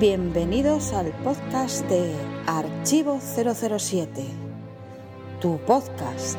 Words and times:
Bienvenidos 0.00 0.92
al 0.92 1.12
podcast 1.22 1.86
de 1.88 2.12
Archivo 2.48 3.20
007, 3.20 4.24
tu 5.40 5.56
podcast. 5.58 6.36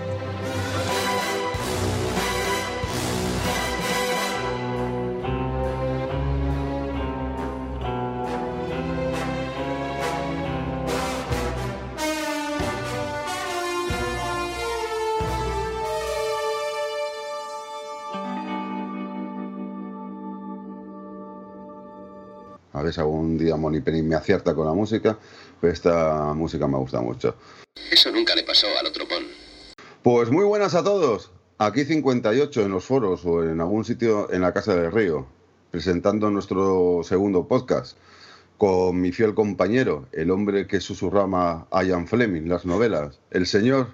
Si 22.95 23.01
algún 23.01 23.37
día 23.37 23.57
Monipenny 23.57 24.01
me 24.01 24.15
acierta 24.15 24.55
con 24.55 24.65
la 24.65 24.73
música, 24.73 25.17
pero 25.59 25.73
esta 25.73 26.33
música 26.33 26.65
me 26.65 26.77
gusta 26.77 27.01
mucho. 27.01 27.35
Eso 27.91 28.09
nunca 28.09 28.33
le 28.35 28.43
pasó 28.43 28.67
al 28.79 28.87
otro 28.87 29.05
pon. 29.05 29.25
Pues 30.01 30.31
muy 30.31 30.45
buenas 30.45 30.75
a 30.75 30.83
todos. 30.83 31.29
Aquí 31.57 31.83
58 31.83 32.61
en 32.61 32.71
los 32.71 32.85
foros 32.85 33.25
o 33.25 33.43
en 33.43 33.59
algún 33.59 33.83
sitio 33.83 34.31
en 34.31 34.41
la 34.41 34.53
Casa 34.53 34.75
del 34.75 34.93
Río, 34.93 35.27
presentando 35.71 36.29
nuestro 36.29 37.01
segundo 37.03 37.49
podcast 37.49 37.97
con 38.57 39.01
mi 39.01 39.11
fiel 39.11 39.35
compañero, 39.35 40.07
el 40.13 40.31
hombre 40.31 40.65
que 40.65 40.79
susurraba 40.79 41.67
a 41.71 41.83
Ian 41.83 42.07
Fleming 42.07 42.47
las 42.47 42.65
novelas, 42.65 43.19
el 43.31 43.45
señor 43.45 43.93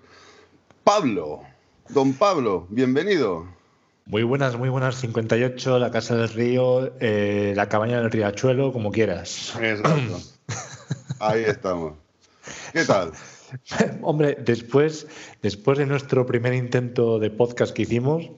Pablo. 0.84 1.42
Don 1.90 2.14
Pablo, 2.14 2.68
bienvenido. 2.70 3.48
Muy 4.06 4.24
buenas, 4.24 4.58
muy 4.58 4.70
buenas. 4.70 4.96
58, 4.98 5.80
la 5.80 5.92
Casa 5.92 6.16
del 6.16 6.30
Río, 6.30 6.94
eh, 7.00 7.54
la 7.56 7.70
cabaña 7.70 8.02
del 8.02 8.12
Riachuelo, 8.12 8.74
como 8.74 8.92
quieras. 8.92 9.54
Exacto. 9.60 10.20
Ahí 11.20 11.44
estamos. 11.44 11.94
¿Qué 12.74 12.84
tal? 12.84 13.12
Hombre, 14.02 14.38
después, 14.40 15.08
después 15.42 15.78
de 15.78 15.86
nuestro 15.86 16.26
primer 16.26 16.54
intento 16.54 17.20
de 17.20 17.30
podcast 17.30 17.74
que 17.74 17.84
hicimos, 17.84 18.32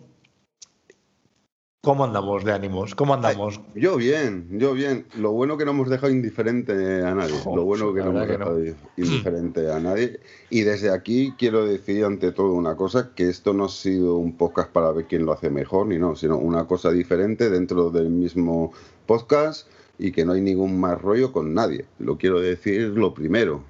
¿cómo 1.83 2.05
andamos 2.05 2.45
de 2.45 2.53
ánimos? 2.53 2.95
¿Cómo 2.95 3.13
andamos? 3.13 3.59
Ay, 3.75 3.81
yo 3.81 3.97
bien, 3.97 4.47
yo 4.51 4.73
bien. 4.73 5.05
Lo 5.17 5.33
bueno 5.33 5.57
que 5.57 5.65
no 5.65 5.71
hemos 5.71 5.89
dejado 5.89 6.13
indiferente 6.13 6.71
a 7.03 7.13
nadie. 7.13 7.35
Lo 7.53 7.65
bueno 7.65 7.93
que 7.93 7.99
no 7.99 8.11
hemos 8.11 8.27
dejado 8.27 8.57
no. 8.57 8.75
indiferente 8.95 9.69
a 9.69 9.81
nadie. 9.81 10.21
Y 10.49 10.61
desde 10.61 10.91
aquí 10.91 11.33
quiero 11.37 11.65
decir 11.65 12.05
ante 12.05 12.31
todo 12.31 12.53
una 12.53 12.77
cosa, 12.77 13.13
que 13.13 13.27
esto 13.27 13.53
no 13.53 13.65
ha 13.65 13.69
sido 13.69 14.15
un 14.15 14.37
podcast 14.37 14.71
para 14.71 14.93
ver 14.93 15.07
quién 15.07 15.25
lo 15.25 15.33
hace 15.33 15.49
mejor, 15.49 15.87
ni 15.87 15.99
no, 15.99 16.15
sino 16.15 16.37
una 16.37 16.65
cosa 16.67 16.89
diferente 16.89 17.49
dentro 17.49 17.89
del 17.89 18.09
mismo 18.09 18.71
podcast 19.05 19.67
y 19.99 20.13
que 20.13 20.23
no 20.23 20.31
hay 20.31 20.41
ningún 20.41 20.79
más 20.79 21.01
rollo 21.01 21.33
con 21.33 21.53
nadie. 21.53 21.83
Lo 21.99 22.17
quiero 22.17 22.39
decir 22.39 22.93
lo 22.95 23.13
primero, 23.13 23.61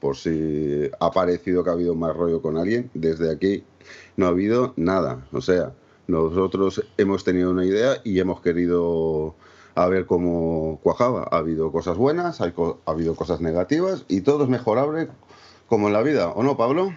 por 0.00 0.16
si 0.16 0.90
ha 0.98 1.10
parecido 1.10 1.62
que 1.62 1.68
ha 1.68 1.74
habido 1.74 1.94
más 1.94 2.16
rollo 2.16 2.40
con 2.40 2.56
alguien, 2.56 2.90
desde 2.94 3.30
aquí 3.30 3.62
no 4.16 4.24
ha 4.24 4.30
habido 4.30 4.72
nada. 4.76 5.28
O 5.32 5.42
sea, 5.42 5.74
nosotros 6.08 6.82
hemos 6.96 7.22
tenido 7.22 7.50
una 7.50 7.64
idea 7.64 7.98
y 8.02 8.18
hemos 8.18 8.40
querido 8.40 9.36
a 9.74 9.86
ver 9.86 10.06
cómo 10.06 10.80
cuajaba. 10.82 11.28
Ha 11.30 11.36
habido 11.36 11.70
cosas 11.70 11.96
buenas, 11.96 12.40
ha 12.40 12.52
habido 12.86 13.14
cosas 13.14 13.40
negativas 13.40 14.04
y 14.08 14.22
todo 14.22 14.44
es 14.44 14.50
mejorable 14.50 15.08
como 15.68 15.86
en 15.86 15.92
la 15.92 16.02
vida, 16.02 16.28
¿o 16.28 16.42
no, 16.42 16.56
Pablo? 16.56 16.92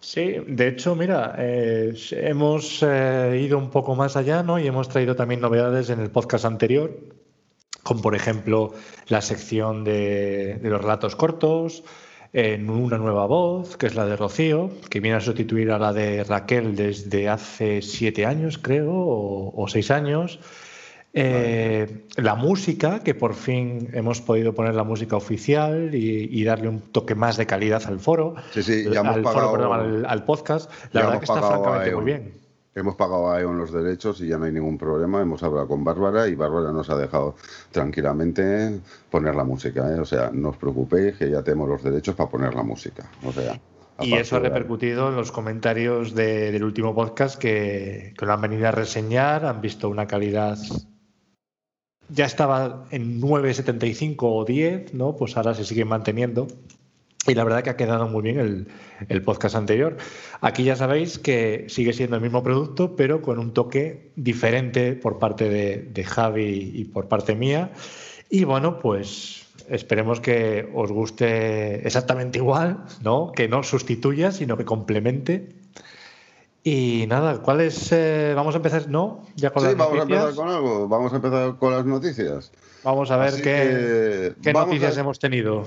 Sí, 0.00 0.36
de 0.46 0.68
hecho, 0.68 0.94
mira, 0.94 1.34
eh, 1.38 1.94
hemos 2.12 2.82
eh, 2.82 3.40
ido 3.44 3.58
un 3.58 3.70
poco 3.70 3.94
más 3.94 4.16
allá, 4.16 4.42
¿no? 4.42 4.58
Y 4.58 4.66
hemos 4.66 4.88
traído 4.88 5.14
también 5.14 5.40
novedades 5.40 5.90
en 5.90 6.00
el 6.00 6.10
podcast 6.10 6.44
anterior, 6.44 6.96
como 7.82 8.00
por 8.00 8.14
ejemplo 8.14 8.72
la 9.08 9.22
sección 9.22 9.84
de, 9.84 10.58
de 10.62 10.70
los 10.70 10.80
relatos 10.80 11.14
cortos, 11.14 11.84
en 12.32 12.70
una 12.70 12.96
nueva 12.96 13.26
voz, 13.26 13.76
que 13.76 13.86
es 13.86 13.94
la 13.94 14.06
de 14.06 14.16
Rocío, 14.16 14.70
que 14.88 15.00
viene 15.00 15.16
a 15.18 15.20
sustituir 15.20 15.70
a 15.70 15.78
la 15.78 15.92
de 15.92 16.24
Raquel 16.24 16.74
desde 16.74 17.28
hace 17.28 17.82
siete 17.82 18.24
años, 18.24 18.58
creo, 18.58 18.90
o, 18.92 19.62
o 19.62 19.68
seis 19.68 19.90
años. 19.90 20.40
Eh, 21.14 22.06
La 22.16 22.34
música, 22.34 23.00
que 23.00 23.14
por 23.14 23.34
fin 23.34 23.90
hemos 23.92 24.22
podido 24.22 24.54
poner 24.54 24.74
la 24.74 24.82
música 24.84 25.14
oficial 25.14 25.94
y, 25.94 26.28
y 26.30 26.44
darle 26.44 26.68
un 26.68 26.80
toque 26.80 27.14
más 27.14 27.36
de 27.36 27.44
calidad 27.46 27.82
al 27.86 28.00
foro, 28.00 28.34
Sí, 28.52 28.62
sí, 28.62 28.84
ya 28.90 29.00
hemos 29.00 29.16
al, 29.16 29.22
foro, 29.24 29.52
perdón, 29.52 29.72
al, 29.72 30.06
al 30.06 30.24
podcast. 30.24 30.70
La 30.92 31.02
verdad 31.02 31.18
que 31.18 31.26
está 31.26 31.42
francamente 31.42 31.94
muy 31.94 32.04
bien. 32.04 32.41
Hemos 32.74 32.96
pagado 32.96 33.30
a 33.30 33.38
Eon 33.40 33.58
los 33.58 33.70
derechos 33.70 34.20
y 34.22 34.28
ya 34.28 34.38
no 34.38 34.46
hay 34.46 34.52
ningún 34.52 34.78
problema. 34.78 35.20
Hemos 35.20 35.42
hablado 35.42 35.68
con 35.68 35.84
Bárbara 35.84 36.26
y 36.28 36.34
Bárbara 36.34 36.72
nos 36.72 36.88
ha 36.88 36.96
dejado 36.96 37.34
tranquilamente 37.70 38.80
poner 39.10 39.34
la 39.34 39.44
música. 39.44 39.94
¿eh? 39.94 40.00
O 40.00 40.06
sea, 40.06 40.30
no 40.32 40.50
os 40.50 40.56
preocupéis 40.56 41.16
que 41.16 41.30
ya 41.30 41.42
tenemos 41.42 41.68
los 41.68 41.82
derechos 41.82 42.14
para 42.14 42.30
poner 42.30 42.54
la 42.54 42.62
música. 42.62 43.10
O 43.24 43.32
sea, 43.32 43.60
Y 44.00 44.14
eso 44.14 44.36
ha 44.36 44.38
repercutido 44.40 45.10
en 45.10 45.16
los 45.16 45.30
comentarios 45.30 46.14
de- 46.14 46.50
del 46.50 46.64
último 46.64 46.94
podcast 46.94 47.38
que, 47.38 48.14
que 48.18 48.24
lo 48.26 48.32
han 48.32 48.40
venido 48.40 48.66
a 48.66 48.72
reseñar, 48.72 49.44
han 49.44 49.60
visto 49.60 49.88
una 49.90 50.06
calidad. 50.06 50.56
Ya 52.08 52.24
estaba 52.24 52.86
en 52.90 53.20
9.75 53.20 54.16
o 54.22 54.44
10, 54.46 54.94
¿no? 54.94 55.14
Pues 55.16 55.36
ahora 55.36 55.54
se 55.54 55.64
sigue 55.64 55.84
manteniendo. 55.84 56.46
Y 57.26 57.34
la 57.34 57.44
verdad 57.44 57.62
que 57.62 57.70
ha 57.70 57.76
quedado 57.76 58.08
muy 58.08 58.22
bien 58.22 58.40
el, 58.40 58.66
el 59.08 59.22
podcast 59.22 59.54
anterior. 59.54 59.96
Aquí 60.40 60.64
ya 60.64 60.74
sabéis 60.74 61.20
que 61.20 61.66
sigue 61.68 61.92
siendo 61.92 62.16
el 62.16 62.22
mismo 62.22 62.42
producto, 62.42 62.96
pero 62.96 63.22
con 63.22 63.38
un 63.38 63.52
toque 63.54 64.10
diferente 64.16 64.94
por 64.94 65.20
parte 65.20 65.48
de, 65.48 65.88
de 65.92 66.02
Javi 66.04 66.72
y 66.74 66.84
por 66.86 67.06
parte 67.06 67.36
mía. 67.36 67.70
Y 68.28 68.42
bueno, 68.42 68.80
pues 68.80 69.46
esperemos 69.68 70.20
que 70.20 70.68
os 70.74 70.90
guste 70.90 71.86
exactamente 71.86 72.38
igual, 72.38 72.82
¿no? 73.02 73.30
Que 73.30 73.46
no 73.46 73.62
sustituya, 73.62 74.32
sino 74.32 74.56
que 74.56 74.64
complemente. 74.64 75.50
Y 76.64 77.06
nada, 77.08 77.38
¿cuál 77.40 77.60
es? 77.60 77.90
eh, 77.92 78.32
vamos 78.34 78.54
a 78.54 78.58
empezar, 78.58 78.88
¿no? 78.88 79.24
Ya 79.36 79.50
con 79.50 79.62
Sí, 79.62 79.68
las 79.68 79.76
vamos 79.76 79.92
a 79.94 79.96
noticias. 79.98 80.22
empezar 80.24 80.44
con 80.44 80.54
algo. 80.54 80.88
Vamos 80.88 81.12
a 81.12 81.16
empezar 81.16 81.56
con 81.56 81.72
las 81.72 81.84
noticias. 81.84 82.50
Vamos 82.82 83.10
a 83.12 83.16
ver 83.16 83.28
Así 83.28 83.42
qué, 83.42 83.52
que 83.52 84.32
qué 84.42 84.52
vamos 84.52 84.68
noticias 84.70 84.96
a- 84.96 85.00
hemos 85.00 85.18
tenido. 85.20 85.64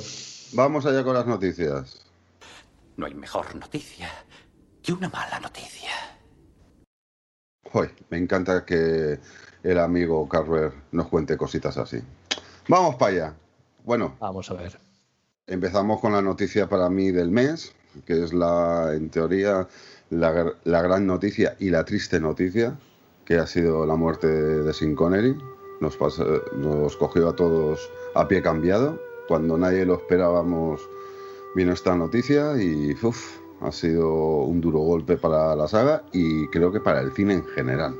Vamos 0.55 0.85
allá 0.85 1.03
con 1.03 1.13
las 1.13 1.27
noticias. 1.27 2.05
No 2.97 3.05
hay 3.05 3.13
mejor 3.13 3.55
noticia 3.55 4.09
que 4.81 4.93
una 4.93 5.09
mala 5.09 5.39
noticia. 5.39 5.89
Uy, 7.73 7.89
me 8.09 8.17
encanta 8.17 8.63
que 8.65 9.19
el 9.63 9.79
amigo 9.79 10.27
Carver 10.29 10.71
nos 10.91 11.07
cuente 11.07 11.35
cositas 11.35 11.77
así. 11.77 11.99
Vamos 12.69 12.95
para 12.95 13.11
allá. 13.11 13.33
Bueno, 13.83 14.15
Vamos 14.19 14.49
a 14.49 14.53
ver. 14.53 14.79
Empezamos 15.47 15.99
con 15.99 16.13
la 16.13 16.21
noticia 16.21 16.67
para 16.69 16.89
mí 16.89 17.11
del 17.11 17.29
mes, 17.29 17.73
que 18.05 18.23
es 18.23 18.33
la, 18.33 18.93
en 18.93 19.09
teoría, 19.09 19.67
la, 20.09 20.33
gr- 20.33 20.55
la 20.63 20.81
gran 20.81 21.05
noticia 21.05 21.55
y 21.59 21.69
la 21.69 21.83
triste 21.85 22.19
noticia, 22.19 22.75
que 23.25 23.35
ha 23.37 23.45
sido 23.45 23.85
la 23.85 23.95
muerte 23.95 24.27
de 24.27 24.73
Sin 24.73 24.95
Connery. 24.95 25.37
Nos, 25.81 25.97
pasa- 25.97 26.23
nos 26.55 26.95
cogió 26.97 27.29
a 27.29 27.35
todos 27.35 27.91
a 28.15 28.27
pie 28.27 28.41
cambiado. 28.41 28.99
Cuando 29.27 29.57
nadie 29.57 29.85
lo 29.85 29.95
esperábamos, 29.95 30.81
vino 31.55 31.73
esta 31.73 31.95
noticia 31.95 32.61
y 32.61 32.95
uf, 33.01 33.37
ha 33.61 33.71
sido 33.71 34.09
un 34.43 34.61
duro 34.61 34.79
golpe 34.79 35.17
para 35.17 35.55
la 35.55 35.67
saga 35.67 36.03
y 36.11 36.47
creo 36.49 36.71
que 36.71 36.79
para 36.79 37.01
el 37.01 37.11
cine 37.11 37.35
en 37.35 37.45
general. 37.45 37.95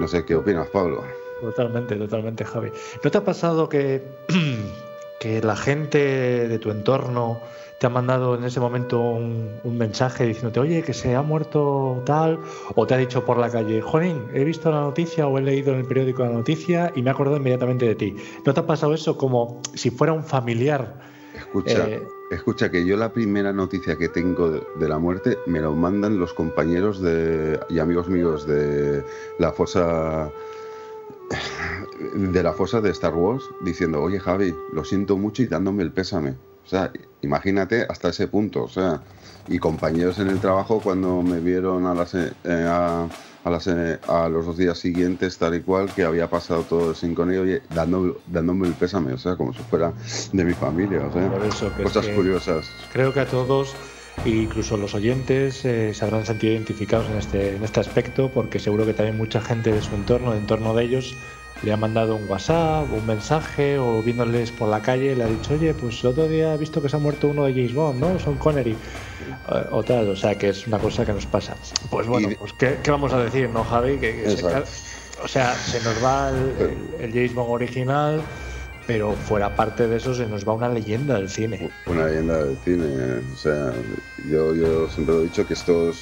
No 0.00 0.08
sé 0.08 0.24
qué 0.24 0.34
opinas, 0.34 0.68
Pablo. 0.68 1.02
Totalmente, 1.40 1.96
totalmente, 1.96 2.44
Javi. 2.44 2.70
¿No 3.02 3.10
te 3.10 3.18
ha 3.18 3.24
pasado 3.24 3.68
que, 3.68 4.02
que 5.20 5.42
la 5.42 5.56
gente 5.56 6.48
de 6.48 6.58
tu 6.58 6.70
entorno 6.70 7.40
te 7.78 7.86
ha 7.86 7.90
mandado 7.90 8.36
en 8.36 8.44
ese 8.44 8.60
momento 8.60 9.00
un, 9.00 9.60
un 9.62 9.76
mensaje 9.78 10.24
diciéndote, 10.24 10.60
oye, 10.60 10.82
que 10.82 10.94
se 10.94 11.14
ha 11.14 11.22
muerto 11.22 12.02
tal, 12.06 12.38
o 12.74 12.86
te 12.86 12.94
ha 12.94 12.96
dicho 12.96 13.24
por 13.24 13.36
la 13.36 13.50
calle, 13.50 13.80
Jorín, 13.80 14.26
he 14.32 14.44
visto 14.44 14.70
la 14.70 14.80
noticia 14.80 15.26
o 15.26 15.38
he 15.38 15.42
leído 15.42 15.72
en 15.72 15.80
el 15.80 15.84
periódico 15.86 16.22
la 16.22 16.30
noticia 16.30 16.92
y 16.94 17.02
me 17.02 17.10
he 17.10 17.12
acordado 17.12 17.36
inmediatamente 17.36 17.86
de 17.86 17.94
ti? 17.94 18.16
¿No 18.44 18.54
te 18.54 18.60
ha 18.60 18.66
pasado 18.66 18.94
eso 18.94 19.16
como 19.16 19.60
si 19.74 19.90
fuera 19.90 20.12
un 20.12 20.24
familiar? 20.24 21.00
Escucha, 21.34 21.88
Eh, 21.88 22.02
escucha 22.30 22.70
que 22.70 22.86
yo 22.86 22.96
la 22.96 23.12
primera 23.12 23.52
noticia 23.52 23.96
que 23.96 24.08
tengo 24.08 24.50
de, 24.50 24.62
de 24.78 24.88
la 24.88 24.98
muerte 24.98 25.36
me 25.46 25.60
lo 25.60 25.74
mandan 25.74 26.18
los 26.18 26.32
compañeros 26.32 27.00
de, 27.00 27.58
y 27.68 27.80
amigos 27.80 28.08
míos 28.08 28.46
de 28.46 29.02
la 29.38 29.50
fosa 29.52 30.30
de 32.14 32.42
la 32.42 32.52
fosa 32.52 32.80
de 32.80 32.90
Star 32.90 33.14
Wars 33.14 33.44
diciendo, 33.62 34.00
oye 34.00 34.20
Javi, 34.20 34.54
lo 34.72 34.84
siento 34.84 35.16
mucho 35.16 35.42
y 35.42 35.46
dándome 35.46 35.82
el 35.82 35.90
pésame. 35.90 36.34
O 36.64 36.68
sea, 36.68 36.90
imagínate 37.22 37.86
hasta 37.88 38.08
ese 38.08 38.28
punto. 38.28 38.64
O 38.64 38.68
sea, 38.68 39.00
y 39.48 39.58
compañeros 39.58 40.18
en 40.18 40.28
el 40.28 40.40
trabajo 40.40 40.80
cuando 40.80 41.22
me 41.22 41.40
vieron 41.40 41.86
a 41.86 41.94
las, 41.94 42.14
eh, 42.14 42.32
a, 42.44 43.06
a 43.44 43.50
las, 43.50 43.66
eh, 43.66 43.98
a 44.08 44.28
los 44.30 44.46
dos 44.46 44.56
días 44.56 44.78
siguientes, 44.78 45.36
tal 45.36 45.54
y 45.54 45.60
cual, 45.60 45.92
que 45.94 46.02
había 46.04 46.30
pasado 46.30 46.62
todo 46.62 46.94
sin 46.94 47.14
con 47.14 47.30
ello, 47.30 47.42
oye, 47.42 47.60
dándome, 47.74 48.14
dándome 48.26 48.68
el 48.68 48.72
pésame, 48.72 49.12
o 49.12 49.18
sea, 49.18 49.36
como 49.36 49.52
si 49.52 49.58
fuera 49.64 49.92
de 50.32 50.44
mi 50.44 50.54
familia, 50.54 51.06
o 51.06 51.12
sea, 51.12 51.30
Por 51.30 51.44
eso 51.44 51.70
que 51.76 51.82
es 51.82 51.88
cosas 51.88 52.06
que- 52.06 52.14
curiosas. 52.14 52.70
Creo 52.94 53.12
que 53.12 53.20
a 53.20 53.26
todos, 53.26 53.74
incluso 54.24 54.78
los 54.78 54.94
oyentes, 54.94 55.62
eh, 55.66 55.92
se 55.92 56.04
habrán 56.06 56.24
sentido 56.24 56.54
identificados 56.54 57.06
en 57.10 57.18
este, 57.18 57.56
en 57.56 57.64
este 57.64 57.80
aspecto, 57.80 58.30
porque 58.32 58.58
seguro 58.58 58.86
que 58.86 58.94
también 58.94 59.18
mucha 59.18 59.42
gente 59.42 59.72
de 59.72 59.82
su 59.82 59.94
entorno, 59.94 60.32
de 60.32 60.38
entorno 60.38 60.72
de 60.74 60.84
ellos, 60.84 61.14
le 61.62 61.72
ha 61.72 61.76
mandado 61.76 62.16
un 62.16 62.28
WhatsApp, 62.28 62.92
un 62.92 63.06
mensaje 63.06 63.78
o 63.78 64.02
viéndoles 64.02 64.50
por 64.50 64.68
la 64.68 64.82
calle 64.82 65.14
le 65.16 65.24
ha 65.24 65.26
dicho, 65.26 65.54
oye, 65.54 65.72
pues 65.74 66.02
el 66.02 66.10
otro 66.10 66.28
día 66.28 66.54
he 66.54 66.58
visto 66.58 66.82
que 66.82 66.88
se 66.88 66.96
ha 66.96 66.98
muerto 66.98 67.28
uno 67.28 67.44
de 67.44 67.52
James 67.52 67.74
Bond, 67.74 68.00
¿no? 68.00 68.18
Son 68.18 68.36
Connery. 68.36 68.72
Eh, 68.72 69.66
o 69.70 69.82
tal, 69.82 70.08
o 70.08 70.16
sea 70.16 70.36
que 70.36 70.48
es 70.48 70.66
una 70.66 70.78
cosa 70.78 71.04
que 71.04 71.12
nos 71.12 71.26
pasa. 71.26 71.56
Pues 71.90 72.06
bueno, 72.06 72.28
pues 72.38 72.52
¿qué, 72.54 72.78
vamos 72.90 73.12
a 73.12 73.22
decir, 73.22 73.48
no, 73.50 73.64
Javi? 73.64 73.98
Que, 73.98 74.24
o 75.22 75.28
sea, 75.28 75.54
se 75.54 75.80
nos 75.82 76.04
va 76.04 76.30
el, 76.30 77.04
el, 77.04 77.12
James 77.12 77.34
Bond 77.34 77.50
original, 77.50 78.20
pero 78.86 79.12
fuera 79.12 79.54
parte 79.54 79.86
de 79.86 79.96
eso 79.96 80.14
se 80.14 80.26
nos 80.26 80.46
va 80.46 80.54
una 80.54 80.68
leyenda 80.68 81.14
del 81.14 81.30
cine. 81.30 81.70
Una 81.86 82.06
leyenda 82.06 82.44
del 82.44 82.56
cine, 82.64 82.86
o 83.32 83.36
sea, 83.36 83.72
yo, 84.30 84.54
yo 84.54 84.88
siempre 84.90 85.14
he 85.16 85.22
dicho 85.22 85.46
que 85.46 85.54
esto 85.54 85.92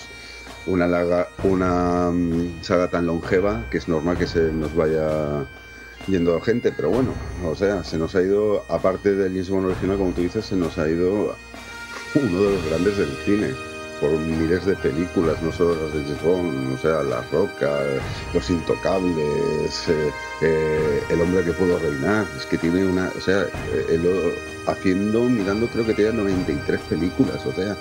una, 0.67 1.27
una 1.45 2.11
mm, 2.11 2.63
saga 2.63 2.89
tan 2.89 3.07
longeva 3.07 3.65
que 3.71 3.79
es 3.79 3.89
normal 3.89 4.17
que 4.17 4.27
se 4.27 4.53
nos 4.53 4.75
vaya 4.75 5.45
yendo 6.07 6.41
gente, 6.41 6.73
pero 6.73 6.91
bueno, 6.91 7.11
o 7.45 7.55
sea, 7.55 7.85
se 7.85 7.99
nos 7.99 8.15
ha 8.15 8.23
ido, 8.23 8.65
aparte 8.69 9.15
del 9.15 9.33
James 9.33 9.51
Bond 9.51 9.67
original, 9.67 9.99
como 9.99 10.13
tú 10.13 10.23
dices, 10.23 10.45
se 10.45 10.57
nos 10.57 10.79
ha 10.79 10.89
ido 10.89 11.35
uno 12.15 12.41
de 12.41 12.51
los 12.53 12.67
grandes 12.67 12.97
del 12.99 13.11
cine 13.25 13.49
por 14.01 14.11
miles 14.19 14.67
de 14.67 14.75
películas, 14.75 15.41
no 15.43 15.53
solo 15.53 15.77
las 15.77 15.95
de 15.95 16.03
James 16.03 16.23
Bond, 16.23 16.75
o 16.75 16.79
sea, 16.79 17.03
La 17.05 17.23
Roca, 17.31 17.79
Los 18.35 18.51
Intocables, 18.51 19.89
eh, 19.89 20.11
eh, 20.43 21.03
El 21.09 21.21
Hombre 21.21 21.45
que 21.45 21.53
pudo 21.53 21.79
reinar, 21.79 22.27
es 22.37 22.45
que 22.47 22.59
tiene 22.59 22.85
una, 22.85 23.13
o 23.17 23.21
sea, 23.21 23.47
eh, 23.73 24.35
haciendo, 24.67 25.23
mirando, 25.29 25.69
creo 25.69 25.87
que 25.87 25.95
tiene 25.95 26.15
93 26.15 26.81
películas, 26.81 27.47
o 27.47 27.53
sea, 27.53 27.77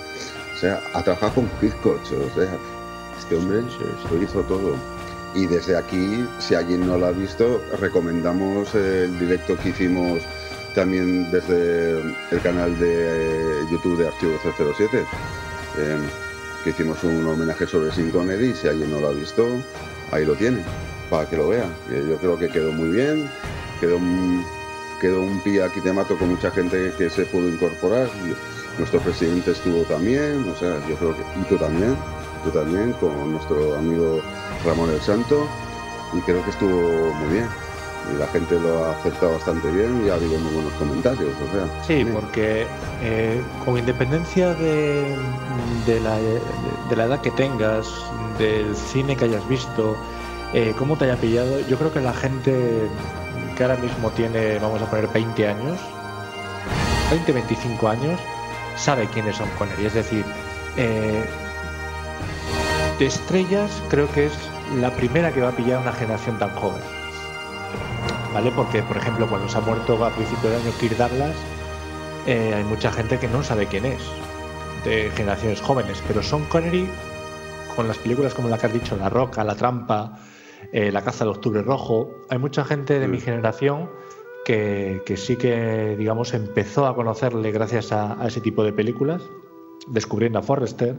sea, 0.62 0.80
ha 0.94 1.02
trabajado 1.02 1.34
con 1.34 1.50
Hitchcock, 1.60 2.00
o 2.00 2.34
sea, 2.34 2.56
este 3.18 3.36
hombre 3.36 3.62
lo 4.10 4.22
hizo 4.22 4.42
todo. 4.42 4.76
Y 5.34 5.46
desde 5.46 5.76
aquí, 5.76 6.24
si 6.38 6.54
alguien 6.54 6.86
no 6.86 6.98
lo 6.98 7.06
ha 7.06 7.10
visto, 7.10 7.60
recomendamos 7.80 8.72
el 8.74 9.18
directo 9.18 9.56
que 9.56 9.70
hicimos 9.70 10.22
también 10.74 11.30
desde 11.32 11.98
el 12.30 12.40
canal 12.42 12.78
de 12.78 13.64
YouTube 13.70 13.98
de 13.98 14.08
Archivo 14.08 14.34
007, 14.76 14.98
eh, 15.78 15.96
que 16.62 16.70
hicimos 16.70 17.02
un 17.02 17.26
homenaje 17.26 17.66
sobre 17.66 17.90
Sin 17.90 18.10
Connery. 18.10 18.54
Si 18.54 18.68
alguien 18.68 18.90
no 18.90 19.00
lo 19.00 19.08
ha 19.08 19.12
visto, 19.12 19.46
ahí 20.12 20.24
lo 20.24 20.34
tiene, 20.34 20.62
para 21.10 21.28
que 21.28 21.36
lo 21.36 21.48
vea. 21.48 21.66
Yo 21.90 22.16
creo 22.18 22.38
que 22.38 22.48
quedó 22.48 22.70
muy 22.72 22.90
bien, 22.90 23.28
quedó 23.80 23.96
un, 23.96 24.44
quedó 25.00 25.22
un 25.22 25.40
pie 25.40 25.64
aquí 25.64 25.80
te 25.80 25.92
mato 25.92 26.16
con 26.16 26.28
mucha 26.28 26.52
gente 26.52 26.92
que 26.96 27.10
se 27.10 27.24
pudo 27.24 27.48
incorporar. 27.48 28.08
Nuestro 28.78 29.00
presidente 29.00 29.52
estuvo 29.52 29.82
también, 29.82 30.48
o 30.50 30.56
sea, 30.56 30.78
yo 30.88 30.96
creo 30.96 31.14
que. 31.14 31.22
Y 31.40 31.44
tú 31.44 31.56
también, 31.56 31.96
tú 32.44 32.50
también, 32.50 32.92
con 32.94 33.32
nuestro 33.32 33.76
amigo 33.76 34.20
Ramón 34.64 34.90
el 34.90 35.00
Santo, 35.00 35.46
y 36.12 36.20
creo 36.20 36.42
que 36.44 36.50
estuvo 36.50 37.12
muy 37.14 37.34
bien 37.34 37.48
y 38.10 38.18
la 38.18 38.26
gente 38.28 38.58
lo 38.58 38.84
ha 38.84 38.92
aceptado 38.92 39.32
bastante 39.32 39.70
bien 39.70 40.04
y 40.04 40.10
ha 40.10 40.14
habido 40.14 40.38
muy 40.38 40.52
buenos 40.54 40.72
comentarios. 40.74 41.30
O 41.30 41.52
sea, 41.54 41.82
sí, 41.86 42.04
porque 42.04 42.66
eh, 43.02 43.42
con 43.64 43.78
independencia 43.78 44.54
de, 44.54 45.16
de, 45.86 46.00
la, 46.00 46.16
de, 46.16 46.96
la, 46.96 47.04
edad 47.04 47.20
que 47.20 47.30
tengas, 47.30 47.88
del 48.38 48.74
cine 48.74 49.16
que 49.16 49.26
hayas 49.26 49.46
visto, 49.48 49.96
eh, 50.52 50.74
cómo 50.76 50.96
te 50.96 51.04
haya 51.04 51.16
pillado, 51.16 51.60
yo 51.68 51.78
creo 51.78 51.92
que 51.92 52.00
la 52.00 52.12
gente 52.12 52.88
que 53.56 53.62
ahora 53.62 53.76
mismo 53.76 54.10
tiene, 54.10 54.58
vamos 54.58 54.82
a 54.82 54.86
poner 54.90 55.08
20 55.08 55.48
años, 55.48 55.80
20, 57.10 57.32
25 57.32 57.88
años, 57.88 58.20
sabe 58.76 59.06
quiénes 59.06 59.36
son 59.36 59.48
Connery. 59.58 59.86
Es 59.86 59.94
decir, 59.94 60.24
eh, 60.76 61.24
de 62.98 63.06
estrellas 63.06 63.82
creo 63.88 64.10
que 64.12 64.26
es 64.26 64.32
la 64.80 64.90
primera 64.90 65.32
que 65.32 65.40
va 65.40 65.48
a 65.48 65.52
pillar 65.52 65.80
una 65.80 65.92
generación 65.92 66.38
tan 66.38 66.50
joven. 66.50 66.82
¿vale? 68.32 68.50
Porque, 68.52 68.82
por 68.82 68.96
ejemplo, 68.96 69.26
cuando 69.28 69.48
se 69.48 69.58
ha 69.58 69.60
muerto 69.60 70.04
a 70.04 70.10
principio 70.10 70.50
de 70.50 70.56
año 70.56 70.72
Kirk 70.80 70.96
Douglas, 70.96 71.36
eh, 72.26 72.54
hay 72.54 72.64
mucha 72.64 72.90
gente 72.90 73.18
que 73.18 73.28
no 73.28 73.42
sabe 73.42 73.66
quién 73.66 73.84
es, 73.84 74.02
de 74.84 75.10
generaciones 75.10 75.60
jóvenes, 75.60 76.02
pero 76.06 76.22
Sean 76.22 76.44
Connery, 76.46 76.88
con 77.76 77.88
las 77.88 77.98
películas 77.98 78.34
como 78.34 78.48
la 78.48 78.58
que 78.58 78.66
has 78.66 78.72
dicho, 78.72 78.96
La 78.96 79.08
Roca, 79.08 79.44
La 79.44 79.54
Trampa, 79.54 80.18
eh, 80.72 80.92
La 80.92 81.02
Caza 81.02 81.24
del 81.24 81.34
Octubre 81.34 81.62
Rojo, 81.62 82.22
hay 82.30 82.38
mucha 82.38 82.64
gente 82.64 82.98
de 82.98 83.08
mi 83.08 83.18
mm. 83.18 83.22
generación 83.22 83.90
que, 84.44 85.02
sí 85.16 85.36
que, 85.36 85.96
digamos, 85.96 86.34
empezó 86.34 86.86
a 86.86 86.94
conocerle 86.94 87.50
gracias 87.52 87.92
a, 87.92 88.18
ese 88.26 88.40
tipo 88.40 88.64
de 88.64 88.72
películas, 88.72 89.22
descubriendo 89.86 90.38
a 90.38 90.42
Forrester, 90.42 90.96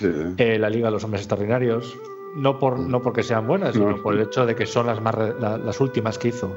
eh, 0.00 0.58
La 0.58 0.70
Liga 0.70 0.86
de 0.86 0.92
los 0.92 1.04
Hombres 1.04 1.22
Extraordinarios, 1.22 1.96
no, 2.36 2.58
por, 2.58 2.78
no 2.78 3.00
porque 3.02 3.22
sean 3.22 3.46
buenas, 3.46 3.74
sino 3.74 4.02
por 4.02 4.14
el 4.14 4.22
hecho 4.22 4.44
de 4.46 4.54
que 4.54 4.66
son 4.66 4.86
las, 4.86 5.00
más, 5.00 5.14
las 5.40 5.80
últimas 5.80 6.18
que 6.18 6.28
hizo. 6.28 6.56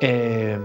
Eh, 0.00 0.58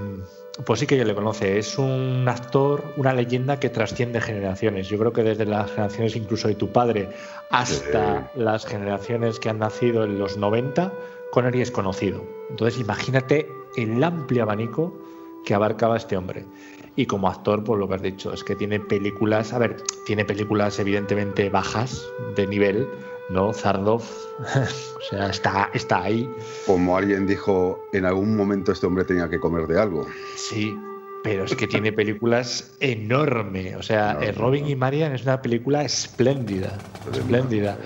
pues 0.65 0.79
sí 0.79 0.87
que 0.87 0.97
yo 0.97 1.03
le 1.03 1.15
conoce. 1.15 1.57
Es 1.57 1.77
un 1.77 2.25
actor, 2.27 2.83
una 2.97 3.13
leyenda 3.13 3.59
que 3.59 3.69
trasciende 3.69 4.21
generaciones. 4.21 4.87
Yo 4.87 4.99
creo 4.99 5.13
que 5.13 5.23
desde 5.23 5.45
las 5.45 5.71
generaciones 5.71 6.15
incluso 6.15 6.47
de 6.47 6.55
tu 6.55 6.71
padre 6.71 7.09
hasta 7.49 8.31
las 8.35 8.65
generaciones 8.65 9.39
que 9.39 9.49
han 9.49 9.59
nacido 9.59 10.03
en 10.03 10.19
los 10.19 10.37
90, 10.37 10.93
Connery 11.31 11.61
es 11.61 11.71
conocido. 11.71 12.23
Entonces 12.49 12.79
imagínate 12.79 13.47
el 13.75 14.03
amplio 14.03 14.43
abanico 14.43 14.93
que 15.45 15.53
abarcaba 15.53 15.97
este 15.97 16.17
hombre. 16.17 16.45
Y 16.95 17.05
como 17.07 17.27
actor, 17.27 17.63
por 17.63 17.79
lo 17.79 17.87
que 17.87 17.95
has 17.95 18.01
dicho, 18.01 18.33
es 18.33 18.43
que 18.43 18.55
tiene 18.55 18.79
películas, 18.79 19.53
a 19.53 19.57
ver, 19.57 19.77
tiene 20.05 20.25
películas 20.25 20.77
evidentemente 20.79 21.49
bajas 21.49 22.05
de 22.35 22.45
nivel, 22.45 22.87
¿no? 23.29 23.51
Zardov, 23.51 24.03
o 24.39 25.01
sea, 25.09 25.29
está, 25.29 25.69
está 25.73 26.03
ahí. 26.03 26.29
Como 26.67 26.95
alguien 26.95 27.25
dijo, 27.25 27.83
en 27.93 28.05
algún 28.05 28.35
momento 28.35 28.71
este 28.71 28.85
hombre 28.85 29.05
tenía 29.05 29.27
que 29.29 29.39
comer 29.39 29.65
de 29.67 29.79
algo. 29.79 30.05
Sí, 30.35 30.77
pero 31.23 31.45
es 31.45 31.55
que 31.55 31.67
tiene 31.67 31.93
películas 31.93 32.73
enormes. 32.79 33.75
O 33.75 33.81
sea, 33.81 34.19
Robin 34.35 34.67
y 34.67 34.75
Marian 34.75 35.13
es 35.13 35.23
una 35.23 35.41
película 35.41 35.83
espléndida, 35.83 36.77
espléndida. 37.11 37.77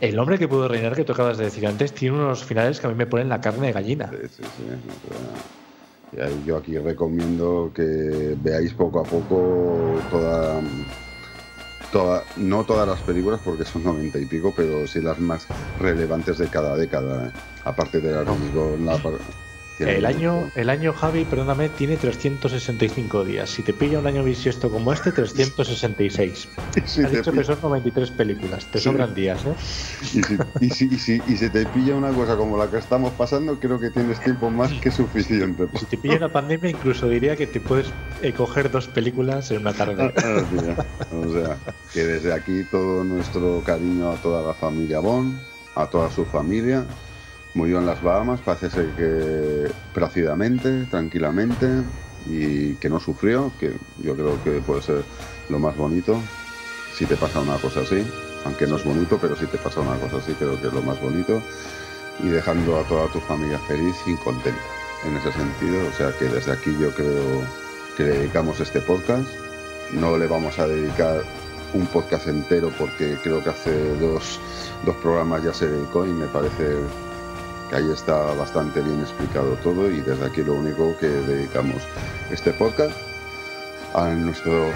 El 0.00 0.18
hombre 0.18 0.38
que 0.38 0.48
pudo 0.48 0.68
reinar, 0.68 0.94
que 0.94 1.04
tú 1.04 1.12
acabas 1.12 1.38
de 1.38 1.44
decir 1.44 1.66
antes, 1.66 1.92
tiene 1.92 2.16
unos 2.16 2.44
finales 2.44 2.80
que 2.80 2.86
a 2.86 2.90
mí 2.90 2.96
me 2.96 3.06
ponen 3.06 3.28
la 3.28 3.40
carne 3.40 3.68
de 3.68 3.72
gallina. 3.72 4.10
Sí, 4.10 4.28
sí, 4.36 4.42
sí. 4.42 6.16
Yo 6.46 6.56
aquí 6.56 6.78
recomiendo 6.78 7.72
que 7.74 8.36
veáis 8.40 8.72
poco 8.74 9.00
a 9.00 9.02
poco 9.02 9.98
toda 10.10 10.62
no 12.36 12.64
todas 12.64 12.88
las 12.88 13.00
películas 13.02 13.40
porque 13.44 13.64
son 13.64 13.84
noventa 13.84 14.18
y 14.18 14.26
pico, 14.26 14.52
pero 14.56 14.86
sí 14.86 15.00
las 15.00 15.18
más 15.20 15.46
relevantes 15.80 16.38
de 16.38 16.48
cada 16.48 16.76
década. 16.76 17.28
¿eh? 17.28 17.30
Aparte 17.64 18.00
de 18.00 18.12
las 18.12 18.26
la, 18.80 18.98
el 19.78 20.06
año, 20.06 20.50
el 20.54 20.70
año, 20.70 20.92
Javi, 20.92 21.24
perdóname, 21.24 21.68
tiene 21.68 21.96
365 21.96 23.24
días. 23.24 23.50
Si 23.50 23.62
te 23.62 23.72
pilla 23.72 23.98
un 23.98 24.06
año 24.06 24.22
bisiesto 24.22 24.70
como 24.70 24.92
este, 24.92 25.10
366. 25.10 26.48
Has 26.76 27.10
dicho 27.10 27.32
que 27.32 27.44
son 27.44 27.58
93 27.60 28.10
películas. 28.12 28.66
Te 28.70 28.78
sobran 28.78 29.14
días, 29.14 29.44
¿eh? 29.44 29.54
Y 30.60 30.70
si, 30.70 30.86
y, 30.86 30.98
si, 30.98 31.22
y, 31.26 31.36
si, 31.36 31.50
te 31.50 31.66
pilla 31.66 31.94
una 31.96 32.10
cosa 32.10 32.36
como 32.36 32.56
la 32.56 32.70
que 32.70 32.78
estamos 32.78 33.12
pasando, 33.12 33.58
creo 33.58 33.80
que 33.80 33.90
tienes 33.90 34.20
tiempo 34.20 34.50
más 34.50 34.72
que 34.74 34.90
suficiente. 34.90 35.66
Si 35.78 35.86
te 35.86 35.98
pilla 35.98 36.16
una 36.16 36.28
pandemia, 36.28 36.70
incluso 36.70 37.08
diría 37.08 37.36
que 37.36 37.46
te 37.46 37.60
puedes 37.60 37.86
eh, 38.22 38.32
coger 38.32 38.70
dos 38.70 38.86
películas 38.86 39.50
en 39.50 39.58
una 39.58 39.72
tarde. 39.72 40.12
Ah, 40.16 40.42
o 41.12 41.32
sea, 41.32 41.56
que 41.92 42.04
desde 42.04 42.32
aquí 42.32 42.64
todo 42.70 43.02
nuestro 43.04 43.62
cariño 43.64 44.10
a 44.10 44.16
toda 44.16 44.46
la 44.46 44.54
familia 44.54 45.00
Bon, 45.00 45.38
a 45.74 45.86
toda 45.86 46.10
su 46.10 46.24
familia 46.24 46.84
Murió 47.54 47.78
en 47.78 47.86
las 47.86 48.02
Bahamas, 48.02 48.40
parece 48.40 48.70
ser 48.70 48.86
que 48.96 49.70
plácidamente, 49.92 50.84
tranquilamente 50.90 51.68
y 52.26 52.74
que 52.74 52.88
no 52.88 52.98
sufrió, 52.98 53.52
que 53.60 53.72
yo 54.02 54.14
creo 54.14 54.42
que 54.42 54.60
puede 54.60 54.82
ser 54.82 55.04
lo 55.48 55.58
más 55.58 55.76
bonito 55.76 56.18
si 56.94 57.06
te 57.06 57.16
pasa 57.16 57.40
una 57.40 57.56
cosa 57.56 57.80
así, 57.80 58.06
aunque 58.44 58.66
no 58.66 58.76
es 58.76 58.84
bonito, 58.84 59.18
pero 59.20 59.34
si 59.34 59.46
te 59.46 59.58
pasa 59.58 59.80
una 59.80 59.96
cosa 59.98 60.18
así 60.18 60.32
creo 60.34 60.60
que 60.60 60.68
es 60.68 60.72
lo 60.72 60.82
más 60.82 61.00
bonito. 61.00 61.42
Y 62.22 62.28
dejando 62.28 62.78
a 62.78 62.84
toda 62.84 63.08
tu 63.08 63.18
familia 63.20 63.58
feliz 63.66 63.96
y 64.06 64.14
contenta 64.16 64.60
en 65.04 65.16
ese 65.16 65.32
sentido, 65.32 65.80
o 65.88 65.92
sea 65.92 66.16
que 66.16 66.26
desde 66.26 66.52
aquí 66.52 66.70
yo 66.80 66.94
creo 66.94 67.42
que 67.96 68.04
le 68.04 68.10
dedicamos 68.10 68.60
este 68.60 68.80
podcast, 68.80 69.28
no 69.92 70.16
le 70.16 70.28
vamos 70.28 70.58
a 70.60 70.68
dedicar 70.68 71.24
un 71.74 71.86
podcast 71.86 72.28
entero 72.28 72.70
porque 72.78 73.18
creo 73.22 73.42
que 73.42 73.50
hace 73.50 73.96
dos, 73.96 74.40
dos 74.86 74.94
programas 74.96 75.42
ya 75.42 75.52
se 75.52 75.68
dedicó 75.68 76.06
y 76.06 76.12
me 76.12 76.26
parece 76.26 76.76
que 77.68 77.76
ahí 77.76 77.90
está 77.90 78.34
bastante 78.34 78.80
bien 78.80 79.00
explicado 79.00 79.54
todo 79.62 79.90
y 79.90 80.00
desde 80.00 80.26
aquí 80.26 80.42
lo 80.42 80.54
único 80.54 80.96
que 80.98 81.06
dedicamos 81.06 81.82
este 82.30 82.52
podcast 82.52 82.96
a 83.94 84.08
nuestro 84.08 84.70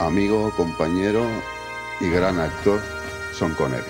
amigo, 0.00 0.52
compañero 0.56 1.24
y 2.00 2.10
gran 2.10 2.38
actor 2.38 2.80
Son 3.32 3.54
Connery. 3.54 3.84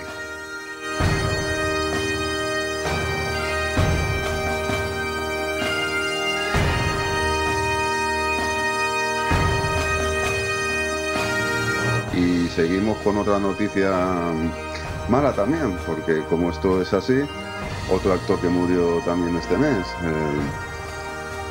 Y 12.13 12.47
seguimos 12.49 12.97
con 12.99 13.17
otra 13.17 13.39
noticia 13.39 13.91
mala 15.09 15.31
también, 15.33 15.77
porque 15.85 16.23
como 16.29 16.49
esto 16.49 16.81
es 16.81 16.93
así, 16.93 17.21
otro 17.89 18.13
actor 18.13 18.39
que 18.39 18.49
murió 18.49 19.01
también 19.05 19.35
este 19.37 19.57
mes, 19.57 19.87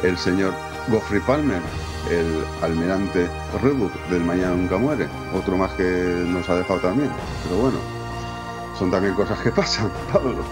el, 0.02 0.09
el 0.11 0.19
señor 0.19 0.55
Goffrey 0.88 1.21
Palmer, 1.21 1.62
el 2.11 2.45
almirante 2.62 3.28
Rebook 3.62 3.93
del 4.11 4.25
Mañana 4.25 4.55
Nunca 4.55 4.76
Muere, 4.78 5.09
otro 5.33 5.57
más 5.57 5.73
que 5.73 5.83
nos 5.83 6.49
ha 6.49 6.57
dejado 6.57 6.81
también. 6.81 7.11
Pero 7.43 7.57
bueno, 7.57 7.78
son 8.78 8.90
también 8.90 9.14
cosas 9.14 9.40
que 9.40 9.50
pasan, 9.52 9.90
Pablo. 10.12 10.45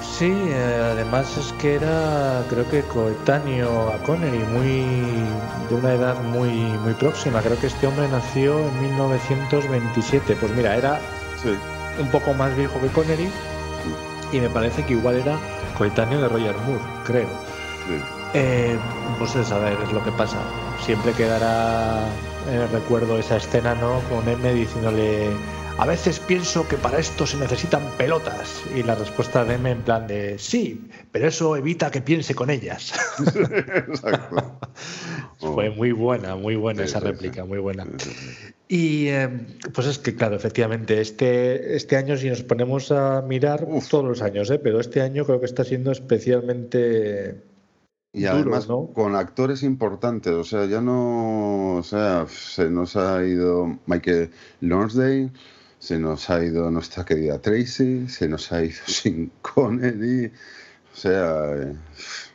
Sí, 0.00 0.30
eh, 0.48 0.90
además 0.92 1.36
es 1.36 1.52
que 1.54 1.74
era, 1.76 2.44
creo 2.48 2.68
que 2.68 2.82
coetáneo 2.84 3.92
a 3.92 4.02
Connery, 4.02 4.44
muy 4.44 5.28
de 5.68 5.74
una 5.74 5.92
edad 5.94 6.22
muy 6.22 6.50
muy 6.50 6.94
próxima. 6.94 7.40
Creo 7.42 7.58
que 7.58 7.68
este 7.68 7.86
hombre 7.86 8.08
nació 8.08 8.68
en 8.68 8.80
1927. 8.80 10.36
Pues 10.36 10.52
mira, 10.52 10.76
era 10.76 11.00
Sí, 11.36 11.62
un 11.98 12.10
poco 12.10 12.34
más 12.34 12.54
viejo 12.56 12.80
que 12.80 12.90
Connery 12.90 13.32
y 14.32 14.40
me 14.40 14.50
parece 14.50 14.84
que 14.84 14.94
igual 14.94 15.16
era 15.16 15.38
coetáneo 15.74 16.20
de 16.20 16.28
Roger 16.28 16.56
Moore, 16.58 16.84
creo. 17.04 17.28
sí. 17.86 18.08
Eh, 18.34 18.78
pues 19.18 19.36
es 19.36 19.52
a 19.52 19.58
ver, 19.58 19.78
es 19.82 19.92
lo 19.92 20.02
que 20.02 20.10
pasa. 20.12 20.38
Siempre 20.78 21.12
quedará 21.14 22.18
en 22.46 22.54
el 22.62 22.68
recuerdo 22.70 23.18
esa 23.18 23.36
escena, 23.36 23.74
¿no? 23.74 24.00
Con 24.08 24.26
M 24.26 24.54
diciéndole, 24.54 25.38
a 25.76 25.84
veces 25.84 26.18
pienso 26.18 26.66
que 26.66 26.78
para 26.78 26.98
esto 26.98 27.26
se 27.26 27.36
necesitan 27.36 27.82
pelotas. 27.98 28.62
Y 28.74 28.82
la 28.84 28.94
respuesta 28.94 29.44
de 29.44 29.56
M 29.56 29.70
en 29.70 29.82
plan 29.82 30.06
de, 30.06 30.38
sí, 30.38 30.88
pero 31.10 31.28
eso 31.28 31.56
evita 31.56 31.90
que 31.90 32.00
piense 32.00 32.34
con 32.34 32.48
ellas. 32.48 32.94
Exacto. 33.74 34.58
Fue 35.38 35.68
muy 35.70 35.92
buena, 35.92 36.34
muy 36.36 36.56
buena 36.56 36.84
Sí, 36.84 36.88
esa 36.88 37.00
sí, 37.00 37.04
réplica, 37.04 37.44
muy 37.44 37.58
buena. 37.58 37.84
Y 38.74 39.08
eh, 39.08 39.28
pues 39.74 39.86
es 39.86 39.98
que, 39.98 40.16
claro, 40.16 40.34
efectivamente, 40.34 40.98
este, 40.98 41.76
este 41.76 41.98
año, 41.98 42.16
si 42.16 42.30
nos 42.30 42.42
ponemos 42.42 42.90
a 42.90 43.20
mirar, 43.20 43.66
Uf. 43.68 43.86
todos 43.90 44.02
los 44.02 44.22
años, 44.22 44.50
¿eh? 44.50 44.58
pero 44.58 44.80
este 44.80 45.02
año 45.02 45.26
creo 45.26 45.40
que 45.40 45.44
está 45.44 45.62
siendo 45.62 45.92
especialmente 45.92 47.42
Y 48.14 48.22
duro, 48.22 48.34
además 48.34 48.68
¿no? 48.70 48.86
con 48.94 49.14
actores 49.14 49.62
importantes, 49.62 50.32
o 50.32 50.44
sea, 50.44 50.64
ya 50.64 50.80
no, 50.80 51.76
o 51.76 51.82
sea, 51.82 52.24
se 52.30 52.70
nos 52.70 52.96
ha 52.96 53.22
ido 53.22 53.78
Michael 53.84 54.30
Lonsdale, 54.62 55.32
se 55.78 55.98
nos 55.98 56.30
ha 56.30 56.42
ido 56.42 56.70
nuestra 56.70 57.04
querida 57.04 57.42
Tracy, 57.42 58.08
se 58.08 58.26
nos 58.26 58.52
ha 58.52 58.64
ido 58.64 58.80
Sin 58.86 59.32
Connery, 59.42 60.32
o 60.94 60.96
sea, 60.96 61.74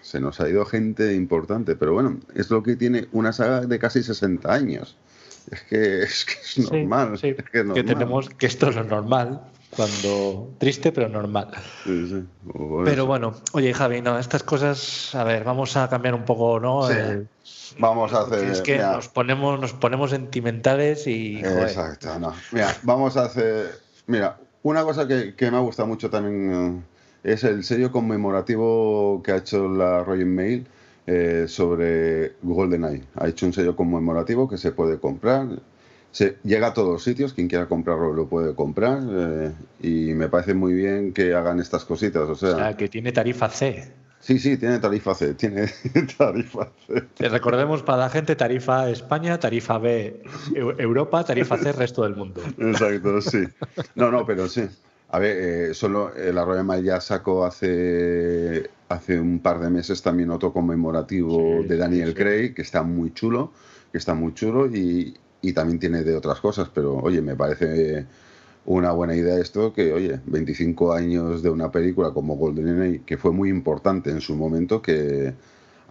se 0.03 0.19
nos 0.19 0.39
ha 0.39 0.47
ido 0.47 0.65
gente 0.65 1.15
importante, 1.15 1.75
pero 1.75 1.93
bueno, 1.93 2.19
es 2.35 2.51
lo 2.51 2.61
que 2.61 2.75
tiene 2.75 3.07
una 3.11 3.33
saga 3.33 3.61
de 3.61 3.79
casi 3.79 4.03
60 4.03 4.53
años. 4.53 4.97
Es 5.51 5.61
que 5.63 6.03
es, 6.03 6.25
que 6.25 6.33
es 6.61 6.71
normal, 6.71 7.17
sí, 7.17 7.29
es 7.37 7.49
que 7.49 7.59
es 7.59 7.65
normal. 7.65 7.85
tenemos 7.85 8.29
que 8.29 8.47
esto 8.47 8.69
es 8.69 8.75
lo 8.75 8.83
normal, 8.83 9.41
cuando 9.75 10.53
triste 10.57 10.91
pero 10.91 11.07
normal. 11.07 11.49
Sí, 11.83 12.25
Pero 12.83 13.05
bueno, 13.05 13.33
oye 13.53 13.73
Javi, 13.73 14.01
no, 14.01 14.19
estas 14.19 14.43
cosas, 14.43 15.15
a 15.15 15.23
ver, 15.23 15.43
vamos 15.43 15.77
a 15.77 15.89
cambiar 15.89 16.15
un 16.15 16.25
poco, 16.25 16.59
¿no? 16.59 16.89
El- 16.89 17.27
Vamos 17.79 18.11
a 18.13 18.21
hacer... 18.21 18.49
es 18.49 18.61
que 18.61 18.73
mira, 18.73 18.93
nos 18.93 19.07
ponemos, 19.09 19.59
nos 19.59 19.73
ponemos 19.73 20.09
sentimentales 20.11 21.05
y 21.07 21.41
joder, 21.41 21.67
Exacto, 21.69 22.17
no. 22.19 22.33
Mira, 22.51 22.75
vamos 22.83 23.15
a 23.17 23.25
hacer. 23.25 23.79
Mira, 24.07 24.37
una 24.63 24.83
cosa 24.83 25.07
que, 25.07 25.35
que 25.35 25.51
me 25.51 25.57
ha 25.57 25.61
gustado 25.61 25.87
mucho 25.87 26.09
también 26.09 26.83
eh, 27.23 27.31
es 27.33 27.43
el 27.43 27.63
sello 27.63 27.91
conmemorativo 27.91 29.21
que 29.23 29.31
ha 29.33 29.37
hecho 29.37 29.67
la 29.69 30.03
Royal 30.03 30.25
Mail 30.27 30.67
eh, 31.07 31.45
sobre 31.47 32.33
GoldenEye. 32.43 33.03
Ha 33.15 33.27
hecho 33.29 33.45
un 33.45 33.53
sello 33.53 33.75
conmemorativo 33.75 34.47
que 34.47 34.57
se 34.57 34.71
puede 34.71 34.99
comprar. 34.99 35.47
Se, 36.11 36.37
llega 36.43 36.67
a 36.67 36.73
todos 36.73 36.89
los 36.93 37.03
sitios, 37.03 37.33
quien 37.33 37.47
quiera 37.47 37.67
comprarlo 37.67 38.13
lo 38.13 38.27
puede 38.27 38.53
comprar. 38.55 38.99
eh, 39.09 39.51
y 39.81 40.13
me 40.13 40.29
parece 40.29 40.53
muy 40.53 40.73
bien 40.73 41.13
que 41.13 41.33
hagan 41.33 41.59
estas 41.59 41.85
cositas. 41.85 42.29
O 42.29 42.35
sea, 42.35 42.49
o 42.49 42.55
sea, 42.57 42.77
que 42.77 42.87
tiene 42.89 43.11
tarifa 43.11 43.49
C. 43.49 43.91
sí, 44.19 44.39
sí, 44.39 44.57
tiene 44.57 44.79
tarifa 44.79 45.13
C. 45.15 45.33
Tiene 45.35 45.67
tarifa 46.17 46.69
C. 46.87 47.03
Eh, 47.19 47.29
Recordemos 47.29 47.83
para 47.83 47.99
la 47.99 48.09
gente 48.09 48.35
tarifa 48.35 48.81
A 48.81 48.89
España, 48.89 49.39
tarifa 49.39 49.77
B 49.77 50.21
Eu- 50.53 50.75
Europa, 50.79 51.23
tarifa 51.23 51.57
C 51.57 51.71
resto 51.71 52.03
del 52.03 52.15
mundo. 52.15 52.41
Exacto, 52.57 53.21
sí. 53.21 53.43
No, 53.95 54.09
no, 54.11 54.25
pero 54.25 54.47
sí. 54.49 54.67
A 55.09 55.19
ver, 55.19 55.37
eh, 55.69 55.73
solo 55.73 56.13
eh, 56.15 56.33
la 56.33 56.43
Royal 56.43 56.65
Mail 56.65 56.83
ya 56.83 56.99
sacó 56.99 57.45
hace, 57.45 58.69
hace 58.89 59.19
un 59.19 59.39
par 59.39 59.59
de 59.59 59.69
meses 59.69 60.01
también 60.01 60.31
otro 60.31 60.53
conmemorativo 60.53 61.61
Sí, 61.61 61.67
de 61.67 61.75
sí, 61.75 61.79
Daniel 61.79 62.09
sí. 62.09 62.15
Craig, 62.15 62.53
que 62.53 62.61
está 62.61 62.83
muy 62.83 63.13
chulo, 63.13 63.51
que 63.91 63.97
está 63.97 64.13
muy 64.13 64.33
chulo 64.33 64.67
y, 64.67 65.15
y 65.41 65.53
también 65.53 65.79
tiene 65.79 66.03
de 66.03 66.15
otras 66.15 66.39
cosas, 66.39 66.69
pero 66.73 66.95
oye, 66.97 67.21
me 67.21 67.35
parece 67.35 68.05
una 68.65 68.91
buena 68.91 69.15
idea 69.15 69.37
esto, 69.39 69.73
que 69.73 69.93
oye, 69.93 70.19
25 70.25 70.93
años 70.93 71.41
de 71.41 71.49
una 71.49 71.71
película 71.71 72.11
como 72.11 72.35
GoldenEye, 72.35 73.03
que 73.05 73.17
fue 73.17 73.31
muy 73.31 73.49
importante 73.49 74.09
en 74.09 74.21
su 74.21 74.35
momento, 74.35 74.81
que 74.81 75.33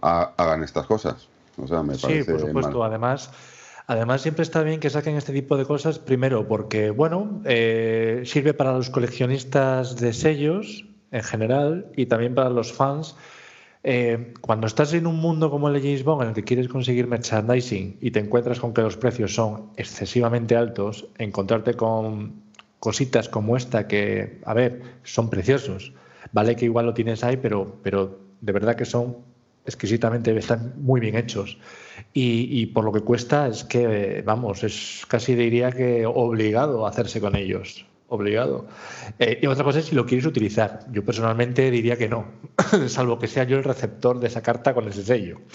ha- 0.01 0.33
hagan 0.37 0.63
estas 0.63 0.85
cosas. 0.85 1.27
O 1.57 1.67
sea, 1.67 1.81
me 1.83 1.95
Sí, 1.95 2.01
parece 2.01 2.31
por 2.31 2.39
supuesto. 2.41 2.83
mal. 2.83 2.89
Además, 2.91 3.31
además 3.87 4.21
siempre 4.21 4.43
está 4.43 4.61
bien 4.61 4.79
que 4.79 4.89
saquen 4.91 5.15
este 5.15 5.33
tipo 5.33 5.57
de 5.57 5.65
cosas. 5.65 5.97
Primero, 5.99 6.47
porque 6.47 6.91
bueno, 6.91 7.41
eh, 7.45 8.21
sirve 8.25 8.53
para 8.53 8.73
los 8.73 8.89
coleccionistas 8.89 9.95
de 9.97 10.13
sellos 10.13 10.85
en 11.11 11.23
general 11.23 11.87
y 11.95 12.05
también 12.05 12.35
para 12.35 12.49
los 12.49 12.73
fans. 12.73 13.15
Eh, 13.83 14.33
cuando 14.41 14.67
estás 14.67 14.93
en 14.93 15.07
un 15.07 15.17
mundo 15.17 15.49
como 15.49 15.69
el 15.69 15.75
de 15.75 15.79
James 15.81 16.03
Bond 16.03 16.23
en 16.23 16.27
el 16.29 16.33
que 16.33 16.43
quieres 16.43 16.67
conseguir 16.67 17.07
merchandising 17.07 17.97
y 18.01 18.11
te 18.11 18.19
encuentras 18.19 18.59
con 18.59 18.73
que 18.73 18.81
los 18.81 18.97
precios 18.97 19.33
son 19.33 19.71
excesivamente 19.77 20.55
altos, 20.55 21.07
encontrarte 21.17 21.73
con 21.75 22.41
cositas 22.79 23.29
como 23.29 23.55
esta 23.55 23.87
que, 23.87 24.41
a 24.45 24.53
ver, 24.53 24.81
son 25.03 25.29
preciosos. 25.29 25.93
Vale 26.33 26.55
que 26.55 26.65
igual 26.65 26.85
lo 26.85 26.93
tienes 26.93 27.23
ahí, 27.23 27.37
pero, 27.37 27.77
pero 27.81 28.19
de 28.41 28.51
verdad 28.51 28.75
que 28.75 28.85
son 28.85 29.17
exquisitamente, 29.65 30.37
están 30.37 30.73
muy 30.77 30.99
bien 30.99 31.15
hechos. 31.15 31.57
Y, 32.13 32.47
y 32.61 32.65
por 32.67 32.83
lo 32.83 32.91
que 32.91 33.01
cuesta 33.01 33.47
es 33.47 33.63
que, 33.63 34.21
vamos, 34.25 34.63
es 34.63 35.05
casi 35.07 35.35
diría 35.35 35.71
que 35.71 36.05
obligado 36.05 36.85
a 36.85 36.89
hacerse 36.89 37.21
con 37.21 37.35
ellos. 37.35 37.86
Obligado. 38.09 38.67
Eh, 39.19 39.39
y 39.41 39.47
otra 39.47 39.63
cosa 39.65 39.79
es 39.79 39.85
si 39.85 39.95
lo 39.95 40.05
quieres 40.05 40.25
utilizar. 40.25 40.85
Yo 40.91 41.03
personalmente 41.03 41.69
diría 41.71 41.97
que 41.97 42.07
no, 42.07 42.25
salvo 42.87 43.19
que 43.19 43.27
sea 43.27 43.43
yo 43.43 43.57
el 43.57 43.63
receptor 43.65 44.19
de 44.19 44.27
esa 44.27 44.41
carta 44.41 44.73
con 44.73 44.87
ese 44.87 45.03
sello. 45.03 45.39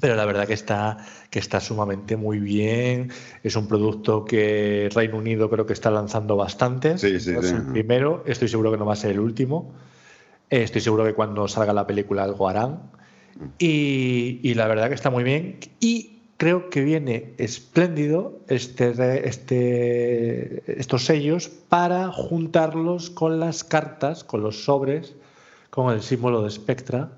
Pero 0.00 0.16
la 0.16 0.24
verdad 0.24 0.46
que 0.46 0.52
está, 0.54 0.98
que 1.30 1.38
está 1.38 1.60
sumamente 1.60 2.16
muy 2.16 2.38
bien. 2.38 3.10
Es 3.42 3.56
un 3.56 3.66
producto 3.68 4.24
que 4.24 4.88
Reino 4.94 5.16
Unido 5.16 5.48
creo 5.48 5.66
que 5.66 5.72
está 5.72 5.90
lanzando 5.90 6.36
bastantes. 6.36 7.00
Sí, 7.00 7.18
sí, 7.20 7.32
No 7.32 7.40
es 7.40 7.48
sí. 7.48 7.54
el 7.54 7.62
primero, 7.62 8.22
estoy 8.26 8.48
seguro 8.48 8.70
que 8.70 8.76
no 8.76 8.84
va 8.86 8.92
a 8.94 8.96
ser 8.96 9.12
el 9.12 9.20
último. 9.20 9.72
Eh, 10.50 10.62
Estoy 10.62 10.80
seguro 10.80 11.04
que 11.04 11.14
cuando 11.14 11.48
salga 11.48 11.72
la 11.72 11.86
película 11.86 12.24
algo 12.24 12.48
harán. 12.48 12.90
Y, 13.58 14.40
y 14.42 14.54
la 14.54 14.66
verdad 14.68 14.88
que 14.88 14.94
está 14.94 15.10
muy 15.10 15.24
bien. 15.24 15.58
Y 15.80 16.13
creo 16.36 16.70
que 16.70 16.82
viene 16.82 17.34
espléndido 17.38 18.38
este, 18.48 19.28
este, 19.28 20.80
estos 20.80 21.04
sellos 21.04 21.48
para 21.48 22.10
juntarlos 22.10 23.10
con 23.10 23.40
las 23.40 23.64
cartas, 23.64 24.24
con 24.24 24.42
los 24.42 24.64
sobres, 24.64 25.14
con 25.70 25.92
el 25.92 26.02
símbolo 26.02 26.42
de 26.42 26.50
Spectra, 26.50 27.10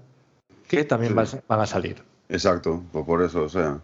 que 0.68 0.85
también 0.85 1.14
Sí. 1.26 1.37
van 1.49 1.61
a 1.61 1.66
salir. 1.66 2.02
Exacto, 2.28 2.82
pues 2.92 3.04
por 3.04 3.23
eso, 3.23 3.44
o 3.44 3.49
sea. 3.49 3.80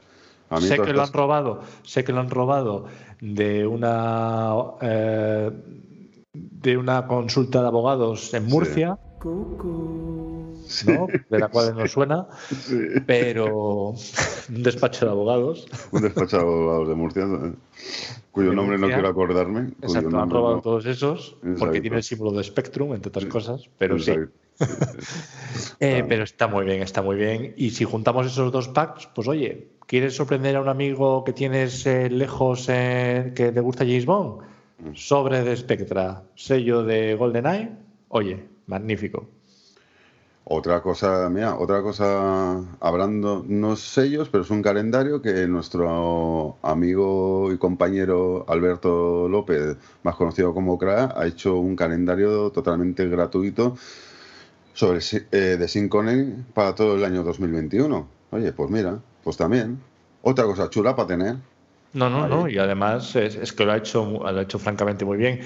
A 0.51 0.61
mí 0.61 0.67
sé 0.67 0.79
que 0.79 0.93
lo 0.93 1.03
han 1.03 1.13
robado, 1.13 1.61
sé 1.83 2.05
que 2.05 2.13
lo 2.13 2.21
han 2.21 2.29
robado 2.29 2.87
de 3.21 3.67
una 3.67 4.53
eh, 4.83 5.51
de 6.35 6.77
una 6.77 7.07
consulta 7.07 7.63
de 7.63 7.69
abogados 7.69 8.35
en 8.35 8.47
Murcia, 8.47 8.99
Sí, 9.01 9.12
¿no? 9.25 11.07
de 11.29 11.39
la 11.39 11.49
cual 11.49 11.75
no 11.77 11.87
suena, 11.87 12.27
sí. 12.49 12.77
pero 13.07 13.89
un 14.49 14.63
despacho 14.63 15.05
de 15.07 15.11
abogados. 15.11 15.67
Un 15.93 16.03
despacho 16.03 16.37
de 16.39 16.43
abogados 16.43 16.89
de 16.89 16.95
Murcia, 16.95 17.23
eh, 17.25 17.53
cuyo 18.31 18.51
De 18.51 18.57
nombre 18.57 18.79
no 18.79 18.87
quiero 18.89 19.09
acordarme. 19.09 19.73
cuyo 19.81 19.95
Exacto, 19.99 20.19
han 20.21 20.31
robado 20.31 20.57
no- 20.57 20.63
todos 20.63 20.87
esos 20.87 21.37
porque 21.59 21.81
tiene 21.81 21.97
el 21.99 22.03
símbolo 22.03 22.33
de 22.33 22.45
Spectrum, 22.45 22.95
entre 22.95 23.09
otras 23.11 23.27
cosas, 23.27 23.69
pero 23.79 23.99
sí. 23.99 24.13
Eh, 25.81 25.95
Claro. 25.95 26.07
pero 26.09 26.25
está 26.25 26.47
muy 26.47 26.65
bien, 26.65 26.83
está 26.83 27.03
muy 27.03 27.17
bien. 27.17 27.55
Y 27.57 27.71
si 27.71 27.85
juntamos 27.85 28.27
esos 28.27 28.53
dos 28.53 28.69
packs, 28.69 29.09
pues 29.15 29.27
oye, 29.27 29.69
¿quieres 29.87 30.15
sorprender 30.15 30.55
a 30.57 30.61
un 30.61 30.69
amigo 30.69 31.25
que 31.25 31.33
tienes 31.33 31.85
eh, 31.87 32.09
lejos 32.09 32.67
eh, 32.69 33.33
que 33.35 33.51
te 33.51 33.61
gusta 33.61 33.85
James 33.85 34.07
Bond? 34.07 34.43
Mm. 34.79 34.95
Sobre 34.95 35.43
de 35.43 35.57
Spectra, 35.57 36.23
sello 36.37 36.85
de 36.85 37.17
GoldenEye. 37.17 37.71
Oye, 38.09 38.45
magnífico. 38.73 39.19
Otra 40.45 40.83
cosa, 40.83 41.29
mira, 41.31 41.57
otra 41.57 41.83
cosa, 41.83 42.61
hablando, 42.81 43.45
no 43.47 43.77
sellos, 43.77 44.29
pero 44.29 44.43
es 44.43 44.51
un 44.51 44.61
calendario 44.61 45.23
que 45.23 45.47
nuestro 45.47 46.57
amigo 46.63 47.53
y 47.53 47.59
compañero 47.59 48.45
Alberto 48.49 49.29
López, 49.29 49.77
más 50.03 50.17
conocido 50.17 50.53
como 50.53 50.79
CRA, 50.79 51.13
ha 51.17 51.27
hecho 51.27 51.57
un 51.59 51.77
calendario 51.77 52.51
totalmente 52.51 53.07
gratuito 53.09 53.77
sobre 54.75 55.01
si- 55.01 55.21
eh, 55.31 55.57
de 55.59 55.69
para 56.55 56.75
todo 56.75 56.97
el 56.97 57.05
año 57.05 57.23
2021. 57.23 58.09
Oye, 58.33 58.53
pues 58.53 58.71
mira, 58.71 58.99
pues 59.23 59.37
también. 59.37 59.79
Otra 60.23 60.45
cosa 60.45 60.71
chula 60.71 60.97
para 60.97 61.09
tener. 61.09 61.37
No, 61.95 62.09
no, 62.11 62.25
Ahí. 62.25 62.31
no. 62.31 62.49
Y 62.49 62.59
además 62.59 63.15
es, 63.17 63.37
es 63.37 63.53
que 63.53 63.65
lo 63.65 63.73
ha 63.73 63.77
hecho, 63.77 64.05
lo 64.05 64.27
ha 64.27 64.43
hecho 64.43 64.59
francamente 64.59 65.05
muy 65.05 65.19
bien. 65.19 65.41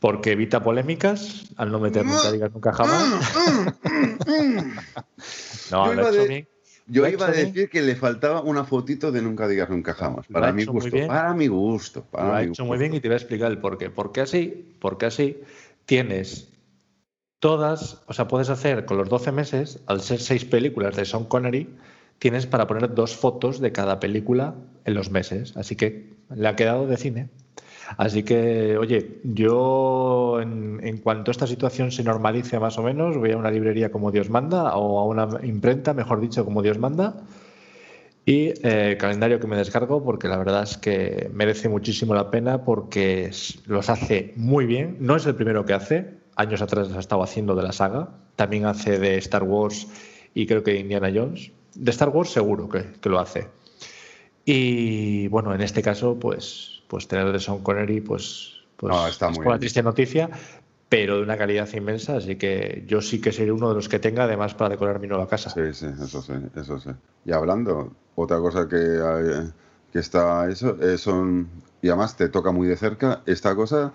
Porque 0.00 0.32
evita 0.32 0.62
polémicas 0.62 1.46
al 1.56 1.72
no 1.72 1.80
meter 1.80 2.04
nunca 2.04 2.30
digas 2.30 2.52
nunca 2.52 2.72
jamás. 2.72 3.34
no, 5.70 5.92
lo 5.92 6.06
ha 6.06 6.10
hecho 6.10 6.26
bien 6.26 6.46
yo 6.88 7.06
iba 7.06 7.26
a 7.26 7.30
decir 7.30 7.68
que 7.68 7.82
le 7.82 7.94
faltaba 7.94 8.40
una 8.40 8.64
fotito 8.64 9.12
de 9.12 9.20
Nunca 9.20 9.46
digas 9.46 9.68
nunca 9.68 9.92
jamás. 9.92 10.26
Para 10.26 10.52
mi 10.52 10.64
gusto. 10.64 10.96
Para 11.06 11.34
mi 11.34 11.46
gusto. 11.46 12.06
lo 12.12 12.34
ha 12.34 12.42
hecho 12.42 12.64
muy 12.64 12.78
bien 12.78 12.94
y 12.94 13.00
te 13.00 13.08
voy 13.08 13.14
a 13.14 13.18
explicar 13.18 13.50
el 13.50 13.58
por 13.58 13.76
qué. 13.76 13.90
Porque 13.90 14.22
así, 14.22 14.74
porque 14.80 15.06
así 15.06 15.38
tienes 15.84 16.48
todas, 17.40 18.02
o 18.06 18.14
sea, 18.14 18.26
puedes 18.26 18.48
hacer 18.48 18.86
con 18.86 18.96
los 18.96 19.08
12 19.08 19.32
meses, 19.32 19.80
al 19.86 20.00
ser 20.00 20.18
seis 20.18 20.44
películas 20.44 20.96
de 20.96 21.04
Sean 21.04 21.24
Connery, 21.24 21.68
tienes 22.18 22.46
para 22.46 22.66
poner 22.66 22.94
dos 22.94 23.14
fotos 23.14 23.60
de 23.60 23.70
cada 23.70 24.00
película 24.00 24.54
en 24.84 24.94
los 24.94 25.10
meses. 25.10 25.56
Así 25.56 25.76
que 25.76 26.14
le 26.34 26.48
ha 26.48 26.56
quedado 26.56 26.86
de 26.86 26.96
cine. 26.96 27.28
Así 27.96 28.22
que, 28.22 28.76
oye, 28.76 29.20
yo 29.24 30.40
en, 30.40 30.98
cuanto 30.98 31.30
a 31.30 31.32
esta 31.32 31.46
situación 31.46 31.90
se 31.90 32.04
normalice 32.04 32.58
más 32.58 32.78
o 32.78 32.82
menos, 32.82 33.16
voy 33.16 33.32
a 33.32 33.36
una 33.36 33.50
librería 33.50 33.90
como 33.90 34.10
Dios 34.10 34.28
manda 34.30 34.76
o 34.76 34.98
a 35.00 35.04
una 35.04 35.44
imprenta, 35.44 35.94
mejor 35.94 36.20
dicho, 36.20 36.44
como 36.44 36.62
Dios 36.62 36.78
manda. 36.78 37.16
Y 38.26 38.52
eh, 38.62 38.98
calendario 39.00 39.40
que 39.40 39.46
me 39.46 39.56
descargo 39.56 40.04
porque 40.04 40.28
la 40.28 40.36
verdad 40.36 40.62
es 40.64 40.76
que 40.76 41.30
merece 41.32 41.70
muchísimo 41.70 42.14
la 42.14 42.30
pena 42.30 42.62
porque 42.62 43.30
los 43.66 43.88
hace 43.88 44.34
muy 44.36 44.66
bien. 44.66 44.98
No 45.00 45.16
es 45.16 45.24
el 45.24 45.34
primero 45.34 45.64
que 45.64 45.72
hace, 45.72 46.10
años 46.36 46.60
atrás 46.60 46.90
ha 46.94 46.98
estado 46.98 47.22
haciendo 47.22 47.54
de 47.54 47.62
la 47.62 47.72
saga, 47.72 48.10
también 48.36 48.66
hace 48.66 48.98
de 48.98 49.16
Star 49.16 49.44
Wars 49.44 49.88
y 50.34 50.46
creo 50.46 50.62
que 50.62 50.78
Indiana 50.78 51.10
Jones. 51.14 51.52
De 51.74 51.90
Star 51.90 52.10
Wars 52.10 52.30
seguro 52.30 52.68
que, 52.68 52.84
que 53.00 53.08
lo 53.08 53.18
hace. 53.18 53.48
Y 54.44 55.28
bueno, 55.28 55.54
en 55.54 55.62
este 55.62 55.80
caso, 55.80 56.18
pues 56.18 56.77
pues 56.88 57.06
tener 57.06 57.30
de 57.30 57.38
Sean 57.38 57.58
Connery, 57.58 58.00
pues, 58.00 58.54
pues 58.76 58.94
está 59.08 59.28
es 59.28 59.38
una 59.38 59.58
triste 59.58 59.82
noticia, 59.82 60.30
pero 60.88 61.18
de 61.18 61.22
una 61.22 61.36
calidad 61.36 61.68
inmensa, 61.74 62.16
así 62.16 62.36
que 62.36 62.84
yo 62.86 63.00
sí 63.02 63.20
que 63.20 63.30
seré 63.30 63.52
uno 63.52 63.68
de 63.68 63.74
los 63.74 63.88
que 63.88 63.98
tenga, 63.98 64.24
además, 64.24 64.54
para 64.54 64.70
decorar 64.70 64.98
mi 64.98 65.06
nueva 65.06 65.28
casa. 65.28 65.50
Sí, 65.50 65.60
sí, 65.72 65.86
eso 65.86 66.22
sí, 66.22 66.32
eso 66.56 66.80
sí. 66.80 66.90
Y 67.26 67.32
hablando, 67.32 67.92
otra 68.16 68.38
cosa 68.38 68.66
que, 68.66 69.00
que 69.92 69.98
está 69.98 70.48
eso, 70.48 70.76
eh, 70.80 70.96
son, 70.96 71.48
y 71.82 71.88
además 71.88 72.16
te 72.16 72.28
toca 72.30 72.52
muy 72.52 72.66
de 72.66 72.76
cerca, 72.76 73.22
esta 73.26 73.54
cosa 73.54 73.92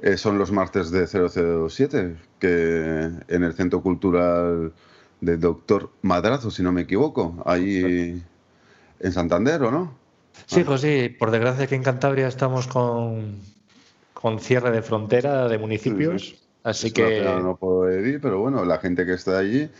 eh, 0.00 0.16
son 0.16 0.38
los 0.38 0.52
martes 0.52 0.90
de 0.90 1.06
007, 1.06 2.16
que 2.38 3.10
en 3.28 3.42
el 3.42 3.54
Centro 3.54 3.82
Cultural 3.82 4.72
de 5.20 5.36
Doctor 5.36 5.90
Madrazo, 6.02 6.50
si 6.50 6.62
no 6.62 6.70
me 6.70 6.82
equivoco, 6.82 7.42
ahí 7.44 8.22
en 9.00 9.12
Santander, 9.12 9.62
¿o 9.64 9.70
no? 9.72 10.05
Sí, 10.44 10.64
pues 10.64 10.82
sí, 10.82 11.08
por 11.08 11.30
desgracia 11.30 11.64
aquí 11.64 11.74
en 11.74 11.82
Cantabria 11.82 12.28
estamos 12.28 12.66
con, 12.66 13.40
con 14.12 14.38
cierre 14.38 14.70
de 14.70 14.82
frontera 14.82 15.48
de 15.48 15.58
municipios, 15.58 16.36
así 16.62 16.92
que... 16.92 17.22
No 17.42 17.56
puedo 17.56 17.90
ir, 18.00 18.20
pero 18.20 18.40
bueno, 18.40 18.64
la 18.64 18.78
gente 18.78 19.06
que 19.06 19.14
está 19.14 19.38
allí, 19.38 19.70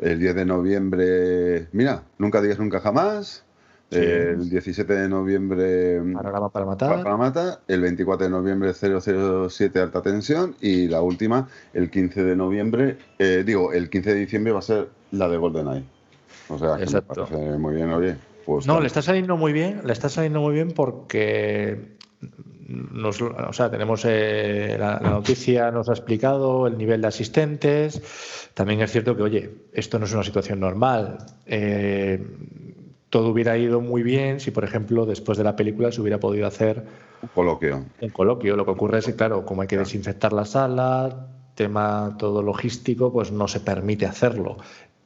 el 0.00 0.18
10 0.18 0.34
de 0.34 0.44
noviembre, 0.44 1.68
mira, 1.72 2.04
nunca 2.18 2.40
digas 2.40 2.58
nunca 2.58 2.80
jamás, 2.80 3.44
el 3.90 4.50
17 4.50 4.92
de 4.92 5.08
noviembre 5.08 5.98
Panorama 6.12 6.50
para 6.50 6.66
matar. 6.66 7.02
para 7.02 7.16
matar, 7.16 7.60
el 7.68 7.80
24 7.80 8.26
de 8.26 8.30
noviembre 8.30 8.72
007 8.74 9.80
alta 9.80 10.02
tensión 10.02 10.54
y 10.60 10.88
la 10.88 11.00
última 11.00 11.48
el 11.72 11.90
15 11.90 12.22
de 12.22 12.36
noviembre, 12.36 12.98
eh, 13.18 13.42
digo, 13.46 13.72
el 13.72 13.88
15 13.88 14.14
de 14.14 14.20
diciembre 14.20 14.52
va 14.52 14.58
a 14.58 14.62
ser 14.62 14.88
la 15.12 15.28
de 15.28 15.38
GoldenEye. 15.38 15.84
O 16.48 16.58
sea, 16.58 16.76
que 16.76 16.86
me 16.86 17.02
parece 17.02 17.36
muy 17.58 17.74
bien, 17.74 17.90
oye. 17.90 18.16
No, 18.66 18.80
le 18.80 18.86
está 18.86 19.02
saliendo 19.02 19.36
muy 19.36 19.52
bien, 19.52 19.82
le 19.84 19.92
está 19.92 20.08
saliendo 20.08 20.40
muy 20.40 20.54
bien 20.54 20.72
porque 20.72 21.96
nos, 22.68 23.20
o 23.20 23.52
sea, 23.52 23.70
tenemos 23.70 24.04
eh, 24.06 24.76
la, 24.78 25.00
noticia, 25.00 25.70
nos 25.70 25.88
ha 25.88 25.92
explicado 25.92 26.66
el 26.66 26.78
nivel 26.78 27.02
de 27.02 27.08
asistentes. 27.08 28.50
También 28.54 28.80
es 28.80 28.90
cierto 28.90 29.16
que, 29.16 29.22
oye, 29.22 29.50
esto 29.72 29.98
no 29.98 30.06
es 30.06 30.12
una 30.14 30.24
situación 30.24 30.60
normal. 30.60 31.18
Eh, 31.46 32.26
todo 33.10 33.28
hubiera 33.28 33.56
ido 33.58 33.80
muy 33.80 34.02
bien 34.02 34.40
si, 34.40 34.50
por 34.50 34.64
ejemplo, 34.64 35.04
después 35.04 35.36
de 35.36 35.44
la 35.44 35.54
película 35.54 35.92
se 35.92 36.00
hubiera 36.00 36.18
podido 36.18 36.46
hacer 36.46 36.84
un 37.22 37.28
coloquio. 37.34 37.84
Un 38.00 38.10
coloquio. 38.10 38.56
Lo 38.56 38.64
que 38.64 38.70
ocurre 38.70 38.98
es 38.98 39.06
que, 39.06 39.14
claro, 39.14 39.44
como 39.44 39.62
hay 39.62 39.68
que 39.68 39.78
desinfectar 39.78 40.32
la 40.32 40.44
sala, 40.44 41.28
tema 41.54 42.16
todo 42.18 42.42
logístico, 42.42 43.12
pues 43.12 43.32
no 43.32 43.48
se 43.48 43.60
permite 43.60 44.06
hacerlo 44.06 44.58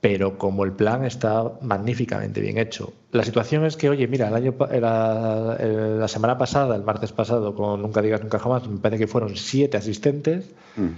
pero 0.03 0.37
como 0.37 0.65
el 0.65 0.73
plan 0.73 1.05
está 1.05 1.53
magníficamente 1.61 2.41
bien 2.41 2.59
hecho. 2.59 2.93
La 3.13 3.23
situación 3.23 3.65
es 3.65 3.77
que, 3.77 3.89
oye, 3.89 4.09
mira, 4.09 4.27
el 4.27 4.35
año, 4.35 4.53
la, 4.59 5.57
la 5.61 6.09
semana 6.09 6.37
pasada, 6.37 6.75
el 6.75 6.83
martes 6.83 7.13
pasado, 7.13 7.55
con 7.55 7.81
Nunca 7.81 8.03
Digas 8.03 8.21
Nunca 8.21 8.41
Jamás, 8.41 8.67
me 8.67 8.81
parece 8.81 9.05
que 9.05 9.07
fueron 9.07 9.37
siete 9.37 9.77
asistentes 9.77 10.51
mm. 10.75 10.89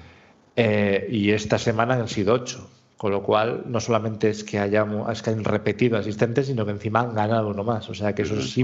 eh, 0.57 1.07
y 1.11 1.33
esta 1.33 1.59
semana 1.59 1.97
han 1.97 2.09
sido 2.09 2.33
ocho. 2.33 2.67
Con 2.97 3.11
lo 3.13 3.23
cual, 3.23 3.65
no 3.67 3.79
solamente 3.79 4.31
es 4.31 4.43
que, 4.43 4.59
hayamos, 4.59 5.13
es 5.13 5.21
que 5.21 5.29
hayan 5.29 5.45
repetido 5.45 5.99
asistentes, 5.99 6.47
sino 6.47 6.65
que 6.65 6.71
encima 6.71 7.01
han 7.01 7.15
ganado 7.15 7.49
uno 7.51 7.63
más. 7.63 7.91
O 7.91 7.95
sea, 7.95 8.15
que 8.15 8.23
eso 8.23 8.37
es 8.37 8.59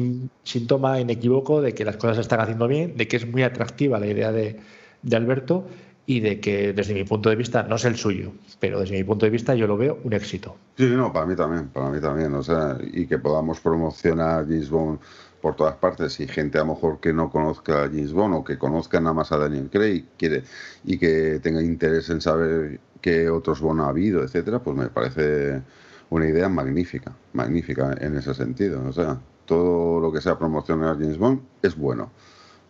síntoma 0.45 1.01
inequívoco 1.01 1.61
de 1.61 1.75
que 1.75 1.85
las 1.85 1.99
cosas 1.99 2.17
se 2.17 2.23
están 2.23 2.41
haciendo 2.41 2.67
bien, 2.67 2.97
de 2.97 3.07
que 3.09 3.19
es 3.19 3.27
muy 3.27 3.43
atractiva 3.43 4.01
la 4.01 4.07
idea 4.07 4.33
de, 4.33 4.59
de 5.03 5.17
Alberto 5.17 5.67
y 6.07 6.21
de 6.21 6.41
que 6.41 6.73
desde 6.73 6.95
mi 6.95 7.05
punto 7.05 7.31
de 7.31 7.37
vista, 7.37 7.63
no 7.63 7.77
es 7.77 7.85
el 7.85 7.97
suyo, 7.97 8.33
pero 8.59 8.81
desde 8.81 8.97
mi 8.97 9.05
punto 9.05 9.27
de 9.27 9.31
vista 9.31 9.55
yo 9.55 9.67
lo 9.67 9.77
veo 9.77 9.99
un 10.03 10.13
éxito. 10.13 10.57
Sí, 10.77 10.87
no, 10.87 11.13
para 11.13 11.27
mí 11.27 11.37
también, 11.37 11.69
para 11.69 11.91
mí 11.91 12.01
también, 12.01 12.35
o 12.35 12.43
sea, 12.43 12.79
y 12.93 13.07
que 13.07 13.19
podamos 13.19 13.61
promocionar 13.61 14.45
James 14.45 14.71
Bond 14.71 14.99
por 15.41 15.57
todas 15.57 15.77
partes 15.77 16.19
y 16.21 16.27
gente 16.27 16.59
a 16.59 16.63
lo 16.63 16.75
mejor 16.75 17.01
que 17.01 17.13
no 17.13 17.31
conozca 17.31 17.85
a 17.85 17.87
James 17.87 18.13
Bond 18.13 18.35
o 18.35 18.45
que 18.45 18.59
conozca 18.59 19.01
nada 19.01 19.15
más 19.15 19.33
a 19.33 19.39
Daniel 19.39 19.69
Craig 19.71 20.05
quiere, 20.19 20.43
y 20.85 20.99
que 20.99 21.41
tenga 21.43 21.63
interés 21.63 22.11
en 22.11 22.21
saber 22.21 22.81
qué 23.01 23.31
otros 23.31 23.61
Bond 23.61 23.81
ha 23.81 23.89
habido, 23.89 24.23
etcétera, 24.23 24.59
pues 24.59 24.77
me 24.77 24.89
parece 24.89 25.63
una 26.11 26.27
idea 26.27 26.49
magnífica, 26.49 27.13
magnífica 27.33 27.97
en 28.01 28.17
ese 28.17 28.35
sentido, 28.35 28.83
o 28.87 28.93
sea, 28.93 29.19
todo 29.47 30.01
lo 30.01 30.13
que 30.13 30.21
sea 30.21 30.39
promocionar 30.39 30.91
a 30.91 30.95
James 30.95 31.19
Bond 31.19 31.41
es 31.63 31.77
bueno, 31.77 32.11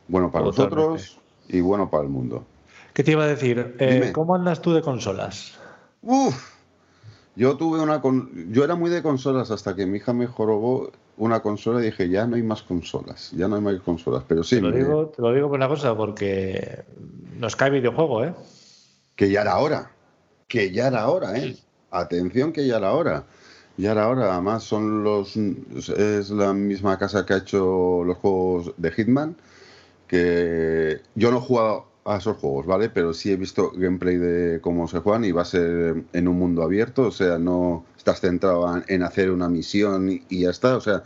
bueno 0.08 0.30
para 0.30 0.46
nosotros 0.46 1.18
y 1.48 1.60
bueno 1.60 1.90
para 1.90 2.04
el 2.04 2.10
mundo. 2.10 2.44
¿Qué 3.00 3.04
te 3.04 3.12
iba 3.12 3.24
a 3.24 3.28
decir? 3.28 3.76
Eh, 3.78 4.10
¿Cómo 4.12 4.34
andas 4.34 4.60
tú 4.60 4.74
de 4.74 4.82
consolas? 4.82 5.54
Uf, 6.02 6.36
yo 7.34 7.56
tuve 7.56 7.80
una 7.80 8.02
yo 8.50 8.62
era 8.62 8.74
muy 8.74 8.90
de 8.90 9.02
consolas 9.02 9.50
hasta 9.50 9.74
que 9.74 9.86
mi 9.86 9.96
hija 9.96 10.12
me 10.12 10.26
jorobó 10.26 10.90
una 11.16 11.40
consola 11.40 11.80
y 11.80 11.84
dije 11.84 12.10
ya 12.10 12.26
no 12.26 12.36
hay 12.36 12.42
más 12.42 12.62
consolas, 12.62 13.30
ya 13.34 13.48
no 13.48 13.56
hay 13.56 13.62
más 13.62 13.80
consolas, 13.80 14.24
pero 14.28 14.44
sí. 14.44 14.56
Te 14.56 14.60
lo, 14.60 14.72
digo, 14.72 15.06
te 15.06 15.22
lo 15.22 15.32
digo 15.32 15.48
por 15.48 15.56
una 15.56 15.68
cosa, 15.68 15.96
porque 15.96 16.84
nos 17.38 17.56
cae 17.56 17.70
videojuego, 17.70 18.22
¿eh? 18.22 18.34
Que 19.16 19.30
ya 19.30 19.40
era 19.40 19.56
hora, 19.56 19.92
que 20.46 20.70
ya 20.70 20.88
era 20.88 21.08
hora, 21.08 21.38
¿eh? 21.38 21.56
Atención 21.90 22.52
que 22.52 22.66
ya 22.66 22.76
era 22.76 22.92
hora. 22.92 23.24
Ya 23.78 23.92
era 23.92 24.08
hora, 24.08 24.30
además 24.34 24.62
son 24.64 25.04
los 25.04 25.38
es 25.38 26.28
la 26.28 26.52
misma 26.52 26.98
casa 26.98 27.24
que 27.24 27.32
ha 27.32 27.38
hecho 27.38 28.04
los 28.04 28.18
juegos 28.18 28.74
de 28.76 28.92
Hitman, 28.92 29.36
que 30.06 31.00
yo 31.14 31.30
no 31.30 31.38
he 31.38 31.40
jugado 31.40 31.89
a 32.04 32.16
esos 32.16 32.36
juegos, 32.38 32.66
¿vale? 32.66 32.88
Pero 32.88 33.12
sí 33.12 33.30
he 33.30 33.36
visto 33.36 33.72
gameplay 33.74 34.16
de 34.16 34.60
cómo 34.60 34.88
se 34.88 35.00
juegan 35.00 35.24
y 35.24 35.32
va 35.32 35.42
a 35.42 35.46
ser 35.46 36.04
en 36.12 36.28
un 36.28 36.38
mundo 36.38 36.62
abierto, 36.62 37.08
o 37.08 37.10
sea, 37.10 37.38
no 37.38 37.84
estás 37.96 38.20
centrado 38.20 38.82
en 38.86 39.02
hacer 39.02 39.30
una 39.30 39.48
misión 39.48 40.10
y 40.10 40.40
ya 40.40 40.50
está, 40.50 40.76
o 40.76 40.80
sea, 40.80 41.02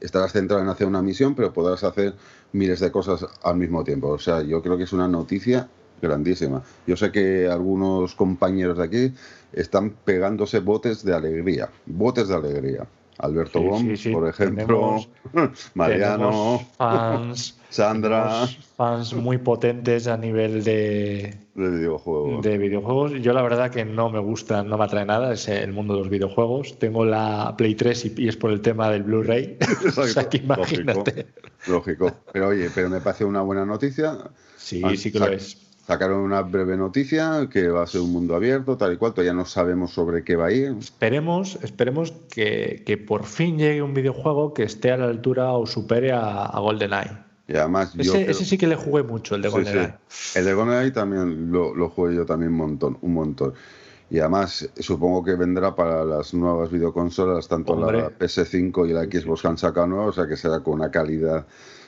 estarás 0.00 0.32
centrado 0.32 0.62
en 0.62 0.68
hacer 0.68 0.86
una 0.86 1.02
misión, 1.02 1.34
pero 1.34 1.52
podrás 1.52 1.82
hacer 1.84 2.14
miles 2.52 2.80
de 2.80 2.92
cosas 2.92 3.26
al 3.42 3.56
mismo 3.56 3.82
tiempo, 3.84 4.08
o 4.08 4.18
sea, 4.18 4.42
yo 4.42 4.62
creo 4.62 4.76
que 4.76 4.84
es 4.84 4.92
una 4.92 5.08
noticia 5.08 5.68
grandísima. 6.02 6.62
Yo 6.86 6.96
sé 6.96 7.10
que 7.10 7.48
algunos 7.48 8.14
compañeros 8.14 8.78
de 8.78 8.84
aquí 8.84 9.14
están 9.52 9.90
pegándose 10.04 10.60
botes 10.60 11.04
de 11.04 11.14
alegría, 11.14 11.70
botes 11.86 12.28
de 12.28 12.34
alegría. 12.34 12.86
Alberto 13.18 13.60
sí, 13.96 14.10
por 14.10 14.28
ejemplo, 14.28 14.96
Mariano, 15.74 16.60
fans, 16.76 17.56
Sandra. 17.74 18.46
Fans 18.76 19.14
muy 19.14 19.38
potentes 19.38 20.06
a 20.06 20.16
nivel 20.16 20.62
de, 20.62 21.34
de 21.54 21.68
videojuegos. 21.70 22.44
de 22.44 22.58
videojuegos. 22.58 23.12
Yo 23.20 23.32
la 23.32 23.42
verdad 23.42 23.70
que 23.70 23.84
no 23.84 24.10
me 24.10 24.20
gusta, 24.20 24.62
no 24.62 24.78
me 24.78 24.84
atrae 24.84 25.04
nada 25.04 25.32
es 25.32 25.48
el 25.48 25.72
mundo 25.72 25.94
de 25.94 26.00
los 26.00 26.08
videojuegos. 26.08 26.78
Tengo 26.78 27.04
la 27.04 27.54
Play 27.58 27.74
3 27.74 28.12
y, 28.16 28.28
es 28.28 28.36
por 28.36 28.52
el 28.52 28.60
tema 28.60 28.90
del 28.90 29.02
Blu-ray. 29.02 29.58
o 29.96 30.02
sea 30.04 30.28
que 30.28 30.36
imagínate. 30.36 31.26
Lógico, 31.66 32.12
Pero 32.32 32.48
oye, 32.48 32.70
pero 32.72 32.88
me 32.88 33.00
parece 33.00 33.24
una 33.24 33.42
buena 33.42 33.66
noticia. 33.66 34.18
Sí, 34.56 34.82
sí 34.96 35.10
que 35.10 35.18
lo 35.18 35.26
es 35.26 35.64
sacaron 35.86 36.20
una 36.20 36.42
breve 36.42 36.76
noticia 36.76 37.48
que 37.50 37.68
va 37.68 37.82
a 37.82 37.86
ser 37.86 38.00
un 38.00 38.12
mundo 38.12 38.34
abierto, 38.34 38.76
tal 38.76 38.94
y 38.94 38.96
cual, 38.96 39.12
todavía 39.12 39.34
no 39.34 39.44
sabemos 39.44 39.92
sobre 39.92 40.24
qué 40.24 40.36
va 40.36 40.46
a 40.46 40.52
ir. 40.52 40.74
Esperemos, 40.78 41.58
esperemos 41.62 42.12
que, 42.32 43.04
por 43.06 43.24
fin 43.24 43.58
llegue 43.58 43.82
un 43.82 43.94
videojuego 43.94 44.54
que 44.54 44.62
esté 44.62 44.92
a 44.92 44.96
la 44.96 45.06
altura 45.06 45.52
o 45.52 45.66
supere 45.66 46.12
a, 46.12 46.50
GoldenEye. 46.58 47.23
Y 47.46 47.56
además 47.56 47.94
ese, 47.98 48.30
ese, 48.30 48.44
sí 48.44 48.56
que 48.56 48.66
le 48.66 48.76
jugué 48.76 49.02
mucho, 49.02 49.34
el 49.34 49.42
de 49.42 49.48
GoldenEye. 49.48 49.94
El 50.34 50.44
de 50.46 50.54
GoldenEye 50.54 50.90
también 50.92 51.52
lo, 51.52 51.74
lo, 51.74 51.90
jugué 51.90 52.14
yo 52.14 52.24
también 52.24 52.52
un 52.52 52.58
montón, 52.58 52.98
un 53.02 53.12
montón. 53.12 53.52
Y 54.10 54.18
además 54.18 54.68
supongo 54.78 55.24
que 55.24 55.34
vendrá 55.34 55.74
para 55.74 56.04
las 56.04 56.32
nuevas 56.34 56.70
videoconsolas, 56.70 57.48
tanto 57.48 57.78
la 57.78 58.10
PS5 58.18 58.88
y 58.88 58.92
la 58.92 59.04
Xbox 59.04 59.44
han 59.44 59.58
sacado 59.58 59.86
nueva, 59.86 60.06
o 60.06 60.12
sea 60.12 60.26
que 60.26 60.36
será 60.36 60.60
con 60.60 60.74
una 60.74 60.90
calidad 60.90 61.46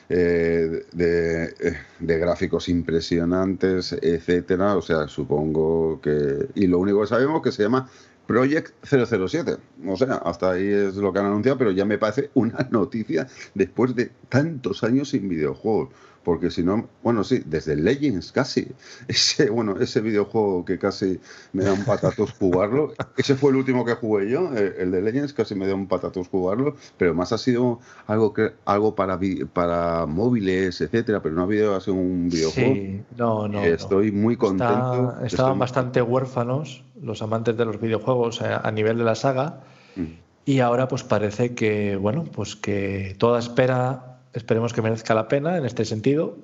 eh, 0.09 0.85
de, 0.91 1.75
de, 1.99 2.17
gráficos 2.17 2.69
impresionantes, 2.69 3.93
etcétera. 3.93 4.77
O 4.77 4.81
sea, 4.81 5.07
supongo 5.07 5.99
que. 6.01 6.47
Y 6.55 6.67
lo 6.67 6.79
único 6.79 7.01
que 7.01 7.07
sabemos 7.07 7.41
que 7.41 7.51
se 7.51 7.63
llama 7.63 7.89
Project 8.27 8.73
007. 8.83 9.57
O 9.87 9.95
sea, 9.95 10.15
hasta 10.15 10.51
ahí 10.51 10.67
es 10.67 10.95
lo 10.95 11.11
que 11.13 11.19
han 11.19 11.25
anunciado, 11.25 11.57
pero 11.57 11.71
ya 11.71 11.85
me 11.85 11.97
parece 11.97 12.29
una 12.33 12.67
noticia 12.71 13.27
después 13.55 13.95
de 13.95 14.11
tantos 14.29 14.83
años 14.83 15.09
sin 15.09 15.27
videojuegos 15.27 15.89
porque 16.27 16.51
si 16.51 16.61
no, 16.61 16.89
bueno, 17.03 17.23
sí, 17.23 17.41
desde 17.45 17.77
Legends 17.77 18.33
casi. 18.33 18.67
Ese, 19.07 19.49
bueno, 19.49 19.77
ese 19.79 20.01
videojuego 20.01 20.65
que 20.65 20.77
casi 20.77 21.21
me 21.53 21.63
da 21.63 21.71
un 21.71 21.85
patatos 21.85 22.33
jugarlo, 22.33 22.91
ese 23.15 23.35
fue 23.35 23.51
el 23.51 23.55
último 23.55 23.85
que 23.85 23.93
jugué 23.93 24.29
yo, 24.29 24.51
el 24.53 24.91
de 24.91 25.01
Legends, 25.01 25.31
casi 25.31 25.55
me 25.55 25.65
da 25.65 25.73
un 25.73 25.87
patatos 25.87 26.27
jugarlo, 26.27 26.75
pero 26.97 27.13
más 27.13 27.31
ha 27.31 27.37
sido 27.37 27.79
algo 28.07 28.33
que 28.33 28.51
algo 28.65 28.93
para 28.93 29.17
para 29.53 30.05
móviles, 30.05 30.81
etcétera, 30.81 31.21
pero 31.21 31.33
no 31.33 31.41
ha 31.41 31.45
habido 31.45 31.77
así 31.77 31.91
un 31.91 32.27
videojuego. 32.27 32.73
Sí, 32.73 33.01
no, 33.15 33.47
no. 33.47 33.63
Estoy 33.63 34.11
muy 34.11 34.35
contento. 34.35 35.15
estaban 35.23 35.57
bastante 35.57 36.01
huérfanos 36.01 36.83
los 37.01 37.21
amantes 37.21 37.57
de 37.57 37.65
los 37.65 37.79
videojuegos 37.79 38.41
a, 38.41 38.67
a 38.67 38.71
nivel 38.71 38.97
de 38.97 39.03
la 39.03 39.15
saga. 39.15 39.61
Mm. 39.95 40.05
Y 40.45 40.59
ahora 40.59 40.87
pues 40.87 41.03
parece 41.03 41.55
que, 41.55 41.95
bueno, 41.97 42.23
pues 42.23 42.55
que 42.55 43.15
toda 43.17 43.39
espera 43.39 44.17
Esperemos 44.37 44.71
que 44.71 44.83
merezca 44.83 45.15
la 45.15 45.27
pena 45.27 45.57
en 45.57 45.65
este 45.65 45.83
sentido 45.83 46.37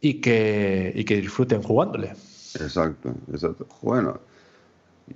y 0.00 0.20
que, 0.20 0.92
y 0.94 1.04
que 1.04 1.16
disfruten 1.16 1.62
jugándole. 1.64 2.10
Exacto, 2.54 3.12
exacto. 3.32 3.66
Bueno, 3.82 4.20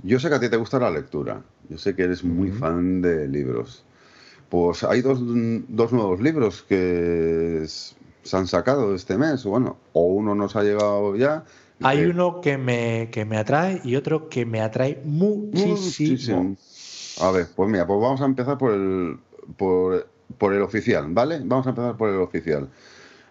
yo 0.03 0.19
sé 0.19 0.29
que 0.29 0.35
a 0.35 0.41
ti 0.41 0.49
te 0.49 0.57
gusta 0.57 0.81
la 0.81 0.91
lectura. 0.91 1.41
Yo 1.69 1.79
sé 1.79 1.95
que 1.95 2.03
eres 2.03 2.25
muy 2.25 2.51
fan 2.51 3.03
de 3.03 3.29
libros. 3.29 3.85
Pues 4.49 4.83
hay 4.83 5.01
dos, 5.01 5.21
dos 5.23 5.93
nuevos 5.93 6.21
libros 6.21 6.63
que 6.63 7.65
se 7.67 8.37
han 8.37 8.49
sacado 8.49 8.97
este 8.97 9.17
mes. 9.17 9.45
Bueno, 9.45 9.77
o 9.93 10.07
uno 10.07 10.35
nos 10.35 10.57
ha 10.57 10.65
llegado 10.65 11.15
ya. 11.15 11.45
Hay 11.83 12.05
uno 12.05 12.41
que 12.41 12.59
me, 12.59 13.09
que 13.11 13.25
me 13.25 13.37
atrae 13.37 13.81
y 13.85 13.97
otro 13.97 14.29
que 14.29 14.45
me 14.47 14.61
atrae 14.61 15.01
muchísimo. 15.05 16.57
A 17.21 17.31
ver, 17.31 17.47
pues 17.55 17.71
mira, 17.71 17.87
pues 17.87 18.01
vamos 18.01 18.21
a 18.21 18.25
empezar 18.25 18.59
por 18.59 18.73
el, 18.73 19.19
por 19.57 20.07
por 20.39 20.53
el 20.55 20.63
oficial, 20.63 21.07
¿vale? 21.11 21.41
Vamos 21.45 21.67
a 21.67 21.71
empezar 21.71 21.97
por 21.97 22.11
el 22.11 22.17
oficial. 22.17 22.69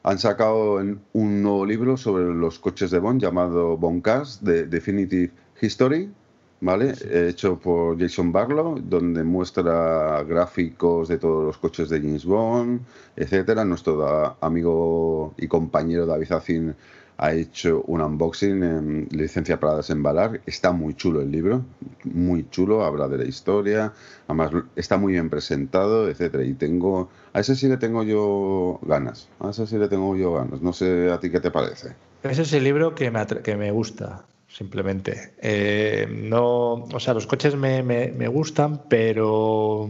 Han 0.03 0.17
sacado 0.17 0.81
un 1.13 1.41
nuevo 1.43 1.65
libro 1.65 1.97
sobre 1.97 2.33
los 2.33 2.57
coches 2.59 2.91
de 2.91 2.99
Bond 2.99 3.21
llamado 3.21 3.77
Bondcast, 3.77 4.41
de 4.41 4.65
Definitive 4.65 5.31
History, 5.61 6.11
¿vale? 6.59 6.93
Hecho 7.11 7.59
por 7.59 7.99
Jason 7.99 8.31
Barlow, 8.31 8.79
donde 8.81 9.23
muestra 9.23 10.23
gráficos 10.23 11.07
de 11.07 11.17
todos 11.19 11.45
los 11.45 11.57
coches 11.57 11.89
de 11.89 11.99
James 11.99 12.25
Bond, 12.25 12.81
etcétera. 13.15 13.63
Nuestro 13.63 14.37
amigo 14.41 15.33
y 15.37 15.47
compañero 15.47 16.05
David 16.07 16.31
Azin 16.31 16.75
ha 17.21 17.33
hecho 17.33 17.83
un 17.85 18.01
unboxing 18.01 18.63
en 18.63 19.07
licencia 19.11 19.59
para 19.59 19.77
desembalar. 19.77 20.41
Está 20.47 20.71
muy 20.71 20.95
chulo 20.95 21.21
el 21.21 21.31
libro, 21.31 21.63
muy 22.03 22.49
chulo, 22.49 22.83
habla 22.83 23.07
de 23.07 23.19
la 23.19 23.25
historia, 23.25 23.93
además 24.27 24.51
está 24.75 24.97
muy 24.97 25.13
bien 25.13 25.29
presentado, 25.29 26.09
etcétera. 26.09 26.43
Y 26.43 26.53
tengo, 26.53 27.09
a 27.33 27.41
ese 27.41 27.55
sí 27.55 27.67
le 27.67 27.77
tengo 27.77 28.03
yo 28.03 28.79
ganas, 28.81 29.29
a 29.39 29.51
ese 29.51 29.67
sí 29.67 29.77
le 29.77 29.87
tengo 29.87 30.15
yo 30.15 30.33
ganas. 30.33 30.63
No 30.63 30.73
sé 30.73 31.11
a 31.11 31.19
ti 31.19 31.29
qué 31.29 31.39
te 31.39 31.51
parece. 31.51 31.93
Ese 32.23 32.41
es 32.41 32.53
el 32.53 32.63
libro 32.63 32.95
que 32.95 33.11
me, 33.11 33.23
que 33.43 33.55
me 33.55 33.69
gusta, 33.69 34.25
simplemente. 34.47 35.33
Eh, 35.43 36.07
no, 36.09 36.73
o 36.73 36.99
sea, 36.99 37.13
los 37.13 37.27
coches 37.27 37.55
me, 37.55 37.83
me 37.83 38.27
gustan, 38.29 38.81
pero 38.89 39.87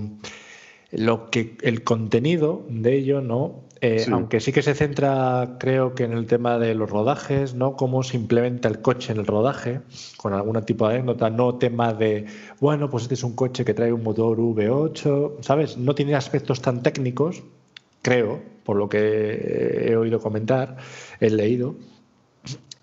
lo 0.91 1.29
que 1.29 1.55
el 1.61 1.85
contenido 1.85 2.65
de 2.67 2.93
ello 2.97 3.21
no 3.21 3.70
eh, 3.83 4.05
aunque 4.11 4.39
sí 4.39 4.51
que 4.51 4.61
se 4.61 4.75
centra, 4.75 5.57
creo 5.59 5.95
que 5.95 6.03
en 6.03 6.13
el 6.13 6.27
tema 6.27 6.59
de 6.59 6.75
los 6.75 6.87
rodajes, 6.87 7.55
¿no? 7.55 7.75
Cómo 7.75 8.03
se 8.03 8.15
implementa 8.15 8.69
el 8.69 8.79
coche 8.79 9.11
en 9.11 9.17
el 9.17 9.25
rodaje, 9.25 9.81
con 10.17 10.33
algún 10.33 10.63
tipo 10.63 10.87
de 10.87 10.95
anécdota, 10.95 11.31
no 11.31 11.55
tema 11.55 11.91
de, 11.91 12.27
bueno, 12.59 12.91
pues 12.91 13.03
este 13.03 13.15
es 13.15 13.23
un 13.23 13.35
coche 13.35 13.65
que 13.65 13.73
trae 13.73 13.91
un 13.91 14.03
motor 14.03 14.37
V8, 14.37 15.41
¿sabes? 15.41 15.77
No 15.77 15.95
tiene 15.95 16.13
aspectos 16.13 16.61
tan 16.61 16.83
técnicos, 16.83 17.41
creo, 18.03 18.39
por 18.63 18.77
lo 18.77 18.87
que 18.87 19.87
he 19.89 19.95
oído 19.95 20.19
comentar, 20.19 20.77
he 21.19 21.31
leído. 21.31 21.73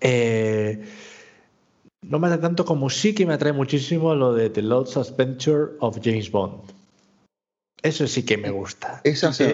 Eh, 0.01 0.83
no 2.01 2.19
me 2.19 2.27
atrae 2.27 2.41
tanto 2.41 2.65
como 2.65 2.89
sí 2.89 3.15
que 3.15 3.25
me 3.25 3.35
atrae 3.35 3.53
muchísimo 3.53 4.15
lo 4.15 4.33
de 4.33 4.49
The 4.49 4.63
Lost 4.63 4.97
Adventure 4.97 5.77
of 5.79 5.97
James 6.03 6.29
Bond. 6.29 6.78
Eso 7.81 8.07
sí 8.07 8.23
que 8.23 8.37
me 8.37 8.49
gusta. 8.49 9.01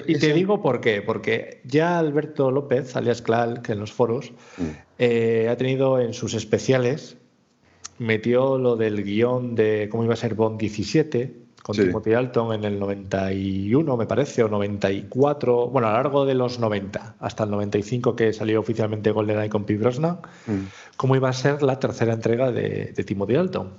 y 0.08 0.18
te, 0.18 0.34
digo 0.34 0.62
por 0.62 0.82
qué. 0.82 1.02
Porque 1.02 1.62
ya 1.64 2.00
Alberto 2.00 2.50
López, 2.52 2.96
alias 2.96 3.22
Clal, 3.22 3.62
que 3.62 3.74
en 3.74 3.80
los 3.80 3.92
foros, 3.92 4.32
mm. 4.58 4.64
eh, 5.00 5.48
ha 5.50 5.56
tenido 5.58 6.00
en 6.00 6.14
sus 6.14 6.34
especiales, 6.34 7.18
metió 8.00 8.58
lo 8.58 8.76
del 8.76 9.04
guion 9.04 9.56
de 9.56 9.88
cómo 9.92 10.04
iba 10.04 10.14
a 10.14 10.18
ser 10.18 10.34
Bond 10.34 10.60
17 10.60 11.46
con 11.66 11.76
Timothy 11.76 12.12
Dalton 12.12 12.54
en 12.54 12.64
el 12.64 12.80
91, 12.80 13.98
me 13.98 14.06
parece, 14.06 14.44
o 14.44 14.48
94, 14.48 15.68
bueno, 15.70 15.88
a 15.88 15.92
lo 15.94 15.98
largo 15.98 16.24
de 16.24 16.36
los 16.36 16.60
90, 16.60 17.16
hasta 17.20 17.44
el 17.44 17.50
95 17.50 18.16
que 18.16 18.34
salió 18.34 18.60
oficialmente 18.60 19.10
GoldenEye 19.10 19.50
con 19.50 19.64
Pete 19.64 19.80
Brosnan, 19.80 20.20
mm. 20.46 20.60
cómo 20.96 21.16
iba 21.16 21.28
a 21.28 21.34
ser 21.34 21.64
la 21.64 21.80
tercera 21.80 22.14
entrega 22.14 22.52
de, 22.52 22.94
de 22.96 23.04
Timothy 23.04 23.34
Dalton. 23.34 23.72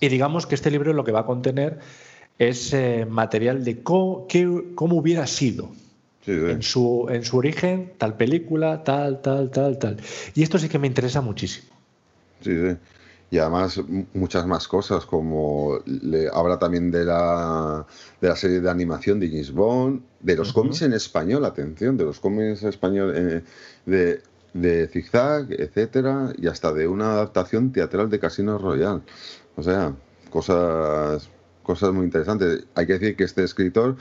y 0.00 0.08
digamos 0.08 0.46
que 0.46 0.54
este 0.54 0.70
libro 0.70 0.94
lo 0.94 1.04
que 1.04 1.12
va 1.12 1.20
a 1.20 1.26
contener 1.26 1.80
es 2.38 2.72
eh, 2.72 3.06
material 3.08 3.64
de 3.64 3.82
cómo, 3.82 4.26
cómo 4.74 4.96
hubiera 4.96 5.26
sido 5.26 5.70
en, 6.26 6.62
su, 6.62 7.06
en 7.08 7.24
su 7.24 7.36
origen, 7.38 7.92
tal 7.98 8.16
película, 8.16 8.82
tal, 8.84 9.22
tal, 9.22 9.50
tal, 9.50 9.78
tal. 9.78 9.96
Y 10.34 10.42
esto 10.42 10.58
sí 10.58 10.68
que 10.68 10.78
me 10.78 10.86
interesa 10.86 11.20
muchísimo. 11.20 11.68
Sí, 12.40 12.54
sí. 12.54 12.76
Y 13.28 13.38
además 13.38 13.80
muchas 14.14 14.46
más 14.46 14.68
cosas, 14.68 15.04
como 15.04 15.80
le, 15.84 16.28
habla 16.32 16.58
también 16.60 16.92
de 16.92 17.04
la, 17.04 17.84
de 18.20 18.28
la 18.28 18.36
serie 18.36 18.60
de 18.60 18.70
animación 18.70 19.18
de 19.18 19.28
James 19.28 19.52
Bond, 19.52 20.00
de 20.20 20.36
los 20.36 20.52
cómics 20.52 20.82
en 20.82 20.92
español, 20.92 21.44
atención, 21.44 21.96
de 21.96 22.04
los 22.04 22.20
cómics 22.20 22.62
en 22.62 22.68
español 22.68 23.12
eh, 23.16 23.42
de, 23.84 24.22
de 24.54 24.86
Zigzag, 24.86 25.48
etcétera, 25.50 26.32
y 26.38 26.46
hasta 26.46 26.72
de 26.72 26.86
una 26.86 27.14
adaptación 27.14 27.72
teatral 27.72 28.08
de 28.10 28.20
Casino 28.20 28.58
Royale. 28.58 29.02
O 29.56 29.62
sea, 29.62 29.92
cosas 30.30 31.28
cosas 31.66 31.92
muy 31.92 32.04
interesantes. 32.04 32.64
Hay 32.76 32.86
que 32.86 32.92
decir 32.92 33.16
que 33.16 33.24
este 33.24 33.42
escritor 33.42 33.96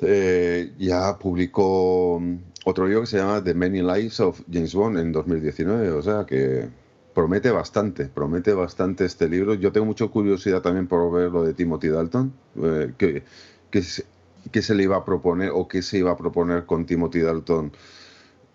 eh, 0.00 0.72
ya 0.76 1.16
publicó 1.18 2.20
otro 2.64 2.86
libro 2.86 3.02
que 3.02 3.06
se 3.06 3.18
llama 3.18 3.42
The 3.42 3.54
Many 3.54 3.80
Lives 3.80 4.18
of 4.18 4.40
James 4.52 4.74
Bond 4.74 4.98
en 4.98 5.12
2019, 5.12 5.90
o 5.92 6.02
sea 6.02 6.26
que 6.26 6.68
promete 7.14 7.52
bastante, 7.52 8.06
promete 8.06 8.52
bastante 8.54 9.04
este 9.04 9.28
libro. 9.28 9.54
Yo 9.54 9.70
tengo 9.70 9.86
mucha 9.86 10.08
curiosidad 10.08 10.62
también 10.62 10.88
por 10.88 11.12
ver 11.12 11.30
lo 11.30 11.44
de 11.44 11.54
Timothy 11.54 11.88
Dalton, 11.88 12.32
eh, 12.60 12.92
que, 12.98 13.22
que, 13.70 13.82
se 14.62 14.74
le 14.74 14.82
iba 14.82 14.96
a 14.96 15.04
proponer 15.04 15.50
o 15.54 15.68
qué 15.68 15.82
se 15.82 15.98
iba 15.98 16.10
a 16.10 16.16
proponer 16.16 16.66
con 16.66 16.86
Timothy 16.86 17.20
Dalton 17.20 17.70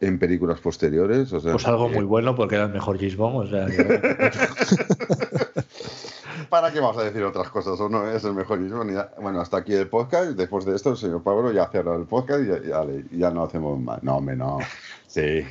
en 0.02 0.20
películas 0.20 0.60
posteriores. 0.60 1.32
O 1.32 1.40
sea, 1.40 1.54
pues 1.54 1.68
algo 1.68 1.88
muy 1.88 2.04
bueno 2.04 2.36
porque 2.36 2.56
era 2.56 2.66
el 2.66 2.74
mejor 2.74 2.98
James 2.98 3.16
Bond. 3.16 3.48
O 3.48 3.50
sea, 3.50 3.68
¿Para 6.50 6.72
qué 6.72 6.80
vamos 6.80 6.98
a 6.98 7.04
decir 7.04 7.24
otras 7.24 7.50
cosas? 7.50 7.80
¿O 7.80 7.90
no 7.90 8.10
es 8.10 8.24
el 8.24 8.34
mejor 8.34 8.60
Bueno, 9.22 9.42
hasta 9.42 9.58
aquí 9.58 9.74
el 9.74 9.88
podcast. 9.88 10.32
Después 10.32 10.66
de 10.66 10.76
esto, 10.76 10.92
el 10.92 10.98
señor 10.98 11.24
Pablo 11.24 11.52
ya 11.52 11.68
cerrado 11.68 11.98
el 11.98 12.06
podcast 12.06 12.42
y 13.12 13.18
ya, 13.18 13.32
no 13.32 13.44
hacemos 13.44 13.80
más. 13.80 14.04
No, 14.04 14.18
hombre, 14.18 14.36
no. 14.36 14.60
Sí. 15.08 15.46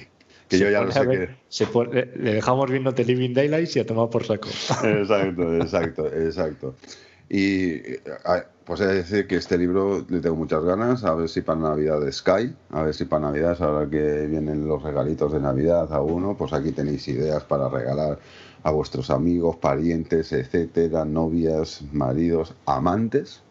Que 0.48 0.58
yo 0.58 0.68
ya 0.70 0.82
lo 0.82 0.92
sé 0.92 1.06
que. 1.06 2.16
le 2.16 2.34
dejamos 2.34 2.70
viendo 2.70 2.92
The 2.92 3.04
Living 3.04 3.32
Daylights 3.32 3.76
y 3.76 3.80
a 3.80 3.86
tomar 3.86 4.10
por 4.10 4.24
saco. 4.24 4.48
Exacto, 4.48 5.54
exacto, 5.56 6.06
exacto. 6.06 6.74
Y 7.28 7.80
pues 8.64 8.80
he 8.80 8.86
de 8.86 8.94
decir 8.94 9.26
que 9.26 9.36
este 9.36 9.58
libro 9.58 10.04
le 10.08 10.20
tengo 10.20 10.36
muchas 10.36 10.62
ganas, 10.64 11.04
a 11.04 11.14
ver 11.14 11.28
si 11.28 11.42
para 11.42 11.60
Navidad 11.60 12.00
de 12.00 12.12
Sky, 12.12 12.54
a 12.70 12.82
ver 12.82 12.94
si 12.94 13.04
para 13.04 13.26
Navidad, 13.26 13.56
ahora 13.60 13.88
que 13.88 14.26
vienen 14.26 14.66
los 14.66 14.82
regalitos 14.82 15.32
de 15.32 15.40
Navidad 15.40 15.92
a 15.92 16.00
uno, 16.00 16.36
pues 16.36 16.52
aquí 16.52 16.72
tenéis 16.72 17.06
ideas 17.08 17.42
para 17.44 17.68
regalar 17.68 18.18
a 18.64 18.70
vuestros 18.70 19.10
amigos, 19.10 19.56
parientes, 19.56 20.32
etcétera, 20.32 21.04
novias, 21.04 21.82
maridos, 21.92 22.54
amantes. 22.64 23.42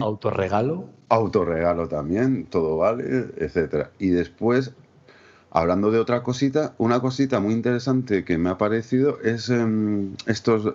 autorregalo. 0.00 0.88
Autorregalo 1.08 1.88
también, 1.88 2.46
todo 2.46 2.78
vale, 2.78 3.26
etcétera. 3.36 3.90
Y 3.98 4.10
después, 4.10 4.72
hablando 5.50 5.90
de 5.90 5.98
otra 5.98 6.22
cosita, 6.22 6.74
una 6.78 7.00
cosita 7.00 7.40
muy 7.40 7.52
interesante 7.52 8.24
que 8.24 8.38
me 8.38 8.50
ha 8.50 8.58
parecido 8.58 9.18
es 9.22 9.50
em, 9.50 10.14
estos, 10.26 10.74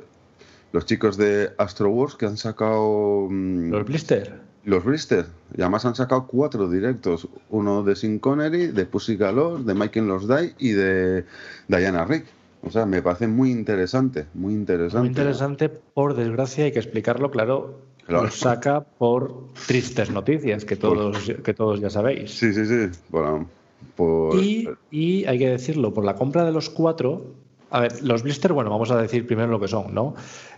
los 0.73 0.85
chicos 0.85 1.15
de 1.15 1.51
Astro 1.57 1.89
Wars 1.89 2.15
que 2.15 2.25
han 2.25 2.37
sacado... 2.37 3.27
Mm, 3.29 3.71
los 3.71 3.85
Blister. 3.85 4.41
Los 4.65 4.83
Blister. 4.83 5.25
Y 5.55 5.61
además 5.61 5.85
han 5.85 5.95
sacado 5.95 6.27
cuatro 6.27 6.69
directos. 6.69 7.29
Uno 7.49 7.81
de 7.83 7.95
Sin 7.95 8.19
Connery, 8.19 8.67
de 8.67 8.85
Pussy 8.85 9.15
Galore, 9.15 9.63
de 9.63 9.73
Michael 9.73 10.07
Los 10.07 10.27
Die 10.27 10.53
y 10.59 10.71
de 10.71 11.25
Diana 11.69 12.03
Rick. 12.03 12.25
O 12.63 12.69
sea, 12.69 12.85
me 12.85 13.01
parece 13.01 13.27
muy 13.27 13.51
interesante, 13.51 14.27
muy 14.33 14.53
interesante. 14.53 14.99
Muy 14.99 15.09
interesante, 15.09 15.69
por 15.69 16.15
desgracia, 16.15 16.65
hay 16.65 16.71
que 16.71 16.79
explicarlo, 16.79 17.31
claro. 17.31 17.91
Claro. 18.07 18.29
saca 18.31 18.81
por 18.81 19.53
tristes 19.67 20.09
noticias 20.09 20.65
que 20.65 20.75
todos, 20.75 21.31
que 21.43 21.53
todos 21.53 21.79
ya 21.79 21.89
sabéis. 21.89 22.31
Sí, 22.31 22.51
sí, 22.53 22.65
sí. 22.65 22.99
Bueno, 23.09 23.47
por... 23.95 24.35
Y, 24.35 24.67
y 24.89 25.23
hay 25.25 25.37
que 25.37 25.49
decirlo, 25.49 25.93
por 25.93 26.03
la 26.03 26.15
compra 26.15 26.43
de 26.43 26.51
los 26.51 26.69
cuatro, 26.69 27.35
a 27.71 27.79
ver, 27.79 28.03
los 28.03 28.21
blister, 28.23 28.51
bueno, 28.51 28.69
vamos 28.69 28.91
a 28.91 29.01
decir 29.01 29.25
primero 29.25 29.47
lo 29.47 29.59
que 29.59 29.69
son, 29.69 29.93
¿no? 29.93 30.13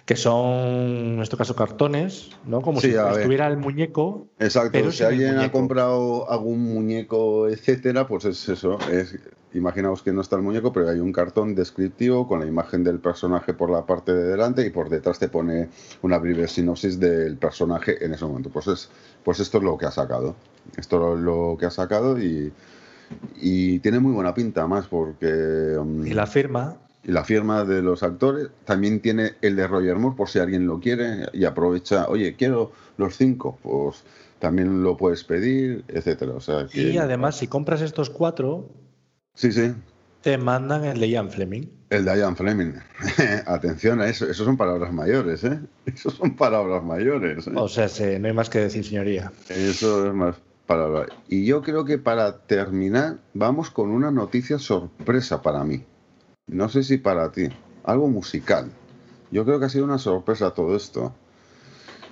Que 0.06 0.16
son, 0.16 1.14
en 1.14 1.22
este 1.22 1.38
caso, 1.38 1.56
cartones, 1.56 2.32
¿no? 2.46 2.62
Como 2.62 2.82
Sí, 2.82 2.92
si 2.92 2.98
estuviera 2.98 3.48
el 3.48 3.58
muñeco. 3.58 4.28
Exacto, 4.40 4.72
pero 4.74 4.92
si 4.92 5.04
alguien 5.04 5.38
ha 5.38 5.52
comprado 5.52 6.30
algún 6.30 6.62
muñeco, 6.74 7.48
etcétera, 7.48 8.08
pues 8.08 8.26
es 8.26 8.50
eso. 8.50 8.80
Es, 8.92 9.16
imaginaos 9.54 10.02
que 10.02 10.12
no 10.12 10.22
está 10.22 10.36
el 10.36 10.42
muñeco, 10.42 10.74
pero 10.74 10.90
hay 10.90 11.00
un 11.00 11.12
cartón 11.12 11.56
descriptivo 11.56 12.28
con 12.28 12.40
la 12.40 12.46
imagen 12.46 12.84
del 12.84 13.00
personaje 13.00 13.54
por 13.54 13.70
la 13.70 13.86
parte 13.86 14.14
de 14.14 14.24
delante 14.24 14.66
y 14.66 14.70
por 14.70 14.90
detrás 14.90 15.20
te 15.20 15.30
pone 15.30 15.70
una 16.02 16.18
breve 16.18 16.48
sinopsis 16.48 17.00
del 17.00 17.38
personaje 17.38 18.04
en 18.04 18.14
ese 18.14 18.26
momento. 18.26 18.50
Pues, 18.50 18.68
es, 18.68 18.90
pues 19.24 19.40
esto 19.40 19.60
es 19.60 19.64
lo 19.64 19.78
que 19.78 19.86
ha 19.86 19.92
sacado. 19.92 20.36
Esto 20.78 21.16
es 21.16 21.22
lo 21.22 21.56
que 21.60 21.66
ha 21.68 21.72
sacado 21.72 22.20
y, 22.20 22.52
y 23.40 23.80
tiene 23.80 24.00
muy 24.00 24.14
buena 24.14 24.34
pinta 24.34 24.68
más 24.68 24.88
porque... 24.88 25.76
um, 25.80 26.06
Y 26.06 26.14
la 26.14 26.26
firma. 26.28 26.78
y 27.04 27.12
la 27.12 27.24
firma 27.24 27.64
de 27.66 27.82
los 27.82 28.02
actores. 28.04 28.50
También 28.66 29.00
tiene 29.02 29.34
el 29.42 29.56
de 29.56 29.68
Roger 29.68 29.98
Moore, 29.98 30.16
por 30.18 30.30
si 30.30 30.40
alguien 30.40 30.66
lo 30.68 30.80
quiere 30.80 31.28
y 31.34 31.46
aprovecha, 31.46 32.08
oye, 32.08 32.36
quiero 32.36 32.72
los 32.98 33.18
cinco, 33.18 33.58
pues 33.62 34.04
también 34.40 34.84
lo 34.84 34.98
puedes 34.98 35.24
pedir, 35.24 35.84
etcétera. 35.88 36.34
O 36.34 36.42
sea, 36.42 36.66
que- 36.68 36.92
Y 36.92 36.98
además, 36.98 37.38
si 37.38 37.48
compras 37.48 37.82
estos 37.82 38.10
cuatro, 38.10 38.70
Sí, 39.36 39.52
sí, 39.52 39.74
te 40.22 40.38
mandan 40.38 40.86
el 40.86 41.00
de 41.00 41.10
Ian 41.10 41.30
Fleming. 41.30 41.64
el 41.90 42.06
de 42.06 42.18
Ian 42.18 42.36
Fleming. 42.36 42.74
Atención 43.46 44.00
a 44.02 44.08
eso, 44.08 44.30
eso 44.30 44.46
son 44.46 44.58
palabras 44.58 44.94
mayores, 44.94 45.44
¿eh? 45.44 45.60
Eso 45.86 46.10
son 46.12 46.36
palabras 46.36 46.84
mayores. 46.84 47.48
¿eh? 47.48 47.52
O 47.56 47.68
sea, 47.68 47.90
se- 47.90 48.20
no 48.20 48.28
hay 48.28 48.34
más 48.34 48.50
que 48.50 48.60
decir, 48.60 48.86
señoría. 48.86 49.32
Eso 49.50 50.08
es 50.08 50.14
más 50.14 50.36
palabra. 50.68 51.08
Y 51.28 51.46
yo 51.46 51.62
creo 51.62 51.84
que 51.84 51.98
para 51.98 52.38
terminar, 52.46 53.18
vamos 53.34 53.70
con 53.70 53.90
una 53.90 54.12
noticia 54.12 54.60
sorpresa 54.60 55.42
para 55.42 55.64
mí. 55.64 55.84
No 56.48 56.70
sé 56.70 56.84
si 56.84 56.98
para 56.98 57.32
ti. 57.32 57.50
Algo 57.84 58.08
musical. 58.08 58.70
Yo 59.32 59.44
creo 59.46 59.60
que 59.60 59.66
ha 59.66 59.70
sido 59.70 59.86
una 59.86 59.98
sorpresa 59.98 60.52
todo 60.52 60.76
esto. 60.76 61.14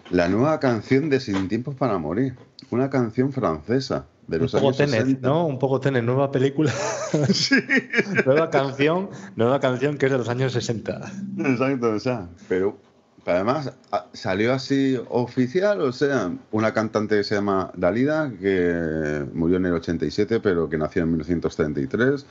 La 0.10 0.28
nueva 0.28 0.60
canción 0.60 1.10
de 1.10 1.20
Sin 1.22 1.48
Tiempo 1.48 1.72
para 1.74 1.98
Morir. 1.98 2.36
Una 2.72 2.90
canción 2.90 3.32
francesa 3.32 4.06
de 4.40 4.46
Un 4.46 4.52
poco 4.52 4.68
años 4.68 4.78
Tenet, 4.78 5.02
60. 5.02 5.28
¿no? 5.28 5.46
Un 5.46 5.60
poco 5.60 5.80
Tenet, 5.80 6.04
nueva 6.04 6.32
película. 6.32 6.72
nueva 8.26 8.50
canción, 8.50 9.10
nueva 9.36 9.60
canción 9.60 9.98
que 9.98 10.08
es 10.08 10.12
de 10.12 10.18
los 10.18 10.30
años 10.30 10.54
60. 10.54 11.12
Exacto, 11.40 11.92
o 11.92 12.00
sea, 12.00 12.28
pero 12.48 12.78
además 13.26 13.72
a- 13.92 14.08
salió 14.14 14.54
así 14.54 15.00
oficial, 15.10 15.82
o 15.82 15.92
sea, 15.92 16.32
una 16.52 16.74
cantante 16.74 17.18
que 17.18 17.24
se 17.24 17.36
llama 17.36 17.72
Dalida, 17.76 18.32
que 18.42 19.26
murió 19.34 19.58
en 19.58 19.66
el 19.68 19.74
87, 19.74 20.40
pero 20.40 20.70
que 20.70 20.78
nació 20.78 21.04
en 21.04 21.10
1933, 21.12 22.26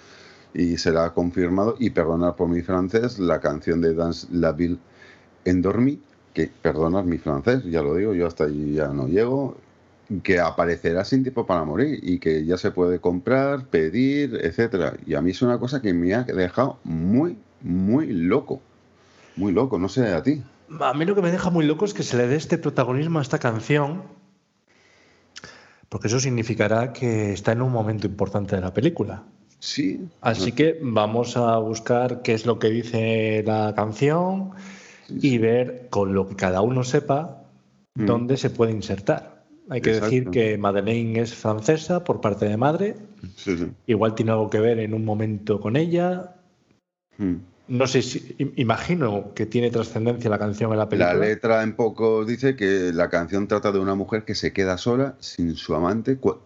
y 0.55 0.77
se 0.79 0.91
la 0.91 1.05
ha 1.07 1.15
confirmado, 1.15 1.77
y 1.79 1.91
perdonar 1.91 2.35
por 2.37 2.49
mi 2.49 2.63
francés, 2.63 3.19
la 3.19 3.41
canción 3.41 3.81
de 3.81 3.95
Dance 3.95 4.27
La 4.33 4.53
Ville 4.53 4.79
Endormi, 5.45 6.01
que 6.35 6.51
perdonad 6.63 7.05
mi 7.05 7.19
francés, 7.19 7.63
ya 7.65 7.83
lo 7.83 7.95
digo, 7.95 8.15
yo 8.15 8.27
hasta 8.27 8.45
allí 8.45 8.75
ya 8.75 8.89
no 8.89 9.07
llego, 9.07 9.57
que 10.23 10.41
aparecerá 10.41 11.05
sin 11.05 11.23
tiempo 11.23 11.47
para 11.47 11.65
morir 11.65 12.01
y 12.03 12.19
que 12.19 12.45
ya 12.45 12.57
se 12.57 12.71
puede 12.71 12.99
comprar, 12.99 13.67
pedir, 13.67 14.39
etcétera. 14.43 14.95
Y 15.07 15.15
a 15.15 15.23
mí 15.23 15.31
es 15.31 15.43
una 15.43 15.59
cosa 15.59 15.81
que 15.81 15.95
me 15.95 16.15
ha 16.15 16.25
dejado 16.25 16.79
muy, 16.85 17.37
muy 17.63 18.09
loco. 18.09 18.61
Muy 19.37 19.53
loco, 19.53 19.79
no 19.79 19.89
sé 19.89 20.09
a 20.09 20.23
ti. 20.23 20.43
A 20.81 20.95
mí 20.95 21.05
lo 21.05 21.15
que 21.15 21.23
me 21.23 21.31
deja 21.31 21.51
muy 21.51 21.65
loco 21.65 21.85
es 21.85 21.95
que 21.95 22.03
se 22.03 22.17
le 22.17 22.27
dé 22.27 22.37
este 22.37 22.59
protagonismo 22.59 23.19
a 23.19 23.23
esta 23.23 23.39
canción, 23.39 24.03
porque 25.89 26.09
eso 26.09 26.21
significará 26.21 26.93
que 26.93 27.33
está 27.33 27.53
en 27.53 27.63
un 27.63 27.73
momento 27.73 28.07
importante 28.07 28.57
de 28.57 28.63
la 28.63 28.75
película. 28.75 29.25
Sí. 29.59 30.09
Así 30.21 30.53
que 30.53 30.79
vamos 30.83 31.37
a 31.37 31.59
buscar 31.59 32.23
qué 32.23 32.35
es 32.35 32.47
lo 32.47 32.59
que 32.59 32.71
dice 32.71 33.43
la 33.47 33.75
canción 33.77 34.53
y 35.09 35.39
ver 35.39 35.89
con 35.91 36.15
lo 36.15 36.29
que 36.29 36.37
cada 36.37 36.63
uno 36.63 36.83
sepa 36.85 37.41
Mm. 37.95 38.07
dónde 38.07 38.37
se 38.37 38.51
puede 38.51 38.73
insertar. 38.73 39.40
Hay 39.71 39.81
que 39.81 39.91
Exacto. 39.91 40.07
decir 40.15 40.31
que 40.31 40.59
Madeleine 40.59 41.21
es 41.21 41.33
francesa 41.35 42.03
por 42.05 42.21
parte 42.21 42.45
de 42.47 42.57
madre, 42.57 42.97
Sí, 43.37 43.57
sí. 43.57 43.69
igual 43.87 44.15
tiene 44.15 44.33
algo 44.33 44.51
que 44.51 44.59
ver 44.61 44.79
en 44.81 44.93
un 44.95 45.05
momento 45.05 45.61
con 45.61 45.77
ella. 45.77 46.35
Mm. 47.19 47.35
No 47.69 47.87
sé 47.87 48.03
si 48.03 48.35
im- 48.39 48.53
imagino 48.57 49.33
que 49.33 49.47
tiene 49.47 49.71
trascendencia 49.71 50.29
la 50.29 50.39
canción 50.41 50.73
en 50.73 50.79
la 50.79 50.89
película. 50.89 51.15
La 51.15 51.21
letra 51.21 51.63
en 51.63 51.77
poco 51.77 52.25
dice 52.25 52.57
que 52.57 52.91
la 52.93 53.09
canción 53.09 53.47
trata 53.47 53.71
de 53.71 53.79
una 53.79 53.95
mujer 53.95 54.25
que 54.25 54.35
se 54.35 54.53
queda 54.53 54.77
sola 54.77 55.15
sin 55.21 55.55
su 55.55 55.73
amante 55.77 56.17
cu- 56.17 56.39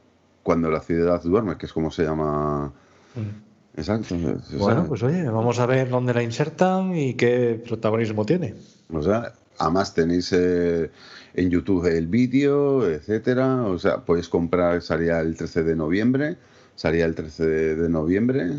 cuando 0.42 0.70
la 0.70 0.80
ciudad 0.80 1.22
duerme, 1.22 1.56
que 1.56 1.64
es 1.64 1.72
como 1.72 1.90
se 1.90 2.02
llama. 2.04 2.72
Mm. 3.14 3.78
Exacto. 3.80 4.14
Bueno, 4.58 4.84
pues 4.86 5.02
oye, 5.02 5.24
vamos 5.24 5.58
a 5.58 5.66
ver 5.66 5.88
dónde 5.88 6.12
la 6.12 6.22
insertan 6.22 6.94
y 6.94 7.14
qué 7.14 7.60
protagonismo 7.66 8.26
tiene. 8.26 8.54
O 8.92 9.02
sea, 9.02 9.32
además 9.58 9.94
tenéis 9.94 10.30
eh, 10.32 10.90
en 11.34 11.50
YouTube 11.50 11.86
el 11.86 12.06
vídeo, 12.06 12.88
etcétera. 12.88 13.64
O 13.64 13.78
sea, 13.78 14.04
podéis 14.04 14.28
comprar, 14.28 14.82
salía 14.82 15.20
el 15.20 15.36
13 15.36 15.64
de 15.64 15.76
noviembre. 15.76 16.36
Salía 16.76 17.04
el 17.04 17.14
13 17.14 17.46
de, 17.76 17.88
noviembre. 17.88 18.50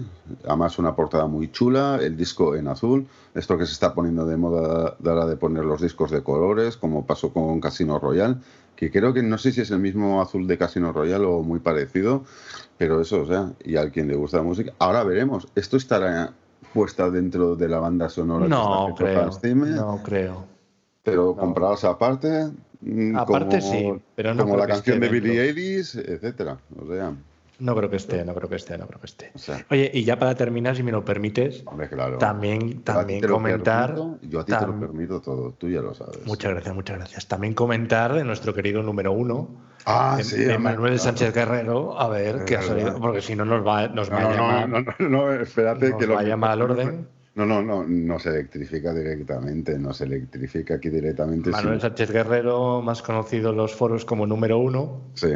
Además, 0.48 0.80
una 0.80 0.96
portada 0.96 1.28
muy 1.28 1.52
chula. 1.52 2.00
El 2.02 2.16
disco 2.16 2.56
en 2.56 2.70
azul. 2.70 3.08
Esto 3.34 3.58
que 3.58 3.66
se 3.66 3.74
está 3.74 3.94
poniendo 3.94 4.26
de 4.26 4.38
moda 4.38 4.96
de 5.00 5.10
ahora 5.10 5.26
de 5.26 5.36
poner 5.36 5.66
los 5.66 5.82
discos 5.82 6.12
de 6.12 6.24
colores, 6.24 6.78
como 6.78 7.06
pasó 7.06 7.34
con 7.34 7.60
Casino 7.60 8.00
Royale. 8.00 8.38
Que 8.78 8.90
creo 8.90 9.14
que 9.14 9.22
no 9.22 9.38
sé 9.38 9.52
si 9.52 9.62
es 9.62 9.72
el 9.72 9.80
mismo 9.80 10.22
azul 10.22 10.48
de 10.48 10.58
Casino 10.58 10.94
Royale 10.94 11.26
o 11.26 11.44
muy 11.44 11.60
parecido. 11.60 12.24
Pero 12.78 13.02
eso, 13.02 13.22
o 13.22 13.26
sea, 13.26 13.52
y 13.66 13.76
a 13.76 13.90
quien 13.90 14.08
le 14.08 14.16
gusta 14.16 14.38
la 14.38 14.44
música. 14.44 14.72
Ahora 14.80 15.04
veremos. 15.04 15.50
Esto 15.56 15.76
estará 15.76 16.34
puesta 16.74 17.10
dentro 17.10 17.58
de 17.58 17.68
la 17.68 17.80
banda 17.80 18.08
sonora. 18.08 18.46
que 18.46 18.50
No 18.50 18.96
está 18.98 19.26
haciendo 19.26 19.66
creo, 19.66 19.86
no 19.86 20.04
creo. 20.04 20.46
Pero 21.04 21.26
No. 21.26 21.36
comprados 21.36 21.84
aparte. 21.84 22.50
Mm, 22.86 23.16
Aparte 23.18 23.60
como, 23.60 23.72
sí, 23.72 23.94
pero 24.16 24.34
no 24.34 24.44
Como 24.44 24.54
creo 24.56 24.60
la 24.68 24.68
que 24.68 24.74
canción 24.74 25.00
de 25.00 25.10
Billie 25.10 25.42
dentro. 25.42 25.62
Eilish, 25.62 25.96
etcétera. 25.98 26.58
O 26.80 26.88
sea, 26.88 27.14
No 27.58 27.74
creo 27.76 27.90
que 27.90 27.96
esté, 27.96 28.24
no 28.26 28.34
creo 28.36 28.50
que 28.50 28.56
esté, 28.58 28.78
no 28.78 28.86
creo 28.86 29.00
que 29.00 29.06
esté. 29.08 29.32
o 29.34 29.38
sea, 29.40 29.66
Oye, 29.72 29.90
y 29.94 30.04
ya 30.04 30.20
para 30.20 30.36
terminar, 30.36 30.76
si 30.76 30.84
me 30.84 30.92
lo 30.92 31.04
permites, 31.06 31.64
hombre, 31.66 31.88
claro. 31.90 32.18
también, 32.18 32.82
a 32.82 32.94
también 32.94 33.22
comentar. 33.22 33.96
permito, 33.96 34.20
yo 34.24 34.40
a 34.42 34.46
ti 34.46 34.54
te 34.54 34.68
lo 34.68 34.80
permito 34.80 35.22
todo, 35.22 35.52
tú 35.58 35.70
ya 35.70 35.82
lo 35.82 35.94
sabes. 35.94 36.26
Muchas 36.26 36.52
gracias, 36.52 36.76
muchas 36.76 36.98
gracias. 36.98 37.28
También 37.28 37.54
comentar 37.54 38.14
de 38.14 38.24
nuestro 38.26 38.54
querido 38.54 38.84
número 38.84 39.12
uno, 39.14 39.48
Ah, 39.88 40.16
de, 40.18 40.24
sí. 40.24 40.38
de 40.44 40.58
Manuel 40.58 40.94
claro. 40.96 40.98
Sánchez 40.98 41.32
Guerrero, 41.34 42.00
a 42.00 42.10
ver 42.10 42.44
qué 42.46 42.58
ha 42.58 42.62
salido, 42.64 42.88
verdad. 42.88 43.00
porque 43.02 43.22
si 43.22 43.36
no 43.36 43.46
nos 43.46 43.66
va, 43.66 43.88
nos 43.88 44.12
va 44.12 44.18
a 44.18 44.22
No, 44.22 44.30
no, 44.30 44.36
llamar, 44.36 44.70
no, 44.70 44.80
no, 44.82 44.86
no, 45.00 45.10
no, 45.10 45.34
espérate 45.34 45.90
nos 45.92 46.00
que 46.00 46.08
lo 46.08 46.16
va 46.16 46.22
a 46.22 46.24
llamar 46.24 46.52
al 46.52 46.62
orden. 46.64 47.08
No, 47.36 47.46
no, 47.46 47.62
no, 47.62 47.84
no 47.86 48.18
se 48.20 48.30
electrifica 48.30 48.94
directamente, 48.94 49.78
no 49.78 49.94
se 49.94 50.06
electrifica 50.06 50.76
aquí 50.76 50.90
directamente. 50.90 51.50
Manuel 51.50 51.76
sí. 51.76 51.82
Sánchez 51.82 52.12
Guerrero, 52.12 52.82
más 52.82 53.02
conocido 53.02 53.52
en 53.52 53.58
los 53.58 53.74
foros 53.76 54.06
como 54.06 54.26
número 54.26 54.58
uno, 54.58 55.02
Sí, 55.16 55.28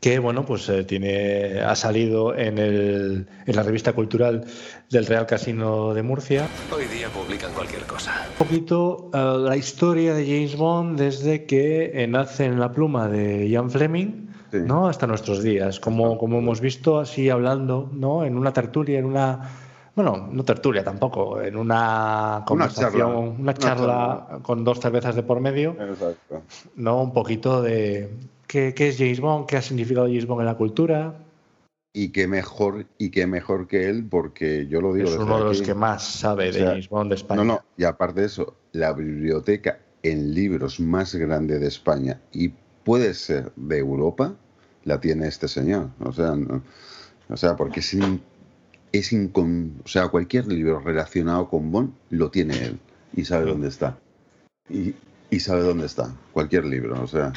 que 0.00 0.18
bueno, 0.18 0.44
pues 0.44 0.68
eh, 0.68 0.84
tiene, 0.84 1.60
ha 1.62 1.74
salido 1.74 2.36
en, 2.36 2.58
el, 2.58 3.26
en 3.46 3.56
la 3.56 3.62
revista 3.62 3.92
cultural 3.94 4.44
del 4.90 5.06
Real 5.06 5.26
Casino 5.26 5.94
de 5.94 6.02
Murcia. 6.02 6.46
Hoy 6.70 6.84
día 6.84 7.08
publican 7.08 7.52
cualquier 7.54 7.82
cosa. 7.84 8.12
Un 8.38 8.46
poquito 8.46 9.10
eh, 9.14 9.36
la 9.48 9.56
historia 9.56 10.14
de 10.14 10.24
James 10.26 10.56
Bond 10.56 10.98
desde 10.98 11.44
que 11.46 11.90
eh, 11.94 12.06
nace 12.06 12.44
en 12.44 12.60
la 12.60 12.70
pluma 12.70 13.08
de 13.08 13.48
Ian 13.48 13.70
Fleming, 13.70 14.28
Sí. 14.52 14.60
¿no? 14.64 14.86
Hasta 14.86 15.08
nuestros 15.08 15.42
días, 15.42 15.80
como, 15.80 16.16
como 16.18 16.38
hemos 16.38 16.60
visto 16.60 17.00
así 17.00 17.28
hablando, 17.30 17.90
¿no? 17.92 18.24
En 18.24 18.36
una 18.36 18.52
tertulia, 18.52 19.00
en 19.00 19.06
una 19.06 19.50
bueno, 19.94 20.28
no 20.30 20.44
tertulia 20.44 20.82
tampoco, 20.82 21.40
en 21.40 21.56
una 21.56 22.42
conversación, 22.46 22.92
charla. 22.92 23.16
una 23.16 23.38
Una 23.40 23.54
charla, 23.54 24.38
con 24.42 24.64
dos 24.64 24.80
cervezas 24.80 25.14
de 25.14 25.22
por 25.22 25.40
medio, 25.40 25.70
exacto. 25.80 26.42
¿no? 26.76 27.02
Un 27.02 27.12
poquito 27.12 27.62
de 27.62 28.10
qué, 28.46 28.74
qué 28.74 28.88
es 28.88 28.98
James 28.98 29.20
Bond, 29.20 29.46
qué 29.46 29.56
ha 29.56 29.62
significado 29.62 30.06
James 30.06 30.26
Bond 30.26 30.40
en 30.40 30.46
la 30.46 30.56
cultura. 30.56 31.14
Y 31.96 32.08
qué 32.08 32.26
mejor, 32.26 32.86
y 32.98 33.10
qué 33.10 33.28
mejor 33.28 33.68
que 33.68 33.88
él, 33.88 34.04
porque 34.10 34.66
yo 34.66 34.80
lo 34.80 34.92
digo 34.94 35.06
Es 35.06 35.12
desde 35.12 35.24
uno 35.24 35.38
de 35.38 35.44
los 35.44 35.58
aquí. 35.58 35.66
que 35.66 35.74
más 35.74 36.02
sabe 36.04 36.44
de 36.46 36.50
O 36.50 36.52
sea, 36.54 36.66
James 36.70 36.88
Bond 36.88 37.10
de 37.10 37.14
España. 37.14 37.44
No, 37.44 37.54
no, 37.54 37.60
y 37.76 37.84
aparte 37.84 38.20
de 38.22 38.26
eso, 38.26 38.54
la 38.72 38.92
biblioteca 38.92 39.78
en 40.02 40.34
libros 40.34 40.80
más 40.80 41.14
grande 41.14 41.60
de 41.60 41.68
España 41.68 42.20
y 42.32 42.50
puede 42.82 43.14
ser 43.14 43.52
de 43.54 43.78
Europa, 43.78 44.34
la 44.82 45.00
tiene 45.00 45.28
este 45.28 45.46
señor. 45.46 45.86
O 46.00 46.12
sea, 46.12 46.34
no- 46.34 46.62
o 47.30 47.36
sea 47.36 47.54
porque 47.56 47.78
es, 47.80 47.94
in- 47.94 48.20
es 48.94 49.12
incon... 49.12 49.82
O 49.84 49.88
sea, 49.88 50.08
cualquier 50.08 50.46
libro 50.46 50.80
relacionado 50.80 51.48
con 51.48 51.70
Bond 51.70 51.92
lo 52.10 52.30
tiene 52.30 52.56
él 52.64 52.78
y 53.12 53.24
sabe 53.24 53.46
dónde 53.46 53.68
está. 53.68 53.98
Y, 54.68 54.94
y 55.30 55.40
sabe 55.40 55.62
dónde 55.62 55.86
está, 55.86 56.14
cualquier 56.32 56.64
libro. 56.64 57.02
O 57.02 57.06
sea, 57.06 57.32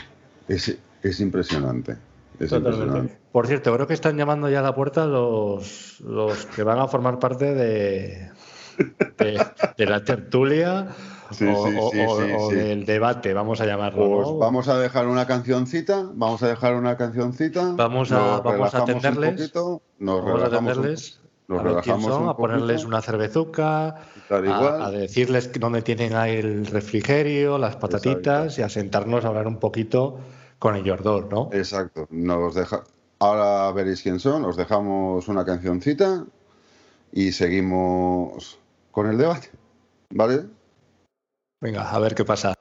es, 0.48 0.78
es 1.02 1.20
impresionante. 1.20 1.98
Es 2.40 2.52
impresionante. 2.52 3.18
Por 3.32 3.48
cierto, 3.48 3.74
creo 3.74 3.88
que 3.88 3.96
están 3.96 4.18
llamando 4.18 4.50
ya 4.50 4.60
a 4.60 4.64
la 4.64 4.76
puerta 4.76 5.06
los, 5.08 6.00
los 6.02 6.46
que 6.46 6.62
van 6.64 6.80
a 6.80 6.88
formar 6.88 7.18
parte 7.18 7.54
de, 7.56 8.32
de, 9.18 9.86
la 9.86 10.04
tertulia. 10.04 10.88
O, 11.46 11.68
o, 12.00 12.52
del 12.52 12.86
debate, 12.86 13.34
vamos 13.34 13.60
a 13.60 13.66
llamarlo. 13.66 14.10
Pues 14.10 14.40
vamos 14.40 14.70
a 14.70 14.80
dejar 14.80 15.08
una 15.08 15.28
cancioncita, 15.28 16.10
vamos 16.14 16.42
a 16.42 16.48
dejar 16.48 16.76
una 16.76 16.96
cancioncita. 16.96 17.74
Vamos 17.76 18.14
a, 18.14 18.40
vamos 18.40 18.74
a 18.74 18.78
atenderles. 18.78 19.54
Nos 20.00 20.24
vamos 20.24 20.42
a 20.42 20.46
atenderles. 20.46 21.20
Los 21.48 21.60
a 21.62 21.64
ver 21.64 21.84
son, 21.84 22.28
a 22.28 22.36
ponerles 22.36 22.84
una 22.84 23.02
cervezuca, 23.02 23.96
a, 24.30 24.92
decirles 24.92 25.50
dónde 25.58 25.82
tienen 25.82 26.14
ahí 26.14 26.36
el 26.36 26.66
refrigerio, 26.66 27.58
las 27.58 27.78
patatitas 27.78 28.60
y 28.60 28.64
a 28.64 28.70
sentarnos 28.70 29.24
a 29.24 29.30
hablar 29.30 29.48
un 29.48 29.58
poquito 29.58 30.20
con 30.60 30.76
ellos 30.76 31.02
dos, 31.02 31.26
¿no? 31.30 31.50
Exacto. 31.54 32.08
Nos 32.10 32.54
deja... 32.54 32.84
Ahora 33.20 33.72
veréis 33.72 34.04
quién 34.04 34.20
son, 34.20 34.46
os 34.46 34.58
dejamos 34.58 35.28
una 35.28 35.46
cancioncita 35.46 36.26
y 37.12 37.32
seguimos 37.32 38.60
con 38.92 39.08
el 39.08 39.18
debate, 39.18 39.50
¿vale? 40.10 40.46
Venga, 41.62 41.90
a 41.90 42.00
ver 42.00 42.14
qué 42.14 42.26
pasa. 42.26 42.57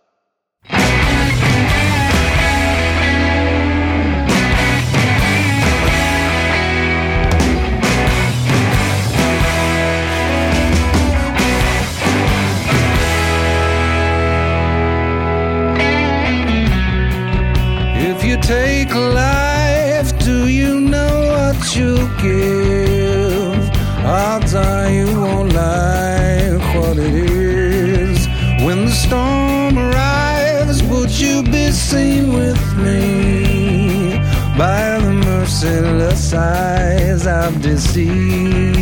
size 36.37 37.27
of 37.27 37.63
deceit. 37.63 38.76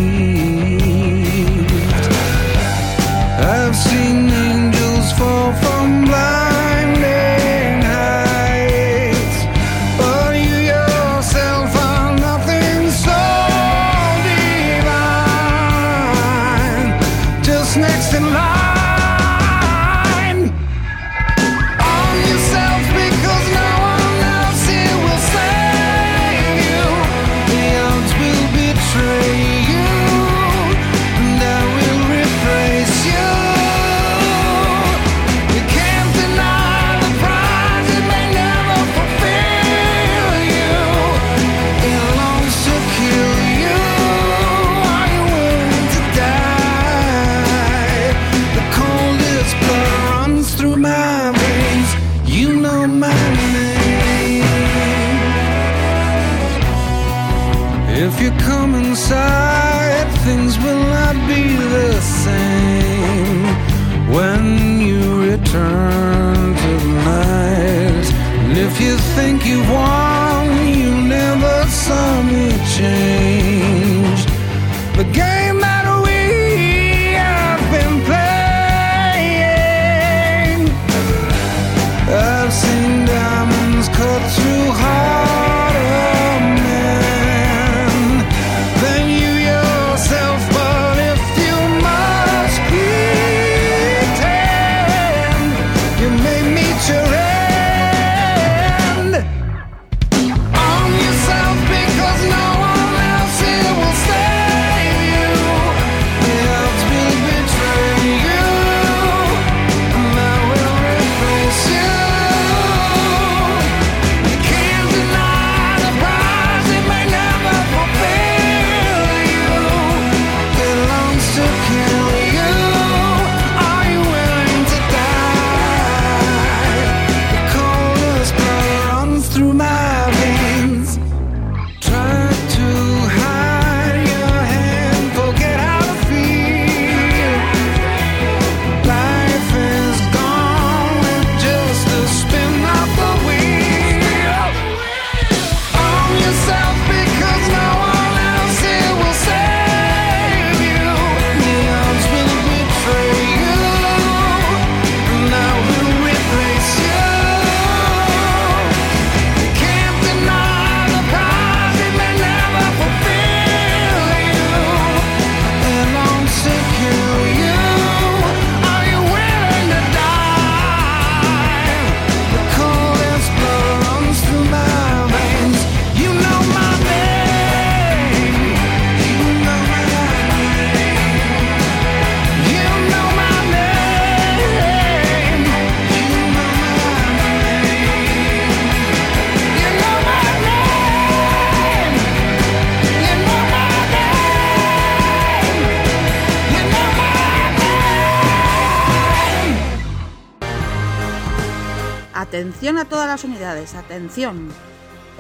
las 203.15 203.23
unidades. 203.23 203.77
Atención. 203.77 204.49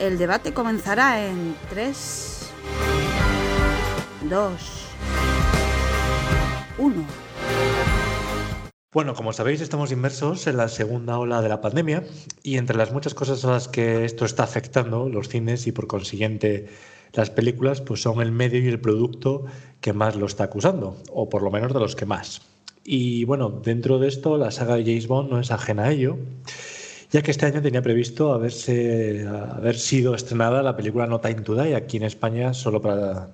El 0.01 0.19
debate 0.19 0.53
comenzará 0.53 1.29
en 1.29 1.55
3, 1.71 2.51
2, 4.29 4.53
1. 6.79 6.95
Bueno, 8.93 9.15
como 9.15 9.33
sabéis, 9.33 9.61
estamos 9.61 9.93
inmersos 9.93 10.49
en 10.49 10.57
la 10.57 10.67
segunda 10.67 11.21
ola 11.21 11.41
de 11.41 11.49
la 11.49 11.61
pandemia 11.61 12.03
y 12.43 12.57
entre 12.57 12.77
las 12.77 12.91
muchas 12.91 13.15
cosas 13.15 13.45
a 13.45 13.53
las 13.53 13.69
que 13.69 14.05
esto 14.05 14.25
está 14.25 14.43
afectando, 14.43 15.09
los 15.09 15.29
cines 15.29 15.69
y 15.69 15.71
por 15.71 15.87
consiguiente 15.87 16.67
las 17.13 17.31
películas, 17.31 17.81
pues 17.81 18.03
son 18.03 18.21
el 18.21 18.33
medio 18.33 18.59
y 18.61 18.67
el 18.67 18.81
producto 18.81 19.45
que 19.81 19.93
más 19.93 20.17
lo 20.17 20.27
está 20.27 20.43
acusando, 20.43 20.97
o 21.13 21.29
por 21.29 21.45
lo 21.45 21.53
menos 21.53 21.73
de 21.73 21.79
los 21.79 21.95
que 21.95 22.07
más. 22.07 22.43
Y 22.83 23.25
bueno, 23.25 23.51
dentro 23.51 24.01
de 24.01 24.09
esto, 24.09 24.37
la 24.37 24.51
saga 24.51 24.75
de 24.75 24.83
James 24.83 25.07
Bond 25.07 25.31
no 25.31 25.39
es 25.39 25.53
ajena 25.53 25.85
a 25.85 25.93
ello 25.93 26.19
ya 27.15 27.23
que 27.23 27.31
este 27.31 27.47
año 27.47 27.63
tenía 27.63 27.81
previsto 27.81 28.33
haberse, 28.33 29.25
haber 29.25 29.79
sido 29.79 30.17
estrenada 30.17 30.65
la 30.65 30.75
película 30.75 31.07
No 31.07 31.21
Time 31.21 31.43
to 31.43 31.55
Die 31.55 31.77
aquí 31.77 31.99
en 31.99 32.03
España, 32.03 32.53
solo 32.53 32.83
para, 32.83 33.29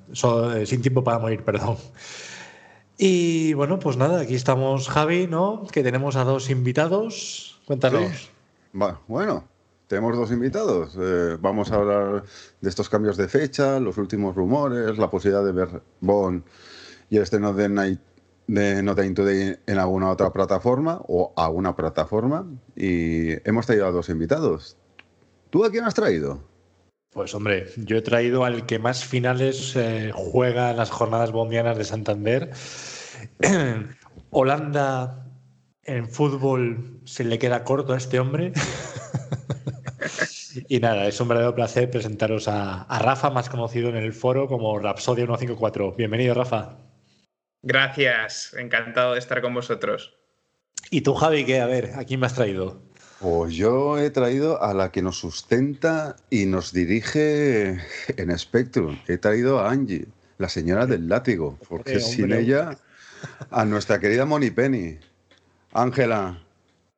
eh, 0.54 0.66
sin 0.66 0.82
tiempo 0.82 1.02
para 1.02 1.18
morir, 1.18 1.42
perdón. 1.42 1.78
Y 2.98 3.54
bueno, 3.54 3.78
pues 3.78 3.96
nada, 3.96 4.20
aquí 4.20 4.34
estamos 4.34 4.86
Javi, 4.86 5.26
¿no? 5.26 5.66
Que 5.72 5.82
tenemos 5.82 6.16
a 6.16 6.24
dos 6.24 6.50
invitados. 6.50 7.58
Cuéntanos. 7.64 8.28
Bueno, 9.08 9.48
tenemos 9.86 10.14
dos 10.14 10.30
invitados. 10.30 10.94
Eh, 11.00 11.38
vamos 11.40 11.72
a 11.72 11.76
hablar 11.76 12.24
de 12.60 12.68
estos 12.68 12.90
cambios 12.90 13.16
de 13.16 13.28
fecha, 13.28 13.80
los 13.80 13.96
últimos 13.96 14.36
rumores, 14.36 14.98
la 14.98 15.08
posibilidad 15.08 15.42
de 15.42 15.52
ver 15.52 15.82
Bond 16.00 16.42
y 17.08 17.16
el 17.16 17.22
estreno 17.22 17.54
de, 17.54 17.70
Night, 17.70 18.00
de 18.50 18.82
No 18.82 18.96
Time 18.96 19.12
Today 19.12 19.56
en 19.66 19.78
alguna 19.78 20.10
otra 20.10 20.32
plataforma 20.32 21.00
o 21.06 21.32
a 21.36 21.48
una 21.48 21.76
plataforma. 21.76 22.46
Y 22.74 23.32
hemos 23.48 23.66
traído 23.66 23.86
a 23.86 23.92
dos 23.92 24.08
invitados. 24.08 24.76
¿Tú 25.50 25.64
a 25.64 25.70
quién 25.70 25.84
has 25.84 25.94
traído? 25.94 26.42
Pues 27.12 27.34
hombre, 27.34 27.66
yo 27.76 27.96
he 27.96 28.02
traído 28.02 28.44
al 28.44 28.66
que 28.66 28.78
más 28.78 29.04
finales 29.04 29.74
eh, 29.76 30.10
juega 30.14 30.70
en 30.70 30.76
las 30.76 30.90
jornadas 30.90 31.30
bondianas 31.30 31.78
de 31.78 31.84
Santander. 31.84 32.50
Holanda 34.30 35.26
en 35.84 36.08
fútbol 36.08 37.00
se 37.04 37.24
le 37.24 37.38
queda 37.38 37.62
corto 37.62 37.92
a 37.92 37.98
este 37.98 38.18
hombre. 38.18 38.52
y 40.68 40.80
nada, 40.80 41.06
es 41.06 41.20
un 41.20 41.28
verdadero 41.28 41.54
placer 41.54 41.88
presentaros 41.88 42.48
a, 42.48 42.82
a 42.82 42.98
Rafa, 42.98 43.30
más 43.30 43.48
conocido 43.48 43.90
en 43.90 43.96
el 43.96 44.12
foro 44.12 44.48
como 44.48 44.76
Rapsodia 44.78 45.24
154. 45.24 45.92
Bienvenido, 45.92 46.34
Rafa. 46.34 46.89
Gracias, 47.62 48.54
encantado 48.54 49.12
de 49.12 49.18
estar 49.18 49.42
con 49.42 49.54
vosotros. 49.54 50.14
¿Y 50.90 51.02
tú, 51.02 51.14
Javi, 51.14 51.44
qué? 51.44 51.60
A 51.60 51.66
ver, 51.66 51.92
¿a 51.94 52.04
quién 52.04 52.20
me 52.20 52.26
has 52.26 52.34
traído? 52.34 52.82
Pues 53.20 53.54
yo 53.54 53.98
he 53.98 54.08
traído 54.08 54.62
a 54.62 54.72
la 54.72 54.90
que 54.90 55.02
nos 55.02 55.18
sustenta 55.18 56.16
y 56.30 56.46
nos 56.46 56.72
dirige 56.72 57.78
en 58.16 58.38
Spectrum. 58.38 58.98
He 59.06 59.18
traído 59.18 59.60
a 59.60 59.70
Angie, 59.70 60.06
la 60.38 60.48
señora 60.48 60.86
del 60.86 61.06
látigo, 61.06 61.58
porque 61.68 61.96
Hombre, 61.96 62.00
sin 62.00 62.24
hombre. 62.24 62.40
ella, 62.40 62.78
a 63.50 63.64
nuestra 63.66 64.00
querida 64.00 64.24
Moni 64.24 64.50
Penny. 64.50 64.98
Ángela, 65.74 66.42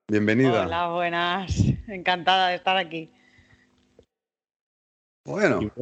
bienvenida. 0.07 0.65
Hola, 0.65 0.89
buenas. 0.89 1.57
Encantada 1.89 2.49
de 2.49 2.55
estar 2.55 2.77
aquí. 2.77 3.11
Bueno. 5.25 5.73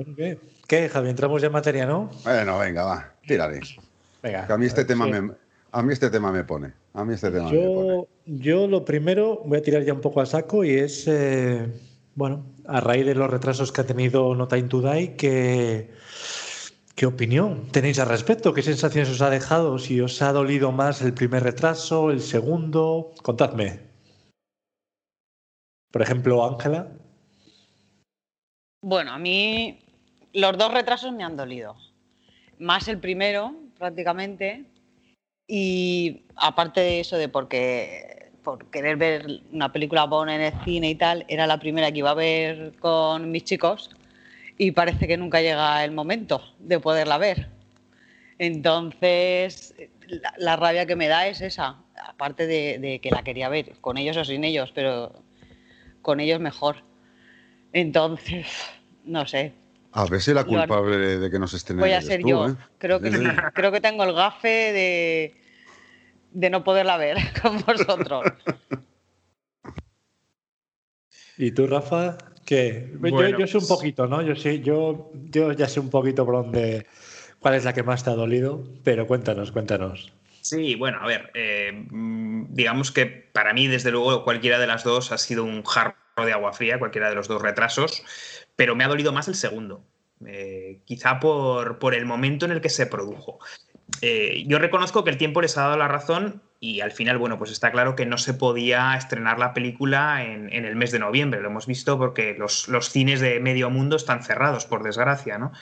¿Qué, 0.66 0.88
Javi? 0.88 1.10
Entramos 1.10 1.42
ya 1.42 1.48
en 1.48 1.52
materia, 1.52 1.84
¿no? 1.84 2.10
bueno, 2.24 2.58
venga, 2.58 2.84
va, 2.84 3.14
tírale. 3.26 3.60
Venga. 4.22 4.46
Que 4.46 4.52
a 4.52 4.58
mí 4.58 4.66
este 4.66 4.84
tema 4.84 5.06
Sí. 5.06 5.12
me, 5.12 5.32
a 5.72 5.82
mí 5.82 5.92
este 5.92 6.10
tema 6.10 6.32
me 6.32 6.44
pone. 6.44 6.72
A 6.94 7.04
mí 7.04 7.14
este 7.14 7.30
tema 7.30 7.50
me 7.50 7.58
pone. 7.58 7.86
Yo, 7.88 8.08
yo 8.26 8.66
lo 8.66 8.84
primero 8.84 9.42
voy 9.44 9.58
a 9.58 9.62
tirar 9.62 9.82
ya 9.84 9.92
un 9.94 10.00
poco 10.00 10.20
a 10.20 10.26
saco 10.26 10.64
y 10.64 10.72
es, 10.72 11.06
eh, 11.06 11.66
bueno, 12.14 12.44
a 12.66 12.80
raíz 12.80 13.06
de 13.06 13.14
los 13.14 13.30
retrasos 13.30 13.72
que 13.72 13.80
ha 13.80 13.86
tenido 13.86 14.34
No 14.34 14.48
Time 14.48 14.64
to 14.64 14.82
Die, 14.82 15.16
¿qué, 15.16 15.90
¿qué 16.94 17.06
opinión 17.06 17.68
tenéis 17.70 17.98
al 17.98 18.08
respecto? 18.08 18.52
¿Qué 18.52 18.62
sensaciones 18.62 19.10
os 19.10 19.22
ha 19.22 19.30
dejado? 19.30 19.78
Si 19.78 20.00
os 20.00 20.20
ha 20.22 20.32
dolido 20.32 20.72
más 20.72 21.00
el 21.02 21.14
primer 21.14 21.42
retraso, 21.42 22.10
el 22.10 22.20
segundo, 22.20 23.12
contadme. 23.22 23.80
Por 25.92 26.02
ejemplo, 26.02 26.44
Ángela. 26.44 26.92
Bueno, 28.82 29.12
a 29.12 29.18
mí 29.18 29.80
los 30.32 30.56
dos 30.56 30.72
retrasos 30.72 31.12
me 31.12 31.24
han 31.24 31.36
dolido. 31.36 31.74
Más 32.58 32.86
el 32.88 32.98
primero, 32.98 33.54
prácticamente. 33.80 34.64
Y 35.48 36.22
aparte 36.36 36.80
de 36.80 37.00
eso, 37.00 37.16
de 37.16 37.28
porque 37.28 38.30
por 38.44 38.70
querer 38.70 38.96
ver 38.96 39.40
una 39.52 39.72
película 39.72 40.04
Bond 40.04 40.30
en 40.30 40.40
el 40.42 40.64
cine 40.64 40.90
y 40.90 40.94
tal, 40.94 41.24
era 41.28 41.46
la 41.46 41.58
primera 41.58 41.90
que 41.90 41.98
iba 41.98 42.10
a 42.10 42.14
ver 42.14 42.74
con 42.78 43.30
mis 43.30 43.44
chicos 43.44 43.90
y 44.56 44.70
parece 44.70 45.08
que 45.08 45.16
nunca 45.16 45.40
llega 45.40 45.84
el 45.84 45.90
momento 45.90 46.40
de 46.58 46.78
poderla 46.78 47.18
ver. 47.18 47.48
Entonces, 48.38 49.74
la, 50.36 50.56
rabia 50.56 50.86
que 50.86 50.96
me 50.96 51.08
da 51.08 51.26
es 51.26 51.40
esa, 51.40 51.82
aparte 52.06 52.46
de, 52.46 52.78
de 52.78 53.00
que 53.00 53.10
la 53.10 53.22
quería 53.22 53.48
ver, 53.48 53.72
con 53.80 53.98
ellos 53.98 54.16
o 54.16 54.24
sin 54.24 54.44
ellos, 54.44 54.72
pero 54.74 55.12
con 56.00 56.20
ellos 56.20 56.40
mejor. 56.40 56.76
Entonces, 57.72 58.46
no 59.04 59.26
sé, 59.26 59.52
A 59.92 60.06
ver 60.06 60.20
si 60.20 60.32
la 60.32 60.44
culpable 60.44 60.96
de 61.18 61.30
que 61.30 61.38
nos 61.38 61.52
estén 61.54 61.78
voy 61.78 61.92
a 61.92 62.00
ser 62.00 62.20
tú, 62.20 62.28
yo. 62.28 62.48
¿eh? 62.48 62.54
Creo, 62.78 63.00
que, 63.00 63.10
creo 63.54 63.72
que 63.72 63.80
tengo 63.80 64.04
el 64.04 64.12
gafe 64.14 64.48
de, 64.48 65.40
de 66.32 66.50
no 66.50 66.62
poderla 66.62 66.96
ver 66.96 67.16
con 67.42 67.60
vosotros. 67.64 68.32
¿Y 71.36 71.52
tú, 71.52 71.66
Rafa? 71.66 72.18
¿Qué? 72.44 72.90
Yo- 72.92 72.98
Bueno, 72.98 73.38
yo, 73.38 73.46
sé 73.46 73.58
un 73.58 73.66
pues- 73.66 73.68
poquito, 73.68 74.06
¿no? 74.06 74.22
Yo, 74.22 74.36
sé, 74.36 74.60
yo, 74.60 75.10
yo 75.30 75.52
ya 75.52 75.68
sé 75.68 75.80
un 75.80 75.90
poquito 75.90 76.24
por 76.24 76.34
dónde, 76.36 76.86
cuál 77.38 77.54
es 77.54 77.64
la 77.64 77.72
que 77.72 77.82
más 77.82 78.04
te 78.04 78.10
ha 78.10 78.14
dolido, 78.14 78.62
pero 78.84 79.06
cuéntanos, 79.06 79.50
cuéntanos. 79.52 80.12
Sí, 80.42 80.74
bueno, 80.74 80.98
a 81.02 81.06
ver, 81.06 81.30
eh, 81.34 81.86
digamos 81.90 82.90
que 82.92 83.06
para 83.06 83.52
mí, 83.52 83.66
desde 83.68 83.90
luego, 83.90 84.24
cualquiera 84.24 84.58
de 84.58 84.66
las 84.66 84.84
dos 84.84 85.12
ha 85.12 85.18
sido 85.18 85.44
un 85.44 85.62
jarro 85.64 85.94
de 86.24 86.32
agua 86.32 86.52
fría, 86.52 86.78
cualquiera 86.78 87.08
de 87.10 87.14
los 87.14 87.28
dos 87.28 87.42
retrasos, 87.42 88.02
pero 88.60 88.76
me 88.76 88.84
ha 88.84 88.88
dolido 88.88 89.10
más 89.10 89.26
el 89.26 89.36
segundo, 89.36 89.86
eh, 90.26 90.82
quizá 90.84 91.18
por, 91.18 91.78
por 91.78 91.94
el 91.94 92.04
momento 92.04 92.44
en 92.44 92.52
el 92.52 92.60
que 92.60 92.68
se 92.68 92.84
produjo. 92.84 93.38
Eh, 94.02 94.44
yo 94.46 94.58
reconozco 94.58 95.02
que 95.02 95.08
el 95.08 95.16
tiempo 95.16 95.40
les 95.40 95.56
ha 95.56 95.62
dado 95.62 95.78
la 95.78 95.88
razón 95.88 96.42
y 96.60 96.82
al 96.82 96.92
final, 96.92 97.16
bueno, 97.16 97.38
pues 97.38 97.50
está 97.52 97.72
claro 97.72 97.96
que 97.96 98.04
no 98.04 98.18
se 98.18 98.34
podía 98.34 98.94
estrenar 98.98 99.38
la 99.38 99.54
película 99.54 100.26
en, 100.26 100.52
en 100.52 100.66
el 100.66 100.76
mes 100.76 100.92
de 100.92 100.98
noviembre, 100.98 101.40
lo 101.40 101.48
hemos 101.48 101.66
visto 101.66 101.96
porque 101.96 102.34
los, 102.34 102.68
los 102.68 102.90
cines 102.90 103.20
de 103.20 103.40
medio 103.40 103.70
mundo 103.70 103.96
están 103.96 104.22
cerrados, 104.22 104.66
por 104.66 104.82
desgracia, 104.82 105.38
¿no? 105.38 105.52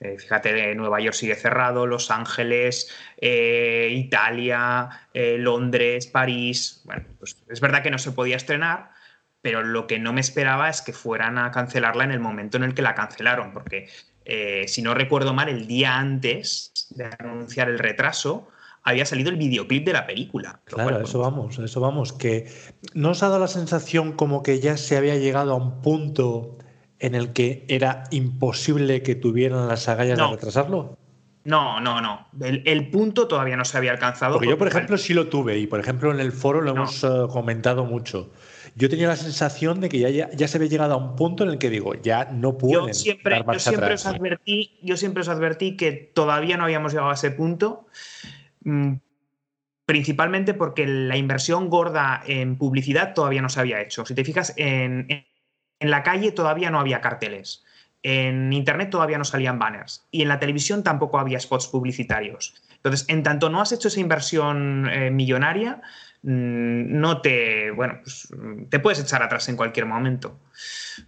Eh, 0.00 0.16
fíjate, 0.18 0.74
Nueva 0.74 0.98
York 0.98 1.14
sigue 1.14 1.36
cerrado, 1.36 1.86
Los 1.86 2.10
Ángeles, 2.10 2.92
eh, 3.20 3.88
Italia, 3.92 5.06
Londres, 5.14 6.08
París. 6.08 6.82
Bueno, 6.84 7.04
pues 7.20 7.40
es 7.48 7.60
verdad 7.60 7.84
que 7.84 7.92
no 7.92 7.98
se 7.98 8.10
podía 8.10 8.34
estrenar, 8.34 8.97
pero 9.42 9.62
lo 9.62 9.86
que 9.86 9.98
no 9.98 10.12
me 10.12 10.20
esperaba 10.20 10.68
es 10.68 10.82
que 10.82 10.92
fueran 10.92 11.38
a 11.38 11.50
cancelarla 11.50 12.04
en 12.04 12.10
el 12.10 12.20
momento 12.20 12.56
en 12.56 12.64
el 12.64 12.74
que 12.74 12.82
la 12.82 12.94
cancelaron, 12.94 13.52
porque 13.52 13.88
eh, 14.24 14.64
si 14.68 14.82
no 14.82 14.94
recuerdo 14.94 15.32
mal, 15.32 15.48
el 15.48 15.66
día 15.66 15.96
antes 15.96 16.72
de 16.90 17.08
anunciar 17.18 17.68
el 17.68 17.78
retraso 17.78 18.48
había 18.82 19.04
salido 19.04 19.30
el 19.30 19.36
videoclip 19.36 19.84
de 19.84 19.92
la 19.92 20.06
película. 20.06 20.60
Claro, 20.64 20.90
cual, 20.90 21.02
a 21.02 21.04
eso 21.04 21.18
vamos, 21.18 21.58
eso 21.58 21.80
vamos. 21.80 22.12
Que 22.12 22.50
¿no 22.94 23.10
os 23.10 23.22
ha 23.22 23.28
dado 23.28 23.40
la 23.40 23.48
sensación 23.48 24.12
como 24.12 24.42
que 24.42 24.60
ya 24.60 24.76
se 24.76 24.96
había 24.96 25.16
llegado 25.16 25.52
a 25.52 25.56
un 25.56 25.82
punto 25.82 26.58
en 26.98 27.14
el 27.14 27.32
que 27.32 27.64
era 27.68 28.04
imposible 28.10 29.02
que 29.02 29.14
tuvieran 29.14 29.68
las 29.68 29.88
agallas 29.88 30.18
de 30.18 30.26
retrasarlo? 30.26 30.96
No, 31.44 31.80
no, 31.80 32.00
no. 32.00 32.28
El, 32.40 32.62
el 32.66 32.90
punto 32.90 33.26
todavía 33.28 33.56
no 33.56 33.64
se 33.64 33.76
había 33.78 33.92
alcanzado. 33.92 34.34
Porque 34.34 34.48
yo, 34.48 34.58
por 34.58 34.68
ejemplo, 34.68 34.98
sí 34.98 35.14
lo 35.14 35.28
tuve 35.28 35.58
y, 35.58 35.66
por 35.66 35.80
ejemplo, 35.80 36.12
en 36.12 36.20
el 36.20 36.32
foro 36.32 36.60
lo 36.60 36.74
No. 36.74 36.82
hemos 36.82 37.04
eh, 37.04 37.08
comentado 37.30 37.84
mucho. 37.84 38.30
Yo 38.78 38.88
tenía 38.88 39.08
la 39.08 39.16
sensación 39.16 39.80
de 39.80 39.88
que 39.88 39.98
ya, 39.98 40.08
ya, 40.08 40.30
ya 40.30 40.46
se 40.46 40.56
había 40.56 40.68
llegado 40.68 40.94
a 40.94 40.96
un 40.96 41.16
punto 41.16 41.42
en 41.42 41.50
el 41.50 41.58
que 41.58 41.68
digo, 41.68 41.94
ya 41.94 42.26
no 42.26 42.56
pueden 42.56 42.86
yo 42.88 42.94
siempre, 42.94 43.34
dar 43.42 43.52
yo 43.54 43.58
siempre 43.58 43.84
atrás. 43.86 44.06
os 44.06 44.14
advertí, 44.14 44.78
yo 44.82 44.96
siempre 44.96 45.22
os 45.22 45.28
advertí 45.28 45.76
que 45.76 45.90
todavía 45.92 46.56
no 46.56 46.64
habíamos 46.64 46.92
llegado 46.92 47.10
a 47.10 47.14
ese 47.14 47.32
punto. 47.32 47.86
mm, 48.62 48.94
Principalmente 49.84 50.52
porque 50.54 50.86
la 50.86 51.16
inversión 51.16 51.70
gorda 51.70 52.22
en 52.26 52.56
publicidad 52.56 53.14
todavía 53.14 53.40
no 53.42 53.48
se 53.48 53.58
había 53.60 53.80
hecho. 53.80 54.04
Si 54.04 54.14
te 54.14 54.22
fijas, 54.22 54.52
en, 54.56 55.06
en- 55.08 55.26
en 55.80 55.90
la 55.90 56.02
calle 56.02 56.30
todavía 56.32 56.70
no 56.70 56.78
había 56.78 57.00
carteles. 57.00 57.64
En 58.02 58.52
internet 58.52 58.90
todavía 58.90 59.16
no 59.18 59.24
salían 59.24 59.58
banners. 59.58 60.06
Y 60.10 60.22
en 60.22 60.28
la 60.28 60.38
televisión 60.40 60.82
tampoco 60.82 61.18
había 61.18 61.40
spots 61.40 61.68
publicitarios. 61.68 62.54
Entonces, 62.76 63.08
en 63.08 63.22
tanto 63.22 63.48
no 63.48 63.60
has 63.60 63.72
hecho 63.72 63.88
esa 63.88 64.00
inversión 64.00 64.88
eh, 64.92 65.10
millonaria, 65.10 65.80
no 66.22 67.20
te. 67.20 67.70
Bueno, 67.70 68.00
pues, 68.02 68.28
mm, 68.36 68.64
te 68.64 68.80
puedes 68.80 69.00
echar 69.00 69.22
atrás 69.22 69.48
en 69.48 69.56
cualquier 69.56 69.86
momento. 69.86 70.38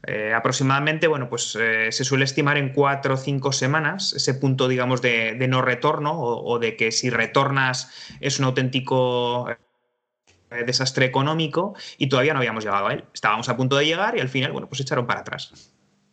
Eh, 0.06 0.32
aproximadamente, 0.32 1.08
bueno, 1.08 1.28
pues 1.28 1.56
eh, 1.60 1.90
se 1.90 2.04
suele 2.04 2.24
estimar 2.24 2.56
en 2.56 2.72
cuatro 2.72 3.14
o 3.14 3.16
cinco 3.16 3.52
semanas 3.52 4.12
ese 4.12 4.34
punto, 4.34 4.68
digamos, 4.68 5.02
de, 5.02 5.34
no 5.48 5.62
retorno 5.62 6.18
o, 6.20 6.58
de 6.58 6.76
que 6.76 6.92
si 6.92 7.10
retornas 7.10 7.90
es 8.20 8.38
un 8.38 8.44
auténtico 8.44 9.50
eh, 9.50 10.64
desastre 10.64 11.06
económico 11.06 11.74
y 11.98 12.08
todavía 12.08 12.32
no 12.32 12.38
habíamos 12.38 12.64
llegado 12.64 12.86
a 12.86 12.92
él. 12.94 13.04
Estábamos 13.12 13.48
a 13.48 13.56
punto 13.56 13.76
de 13.76 13.86
llegar 13.86 14.16
y 14.16 14.20
al 14.20 14.28
final, 14.28 14.52
bueno, 14.52 14.68
pues 14.68 14.80
echaron 14.80 15.06
para 15.06 15.20
atrás. 15.20 15.72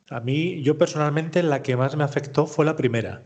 A 0.09 0.21
mí, 0.21 0.63
yo 0.63 0.77
personalmente, 0.77 1.43
la 1.43 1.61
que 1.61 1.75
más 1.75 1.95
me 1.95 2.03
afectó 2.03 2.47
fue 2.47 2.65
la 2.65 2.75
primera. 2.75 3.23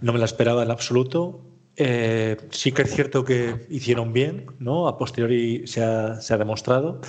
No 0.00 0.12
me 0.12 0.18
la 0.18 0.24
esperaba 0.24 0.62
en 0.62 0.70
absoluto. 0.70 1.49
Eh, 1.76 2.36
sí 2.50 2.72
que 2.72 2.82
es 2.82 2.94
cierto 2.94 3.24
que 3.24 3.66
hicieron 3.70 4.12
bien, 4.12 4.46
¿no? 4.58 4.88
A 4.88 4.98
posteriori 4.98 5.66
se 5.66 5.82
ha, 5.82 6.38
demostrado. 6.38 7.00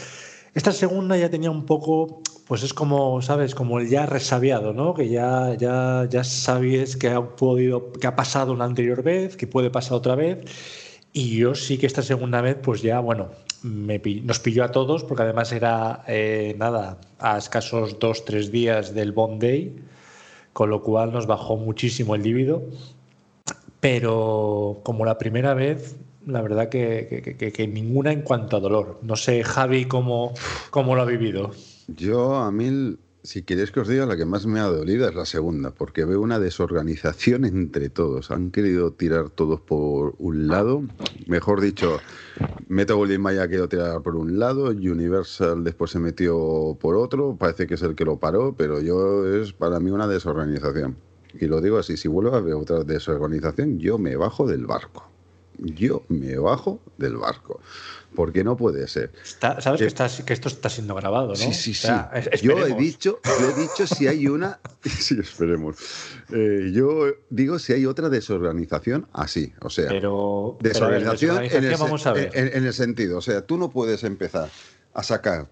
Esta 0.53 0.71
segunda 0.71 1.17
ya 1.17 1.29
tenía 1.29 1.51
un 1.51 1.65
poco, 1.65 2.21
pues 2.47 2.63
es 2.63 2.73
como, 2.73 3.21
¿sabes? 3.21 3.55
Como 3.55 3.79
el 3.79 3.89
ya 3.89 4.05
resabiado, 4.05 4.73
¿no? 4.73 4.93
Que 4.93 5.09
ya, 5.09 5.55
ya, 5.57 6.07
ya 6.09 6.23
sabes 6.23 6.97
que 6.97 7.09
ha 7.09 7.21
podido, 7.35 7.91
que 7.93 8.07
ha 8.07 8.15
pasado 8.15 8.53
una 8.53 8.65
anterior 8.65 9.03
vez, 9.03 9.37
que 9.37 9.47
puede 9.47 9.69
pasar 9.69 9.93
otra 9.97 10.15
vez. 10.15 10.39
Y 11.13 11.37
yo 11.37 11.55
sí 11.55 11.77
que 11.77 11.87
esta 11.87 12.01
segunda 12.01 12.41
vez, 12.41 12.57
pues 12.61 12.81
ya, 12.81 12.99
bueno, 12.99 13.31
nos 13.63 14.39
pilló 14.39 14.63
a 14.63 14.71
todos, 14.71 15.03
porque 15.03 15.23
además 15.23 15.51
era, 15.51 16.03
eh, 16.07 16.55
nada, 16.57 16.99
a 17.19 17.37
escasos 17.37 17.99
dos, 17.99 18.25
tres 18.25 18.51
días 18.51 18.93
del 18.93 19.11
Bond 19.11 19.41
Day, 19.41 19.75
con 20.53 20.69
lo 20.69 20.81
cual 20.81 21.11
nos 21.11 21.27
bajó 21.27 21.57
muchísimo 21.57 22.15
el 22.15 22.23
líbido. 22.23 22.63
Pero 23.81 24.79
como 24.83 25.03
la 25.05 25.17
primera 25.17 25.53
vez, 25.53 25.97
la 26.25 26.41
verdad 26.41 26.69
que, 26.69 27.21
que- 27.23 27.35
que- 27.35 27.51
que 27.51 27.67
ninguna 27.67 28.13
en 28.13 28.21
cuanto 28.21 28.55
a 28.57 28.59
dolor. 28.59 28.99
No 29.01 29.15
sé, 29.15 29.43
Javi, 29.43 29.85
cómo, 29.85 30.33
cómo 30.69 30.95
lo 30.95 31.01
ha 31.01 31.05
vivido. 31.05 31.51
Yo, 31.87 32.35
a 32.35 32.51
mí, 32.51 32.95
si 33.23 33.41
queréis 33.41 33.71
que 33.71 33.79
os 33.79 33.87
diga, 33.87 34.05
la 34.05 34.15
que 34.15 34.25
más 34.25 34.45
me 34.45 34.59
ha 34.59 34.65
dolido 34.65 35.09
es 35.09 35.15
la 35.15 35.25
segunda, 35.25 35.71
porque 35.71 36.05
veo 36.05 36.21
una 36.21 36.39
desorganización 36.39 37.43
entre 37.43 37.89
todos. 37.89 38.29
Han 38.31 38.51
querido 38.51 38.91
tirar 38.93 39.29
todos 39.29 39.59
por 39.59 40.13
un 40.19 40.47
lado. 40.47 40.83
Mejor 41.27 41.59
dicho, 41.59 41.97
Mayer 42.67 43.41
ha 43.41 43.47
querido 43.47 43.67
tirar 43.67 44.01
por 44.01 44.15
un 44.15 44.37
lado, 44.39 44.65
Universal 44.65 45.63
después 45.63 45.91
se 45.91 45.99
metió 45.99 46.77
por 46.79 46.95
otro. 46.95 47.35
Parece 47.35 47.65
que 47.65 47.73
es 47.73 47.81
el 47.81 47.95
que 47.95 48.05
lo 48.05 48.17
paró, 48.19 48.53
pero 48.55 48.79
yo 48.79 49.27
es 49.27 49.53
para 49.53 49.79
mí 49.79 49.89
una 49.89 50.07
desorganización. 50.07 50.95
Y 51.39 51.45
lo 51.45 51.61
digo 51.61 51.77
así, 51.77 51.97
si 51.97 52.07
vuelvo 52.07 52.35
a 52.35 52.41
ver 52.41 52.53
otra 52.55 52.83
desorganización, 52.83 53.79
yo 53.79 53.97
me 53.97 54.15
bajo 54.15 54.45
del 54.47 54.65
barco. 54.65 55.07
Yo 55.57 56.03
me 56.07 56.37
bajo 56.37 56.79
del 56.97 57.17
barco. 57.17 57.59
Porque 58.15 58.43
no 58.43 58.57
puede 58.57 58.87
ser. 58.87 59.11
Está- 59.23 59.61
Sabes 59.61 59.79
Que- 59.79 59.85
que, 59.85 59.87
está- 59.87 60.25
que 60.25 60.33
esto 60.33 60.47
está 60.49 60.69
siendo 60.69 60.95
grabado, 60.95 61.29
¿no? 61.29 61.35
Sí, 61.35 61.53
sí, 61.53 61.71
O 61.71 61.73
sí. 61.73 61.81
sea, 61.87 62.11
yo 62.41 62.57
he 62.65 62.73
dicho, 62.73 63.19
yo 63.23 63.49
he 63.51 63.61
dicho 63.61 63.87
si 63.87 64.07
hay 64.07 64.27
una, 64.27 64.59
sí, 64.83 65.17
esperemos. 65.19 65.77
Eh, 66.33 66.71
yo 66.73 67.05
digo 67.29 67.57
si 67.59 67.71
hay 67.73 67.85
otra 67.85 68.09
desorganización 68.09 69.07
así, 69.13 69.53
o 69.61 69.69
sea, 69.69 69.87
Pero, 69.89 70.57
desorganización, 70.61 71.43
en, 71.45 71.63
el, 71.63 71.77
vamos 71.77 72.05
a 72.07 72.13
ver. 72.13 72.31
en- 72.33 72.49
en 72.57 72.65
el 72.65 72.73
sentido, 72.73 73.17
o 73.19 73.21
sea, 73.21 73.45
tú 73.45 73.57
no 73.57 73.69
puedes 73.69 74.03
empezar 74.03 74.49
a 74.93 75.03
sacar 75.03 75.47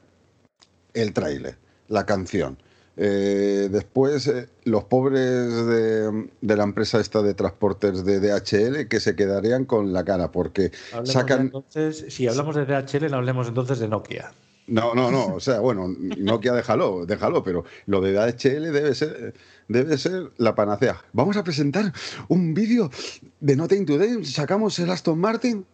el 0.93 1.13
tráiler, 1.13 1.57
la 1.88 2.05
canción. 2.05 2.57
Eh, 3.02 3.70
después, 3.72 4.28
eh, 4.28 4.50
los 4.66 4.84
pobres 4.84 5.22
de, 5.22 6.28
de 6.41 6.58
la 6.58 6.64
empresa 6.64 7.00
esta 7.00 7.22
de 7.22 7.34
transportes 7.34 8.04
de 8.04 8.20
DHL 8.20 8.89
que 8.89 9.00
se 9.00 9.16
quedarían 9.16 9.64
con 9.64 9.93
la 9.93 10.04
cara 10.04 10.34
porque 10.34 10.72
Hablemos 10.91 11.14
sacan, 11.14 11.41
entonces, 11.43 12.06
si 12.10 12.28
hablamos 12.28 12.58
de 12.58 12.66
DHL, 12.66 13.10
no 13.10 13.18
hablemos 13.18 13.47
entonces 13.47 13.80
de 13.80 13.88
Nokia. 13.88 14.34
No, 14.68 14.93
no, 14.93 15.10
no. 15.12 15.36
O 15.36 15.39
sea, 15.39 15.62
bueno, 15.62 15.88
Nokia 15.97 16.52
déjalo, 16.52 17.06
déjalo, 17.06 17.41
pero 17.41 17.64
lo 17.86 18.02
de 18.02 18.12
DHL 18.12 18.74
debe 18.74 18.93
ser, 18.93 19.34
debe 19.70 19.97
ser 19.97 20.32
la 20.36 20.54
panacea. 20.54 21.02
Vamos 21.14 21.38
a 21.38 21.43
presentar 21.45 21.93
un 22.28 22.54
vídeo 22.54 22.91
de 23.39 23.56
Nothing 23.56 23.86
Today. 23.86 24.26
Sacamos 24.26 24.78
el 24.78 24.89
Aston 24.89 25.18
Martin, 25.18 25.66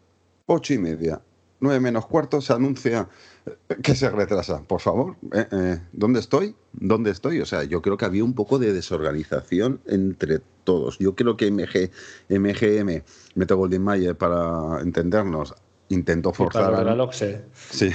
ocho 0.46 0.76
y 0.76 0.78
media. 0.78 1.20
Nueve 1.60 1.80
menos 1.80 2.06
cuarto 2.06 2.42
se 2.42 2.54
anuncia 2.54 3.08
que 3.82 3.96
se 3.96 4.10
retrasa. 4.10 4.62
Por 4.64 4.82
favor, 4.82 5.16
eh, 5.34 5.48
eh, 5.52 5.80
¿dónde 5.94 6.20
estoy? 6.20 6.56
¿Dónde 6.74 7.12
estoy? 7.12 7.40
O 7.42 7.46
sea, 7.46 7.64
yo 7.64 7.82
creo 7.82 7.98
que 7.98 8.06
había 8.06 8.24
un 8.24 8.34
poco 8.34 8.60
de 8.60 8.74
desorganización 8.74 9.80
entre 9.86 10.42
todos. 10.64 10.98
Yo 11.00 11.16
creo 11.16 11.38
que 11.38 11.52
MG, 11.52 11.92
MGM, 12.30 13.04
Metro 13.36 13.58
Goldwyn 13.58 13.84
Mayer, 13.84 14.18
para 14.18 14.82
entendernos, 14.82 15.54
intentó 15.90 16.32
para 16.32 16.52
forzar. 16.52 16.86
de 16.86 16.92
al-. 16.92 17.46
Sí, 17.54 17.92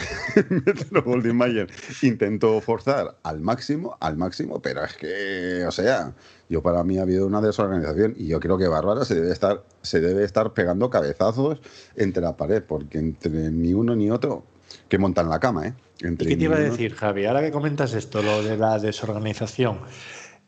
Goldwyn 1.04 1.36
Mayer 1.36 1.68
intentó 2.02 2.61
forzar 2.61 3.18
al 3.22 3.40
máximo, 3.40 3.96
al 4.00 4.16
máximo, 4.16 4.61
pero 4.61 4.84
es 4.84 4.96
que, 4.96 5.64
o 5.66 5.72
sea, 5.72 6.14
yo 6.51 6.62
para 6.62 6.84
mí 6.84 6.98
ha 6.98 7.03
habido 7.03 7.26
una 7.26 7.40
desorganización 7.40 8.14
y 8.18 8.26
yo 8.26 8.40
creo 8.40 8.59
que 8.59 8.68
Bárbara 8.68 9.05
se 9.07 9.14
debe 9.14 9.32
estar, 9.32 9.64
se 9.82 10.01
debe 10.01 10.24
estar 10.24 10.53
pegando 10.53 10.90
cabezazos 10.90 11.61
entre 11.96 12.22
la 12.22 12.36
pared, 12.36 12.62
porque 12.62 12.98
entre 12.98 13.51
ni 13.51 13.72
uno 13.72 13.94
ni 13.96 14.11
otro 14.11 14.44
que 14.88 14.98
montan 14.98 15.28
la 15.30 15.38
cama, 15.40 15.68
¿eh? 15.68 15.74
¿Y 16.01 16.07
Entre 16.07 16.28
qué 16.28 16.36
te 16.36 16.44
iba 16.44 16.57
a 16.57 16.59
uno- 16.61 16.70
decir, 16.70 16.94
Javi? 16.94 17.24
Ahora 17.26 17.40
que 17.42 17.51
comentas 17.53 17.94
esto, 17.94 18.20
lo 18.22 18.42
de 18.42 18.57
la 18.57 18.78
desorganización. 18.78 19.78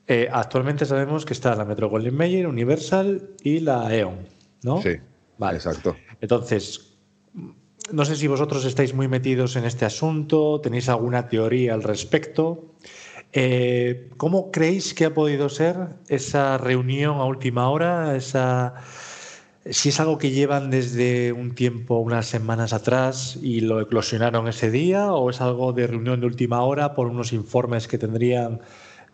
eh, 0.09 0.29
actualmente 0.31 0.85
sabemos 0.85 1.25
que 1.25 1.33
está 1.33 1.55
la 1.55 1.65
Metro 1.65 1.89
Goldwyn 1.89 2.17
Mayer, 2.17 2.47
Universal 2.49 3.31
y 3.45 3.61
la 3.61 3.95
E.ON, 3.95 4.17
¿no? 4.65 4.83
Sí, 4.83 4.97
Vale. 5.39 5.57
exacto. 5.59 5.97
Entonces, 6.21 6.97
no 7.93 8.05
sé 8.05 8.17
si 8.17 8.27
vosotros 8.27 8.65
estáis 8.65 8.95
muy 8.95 9.07
metidos 9.07 9.55
en 9.57 9.65
este 9.65 9.85
asunto, 9.85 10.61
tenéis 10.61 10.89
alguna 10.89 11.29
teoría 11.29 11.75
al 11.75 11.83
respecto. 11.85 12.75
Eh, 13.33 14.11
¿Cómo 14.19 14.51
creéis 14.51 14.93
que 14.95 15.07
ha 15.07 15.15
podido 15.15 15.49
ser 15.49 15.77
esa 16.09 16.59
reunión 16.59 17.17
a 17.17 17.25
última 17.25 17.71
hora? 17.71 18.15
Esa, 18.15 18.75
si 19.65 19.89
es 19.89 20.01
algo 20.01 20.19
que 20.19 20.31
llevan 20.31 20.71
desde 20.71 21.33
un 21.33 21.55
tiempo, 21.55 21.99
unas 21.99 22.27
semanas 22.27 22.73
atrás 22.75 23.39
y 23.43 23.61
lo 23.61 23.81
eclosionaron 23.81 24.49
ese 24.49 24.71
día, 24.71 25.13
o 25.13 25.31
es 25.31 25.41
algo 25.41 25.73
de 25.73 25.87
reunión 25.87 26.21
de 26.21 26.27
última 26.27 26.63
hora 26.63 26.95
por 26.95 27.07
unos 27.07 27.33
informes 27.33 27.89
que 27.89 27.99
tendrían 27.99 28.61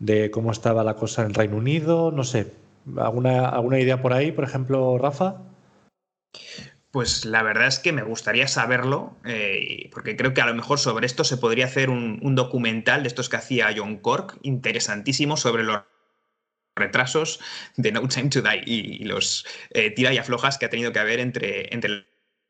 de 0.01 0.31
cómo 0.31 0.51
estaba 0.53 0.85
la 0.85 0.95
cosa 0.95 1.23
en 1.23 1.29
el 1.29 1.35
Reino 1.35 1.57
Unido, 1.57 2.11
no 2.11 2.25
sé. 2.25 2.53
¿Alguna, 2.97 3.49
alguna 3.49 3.79
idea 3.81 4.03
por 4.03 4.13
ahí, 4.13 4.33
por 4.33 4.45
ejemplo, 4.45 4.99
Rafa? 4.99 5.43
Pues 6.91 7.27
la 7.27 7.43
verdad 7.43 7.67
es 7.67 7.79
que 7.79 7.93
me 7.93 8.03
gustaría 8.03 8.49
saberlo, 8.49 9.19
eh, 9.27 9.91
porque 9.93 10.17
creo 10.17 10.33
que 10.33 10.41
a 10.41 10.47
lo 10.47 10.55
mejor 10.55 10.79
sobre 10.79 11.07
esto 11.07 11.23
se 11.23 11.37
podría 11.37 11.67
hacer 11.67 11.91
un, 11.91 12.35
documental 12.35 13.03
de 13.03 13.09
estos 13.09 13.29
que 13.29 13.37
hacía 13.37 13.75
John 13.77 13.99
Cork, 13.99 14.39
interesantísimo, 14.43 15.37
sobre 15.37 15.65
los 15.65 15.83
retrasos 16.77 17.41
de 17.77 17.93
No 17.93 18.09
Time 18.09 18.31
to 18.31 18.41
Die 18.41 18.63
y, 18.65 19.05
los 19.05 19.47
eh, 19.71 19.91
tira 19.91 20.15
y 20.15 20.19
aflojas 20.19 20.57
que 20.57 20.65
ha 20.65 20.71
tenido 20.71 20.93
que 20.93 20.99
haber 20.99 21.21
entre, 21.21 21.75
entre 21.75 22.07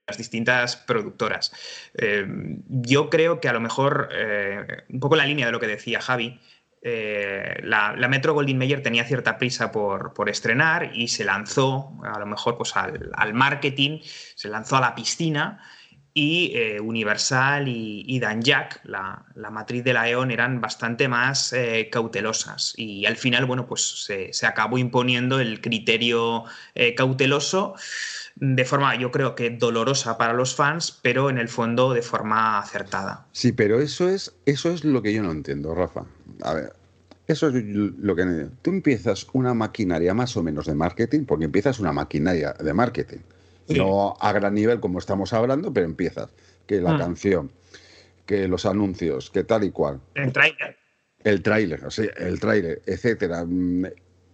las 0.06 0.18
distintas 0.18 0.76
productoras. 0.76 1.52
Eh, 1.94 2.24
yo 2.68 3.10
creo 3.10 3.40
que 3.40 3.48
a 3.48 3.52
lo 3.52 3.60
mejor, 3.60 4.08
un 4.88 5.00
poco 5.00 5.16
en 5.16 5.18
la 5.18 5.26
línea 5.26 5.46
de 5.46 5.52
lo 5.52 5.60
que 5.60 5.66
decía 5.66 6.00
Javi, 6.00 6.40
eh, 6.82 7.60
la, 7.62 7.94
Metro 8.08 8.34
Goldwyn 8.34 8.58
Mayer 8.58 8.82
tenía 8.82 9.04
cierta 9.04 9.38
prisa 9.38 9.72
por, 9.72 10.12
estrenar 10.28 10.90
y 10.94 11.08
se 11.08 11.24
lanzó, 11.24 11.92
a 12.04 12.18
lo 12.18 12.26
mejor, 12.26 12.56
pues 12.56 12.74
al, 12.76 13.34
marketing, 13.34 14.00
se 14.34 14.48
lanzó 14.48 14.76
a 14.76 14.80
la 14.80 14.94
piscina 14.94 15.60
y 16.14 16.52
eh, 16.54 16.80
Universal 16.80 17.68
y, 17.68 18.18
Dan 18.18 18.42
Jack, 18.42 18.80
la, 18.84 19.24
matriz 19.50 19.84
de 19.84 19.92
la 19.92 20.08
E.ON, 20.08 20.30
eran 20.30 20.60
bastante 20.60 21.08
más 21.08 21.52
eh, 21.52 21.88
cautelosas. 21.90 22.74
Y 22.76 23.06
al 23.06 23.16
final, 23.16 23.44
bueno, 23.46 23.66
pues 23.66 24.04
se, 24.04 24.32
se 24.32 24.46
acabó 24.46 24.78
imponiendo 24.78 25.40
el 25.40 25.60
criterio 25.60 26.44
cauteloso 26.96 27.74
de 28.40 28.64
forma, 28.64 28.94
yo 28.94 29.10
creo 29.10 29.34
que 29.34 29.50
dolorosa 29.50 30.16
para 30.16 30.32
los 30.32 30.54
fans, 30.54 30.96
pero 31.02 31.28
en 31.28 31.38
el 31.38 31.48
fondo 31.48 31.92
de 31.92 32.02
forma 32.02 32.58
acertada. 32.58 33.26
Sí, 33.32 33.52
pero 33.52 33.80
eso 33.80 34.08
es, 34.08 34.34
eso 34.46 34.70
es 34.70 34.84
lo 34.84 35.02
que 35.02 35.12
yo 35.12 35.22
no 35.22 35.32
entiendo, 35.32 35.74
Rafa. 35.74 36.04
A 36.42 36.54
ver, 36.54 36.72
eso 37.26 37.48
es 37.48 37.54
lo 37.64 38.16
que. 38.16 38.48
Tú 38.62 38.70
empiezas 38.70 39.26
una 39.32 39.54
maquinaria 39.54 40.14
más 40.14 40.36
o 40.36 40.42
menos 40.42 40.66
de 40.66 40.74
marketing, 40.74 41.24
porque 41.24 41.44
empiezas 41.46 41.78
una 41.78 41.92
maquinaria 41.92 42.52
de 42.52 42.72
marketing. 42.72 43.18
Sí. 43.68 43.76
No 43.78 44.16
a 44.18 44.32
gran 44.32 44.54
nivel 44.54 44.80
como 44.80 44.98
estamos 44.98 45.32
hablando, 45.32 45.72
pero 45.72 45.86
empiezas. 45.86 46.30
Que 46.66 46.80
la 46.80 46.94
Mm. 46.94 46.98
canción, 46.98 47.52
que 48.26 48.48
los 48.48 48.66
anuncios, 48.66 49.30
que 49.30 49.44
tal 49.44 49.64
y 49.64 49.70
cual. 49.70 50.00
El 50.14 50.32
tráiler. 50.32 50.76
El 51.24 51.42
tráiler, 51.42 51.84
o 51.84 51.90
sea, 51.90 52.10
el 52.16 52.38
tráiler, 52.40 52.82
etcétera. 52.86 53.44
Mm, 53.46 53.86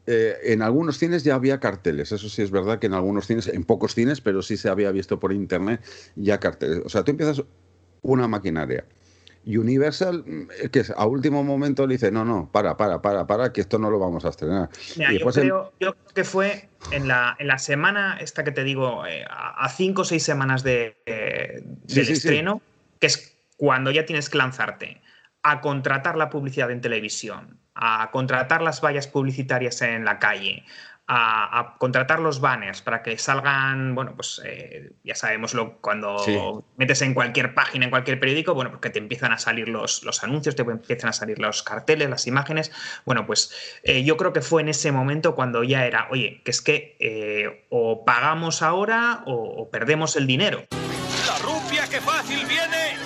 eh, 0.06 0.36
en 0.44 0.60
algunos 0.62 0.98
cines 0.98 1.24
ya 1.24 1.34
había 1.34 1.58
carteles, 1.58 2.12
eso 2.12 2.28
sí 2.28 2.42
es 2.42 2.50
verdad 2.50 2.78
que 2.78 2.86
en 2.86 2.92
algunos 2.94 3.26
cines, 3.26 3.48
en 3.48 3.64
pocos 3.64 3.94
cines, 3.94 4.20
pero 4.20 4.42
sí 4.42 4.56
se 4.56 4.68
había 4.68 4.90
visto 4.92 5.18
por 5.18 5.32
internet 5.32 5.80
ya 6.14 6.38
carteles. 6.38 6.80
O 6.84 6.88
sea, 6.88 7.02
tú 7.04 7.10
empiezas 7.12 7.42
una 8.02 8.28
maquinaria. 8.28 8.84
Y 9.44 9.56
Universal, 9.58 10.24
mm, 10.26 10.70
que 10.70 10.80
es, 10.80 10.90
a 10.90 11.06
último 11.06 11.44
momento 11.44 11.86
le 11.86 11.94
dice, 11.94 12.10
no, 12.10 12.24
no, 12.24 12.50
para, 12.50 12.76
para, 12.76 13.02
para, 13.02 13.26
para, 13.26 13.52
que 13.52 13.60
esto 13.60 13.78
no 13.78 13.90
lo 13.90 13.98
vamos 13.98 14.24
a 14.24 14.30
estrenar. 14.30 14.68
Mira, 14.96 15.12
Y 15.12 15.18
yo, 15.18 15.26
creo, 15.26 15.72
yo 15.80 15.94
creo 15.94 16.14
que 16.14 16.24
fue 16.24 16.68
en 16.92 17.08
la, 17.08 17.36
en 17.38 17.48
la 17.48 17.58
semana 17.58 18.18
esta 18.20 18.44
que 18.44 18.52
te 18.52 18.64
digo, 18.64 19.06
eh, 19.06 19.24
a 19.28 19.68
cinco 19.68 20.02
o 20.02 20.04
seis 20.04 20.22
semanas 20.22 20.62
de, 20.62 20.96
eh, 21.06 21.62
Sí, 21.86 21.96
del 21.96 22.06
sí, 22.06 22.16
sí. 22.16 22.28
estreno, 22.28 22.62
que 23.00 23.06
es 23.06 23.36
cuando 23.56 23.90
ya 23.90 24.06
tienes 24.06 24.28
que 24.30 24.38
lanzarte 24.38 25.00
a 25.42 25.60
contratar 25.60 26.16
la 26.16 26.30
publicidad 26.30 26.70
en 26.70 26.80
televisión, 26.80 27.58
a 27.74 28.10
contratar 28.10 28.62
las 28.62 28.80
vallas 28.80 29.06
publicitarias 29.06 29.82
en 29.82 30.04
la 30.04 30.18
calle, 30.18 30.64
a, 31.06 31.58
a 31.60 31.76
contratar 31.78 32.18
los 32.20 32.40
banners 32.40 32.80
para 32.80 33.02
que 33.02 33.18
salgan, 33.18 33.94
bueno, 33.94 34.14
pues 34.16 34.40
eh, 34.44 34.92
ya 35.04 35.14
sabemos 35.14 35.52
lo, 35.52 35.78
cuando 35.78 36.18
Sí. 36.20 36.38
metes 36.76 37.02
en 37.02 37.12
cualquier 37.12 37.54
página, 37.54 37.84
en 37.84 37.90
cualquier 37.90 38.18
periódico, 38.18 38.54
bueno, 38.54 38.70
porque 38.70 38.88
te 38.90 38.98
empiezan 39.00 39.30
a 39.32 39.38
salir 39.38 39.68
los, 39.68 40.02
los 40.02 40.24
anuncios, 40.24 40.56
te 40.56 40.62
empiezan 40.62 41.10
a 41.10 41.12
salir 41.12 41.38
los 41.38 41.62
carteles, 41.62 42.08
las 42.08 42.26
imágenes. 42.26 42.72
Bueno, 43.04 43.26
pues 43.26 43.54
eh, 43.82 44.02
yo 44.02 44.16
creo 44.16 44.32
que 44.32 44.40
fue 44.40 44.62
en 44.62 44.68
ese 44.70 44.92
momento 44.92 45.34
cuando 45.34 45.62
ya 45.62 45.84
era, 45.84 46.08
oye, 46.10 46.40
que 46.44 46.50
es 46.50 46.62
que 46.62 46.96
eh, 47.00 47.66
o 47.68 48.04
pagamos 48.06 48.62
ahora 48.62 49.22
o, 49.26 49.34
o 49.34 49.70
perdemos 49.70 50.16
el 50.16 50.26
dinero. 50.26 50.64
La 51.26 51.38
rupia 51.38 51.86
que 51.88 52.00
fácil 52.00 52.46
viene. 52.46 52.96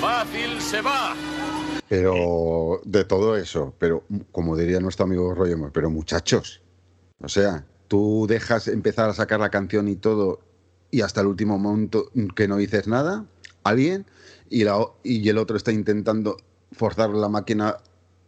Fácil 0.00 0.60
se 0.60 0.80
va. 0.80 1.14
Pero 1.92 2.80
de 2.86 3.04
todo 3.04 3.36
eso, 3.36 3.74
pero 3.78 4.02
como 4.30 4.56
diría 4.56 4.80
nuestro 4.80 5.04
amigo 5.04 5.34
Roger 5.34 5.58
Moore, 5.58 5.72
pero 5.74 5.90
muchachos, 5.90 6.62
o 7.20 7.28
sea, 7.28 7.66
tú 7.86 8.24
dejas 8.26 8.66
empezar 8.68 9.10
a 9.10 9.12
sacar 9.12 9.40
la 9.40 9.50
canción 9.50 9.88
y 9.88 9.96
todo 9.96 10.40
y 10.90 11.02
hasta 11.02 11.20
el 11.20 11.26
último 11.26 11.58
momento 11.58 12.10
que 12.34 12.48
no 12.48 12.56
dices 12.56 12.88
nada, 12.88 13.26
alguien, 13.62 14.06
y, 14.48 14.64
la, 14.64 14.82
y 15.02 15.28
el 15.28 15.36
otro 15.36 15.54
está 15.54 15.70
intentando 15.70 16.38
forzar 16.72 17.10
la 17.10 17.28
máquina 17.28 17.76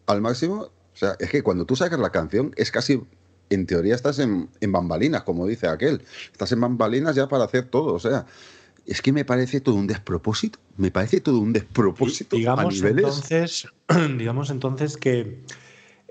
al 0.04 0.20
máximo. 0.20 0.64
O 0.64 0.96
sea, 0.96 1.16
es 1.18 1.30
que 1.30 1.42
cuando 1.42 1.64
tú 1.64 1.74
sacas 1.74 1.98
la 1.98 2.10
canción 2.10 2.52
es 2.56 2.70
casi, 2.70 3.02
en 3.48 3.64
teoría 3.64 3.94
estás 3.94 4.18
en, 4.18 4.50
en 4.60 4.72
bambalinas, 4.72 5.22
como 5.22 5.46
dice 5.46 5.68
aquel. 5.68 6.02
Estás 6.30 6.52
en 6.52 6.60
bambalinas 6.60 7.16
ya 7.16 7.28
para 7.28 7.44
hacer 7.44 7.64
todo. 7.70 7.94
O 7.94 7.98
sea, 7.98 8.26
es 8.86 9.02
que 9.02 9.12
me 9.12 9.24
parece 9.24 9.60
todo 9.60 9.76
un 9.76 9.86
despropósito. 9.86 10.58
Me 10.76 10.90
parece 10.90 11.20
todo 11.20 11.38
un 11.38 11.52
despropósito 11.52 12.36
a 12.36 12.38
Digamos 12.38 12.74
niveles... 12.74 13.04
entonces, 13.04 13.68
digamos 14.18 14.50
entonces 14.50 14.96
que 14.96 15.42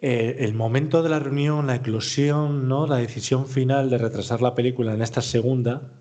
eh, 0.01 0.37
el 0.39 0.53
momento 0.53 1.03
de 1.03 1.09
la 1.09 1.19
reunión, 1.19 1.67
la 1.67 1.75
eclosión, 1.75 2.67
¿no? 2.67 2.87
la 2.87 2.97
decisión 2.97 3.47
final 3.47 3.89
de 3.89 3.97
retrasar 3.97 4.41
la 4.41 4.55
película 4.55 4.93
en 4.93 5.01
esta 5.01 5.21
segunda, 5.21 5.93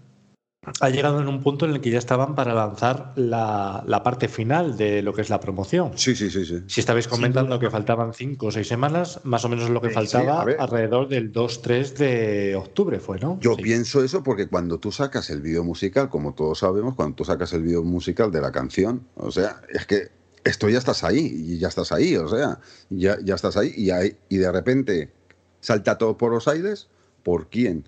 ha 0.81 0.91
llegado 0.91 1.21
en 1.21 1.27
un 1.27 1.43
punto 1.43 1.65
en 1.65 1.73
el 1.73 1.81
que 1.81 1.91
ya 1.91 1.99
estaban 1.99 2.37
para 2.37 2.55
lanzar 2.55 3.13
la, 3.17 3.83
la 3.85 4.03
parte 4.05 4.29
final 4.29 4.77
de 4.77 5.03
lo 5.03 5.13
que 5.13 5.23
es 5.23 5.29
la 5.29 5.41
promoción. 5.41 5.93
Sí, 5.97 6.15
sí, 6.15 6.31
sí, 6.31 6.45
sí. 6.45 6.59
Si 6.69 6.79
estabais 6.79 7.09
comentando 7.09 7.59
que 7.59 7.69
faltaban 7.69 8.15
cinco 8.15 8.47
o 8.47 8.53
seis 8.53 8.69
semanas, 8.69 9.21
más 9.25 9.45
o 9.45 9.49
menos 9.49 9.71
lo 9.71 9.81
que 9.81 9.89
Sí, 9.89 9.95
faltaba 9.95 10.43
alrededor 10.61 11.09
del 11.09 11.33
2-3 11.33 11.95
de 11.97 12.55
octubre, 12.55 13.01
fue, 13.01 13.19
¿no? 13.19 13.41
Yo 13.41 13.57
Sí. 13.57 13.63
pienso 13.63 14.05
eso 14.05 14.23
porque 14.23 14.47
cuando 14.47 14.79
tú 14.79 14.93
sacas 14.93 15.31
el 15.31 15.43
vídeo 15.43 15.65
musical, 15.65 16.09
como 16.09 16.33
todos 16.35 16.61
sabemos, 16.61 16.95
cuando 16.95 17.17
tú 17.17 17.25
sacas 17.25 17.53
el 17.55 17.63
vídeo 17.63 17.83
musical 17.83 18.31
de 18.31 18.41
la 18.41 18.53
canción, 18.53 19.09
o 19.17 19.33
sea, 19.33 19.63
es 19.69 19.85
que 19.87 20.11
esto 20.45 20.69
ya 20.69 20.79
estás 20.79 21.03
ahí, 21.03 21.27
y 21.27 21.59
ya 21.59 21.69
estás 21.69 21.91
ahí, 21.91 22.17
o 22.17 22.29
sea, 22.29 22.61
ya, 22.89 23.17
ya 23.23 23.35
estás 23.35 23.57
ahí 23.57 23.73
y, 23.77 23.91
ahí, 23.91 24.17
y 24.29 24.37
de 24.37 24.53
repente 24.53 25.13
salta 25.61 25.99
todo 25.99 26.17
por 26.17 26.31
los 26.33 26.47
aires, 26.47 26.89
¿por 27.25 27.49
quién? 27.49 27.85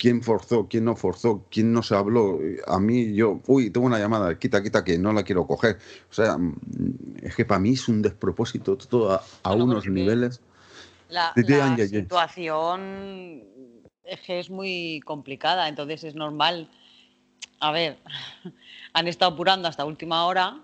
¿Quién 0.00 0.22
forzó? 0.22 0.66
¿Quién 0.66 0.86
no 0.86 0.96
forzó? 0.96 1.44
¿Quién 1.50 1.74
no 1.74 1.82
se 1.82 1.94
habló? 1.94 2.38
A 2.66 2.80
mí, 2.80 3.12
yo, 3.14 3.42
uy, 3.46 3.68
tengo 3.68 3.86
una 3.86 3.98
llamada, 3.98 4.38
quita, 4.38 4.62
quita, 4.62 4.82
que 4.82 4.96
no 4.96 5.12
la 5.12 5.22
quiero 5.24 5.46
coger. 5.46 5.76
O 6.10 6.14
sea, 6.14 6.38
mm, 6.38 6.54
es 7.22 7.36
que 7.36 7.44
para 7.44 7.60
mí 7.60 7.74
es 7.74 7.86
un 7.86 8.00
despropósito 8.00 8.78
todo 8.78 9.12
a, 9.12 9.16
a 9.42 9.48
Bueno, 9.50 9.64
unos 9.64 9.84
porque- 9.84 9.90
niveles. 9.90 10.40
La, 11.10 11.32
Sí, 11.34 11.42
sí, 11.44 11.88
sí. 11.88 11.96
situación 12.00 13.42
es 14.04 14.20
que 14.20 14.40
es 14.40 14.48
muy 14.48 15.02
complicada, 15.04 15.68
entonces 15.68 16.02
es 16.04 16.14
normal. 16.14 16.70
A 17.60 17.70
ver, 17.70 17.98
han 18.94 19.06
estado 19.06 19.32
apurando 19.32 19.68
hasta 19.68 19.84
última 19.84 20.24
hora, 20.24 20.56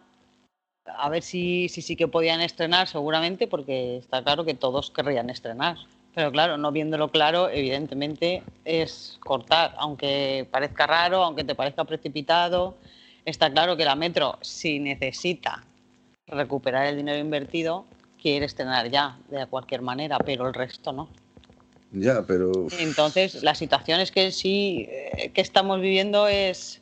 a 0.87 1.09
ver 1.11 1.23
si, 1.23 1.69
si 1.69 1.83
sí 1.83 1.95
que 1.95 2.09
podían 2.09 2.41
estrenar 2.41 2.89
seguramente, 2.89 3.49
porque 3.49 3.99
está 3.99 4.23
claro 4.25 4.47
que 4.47 4.55
todos 4.55 4.91
querrían 4.91 5.29
estrenar. 5.29 5.77
Pero 6.17 6.33
claro, 6.33 6.57
no 6.57 6.73
viéndolo 6.73 7.11
claro, 7.11 7.51
evidentemente 7.51 8.43
es 8.65 9.19
cortar, 9.21 9.75
aunque 9.77 10.49
parezca 10.51 10.87
raro, 10.87 11.23
aunque 11.23 11.45
te 11.45 11.55
parezca 11.55 11.85
precipitado. 11.85 12.79
Está 13.27 13.51
claro 13.53 13.77
que 13.77 13.85
la 13.85 13.97
Metro, 13.97 14.39
si 14.41 14.79
necesita 14.79 15.63
recuperar 16.27 16.87
el 16.87 16.97
dinero 16.97 17.19
invertido, 17.19 17.85
quiere 18.19 18.47
estrenar 18.47 18.89
ya, 18.89 19.19
de 19.29 19.45
cualquier 19.47 19.83
manera, 19.83 20.17
pero 20.17 20.49
el 20.49 20.55
resto 20.55 20.91
no. 20.91 21.11
Ya, 21.93 22.23
pero... 22.23 22.51
Entonces, 22.79 23.43
la 23.43 23.55
situación 23.55 24.01
es 24.01 24.11
que 24.11 24.33
sí 24.33 24.89
eh, 24.89 25.33
que 25.35 25.43
estamos 25.43 25.83
viviendo 25.83 26.29
es 26.29 26.81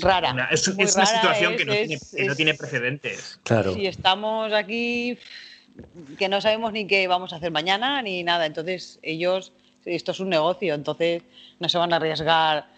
rara. 0.00 0.32
Una- 0.32 0.44
es, 0.44 0.68
una 0.68 0.86
situación 1.06 1.54
es- 1.54 1.58
que, 1.58 1.64
no, 1.64 1.72
es- 1.72 1.88
tiene, 1.88 2.00
que 2.22 2.24
no 2.28 2.36
tiene 2.36 2.54
precedentes. 2.54 3.40
Claro. 3.42 3.74
Si 3.74 3.84
estamos 3.84 4.52
aquí 4.52 5.18
que 6.18 6.28
no 6.28 6.40
sabemos 6.40 6.72
ni 6.72 6.86
qué 6.86 7.06
vamos 7.08 7.32
a 7.32 7.36
hacer 7.36 7.50
mañana 7.50 8.00
ni 8.02 8.22
nada, 8.22 8.46
entonces 8.46 8.98
ellos, 9.02 9.52
esto 9.84 10.12
es 10.12 10.20
un 10.20 10.28
negocio, 10.30 10.74
entonces 10.74 11.22
no 11.60 11.68
se 11.68 11.78
van 11.78 11.92
a 11.92 11.96
arriesgar 11.96 12.68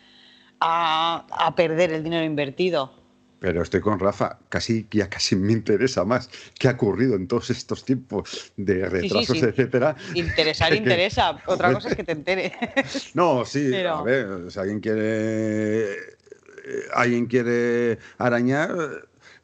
a, 0.60 1.26
a 1.30 1.54
perder 1.54 1.92
el 1.92 2.02
dinero 2.02 2.24
invertido. 2.24 2.92
Pero 3.38 3.62
estoy 3.62 3.82
con 3.82 4.00
Rafa, 4.00 4.38
casi 4.48 4.86
ya 4.90 5.10
casi 5.10 5.36
me 5.36 5.52
interesa 5.52 6.06
más 6.06 6.30
qué 6.58 6.68
ha 6.68 6.72
ocurrido 6.72 7.16
en 7.16 7.28
todos 7.28 7.50
estos 7.50 7.84
tiempos 7.84 8.52
de 8.56 8.88
retrasos, 8.88 9.38
sí. 9.38 9.44
etcétera. 9.44 9.94
Interesar 10.14 10.70
Que- 10.72 10.76
interesa, 10.76 11.36
otra 11.46 11.74
cosa 11.74 11.90
es 11.90 11.96
que 11.96 12.04
te 12.04 12.12
enteres. 12.12 12.52
No, 13.14 13.44
sí, 13.44 13.68
Pero- 13.70 13.96
a 13.96 14.02
ver, 14.02 14.50
si 14.50 14.58
alguien 14.58 14.80
quiere 14.80 15.92
eh, 15.92 15.96
alguien 16.94 17.26
quiere 17.26 17.98
arañar, 18.16 18.70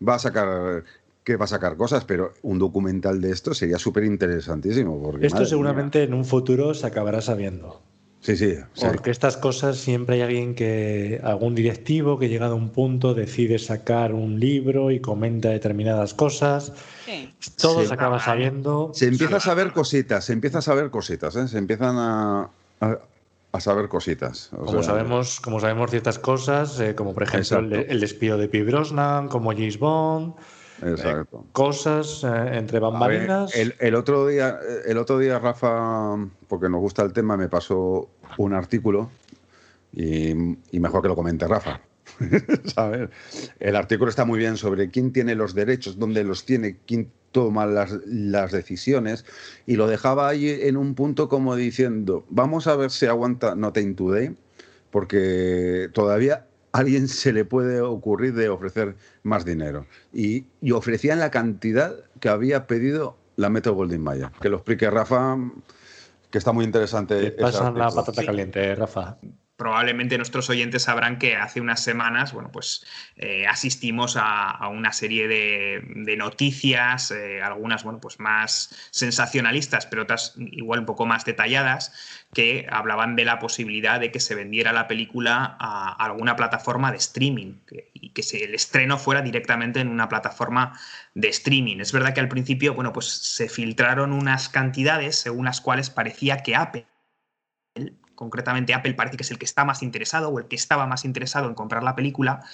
va 0.06 0.14
a 0.14 0.18
sacar 0.18 0.84
que 1.24 1.36
va 1.36 1.44
a 1.44 1.48
sacar 1.48 1.76
cosas, 1.76 2.04
pero 2.04 2.32
un 2.42 2.58
documental 2.58 3.20
de 3.20 3.30
esto 3.30 3.54
sería 3.54 3.78
súper 3.78 4.04
interesantísimo. 4.04 5.12
Esto 5.20 5.44
seguramente 5.46 6.02
en 6.02 6.14
un 6.14 6.24
futuro 6.24 6.74
se 6.74 6.86
acabará 6.86 7.20
sabiendo. 7.20 7.68
mía. 7.68 7.76
Sí, 8.20 8.36
sí. 8.36 8.54
sí. 8.74 8.86
Porque 8.86 9.10
estas 9.10 9.36
cosas 9.36 9.78
siempre 9.78 10.14
hay 10.14 10.22
alguien 10.22 10.54
que, 10.54 11.20
algún 11.24 11.56
directivo 11.56 12.20
que 12.20 12.28
llegado 12.28 12.52
a 12.52 12.56
un 12.56 12.70
punto 12.70 13.14
decide 13.14 13.58
sacar 13.58 14.14
un 14.14 14.38
libro 14.38 14.92
y 14.92 15.00
comenta 15.00 15.48
determinadas 15.48 16.14
cosas. 16.14 16.72
Sí. 17.04 17.34
Todo 17.60 17.80
Sí. 17.80 17.88
se 17.88 17.94
acaba 17.94 18.20
sabiendo. 18.20 18.92
Se 18.94 19.08
empieza 19.08 19.36
a 19.36 19.40
saber 19.40 19.72
cositas, 19.72 20.24
se 20.24 20.32
empieza 20.32 20.58
a 20.58 20.62
saber 20.62 20.90
cositas, 20.90 21.34
¿eh? 21.34 21.48
se 21.48 21.58
empiezan 21.58 21.96
a, 21.98 22.50
a, 22.80 22.98
a 23.50 23.60
saber 23.60 23.88
cositas. 23.88 24.50
O 24.52 24.66
Como 24.66 24.82
sea, 24.84 24.92
sabemos, 24.94 25.40
como 25.40 25.58
sabemos 25.58 25.90
ciertas 25.90 26.20
cosas, 26.20 26.78
eh, 26.78 26.94
como 26.94 27.14
por 27.14 27.24
ejemplo 27.24 27.58
el, 27.58 27.72
el 27.72 28.00
despido 28.00 28.38
de 28.38 28.46
P. 28.46 28.62
Brosnan, 28.62 29.26
como 29.26 29.50
James 29.50 29.80
Bond, 29.80 30.34
Exacto. 30.82 31.46
cosas 31.52 32.24
eh, 32.24 32.56
entre 32.56 32.78
A 32.78 32.80
ver, 32.80 32.90
bambalinas. 32.92 33.54
el, 33.54 33.74
el 33.78 33.94
otro 33.94 34.26
día, 34.26 34.58
el 34.86 34.98
otro 34.98 35.18
día, 35.18 35.38
Rafa, 35.38 36.16
porque 36.48 36.68
nos 36.68 36.80
gusta 36.80 37.02
el 37.02 37.12
tema, 37.12 37.36
me 37.36 37.48
pasó 37.48 38.08
un 38.38 38.52
artículo 38.52 39.10
y, 39.92 40.30
y 40.30 40.80
mejor 40.80 41.02
que 41.02 41.08
lo 41.08 41.16
comente 41.16 41.46
Rafa. 41.46 41.80
¿Sabes? 42.74 43.10
El 43.60 43.76
artículo 43.76 44.10
está 44.10 44.24
muy 44.24 44.38
bien 44.38 44.56
sobre 44.56 44.90
quién 44.90 45.12
tiene 45.12 45.34
los 45.34 45.54
derechos, 45.54 45.98
dónde 45.98 46.24
los 46.24 46.44
tiene, 46.44 46.78
quién 46.86 47.10
toma 47.30 47.64
las, 47.66 47.92
las 48.06 48.52
decisiones 48.52 49.24
y 49.66 49.76
lo 49.76 49.86
dejaba 49.86 50.28
ahí 50.28 50.48
en 50.62 50.76
un 50.76 50.94
punto 50.94 51.28
como 51.28 51.56
diciendo, 51.56 52.24
vamos 52.28 52.66
a 52.66 52.76
ver 52.76 52.90
si 52.90 53.06
aguanta 53.06 53.54
Nothing 53.54 53.94
Today, 53.96 54.36
porque 54.90 55.88
todavía 55.94 56.46
a 56.72 56.78
alguien 56.78 57.08
se 57.08 57.32
le 57.32 57.44
puede 57.44 57.80
ocurrir 57.80 58.34
de 58.34 58.48
ofrecer 58.48 58.96
más 59.22 59.44
dinero. 59.44 59.86
Y, 60.12 60.46
y 60.60 60.72
ofrecían 60.72 61.18
la 61.18 61.30
cantidad 61.30 61.94
que 62.20 62.28
había 62.28 62.66
pedido 62.66 63.16
la 63.36 63.50
Metro 63.50 63.74
Goldwyn 63.74 64.02
Mayer. 64.02 64.30
Que 64.40 64.48
lo 64.48 64.56
explique 64.56 64.90
Rafa, 64.90 65.36
que 66.30 66.38
está 66.38 66.52
muy 66.52 66.64
interesante. 66.64 67.30
Te 67.30 67.30
pasan 67.32 67.76
la 67.78 67.90
patata 67.90 68.24
caliente, 68.24 68.74
Rafa. 68.74 69.18
Probablemente 69.62 70.16
nuestros 70.16 70.50
oyentes 70.50 70.82
sabrán 70.82 71.20
que 71.20 71.36
hace 71.36 71.60
unas 71.60 71.78
semanas, 71.78 72.32
bueno, 72.32 72.50
pues 72.50 72.84
eh, 73.14 73.46
asistimos 73.46 74.16
a, 74.18 74.66
una 74.66 74.92
serie 74.92 75.28
de, 75.28 76.16
noticias, 76.16 77.12
eh, 77.12 77.40
algunas, 77.40 77.84
bueno, 77.84 78.00
pues 78.00 78.18
más 78.18 78.74
sensacionalistas, 78.90 79.86
pero 79.86 80.02
otras 80.02 80.34
igual 80.36 80.80
un 80.80 80.86
poco 80.86 81.06
más 81.06 81.24
detalladas, 81.24 81.92
que 82.34 82.66
hablaban 82.72 83.14
de 83.14 83.24
la 83.24 83.38
posibilidad 83.38 84.00
de 84.00 84.10
que 84.10 84.18
se 84.18 84.34
vendiera 84.34 84.72
la 84.72 84.88
película 84.88 85.56
a 85.60 85.92
alguna 86.04 86.34
plataforma 86.34 86.90
de 86.90 86.96
streaming 86.96 87.54
y 87.92 88.10
que 88.10 88.22
el 88.42 88.56
estreno 88.56 88.98
fuera 88.98 89.22
directamente 89.22 89.78
en 89.78 89.90
una 89.90 90.08
plataforma 90.08 90.76
de 91.14 91.28
streaming. 91.28 91.78
Es 91.78 91.92
verdad 91.92 92.14
que 92.14 92.20
al 92.20 92.28
principio, 92.28 92.74
bueno, 92.74 92.92
pues 92.92 93.06
se 93.06 93.48
filtraron 93.48 94.12
unas 94.12 94.48
cantidades 94.48 95.14
según 95.14 95.44
las 95.44 95.60
cuales 95.60 95.88
parecía 95.88 96.38
que 96.38 96.56
Apple 96.56 96.86
concretamente 98.14 98.74
Apple 98.74 98.94
parece 98.94 99.16
que 99.16 99.22
es 99.22 99.30
el 99.30 99.38
que 99.38 99.44
está 99.44 99.64
más 99.64 99.82
interesado 99.82 100.28
o 100.28 100.38
el 100.38 100.46
que 100.46 100.56
estaba 100.56 100.86
más 100.86 101.04
interesado 101.04 101.48
en 101.48 101.54
comprar 101.54 101.82
la 101.82 101.96
película. 101.96 102.44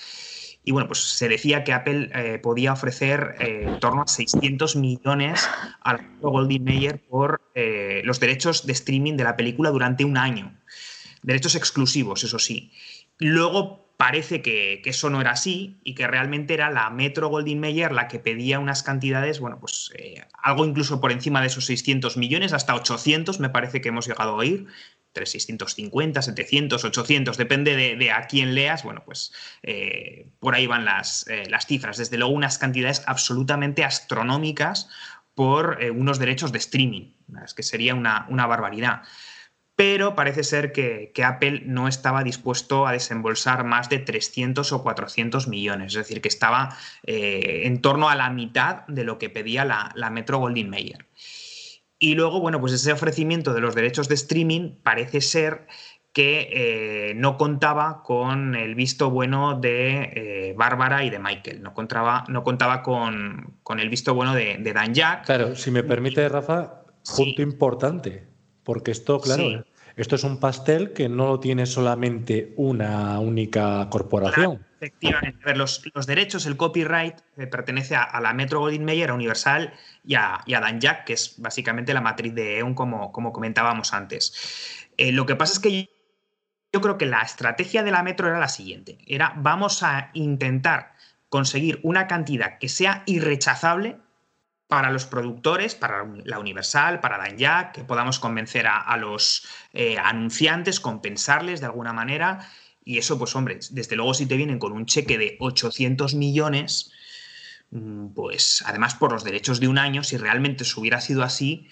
Y 0.69 0.73
bueno, 0.73 0.87
pues 0.87 1.01
se 1.01 1.29
decía 1.29 1.65
que 1.65 1.73
Apple 1.73 2.11
eh, 2.15 2.39
podía 2.41 2.75
ofrecer 2.75 3.37
eh, 3.41 3.65
en 3.67 3.81
torno 3.81 4.03
a 4.03 4.07
600 4.07 4.77
millones 4.77 5.49
al 5.81 6.07
Goldwyn 6.21 6.63
Mayer 6.63 7.01
por 7.09 7.41
eh, 7.55 8.03
los 8.05 8.21
derechos 8.21 8.67
de 8.67 8.75
streaming 8.75 9.17
de 9.17 9.25
la 9.25 9.35
película 9.35 9.71
durante 9.71 10.05
un 10.05 10.19
año. 10.19 10.55
Derechos 11.23 11.55
exclusivos, 11.55 12.23
eso 12.25 12.39
sí. 12.39 12.71
Luego 13.17 13.95
parece 13.97 14.43
que, 14.43 14.83
eso 14.85 15.09
no 15.09 15.23
era 15.23 15.31
así 15.31 15.81
y 15.85 15.95
que 15.95 16.07
realmente 16.07 16.53
era 16.55 16.71
la 16.71 16.91
Metro 16.91 17.29
Goldwyn 17.29 17.61
Mayer 17.61 17.91
la 17.91 18.07
que 18.07 18.19
pedía 18.19 18.59
unas 18.59 18.83
cantidades, 18.83 19.41
bueno, 19.41 19.59
pues 19.59 19.91
algo 20.35 20.67
incluso 20.67 21.01
por 21.01 21.13
encima 21.13 21.41
de 21.41 21.47
esos 21.47 21.65
600 21.65 22.17
millones, 22.17 22.53
hasta 22.53 22.75
800 22.75 23.41
me 23.41 23.49
parece 23.49 23.81
que 23.81 23.89
hemos 23.89 24.07
llegado 24.07 24.33
a 24.33 24.37
oír 24.37 24.67
entre 25.19 25.27
650, 25.27 26.23
700, 26.23 26.85
800, 26.85 27.37
depende 27.37 27.97
de, 27.97 28.11
a 28.13 28.27
quién 28.27 28.55
leas, 28.55 28.85
bueno, 28.85 29.03
pues 29.05 29.33
eh, 29.63 30.29
por 30.39 30.55
ahí 30.55 30.67
van 30.67 30.85
las, 30.85 31.27
eh, 31.29 31.45
las 31.49 31.67
cifras. 31.67 31.97
Desde 31.97 32.19
luego 32.19 32.33
unas 32.33 32.59
cantidades 32.59 33.03
absolutamente 33.07 33.85
astronómicas 33.85 34.89
por 35.35 35.83
eh, 35.83 35.91
unos 35.91 36.19
derechos 36.19 36.53
de 36.53 36.59
streaming, 36.59 37.15
es 37.45 37.55
que 37.55 37.65
sería 37.65 37.95
una, 37.95 38.27
una 38.29 38.47
barbaridad. 38.47 39.03
Pero 39.75 40.15
parece 40.15 40.43
ser 40.43 40.73
que, 40.73 41.13
Apple 41.25 41.63
no 41.65 41.87
estaba 41.87 42.25
dispuesto 42.25 42.87
a 42.87 42.93
desembolsar 42.93 43.65
más 43.65 43.89
de 43.89 43.99
300 43.99 44.73
o 44.73 44.83
400 44.83 45.47
millones, 45.47 45.95
es 45.95 45.99
decir, 45.99 46.21
que 46.21 46.29
estaba 46.29 46.77
en 47.05 47.81
torno 47.81 48.09
a 48.09 48.17
la 48.17 48.29
mitad 48.31 48.85
de 48.89 49.05
lo 49.05 49.19
que 49.19 49.31
pedía 49.31 49.65
la, 49.65 49.93
la 49.95 50.11
Metro 50.11 50.39
Goldwyn 50.39 50.69
Mayer. 50.69 51.07
Y 51.99 52.15
luego, 52.15 52.41
bueno, 52.41 52.61
pues 52.61 52.73
ese 52.73 52.93
ofrecimiento 52.93 53.55
de 53.55 53.61
los 53.61 53.75
derechos 53.75 54.09
de 54.09 54.15
streaming 54.15 54.77
parece 54.83 55.21
ser 55.21 55.67
que 56.13 56.49
eh, 57.11 57.15
no 57.15 57.37
contaba 57.37 58.03
con 58.03 58.55
el 58.57 58.75
visto 58.75 59.11
bueno 59.11 59.59
de 59.61 60.11
eh, 60.15 60.55
Bárbara 60.57 61.05
y 61.05 61.11
de 61.11 61.19
Michael, 61.19 61.63
no 61.63 61.75
contaba, 61.75 62.25
no 62.29 62.43
contaba 62.43 62.83
con, 62.83 63.59
con 63.63 63.79
el 63.79 63.89
visto 63.89 64.15
bueno 64.15 64.35
de, 64.35 64.57
de 64.59 64.73
Dan 64.73 64.95
Jack. 64.95 65.27
Claro, 65.27 65.55
si 65.55 65.71
me 65.71 65.83
permite, 65.85 66.29
Rafa, 66.29 66.83
punto 67.17 67.35
Sí. 67.37 67.43
importante, 67.43 68.27
porque 68.65 68.91
esto, 68.91 69.21
claro, 69.21 69.43
Sí. 69.43 69.59
esto 69.97 70.17
es 70.17 70.25
un 70.25 70.41
pastel 70.41 70.93
que 70.93 71.09
no 71.09 71.27
lo 71.27 71.41
tiene 71.41 71.67
solamente 71.67 72.53
una 72.57 73.21
única 73.21 73.89
corporación. 73.91 74.67
Efectivamente. 74.81 75.39
A 75.43 75.47
ver, 75.47 75.57
los, 75.57 75.83
los 75.95 76.07
derechos, 76.07 76.47
el 76.47 76.57
copyright, 76.57 77.17
eh, 77.37 77.47
pertenece 77.49 77.97
a, 77.97 78.03
a 78.03 78.21
la 78.21 78.33
Metro 78.33 78.61
Goldwyn 78.61 78.85
Mayer, 78.85 79.11
a 79.11 79.15
Universal 79.15 79.73
y 80.09 80.15
a, 80.15 80.43
Dan 80.47 80.81
Jack, 80.81 81.05
que 81.05 81.13
es 81.13 81.35
básicamente 81.37 81.93
la 81.93 82.01
matriz 82.01 82.35
de 82.35 82.59
EON, 82.59 82.75
como, 82.75 83.13
como 83.13 83.31
comentábamos 83.31 83.93
antes. 83.93 84.89
Eh, 84.97 85.13
lo 85.13 85.27
que 85.27 85.37
pasa 85.37 85.53
es 85.53 85.59
que 85.59 85.91
yo 86.73 86.81
creo 86.81 86.97
que 86.97 87.05
la 87.05 87.21
estrategia 87.21 87.83
de 87.83 87.91
la 87.91 88.03
Metro 88.03 88.27
era 88.27 88.39
la 88.39 88.49
siguiente: 88.49 88.99
era 89.07 89.35
vamos 89.37 89.83
a 89.83 90.11
intentar 90.15 90.95
conseguir 91.29 91.79
una 91.83 92.07
cantidad 92.07 92.59
que 92.59 92.71
sea 92.71 93.03
irrechazable 93.05 93.99
para 94.67 94.91
los 94.91 95.05
productores, 95.05 95.75
para 95.75 96.07
la 96.25 96.39
Universal, 96.39 97.01
para 97.01 97.19
Dan 97.19 97.37
Jack, 97.37 97.73
que 97.73 97.85
podamos 97.85 98.19
convencer 98.19 98.67
a, 98.67 98.97
los 98.97 99.47
eh, 99.75 99.99
anunciantes, 99.99 100.81
compensarles 100.81 101.61
de 101.61 101.67
alguna 101.67 101.93
manera. 101.93 102.49
Y 102.83 102.97
eso, 102.97 103.19
pues 103.19 103.37
hombre, 103.37 103.61
desde 103.71 103.97
luego 103.97 104.15
si 104.15 104.25
te 104.25 104.37
vienen 104.37 104.59
con 104.59 104.73
un 104.73 104.87
cheque 104.87 105.19
de 105.19 105.37
800 105.41 106.15
millones, 106.15 106.93
pues 108.15 108.63
además 108.67 108.95
por 108.95 109.13
los 109.13 109.25
derechos 109.25 109.61
de 109.61 109.69
un 109.69 109.79
año, 109.79 110.03
si 110.03 110.17
realmente 110.17 110.65
eso 110.65 110.81
hubiera 110.81 111.01
sido 111.01 111.23
así, 111.23 111.69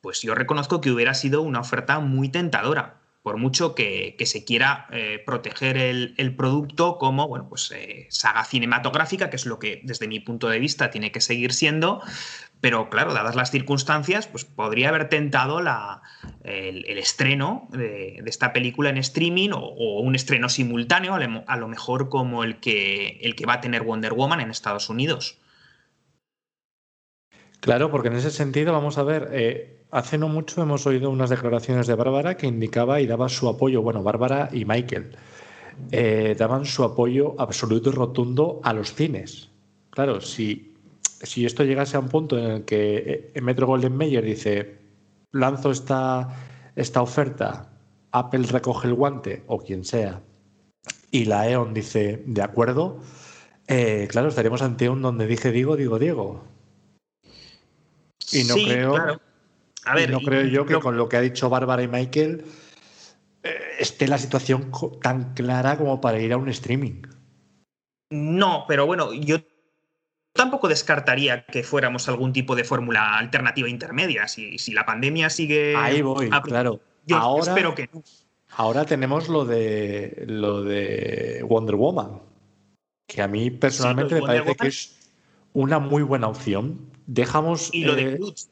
pues 0.00 0.22
yo 0.22 0.34
reconozco 0.34 0.80
que 0.80 0.90
hubiera 0.90 1.14
sido 1.14 1.42
una 1.42 1.60
oferta 1.60 2.00
muy 2.00 2.28
tentadora. 2.28 2.96
Por 3.22 3.36
mucho 3.36 3.74
que, 3.74 4.16
se 4.24 4.44
quiera 4.44 4.86
eh, 4.92 5.22
proteger 5.26 5.76
el, 5.76 6.14
el 6.16 6.34
producto 6.34 6.96
como 6.96 7.28
bueno, 7.28 7.50
pues, 7.50 7.70
eh, 7.70 8.06
saga 8.08 8.44
cinematográfica, 8.44 9.28
que 9.28 9.36
es 9.36 9.44
lo 9.44 9.58
que 9.58 9.82
desde 9.84 10.08
mi 10.08 10.20
punto 10.20 10.48
de 10.48 10.58
vista 10.58 10.90
tiene 10.90 11.12
que 11.12 11.20
seguir 11.20 11.52
siendo, 11.52 12.00
pero 12.60 12.90
claro, 12.90 13.14
dadas 13.14 13.36
las 13.36 13.50
circunstancias, 13.50 14.26
pues 14.26 14.44
podría 14.44 14.90
haber 14.90 15.08
tentado 15.08 15.62
la, 15.62 16.02
el, 16.44 16.98
estreno 16.98 17.68
de, 17.70 18.22
esta 18.26 18.52
película 18.52 18.90
en 18.90 18.98
streaming 18.98 19.50
o, 19.54 20.00
un 20.00 20.14
estreno 20.14 20.48
simultáneo, 20.48 21.14
a 21.14 21.20
lo, 21.20 21.44
a 21.46 21.56
lo 21.56 21.68
mejor 21.68 22.08
como 22.08 22.44
el 22.44 22.60
que, 22.60 23.18
el 23.22 23.34
que 23.34 23.46
va 23.46 23.54
a 23.54 23.60
tener 23.60 23.82
Wonder 23.82 24.12
Woman 24.12 24.40
en 24.40 24.50
Estados 24.50 24.90
Unidos. 24.90 25.38
Claro, 27.60 27.90
porque 27.90 28.08
en 28.08 28.16
ese 28.16 28.30
sentido, 28.30 28.72
vamos 28.72 28.98
a 28.98 29.02
ver, 29.02 29.28
eh, 29.32 29.84
hace 29.90 30.18
no 30.18 30.28
mucho 30.28 30.62
hemos 30.62 30.86
oído 30.86 31.10
unas 31.10 31.30
declaraciones 31.30 31.86
de 31.86 31.94
Bárbara 31.94 32.36
que 32.36 32.46
indicaba 32.46 33.00
y 33.00 33.06
daba 33.06 33.28
su 33.28 33.48
apoyo, 33.48 33.82
bueno, 33.82 34.02
Bárbara 34.02 34.48
y 34.52 34.64
Michael, 34.64 35.16
eh, 35.92 36.34
daban 36.38 36.64
su 36.64 36.84
apoyo 36.84 37.34
absoluto 37.38 37.90
y 37.90 37.92
rotundo 37.92 38.60
a 38.64 38.72
los 38.72 38.94
cines. 38.94 39.50
Claro, 39.90 40.20
si, 40.20 40.69
si 41.22 41.44
esto 41.44 41.64
llegase 41.64 41.96
a 41.96 42.00
un 42.00 42.08
punto 42.08 42.38
en 42.38 42.44
el 42.50 42.64
que 42.64 43.32
eh, 43.34 43.40
Metro 43.40 43.66
Golden 43.66 43.96
Mayer 43.96 44.24
dice, 44.24 44.78
lanzo 45.32 45.70
esta, 45.70 46.28
esta 46.76 47.02
oferta, 47.02 47.70
Apple 48.12 48.46
recoge 48.50 48.88
el 48.88 48.94
guante 48.94 49.42
o 49.46 49.58
quien 49.58 49.84
sea, 49.84 50.20
y 51.10 51.24
la 51.26 51.48
EON 51.48 51.74
dice, 51.74 52.22
de 52.26 52.42
acuerdo, 52.42 53.00
eh, 53.68 54.08
claro, 54.10 54.28
estaremos 54.28 54.62
ante 54.62 54.88
un 54.88 55.02
donde 55.02 55.26
dije 55.26 55.52
digo, 55.52 55.76
digo 55.76 55.98
Diego. 55.98 56.44
Y 58.32 58.44
no 58.44 58.54
Sí, 58.54 58.64
creo, 58.64 58.94
claro. 58.94 59.20
A 59.84 59.92
y 59.94 60.00
ver, 60.00 60.10
no 60.10 60.20
y- 60.20 60.24
creo 60.24 60.44
yo 60.46 60.66
que 60.66 60.78
con 60.78 60.96
lo 60.96 61.08
que 61.08 61.16
ha 61.16 61.20
dicho 61.20 61.48
Bárbara 61.50 61.82
y 61.82 61.88
Michael 61.88 62.44
eh, 63.42 63.58
esté 63.78 64.06
la 64.08 64.18
situación 64.18 64.70
tan 65.02 65.34
clara 65.34 65.76
como 65.78 66.00
para 66.00 66.20
ir 66.20 66.32
a 66.32 66.36
un 66.36 66.48
streaming. 66.48 67.02
No, 68.12 68.64
pero 68.66 68.86
bueno, 68.86 69.12
yo 69.12 69.38
tampoco 70.32 70.68
descartaría 70.68 71.44
que 71.44 71.62
fuéramos 71.62 72.08
algún 72.08 72.32
tipo 72.32 72.54
de 72.56 72.64
fórmula 72.64 73.18
alternativa 73.18 73.68
intermedia. 73.68 74.28
Si, 74.28 74.58
si 74.58 74.72
la 74.72 74.86
pandemia 74.86 75.30
sigue. 75.30 75.74
Ahí 75.76 76.02
voy, 76.02 76.28
a- 76.32 76.42
claro. 76.42 76.80
Yo 77.06 77.16
Ahora- 77.16 77.52
espero 77.52 77.74
que 77.74 77.88
no. 77.92 78.02
Ahora 78.56 78.84
tenemos 78.84 79.28
lo 79.28 79.44
de 79.44 80.24
lo 80.26 80.62
de 80.62 81.44
Wonder 81.48 81.76
Woman, 81.76 82.20
que 83.06 83.22
a 83.22 83.28
mí 83.28 83.50
personalmente 83.50 84.16
Sí, 84.16 84.20
me 84.20 84.26
parece 84.26 84.54
que 84.56 84.66
es 84.68 84.98
una 85.52 85.78
muy 85.78 86.02
buena 86.02 86.26
opción. 86.28 86.90
Dejamos 87.06 87.72
Y 87.72 87.84
lo 87.84 87.94
de 87.94 88.14
eh, 88.14 88.16
Cruz. 88.16 88.48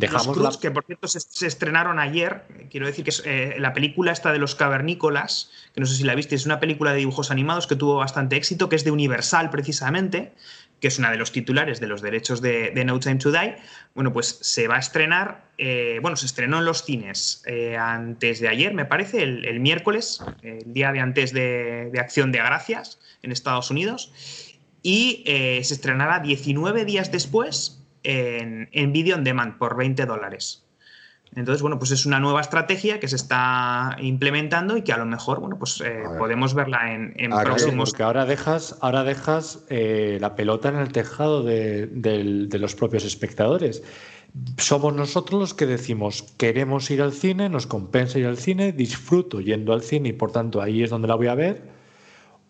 Dejamos 0.00 0.36
los 0.36 0.38
la 0.38 0.50
Cruz, 0.50 0.60
que 0.60 0.70
por 0.70 0.84
cierto 0.84 1.08
se, 1.08 1.20
se 1.20 1.46
estrenaron 1.46 1.98
ayer. 1.98 2.44
Quiero 2.70 2.86
decir 2.86 3.04
que 3.04 3.10
es, 3.10 3.22
eh, 3.24 3.56
la 3.58 3.72
película 3.72 4.12
esta 4.12 4.32
de 4.32 4.38
los 4.38 4.54
cavernícolas, 4.54 5.50
que 5.74 5.80
no 5.80 5.86
sé 5.86 5.94
si 5.94 6.04
la 6.04 6.14
viste, 6.14 6.34
es 6.34 6.46
una 6.46 6.60
película 6.60 6.92
de 6.92 6.98
dibujos 6.98 7.30
animados 7.30 7.66
que 7.66 7.76
tuvo 7.76 7.96
bastante 7.96 8.36
éxito, 8.36 8.68
que 8.68 8.76
es 8.76 8.84
de 8.84 8.90
Universal 8.90 9.50
precisamente, 9.50 10.32
que 10.80 10.88
es 10.88 10.98
una 10.98 11.10
de 11.10 11.18
los 11.18 11.30
titulares 11.30 11.78
de 11.78 11.86
los 11.86 12.00
derechos 12.00 12.40
de, 12.40 12.70
de 12.70 12.84
No 12.84 12.98
Time 12.98 13.16
to 13.16 13.30
Die. 13.30 13.56
Bueno, 13.94 14.12
pues 14.12 14.38
se 14.40 14.66
va 14.66 14.76
a 14.76 14.78
estrenar, 14.78 15.44
eh, 15.58 15.98
bueno, 16.00 16.16
se 16.16 16.26
estrenó 16.26 16.58
en 16.58 16.64
los 16.64 16.84
cines 16.84 17.42
eh, 17.46 17.76
antes 17.76 18.40
de 18.40 18.48
ayer, 18.48 18.72
me 18.72 18.86
parece, 18.86 19.22
el, 19.22 19.44
el 19.44 19.60
miércoles, 19.60 20.24
el 20.42 20.72
día 20.72 20.92
de 20.92 21.00
antes 21.00 21.32
de, 21.32 21.90
de 21.92 22.00
Acción 22.00 22.32
de 22.32 22.38
Gracias 22.38 22.98
en 23.22 23.32
Estados 23.32 23.70
Unidos, 23.70 24.12
y 24.82 25.24
se 25.26 25.74
estrenará 25.74 26.20
19 26.20 26.86
días 26.86 27.12
después 27.12 27.79
en, 28.02 28.68
en 28.72 28.92
Video 28.92 29.16
on 29.16 29.24
Demand 29.24 29.56
por 29.58 29.76
20 29.76 30.06
dólares. 30.06 30.64
Entonces, 31.36 31.62
bueno, 31.62 31.78
pues 31.78 31.92
es 31.92 32.06
una 32.06 32.18
nueva 32.18 32.40
estrategia 32.40 32.98
que 32.98 33.06
se 33.06 33.14
está 33.14 33.96
implementando 34.00 34.76
y 34.76 34.82
que 34.82 34.92
a 34.92 34.96
lo 34.96 35.06
mejor, 35.06 35.38
bueno, 35.38 35.56
pues 35.60 35.80
eh, 35.80 35.84
ver. 35.84 36.18
podemos 36.18 36.54
verla 36.54 36.92
en, 36.92 37.14
en 37.18 37.32
Ah, 37.32 37.42
próximos. 37.44 37.90
porque 37.90 38.02
ahora 38.02 38.26
dejas, 38.26 38.76
ahora 38.80 39.04
dejas 39.04 39.64
eh, 39.68 40.18
la 40.20 40.34
pelota 40.34 40.70
en 40.70 40.76
el 40.76 40.90
tejado 40.90 41.44
de, 41.44 41.86
de 41.86 42.58
los 42.58 42.74
propios 42.74 43.04
espectadores. 43.04 43.84
Somos 44.58 44.92
nosotros 44.94 45.40
los 45.40 45.54
que 45.54 45.66
decimos 45.66 46.22
queremos 46.36 46.90
ir 46.90 47.00
al 47.00 47.12
cine, 47.12 47.48
nos 47.48 47.66
compensa 47.68 48.18
ir 48.18 48.26
al 48.26 48.36
cine, 48.36 48.72
disfruto 48.72 49.40
yendo 49.40 49.72
al 49.72 49.82
cine 49.82 50.08
y 50.08 50.12
por 50.12 50.32
tanto 50.32 50.60
ahí 50.60 50.82
es 50.82 50.90
donde 50.90 51.06
la 51.08 51.14
voy 51.14 51.28
a 51.28 51.34
ver. 51.36 51.62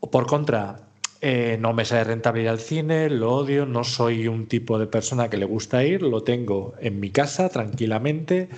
O 0.00 0.10
por 0.10 0.26
contra, 0.26 0.88
eh, 1.22 1.58
no 1.60 1.74
me 1.74 1.84
sale 1.84 2.04
rentable 2.04 2.42
ir 2.42 2.48
al 2.48 2.60
cine, 2.60 3.10
lo 3.10 3.34
odio, 3.34 3.66
no 3.66 3.84
soy 3.84 4.26
un 4.26 4.46
tipo 4.46 4.78
de 4.78 4.86
persona 4.86 5.28
que 5.28 5.36
le 5.36 5.44
gusta 5.44 5.84
ir, 5.84 6.02
lo 6.02 6.22
tengo 6.22 6.74
en 6.80 6.98
mi 6.98 7.10
casa 7.10 7.50
tranquilamente, 7.50 8.48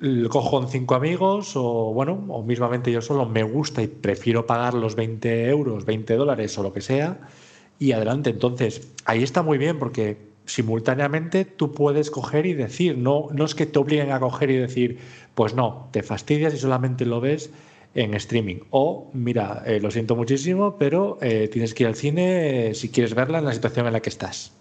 lo 0.00 0.28
cojo 0.30 0.50
con 0.50 0.68
cinco 0.68 0.94
amigos 0.94 1.52
o 1.56 1.92
bueno, 1.92 2.24
o 2.28 2.42
mismamente 2.42 2.90
yo 2.90 3.02
solo 3.02 3.26
me 3.26 3.42
gusta 3.42 3.82
y 3.82 3.88
prefiero 3.88 4.46
pagar 4.46 4.74
los 4.74 4.94
20 4.94 5.48
euros, 5.48 5.84
20 5.84 6.14
dólares 6.14 6.56
o 6.58 6.62
lo 6.62 6.72
que 6.72 6.80
sea 6.80 7.20
y 7.78 7.92
adelante. 7.92 8.30
Entonces, 8.30 8.92
ahí 9.04 9.22
está 9.22 9.42
muy 9.42 9.58
bien 9.58 9.78
porque 9.78 10.16
simultáneamente 10.46 11.44
tú 11.44 11.72
puedes 11.72 12.10
coger 12.10 12.46
y 12.46 12.54
decir, 12.54 12.96
no, 12.96 13.28
no 13.32 13.44
es 13.44 13.54
que 13.54 13.66
te 13.66 13.78
obliguen 13.78 14.12
a 14.12 14.20
coger 14.20 14.50
y 14.50 14.56
decir, 14.56 14.98
pues 15.34 15.54
no, 15.54 15.88
te 15.90 16.02
fastidias 16.02 16.54
y 16.54 16.58
solamente 16.58 17.04
lo 17.04 17.20
ves 17.20 17.50
en 17.94 18.14
streaming. 18.14 18.60
O, 18.70 19.10
mira, 19.12 19.62
eh, 19.66 19.80
lo 19.80 19.90
siento 19.90 20.16
muchísimo, 20.16 20.76
pero 20.78 21.18
eh, 21.20 21.48
tienes 21.48 21.74
que 21.74 21.84
ir 21.84 21.88
al 21.88 21.96
cine 21.96 22.70
eh, 22.70 22.74
si 22.74 22.88
quieres 22.88 23.14
verla 23.14 23.38
en 23.38 23.44
la 23.44 23.52
situación 23.52 23.86
en 23.86 23.92
la 23.92 24.00
que 24.00 24.10
estás. 24.10 24.52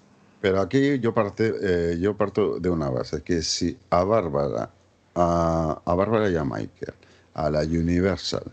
Pero 0.42 0.62
aquí 0.62 1.00
yo, 1.00 1.14
parte, 1.14 1.98
yo 2.00 2.16
parto 2.16 2.60
de 2.60 2.70
una 2.70 2.90
base, 2.90 3.22
que 3.24 3.42
si 3.42 3.78
a 3.90 4.06
Bárbara, 4.06 4.70
a, 5.14 5.82
a 5.84 5.96
Bárbara 5.96 6.30
y 6.30 6.38
a 6.38 6.46
Michael, 6.46 6.94
a 7.34 7.50
la 7.50 7.60
Universal 7.60 8.44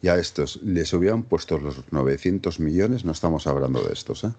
y 0.00 0.08
a 0.08 0.16
estos 0.16 0.62
les 0.62 0.92
hubieran 0.92 1.24
puesto 1.24 1.58
los 1.58 1.92
900 1.92 2.60
millones, 2.60 3.04
no 3.04 3.10
estamos 3.10 3.48
hablando 3.48 3.82
de 3.82 3.92
estos, 3.92 4.22
¿eh? 4.22 4.32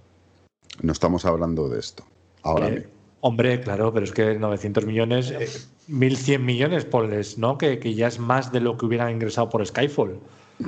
No 0.82 0.94
estamos 0.94 1.26
hablando 1.26 1.68
de 1.68 1.80
esto. 1.80 2.04
Ahora 2.42 2.70
mismo. 2.70 2.93
Hombre, 3.24 3.62
claro, 3.62 3.94
pero 3.94 4.04
es 4.06 4.12
que 4.12 4.38
900 4.38 4.86
millones, 4.86 5.32
eh, 5.32 5.48
1.100 5.88 6.40
millones, 6.44 6.84
ponles, 6.84 7.38
¿no? 7.38 7.58
Que, 7.58 7.80
que 7.80 7.94
ya 7.96 8.08
es 8.08 8.20
más 8.20 8.52
de 8.52 8.60
lo 8.60 8.78
que 8.78 8.86
hubieran 8.86 9.12
ingresado 9.12 9.50
por 9.50 9.66
Skyfall. 9.66 10.20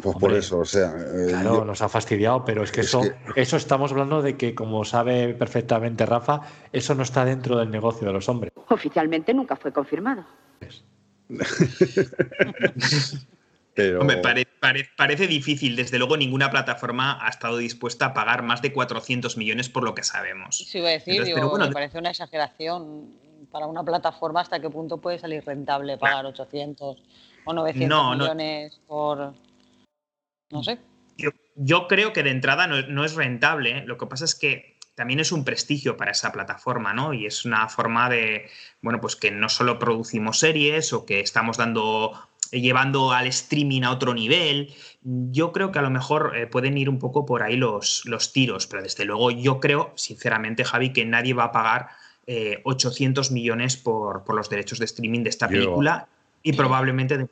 Pues 0.01 0.15
por 0.17 0.33
eso, 0.33 0.59
o 0.59 0.65
sea, 0.65 0.95
eh, 0.97 1.25
Claro, 1.29 1.57
yo- 1.57 1.65
nos 1.65 1.81
ha 1.81 1.89
fastidiado, 1.89 2.45
pero 2.45 2.63
es 2.63 2.71
que 2.71 2.79
Es 2.81 2.87
eso, 2.87 3.01
que- 3.01 3.41
eso 3.41 3.57
estamos 3.57 3.91
hablando 3.91 4.21
de 4.21 4.37
que, 4.37 4.55
como 4.55 4.85
sabe 4.85 5.33
perfectamente 5.33 6.05
Rafa, 6.05 6.41
eso 6.71 6.95
no 6.95 7.03
está 7.03 7.25
dentro 7.25 7.57
del 7.57 7.69
negocio 7.69 8.07
de 8.07 8.13
los 8.13 8.29
hombres. 8.29 8.53
Oficialmente 8.69 9.33
nunca 9.33 9.57
fue 9.57 9.73
confirmado. 9.73 10.23
pero, 13.75 13.99
Hombre, 14.01 14.17
pare- 14.17 14.47
pare- 14.59 14.89
parece 14.97 15.27
difícil. 15.27 15.75
Desde 15.75 15.97
luego, 15.99 16.17
ninguna 16.17 16.49
plataforma 16.49 17.23
ha 17.25 17.29
estado 17.29 17.57
dispuesta 17.57 18.07
a 18.07 18.13
pagar 18.13 18.41
más 18.41 18.61
de 18.61 18.71
400 18.73 19.37
millones 19.37 19.69
por 19.69 19.83
lo 19.83 19.93
que 19.93 20.03
sabemos. 20.03 20.57
Sí, 20.57 20.77
iba 20.79 20.87
a 20.87 20.91
decir, 20.91 21.13
Entonces, 21.13 21.25
digo, 21.35 21.35
pero 21.35 21.49
bueno, 21.49 21.67
me 21.67 21.71
parece 21.73 21.97
una 21.99 22.09
exageración 22.11 23.13
para 23.51 23.67
una 23.67 23.83
plataforma 23.83 24.41
hasta 24.41 24.59
qué 24.59 24.69
punto 24.69 24.97
puede 24.99 25.19
salir 25.19 25.43
rentable 25.45 25.97
pagar 25.97 26.25
800 26.25 26.97
o 27.45 27.53
900 27.53 27.89
No, 27.89 28.15
no. 28.15 28.23
millones 28.23 28.81
por... 28.87 29.33
No 30.51 30.63
sé. 30.63 30.79
Yo, 31.17 31.29
yo 31.55 31.87
creo 31.87 32.11
que 32.13 32.23
de 32.23 32.31
entrada 32.31 32.67
no, 32.67 32.81
no 32.87 33.05
es 33.05 33.15
rentable. 33.15 33.79
¿eh? 33.79 33.83
Lo 33.85 33.97
que 33.97 34.07
pasa 34.07 34.25
es 34.25 34.35
que 34.35 34.77
también 34.95 35.19
es 35.19 35.31
un 35.31 35.43
prestigio 35.43 35.97
para 35.97 36.11
esa 36.11 36.31
plataforma, 36.31 36.93
¿no? 36.93 37.13
Y 37.13 37.25
es 37.25 37.43
una 37.45 37.67
forma 37.67 38.09
de, 38.09 38.49
bueno, 38.81 39.01
pues 39.01 39.15
que 39.15 39.31
no 39.31 39.49
solo 39.49 39.77
producimos 39.79 40.39
series 40.39 40.93
o 40.93 41.05
que 41.05 41.19
estamos 41.19 41.57
dando 41.57 42.11
llevando 42.61 43.11
al 43.11 43.27
streaming 43.27 43.83
a 43.83 43.91
otro 43.91 44.13
nivel. 44.13 44.73
Yo 45.03 45.51
creo 45.51 45.71
que 45.71 45.79
a 45.79 45.81
lo 45.81 45.89
mejor 45.89 46.33
eh, 46.35 46.47
pueden 46.47 46.77
ir 46.77 46.89
un 46.89 46.99
poco 46.99 47.25
por 47.25 47.43
ahí 47.43 47.57
los, 47.57 48.03
los 48.05 48.33
tiros, 48.33 48.67
pero 48.67 48.83
desde 48.83 49.05
luego 49.05 49.31
yo 49.31 49.59
creo, 49.59 49.91
sinceramente, 49.95 50.63
Javi, 50.63 50.93
que 50.93 51.05
nadie 51.05 51.33
va 51.33 51.45
a 51.45 51.51
pagar 51.51 51.89
eh, 52.27 52.61
800 52.63 53.31
millones 53.31 53.77
por, 53.77 54.23
por 54.23 54.35
los 54.35 54.49
derechos 54.49 54.79
de 54.79 54.85
streaming 54.85 55.23
de 55.23 55.29
esta 55.29 55.47
Yo- 55.47 55.51
película 55.51 56.07
y 56.41 56.53
probablemente 56.53 57.17
de... 57.17 57.23
¿eh? 57.23 57.27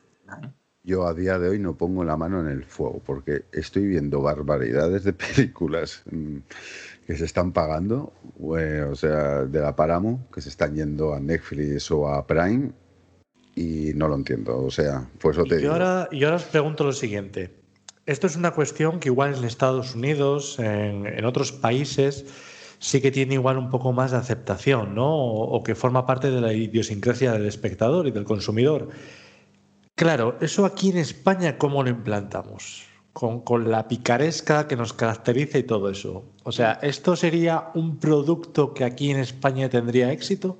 Yo 0.86 1.06
a 1.06 1.14
día 1.14 1.38
de 1.38 1.48
hoy 1.48 1.58
no 1.58 1.74
pongo 1.74 2.04
la 2.04 2.16
mano 2.18 2.40
en 2.40 2.48
el 2.48 2.64
fuego 2.64 3.00
porque 3.06 3.44
estoy 3.52 3.86
viendo 3.86 4.20
barbaridades 4.20 5.02
de 5.04 5.12
películas 5.14 6.02
mm, 6.10 6.36
que 7.06 7.16
se 7.16 7.24
están 7.24 7.52
pagando, 7.52 8.12
eh, 8.58 8.82
o 8.82 8.94
sea, 8.94 9.44
de 9.44 9.60
la 9.60 9.74
Paramount, 9.74 10.30
que 10.30 10.42
se 10.42 10.50
están 10.50 10.74
yendo 10.74 11.14
a 11.14 11.20
Netflix 11.20 11.90
o 11.90 12.06
a 12.08 12.26
Prime 12.26 12.70
y 13.54 13.92
no 13.94 14.08
lo 14.08 14.16
entiendo. 14.16 14.58
O 14.64 14.70
sea, 14.70 15.08
pues 15.20 15.36
eso 15.36 15.46
te 15.46 15.56
Y 15.56 15.60
yo, 15.60 15.72
digo. 15.72 15.72
ahora, 15.72 16.08
y 16.12 16.24
ahora 16.24 16.36
os 16.36 16.44
pregunto 16.44 16.84
lo 16.84 16.92
siguiente. 16.92 17.54
Esto 18.06 18.26
es 18.26 18.36
una 18.36 18.52
cuestión 18.52 19.00
que 19.00 19.08
igual 19.08 19.34
en 19.34 19.44
Estados 19.44 19.94
Unidos, 19.94 20.58
en, 20.58 21.06
en 21.06 21.24
otros 21.24 21.52
países, 21.52 22.26
sí 22.78 23.00
que 23.00 23.10
tiene 23.10 23.34
igual 23.34 23.56
un 23.58 23.70
poco 23.70 23.92
más 23.92 24.10
de 24.10 24.18
aceptación, 24.18 24.94
¿no? 24.94 25.06
O, 25.14 25.56
o 25.56 25.62
que 25.62 25.74
forma 25.74 26.04
parte 26.06 26.30
de 26.30 26.40
la 26.40 26.52
idiosincrasia 26.52 27.32
del 27.32 27.46
espectador 27.46 28.06
y 28.06 28.10
del 28.10 28.24
consumidor. 28.24 28.90
Claro, 29.96 30.36
eso 30.40 30.66
aquí 30.66 30.90
en 30.90 30.98
España, 30.98 31.56
¿cómo 31.58 31.82
lo 31.82 31.90
implantamos? 31.90 32.84
Con, 33.12 33.42
con 33.42 33.70
la 33.70 33.86
picaresca 33.86 34.66
que 34.66 34.76
nos 34.76 34.92
caracteriza 34.92 35.58
y 35.58 35.62
todo 35.62 35.88
eso. 35.88 36.24
O 36.42 36.50
sea, 36.52 36.72
¿esto 36.82 37.14
sería 37.16 37.70
un 37.74 37.98
producto 38.00 38.74
que 38.74 38.84
aquí 38.84 39.10
en 39.12 39.18
España 39.18 39.68
tendría 39.68 40.10
éxito? 40.12 40.58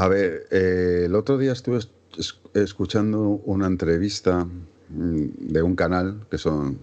A 0.00 0.08
ver, 0.08 0.46
eh, 0.50 1.02
el 1.04 1.14
otro 1.14 1.36
día 1.36 1.52
estuve 1.52 1.76
es- 1.76 1.90
es- 2.16 2.40
escuchando 2.54 3.20
una 3.44 3.66
entrevista 3.66 4.46
mm, 4.88 5.24
de 5.52 5.62
un 5.62 5.76
canal 5.76 6.26
que 6.30 6.38
son 6.38 6.78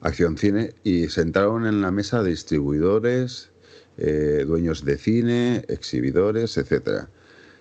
Acción 0.00 0.36
Cine 0.36 0.74
y 0.82 1.06
sentaron 1.08 1.66
en 1.66 1.80
la 1.82 1.92
mesa 1.92 2.24
distribuidores, 2.24 3.50
eh, 3.96 4.44
dueños 4.44 4.84
de 4.84 4.98
cine, 4.98 5.64
exhibidores, 5.68 6.56
etcétera. 6.56 7.08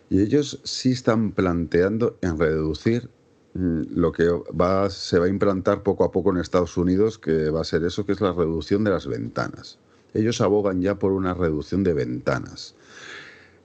Y 0.09 0.21
ellos 0.23 0.59
sí 0.63 0.93
están 0.93 1.31
planteando 1.31 2.17
en 2.21 2.39
reducir 2.39 3.07
mm, 3.53 3.81
lo 3.95 4.11
que 4.11 4.25
va, 4.59 4.89
se 4.89 5.19
va 5.19 5.25
a 5.27 5.29
implantar 5.29 5.83
poco 5.83 6.05
a 6.05 6.11
poco 6.11 6.31
en 6.31 6.37
Estados 6.37 6.75
Unidos, 6.75 7.19
que 7.19 7.51
va 7.51 7.61
a 7.61 7.65
ser 7.65 7.83
eso, 7.83 8.03
que 8.07 8.13
es 8.13 8.21
la 8.21 8.33
reducción 8.33 8.83
de 8.83 8.89
las 8.91 9.05
ventanas. 9.05 9.77
Ellos 10.15 10.41
abogan 10.41 10.81
ya 10.81 10.95
por 10.97 11.11
una 11.11 11.35
reducción 11.35 11.83
de 11.83 11.93
ventanas. 11.93 12.73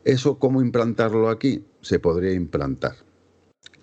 ¿Eso 0.07 0.39
cómo 0.39 0.63
implantarlo 0.63 1.29
aquí? 1.29 1.65
Se 1.81 1.99
podría 1.99 2.33
implantar. 2.33 2.95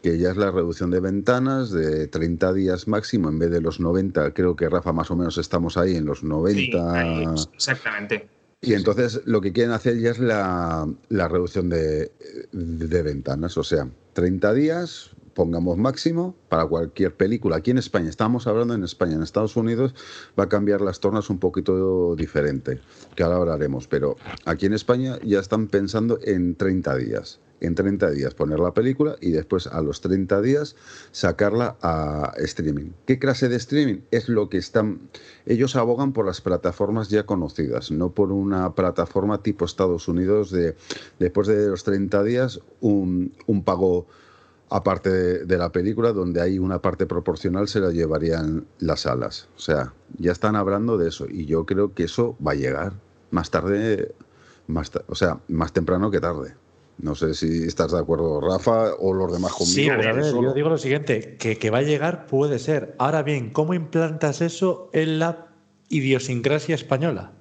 Que 0.02 0.18
ya 0.18 0.32
es 0.32 0.38
la 0.38 0.52
reducción 0.52 0.90
de 0.90 1.02
ventanas 1.02 1.70
de 1.72 2.08
30 2.08 2.54
días 2.54 2.88
máximo 2.88 3.28
en 3.28 3.40
vez 3.40 3.52
de 3.52 3.60
los 3.60 3.82
90. 3.82 4.34
Creo 4.34 4.56
que 4.56 4.70
Rafa 4.70 4.94
más 4.94 5.12
o 5.12 5.18
menos 5.18 5.38
estamos 5.38 5.76
ahí 5.78 5.98
en 5.98 6.06
los 6.06 6.20
Sí, 6.20 6.26
90. 6.26 6.94
ahí, 6.94 7.26
exactamente. 7.54 8.28
Y 8.62 8.74
entonces 8.74 9.22
lo 9.26 9.42
que 9.42 9.52
quieren 9.52 9.74
hacer 9.74 10.00
ya 10.00 10.12
es 10.12 10.20
la, 10.20 10.88
la 11.10 11.28
reducción 11.28 11.68
de, 11.70 12.10
de 12.54 13.02
ventanas. 13.04 13.58
O 13.58 13.64
sea, 13.64 13.90
30 14.14 14.54
días, 14.54 15.12
pongamos 15.34 15.78
máximo, 15.78 16.36
para 16.50 16.66
cualquier 16.66 17.16
película. 17.16 17.58
Aquí 17.58 17.72
en 17.72 17.78
España, 17.78 18.10
estamos 18.10 18.48
hablando 18.48 18.74
en 18.74 18.84
España, 18.84 19.16
en 19.16 19.24
Estados 19.24 19.56
Unidos 19.56 19.96
va 20.40 20.46
a 20.46 20.50
cambiar 20.50 20.82
las 20.82 21.00
tornas 21.00 21.30
un 21.30 21.40
poquito 21.40 22.16
diferente, 22.16 22.80
que 23.16 23.24
ahora 23.24 23.38
hablaremos. 23.38 23.88
Pero 23.88 24.16
aquí 24.46 24.66
en 24.66 24.74
España 24.74 25.18
ya 25.24 25.40
están 25.40 25.68
pensando 25.68 26.20
en 26.24 26.56
30 26.56 26.96
días. 26.98 27.40
En 27.62 27.76
30 27.76 28.12
días 28.12 28.34
poner 28.34 28.60
la 28.60 28.74
película 28.74 29.16
y 29.22 29.32
después 29.32 29.68
a 29.68 29.82
los 29.82 30.02
30 30.02 30.42
días 30.42 30.76
sacarla 31.12 31.78
a 31.82 32.34
streaming. 32.40 32.92
¿Qué 33.06 33.20
clase 33.20 33.48
de 33.48 33.56
streaming? 33.56 34.02
Es 34.12 34.28
lo 34.28 34.50
que 34.50 34.58
están... 34.58 35.00
Ellos 35.46 35.78
abogan 35.78 36.12
por 36.12 36.26
las 36.26 36.42
plataformas 36.42 37.08
ya 37.08 37.26
conocidas, 37.26 37.90
no 37.90 38.12
por 38.12 38.34
una 38.34 38.76
plataforma 38.76 39.42
tipo 39.44 39.64
Estados 39.64 40.10
Unidos 40.10 40.52
de 40.52 40.76
después 41.20 41.48
de 41.48 41.68
los 41.68 41.86
30 41.86 42.24
días 42.24 42.60
un, 42.82 43.32
un 43.46 43.64
pago 43.64 44.08
aparte 44.76 45.10
de, 45.12 45.46
de 45.46 45.58
la 45.58 45.72
película 45.72 46.12
donde 46.14 46.42
hay 46.42 46.58
una 46.58 46.80
parte 46.80 47.06
proporcional 47.06 47.68
se 47.68 47.80
la 47.80 47.92
llevarían 47.92 48.66
las 48.80 49.02
salas. 49.02 49.48
O 49.56 49.60
sea, 49.60 49.94
ya 50.18 50.32
están 50.32 50.56
hablando 50.56 50.98
de 50.98 51.10
eso 51.10 51.28
y 51.30 51.46
yo 51.46 51.66
creo 51.66 51.94
que 51.94 52.06
eso 52.06 52.36
va 52.46 52.54
a 52.54 52.56
llegar 52.56 52.94
más 53.30 53.52
tarde, 53.52 54.16
más 54.66 54.92
o 55.08 55.14
sea, 55.16 55.38
más 55.48 55.74
temprano 55.74 56.10
que 56.10 56.20
tarde. 56.20 56.56
No 56.98 57.14
sé 57.14 57.36
si 57.36 57.64
estás 57.64 57.92
de 57.92 58.00
acuerdo, 58.00 58.42
Rafa, 58.42 58.94
o 59.00 59.14
los 59.14 59.32
demás 59.32 59.52
conmigo. 59.54 59.74
Sí, 59.76 59.90
a 59.90 59.98
ver, 59.98 60.24
yo 60.24 60.54
digo 60.54 60.70
lo 60.70 60.78
siguiente, 60.78 61.38
que, 61.38 61.58
que 61.58 61.70
va 61.70 61.80
a 61.80 61.82
llegar 61.84 62.26
puede 62.26 62.58
ser. 62.58 62.96
Ahora 62.98 63.22
bien, 63.24 63.52
¿cómo 63.52 63.74
implantas 63.76 64.42
eso 64.42 64.90
en 64.94 65.20
la 65.20 65.48
idiosincrasia 65.90 66.74
española? 66.76 67.32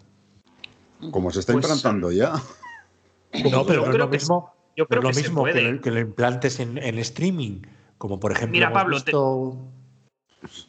Como 1.11 1.31
se 1.31 1.41
está 1.41 1.55
Pues- 1.55 1.65
implantando 1.65 2.13
ya. 2.13 2.35
No, 3.51 3.65
pero 3.65 3.87
no 3.87 3.93
es 3.93 3.99
lo 3.99 4.11
que 4.11 4.17
mismo, 4.19 4.55
yo 4.77 4.85
no 4.85 4.89
creo 4.89 5.01
es 5.01 5.05
lo 5.05 5.09
que 5.09 5.15
se 5.15 5.23
mismo 5.23 5.45
que, 5.45 5.61
lo, 5.63 5.81
que 5.81 5.91
lo 5.91 6.01
implantes 6.01 6.61
en, 6.61 6.79
en 6.79 6.99
streaming, 6.99 7.63
como 7.99 8.19
por 8.21 8.33
ejemplo 8.33 8.53
Mira, 8.53 8.73
Pablo, 8.73 8.99
te- 9.03 9.13
visto- 9.13 9.59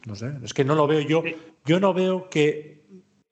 no 0.06 0.16
sé, 0.16 0.32
es 0.44 0.54
que 0.54 0.64
no 0.64 0.76
lo 0.76 0.86
veo 0.88 1.00
yo. 1.02 1.24
Yo 1.66 1.80
no 1.80 1.94
veo 1.94 2.30
que 2.30 2.84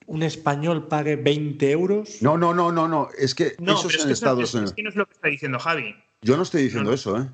un 0.07 0.23
español 0.23 0.87
pague 0.87 1.15
20 1.15 1.71
euros. 1.71 2.21
No, 2.21 2.37
no, 2.37 2.53
no, 2.53 2.71
no, 2.71 2.87
no. 2.87 3.09
Es 3.17 3.35
que 3.35 3.55
No, 3.59 3.73
eso 3.73 3.87
es 3.89 3.95
es 3.95 4.01
en 4.01 4.07
que, 4.07 4.13
Estados 4.13 4.43
es- 4.49 4.53
Unidos. 4.55 4.71
es 4.71 4.75
que 4.75 4.83
no 4.83 4.89
es 4.89 4.95
lo 4.95 5.05
que 5.05 5.13
está 5.13 5.27
diciendo 5.27 5.59
Javi. 5.59 5.95
Yo 6.21 6.37
no 6.37 6.43
estoy 6.43 6.63
diciendo 6.63 6.85
No, 6.85 6.91
no. 6.91 6.95
eso, 6.95 7.17
¿eh? 7.19 7.27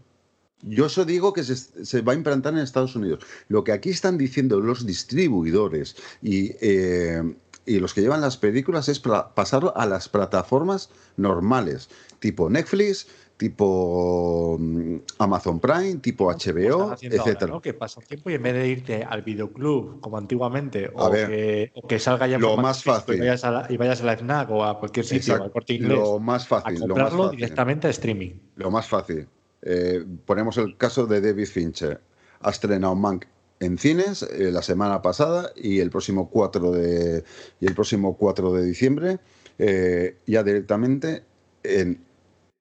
Yo 0.63 0.87
eso 0.87 1.05
digo 1.05 1.33
que 1.33 1.43
se, 1.43 1.55
se 1.55 2.01
va 2.01 2.13
a 2.13 2.15
implantar 2.15 2.53
en 2.53 2.59
Estados 2.59 2.95
Unidos. 2.95 3.23
Lo 3.47 3.63
que 3.63 3.71
aquí 3.71 3.89
están 3.91 4.17
diciendo 4.17 4.59
los 4.59 4.85
distribuidores 4.87 5.95
y, 6.21 6.51
eh, 6.61 7.21
y 7.65 7.79
los 7.79 7.93
que 7.93 8.01
llevan 8.01 8.21
las 8.21 8.37
películas 8.37 8.89
es 8.89 8.99
para 8.99 9.35
pasarlo 9.35 9.75
a 9.77 9.85
las 9.85 10.09
plataformas 10.09 10.89
normales, 11.15 11.89
tipo 12.19 12.49
Netflix, 12.49 13.07
tipo 13.37 14.57
mm, 14.59 14.95
Amazon 15.19 15.59
Prime, 15.59 15.95
tipo 15.97 16.31
Están 16.31 16.55
HBO, 16.55 16.95
etcétera. 16.99 17.53
¿no? 17.53 17.61
Que 17.61 17.73
pasa 17.73 18.01
el 18.01 18.07
tiempo 18.07 18.29
y 18.29 18.33
en 18.33 18.43
vez 18.43 18.53
de 18.55 18.67
irte 18.67 19.03
al 19.03 19.21
videoclub 19.21 19.99
como 20.01 20.17
antiguamente, 20.17 20.89
o, 20.93 21.09
ver, 21.09 21.27
que, 21.29 21.71
o 21.75 21.87
que 21.87 21.99
salga 21.99 22.27
ya 22.27 22.39
lo 22.39 22.57
más 22.57 22.83
fácil. 22.83 23.15
Y 23.15 23.19
vayas, 23.19 23.43
a 23.43 23.51
la, 23.51 23.67
y 23.69 23.77
vayas 23.77 24.01
a 24.01 24.05
la 24.05 24.17
FNAC 24.17 24.49
o 24.49 24.63
a 24.63 24.79
cualquier 24.79 25.05
sitio, 25.05 25.19
Exacto. 25.19 25.43
al 25.43 25.51
corte 25.51 25.73
inglés, 25.73 25.97
Lo 25.97 26.19
más 26.19 26.43
a 26.45 26.61
fácil, 26.61 26.79
lo 26.79 26.79
más 26.79 26.87
comprarlo 26.87 27.23
fácil. 27.25 27.37
directamente 27.37 27.87
a 27.87 27.89
streaming. 27.91 28.31
Lo 28.55 28.71
más 28.71 28.87
fácil. 28.87 29.27
Eh, 29.61 30.03
ponemos 30.25 30.57
el 30.57 30.75
caso 30.77 31.05
de 31.05 31.21
David 31.21 31.47
Fincher. 31.47 32.01
Ha 32.41 32.49
estrenado 32.49 32.95
Mank 32.95 33.25
en 33.59 33.77
cines 33.77 34.23
eh, 34.23 34.51
la 34.51 34.61
semana 34.61 35.01
pasada 35.01 35.51
y 35.55 35.79
el 35.79 35.89
próximo 35.89 36.29
4 36.29 36.71
de, 36.71 37.23
y 37.59 37.65
el 37.65 37.73
próximo 37.73 38.15
4 38.15 38.53
de 38.53 38.63
diciembre 38.63 39.19
eh, 39.57 40.17
ya 40.27 40.43
directamente 40.43 41.23
en, 41.63 42.05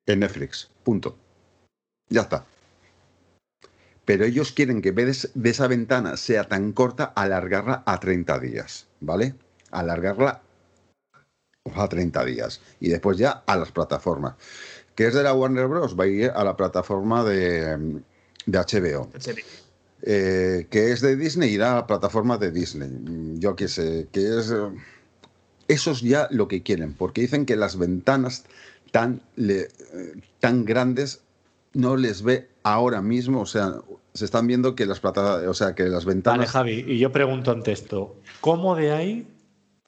en 0.07 0.21
Netflix. 0.21 0.71
Punto. 0.85 1.17
Ya 2.09 2.23
está. 2.23 2.45
Pero 4.05 4.25
ellos 4.25 4.53
quieren 4.53 4.83
que 4.83 4.91
en 4.91 4.95
vez 4.95 5.31
de 5.35 5.51
esa 5.51 5.67
ventana 5.67 6.17
sea 6.17 6.45
tan 6.45 6.73
corta, 6.73 7.05
alargarla 7.17 7.83
a 7.87 7.99
30 7.99 8.39
días, 8.39 8.87
¿vale? 9.01 9.35
Alargarla 9.73 10.43
a 11.75 11.89
30 11.89 12.25
días. 12.25 12.61
Y 12.79 12.89
después 12.89 13.19
ya 13.19 13.43
a 13.47 13.57
las 13.57 13.73
plataformas. 13.73 14.35
Que 14.95 15.09
es 15.09 15.15
de 15.15 15.25
la 15.25 15.35
Warner 15.35 15.67
Bros. 15.67 15.99
Va 15.99 16.05
a 16.05 16.07
ir 16.07 16.31
a 16.31 16.45
la 16.45 16.57
plataforma 16.57 17.25
de, 17.25 18.01
de 18.47 18.59
HBO. 18.59 19.11
Eh, 20.03 20.69
que 20.71 20.93
es 20.93 21.01
de 21.01 21.17
Disney, 21.17 21.53
irá 21.55 21.73
a 21.73 21.77
la 21.77 21.87
plataforma 21.89 22.39
de 22.39 22.53
Disney. 22.53 22.91
Yo 23.41 23.57
qué 23.57 23.67
sé, 23.67 24.07
que 24.13 24.39
es... 24.39 24.53
eh, 24.53 24.71
Eso 25.67 25.91
es 25.91 26.01
ya 26.01 26.29
lo 26.31 26.47
que 26.47 26.63
quieren, 26.63 26.95
porque 26.95 27.23
dicen 27.23 27.45
que 27.45 27.57
las 27.57 27.77
ventanas 27.77 28.45
tan, 28.97 29.21
le- 29.37 29.61
eh, 29.63 30.15
tan 30.41 30.65
grandes 30.65 31.21
no 31.75 31.97
les 31.97 32.23
ve 32.23 32.49
ahora 32.63 33.03
mismo, 33.03 33.43
o 33.43 33.47
sea, 33.47 33.75
se 34.15 34.25
están 34.25 34.47
viendo 34.47 34.75
que 34.75 34.87
las 34.87 35.01
plata, 35.01 35.49
o 35.51 35.53
sea, 35.53 35.75
que 35.75 35.83
las 35.85 36.07
Vale, 36.07 36.15
ventanas 36.15 36.51
Javi, 36.51 36.83
y 36.89 36.99
yo 36.99 37.13
pregunto 37.13 37.51
ante 37.51 37.73
esto, 37.73 38.17
¿cómo 38.41 38.75
de 38.75 38.93
ahí, 38.93 39.27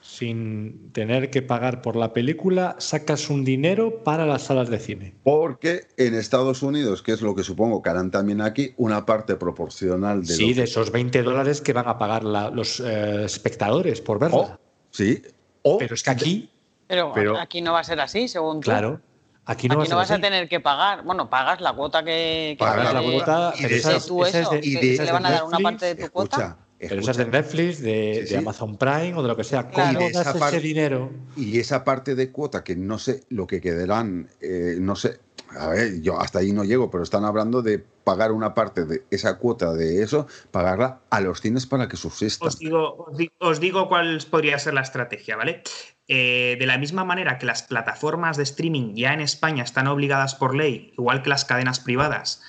sin 0.02 0.90
tener 0.92 1.30
que 1.30 1.40
pagar 1.40 1.80
por 1.80 1.96
la 1.96 2.12
película, 2.12 2.76
sacas 2.78 3.30
un 3.30 3.44
dinero 3.46 4.04
para 4.04 4.26
las 4.26 4.42
salas 4.42 4.68
de 4.68 4.78
cine? 4.78 5.14
Porque 5.24 5.86
en 5.96 6.14
Estados 6.14 6.62
Unidos, 6.62 7.00
que 7.02 7.12
es 7.12 7.22
lo 7.22 7.34
que 7.34 7.42
supongo 7.44 7.80
que 7.80 7.88
harán 7.88 8.10
también 8.10 8.42
aquí, 8.42 8.74
una 8.76 9.06
parte 9.06 9.36
proporcional 9.36 10.20
de 10.20 10.34
Sí, 10.34 10.52
de 10.52 10.64
esos 10.64 10.92
20 10.92 11.22
dólares 11.22 11.62
que 11.62 11.72
van 11.72 11.88
a 11.88 11.96
pagar 11.96 12.24
la- 12.24 12.50
los 12.50 12.80
eh, 12.80 13.24
espectadores 13.24 14.02
por 14.02 14.18
verla. 14.18 14.36
O- 14.36 14.58
sí, 14.90 15.22
o 15.62 15.78
Pero 15.78 15.94
es 15.94 16.02
que 16.02 16.10
aquí, 16.10 16.50
Pero, 16.88 17.12
Pero- 17.14 17.38
aquí 17.38 17.60
no 17.60 17.72
va 17.74 17.80
a 17.80 17.84
ser 17.84 18.00
así, 18.00 18.26
según 18.28 18.60
tú. 18.60 18.70
claro, 18.70 19.00
aquí 19.44 19.68
no, 19.68 19.74
Aquí 19.74 19.78
va 19.78 19.82
a 19.82 19.86
ser 19.86 19.90
no 19.92 19.96
vas 19.98 20.10
a 20.10 20.18
tener 20.20 20.48
que 20.48 20.58
pagar. 20.60 21.04
Bueno, 21.04 21.28
pagas 21.30 21.60
la 21.60 21.72
cuota 21.74 22.02
que. 22.02 22.56
que 22.58 22.64
Pagas 22.64 22.92
la 22.94 23.02
cuota, 23.02 23.52
y 23.56 23.62
pero 23.62 23.68
de 23.74 23.76
esas- 23.76 24.06
tú 24.06 24.24
eso, 24.24 24.50
de- 24.50 24.60
que 24.60 24.68
y 24.68 24.74
de- 24.96 25.04
le 25.04 25.12
van 25.12 25.26
a 25.26 25.30
dar 25.30 25.44
una 25.44 25.58
Netflix, 25.58 25.64
parte 25.64 25.94
de 25.94 26.04
tu 26.06 26.10
cuota. 26.12 26.36
escucha, 26.36 26.56
Pero 26.80 27.00
esa 27.00 27.10
es 27.10 27.16
de 27.16 27.26
Netflix, 27.26 27.82
de, 27.82 28.12
Sí, 28.14 28.20
de 28.20 28.26
sí. 28.28 28.34
Amazon 28.36 28.76
Prime 28.76 29.14
o 29.14 29.22
de 29.22 29.28
lo 29.28 29.36
que 29.36 29.42
sea. 29.44 29.68
Claro. 29.68 29.98
¿Cómo 29.98 30.10
das 30.12 30.34
esa 30.36 30.48
ese 30.48 30.60
dinero? 30.60 31.10
Y 31.36 31.58
esa 31.58 31.82
parte 31.82 32.14
de 32.14 32.30
cuota 32.30 32.62
que 32.62 32.76
no 32.76 32.98
sé 33.00 33.24
lo 33.30 33.46
que 33.48 33.60
quedarán, 33.60 34.28
eh, 34.40 34.76
no 34.78 34.94
sé, 34.94 35.18
a 35.58 35.68
ver, 35.70 36.00
yo 36.02 36.20
hasta 36.20 36.38
ahí 36.38 36.52
no 36.52 36.62
llego, 36.62 36.88
pero 36.88 37.02
están 37.02 37.24
hablando 37.24 37.62
de 37.62 37.80
pagar 37.80 38.30
una 38.30 38.54
parte 38.54 38.84
de 38.84 39.02
esa 39.10 39.38
cuota 39.38 39.72
de 39.74 40.04
eso, 40.04 40.28
pagarla 40.52 41.00
a 41.10 41.20
los 41.20 41.40
cines 41.40 41.66
para 41.66 41.88
que 41.88 41.96
subsistan. 41.96 42.46
Os 42.46 42.58
digo, 42.60 43.06
os 43.08 43.16
di- 43.16 43.32
os 43.40 43.58
digo 43.58 43.88
cuál 43.88 44.20
podría 44.30 44.56
ser 44.60 44.74
la 44.74 44.82
estrategia, 44.82 45.36
¿vale? 45.36 45.62
Eh, 46.08 46.56
de 46.58 46.66
la 46.66 46.78
misma 46.78 47.04
manera 47.04 47.38
que 47.38 47.44
las 47.44 47.62
plataformas 47.62 48.38
de 48.38 48.42
streaming 48.42 48.94
ya 48.94 49.12
en 49.12 49.20
España 49.20 49.62
están 49.62 49.86
obligadas 49.86 50.34
por 50.34 50.56
ley, 50.56 50.94
igual 50.96 51.22
que 51.22 51.28
las 51.28 51.44
cadenas 51.44 51.80
privadas, 51.80 52.42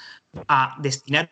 a 0.48 0.78
destinar 0.80 1.30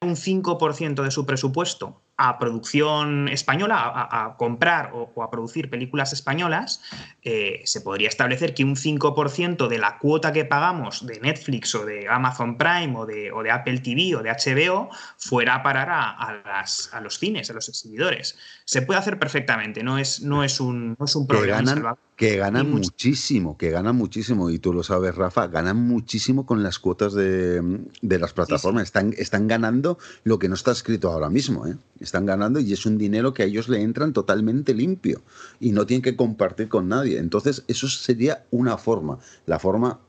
un 0.00 0.16
5% 0.16 1.02
de 1.02 1.10
su 1.10 1.26
presupuesto 1.26 2.00
a 2.18 2.38
producción 2.38 3.28
española, 3.28 3.76
a, 4.10 4.36
comprar 4.38 4.90
o, 4.94 5.12
o 5.14 5.22
a 5.22 5.30
producir 5.30 5.68
películas 5.68 6.14
españolas, 6.14 6.80
eh, 7.22 7.60
se 7.66 7.82
podría 7.82 8.08
establecer 8.08 8.54
que 8.54 8.64
un 8.64 8.74
5% 8.74 9.68
de 9.68 9.78
la 9.78 9.98
cuota 9.98 10.32
que 10.32 10.44
pagamos 10.46 11.06
de 11.06 11.20
Netflix 11.20 11.74
o 11.74 11.84
de 11.84 12.08
Amazon 12.08 12.56
Prime 12.56 12.94
o 12.96 13.04
de, 13.04 13.30
o 13.32 13.42
de 13.42 13.50
Apple 13.50 13.80
TV 13.80 14.16
o 14.16 14.22
de 14.22 14.30
HBO 14.30 14.88
fuera 15.18 15.56
a 15.56 15.62
parar 15.62 15.90
a, 15.90 16.10
a 16.10 16.32
las- 16.44 16.88
a 16.92 17.00
los 17.02 17.18
cines, 17.18 17.50
a 17.50 17.52
los 17.52 17.68
exhibidores. 17.68 18.38
Se 18.64 18.80
puede 18.82 18.98
hacer 18.98 19.18
perfectamente, 19.18 19.82
no 19.82 19.98
es, 19.98 20.22
no 20.22 20.42
es, 20.42 20.58
un, 20.58 20.96
no 20.98 21.04
es 21.04 21.14
un 21.16 21.26
problema. 21.26 21.58
ganan. 21.58 21.96
Que 22.16 22.36
ganan 22.36 22.70
muchísimo, 22.70 23.58
que 23.58 23.70
ganan 23.70 23.94
muchísimo, 23.94 24.48
y 24.48 24.58
tú 24.58 24.72
lo 24.72 24.82
sabes, 24.82 25.14
Rafa, 25.14 25.48
ganan 25.48 25.76
muchísimo 25.76 26.46
con 26.46 26.62
las 26.62 26.78
cuotas 26.78 27.12
de, 27.12 27.60
de 28.00 28.18
las 28.18 28.32
plataformas. 28.32 28.84
Están, 28.84 29.14
están 29.18 29.46
ganando 29.46 29.98
lo 30.24 30.38
que 30.38 30.48
no 30.48 30.54
está 30.54 30.72
escrito 30.72 31.12
ahora 31.12 31.28
mismo, 31.28 31.66
¿eh? 31.66 31.76
Están 32.00 32.24
ganando 32.24 32.58
y 32.58 32.72
es 32.72 32.86
un 32.86 32.96
dinero 32.96 33.34
que 33.34 33.42
a 33.42 33.46
ellos 33.46 33.68
le 33.68 33.82
entran 33.82 34.14
totalmente 34.14 34.72
limpio 34.72 35.20
y 35.60 35.72
no 35.72 35.84
tienen 35.84 36.02
que 36.02 36.16
compartir 36.16 36.68
con 36.68 36.88
nadie. 36.88 37.18
Entonces, 37.18 37.64
eso 37.68 37.86
sería 37.86 38.46
una 38.50 38.78
forma. 38.78 39.18
La 39.44 39.58
forma, 39.58 40.00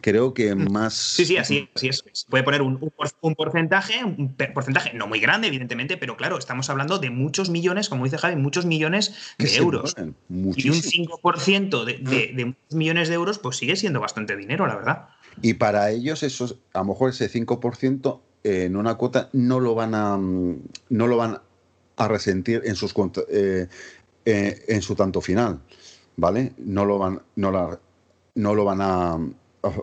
creo 0.00 0.34
que 0.34 0.54
más. 0.54 0.94
Mm. 0.94 1.16
Sí, 1.16 1.24
sí, 1.24 1.36
así, 1.36 1.68
así 1.74 1.88
es. 1.88 2.02
Puede 2.28 2.44
poner 2.44 2.62
un, 2.62 2.78
un 2.80 2.90
por- 2.90 3.10
un 3.20 3.34
porcentaje, 3.34 4.04
un 4.04 4.34
porcentaje 4.54 4.92
no 4.94 5.06
muy 5.06 5.20
grande, 5.20 5.48
evidentemente, 5.48 5.96
pero 5.96 6.16
claro, 6.16 6.38
estamos 6.38 6.70
hablando 6.70 6.98
de 6.98 7.10
muchos 7.10 7.50
millones, 7.50 7.88
como 7.88 8.04
dice 8.04 8.18
Javi, 8.18 8.36
muchos 8.36 8.66
millones 8.66 9.14
de 9.38 9.54
euros. 9.56 9.94
Y 9.98 10.02
un 10.02 10.16
muchísimo. 10.28 11.18
5% 11.22 11.84
de, 11.84 11.94
de, 11.98 12.54
millones 12.70 13.08
de 13.08 13.14
euros, 13.14 13.38
pues 13.38 13.56
sigue 13.56 13.76
siendo 13.76 14.00
bastante 14.00 14.36
dinero, 14.36 14.66
la 14.66 14.76
verdad. 14.76 15.08
Y 15.42 15.54
para 15.54 15.90
ellos, 15.90 16.22
eso, 16.22 16.58
a 16.72 16.78
lo 16.78 16.84
mejor 16.86 17.10
ese 17.10 17.30
5% 17.30 18.20
en 18.44 18.76
una 18.76 18.94
cuota 18.94 19.28
no 19.32 19.60
lo 19.60 19.74
van 19.74 19.94
a 19.94 20.16
mm, 20.16 20.62
no 20.90 21.06
lo 21.06 21.16
van 21.16 21.40
a 21.96 22.08
resentir 22.08 22.62
en 22.64 22.76
sus 22.76 22.94
eh, 23.28 23.68
eh, 24.24 24.64
en 24.68 24.82
su 24.82 24.94
tanto 24.94 25.20
final, 25.20 25.60
¿vale? 26.16 26.52
No 26.58 26.84
lo 26.84 26.98
van 26.98 27.20
no 27.36 27.50
la, 27.50 27.78
no 28.34 28.54
lo 28.54 28.64
van 28.64 28.80
a 28.80 29.18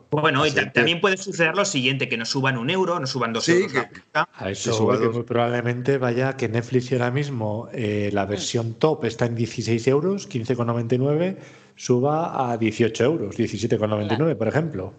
Bueno, 0.10 0.46
y 0.46 0.52
también 0.52 1.02
puede 1.02 1.18
suceder 1.18 1.56
lo 1.56 1.66
siguiente, 1.66 2.08
que 2.08 2.18
nos 2.18 2.30
suban 2.30 2.58
un 2.58 2.70
euro, 2.70 3.00
nos 3.00 3.10
suban 3.10 3.34
dos 3.34 3.46
Sí, 3.46 3.52
euros 3.54 3.72
que-. 3.74 3.88
A 4.14 4.50
eso 4.50 4.88
que 5.00 5.10
muy 5.10 5.24
probablemente 5.24 5.98
vaya 5.98 6.38
que 6.38 6.48
Netflix 6.48 6.92
ahora 6.94 7.12
mismo 7.12 7.70
eh, 7.74 8.10
la 8.14 8.26
versión 8.26 8.74
top 8.76 9.06
está 9.06 9.26
en 9.26 9.36
16 9.36 9.88
euros, 9.88 10.30
15,99, 10.30 11.38
suba 11.76 12.52
a 12.52 12.58
18 12.58 13.04
euros, 13.04 13.36
17,99 13.38 14.36
por 14.38 14.48
ejemplo. 14.48 14.94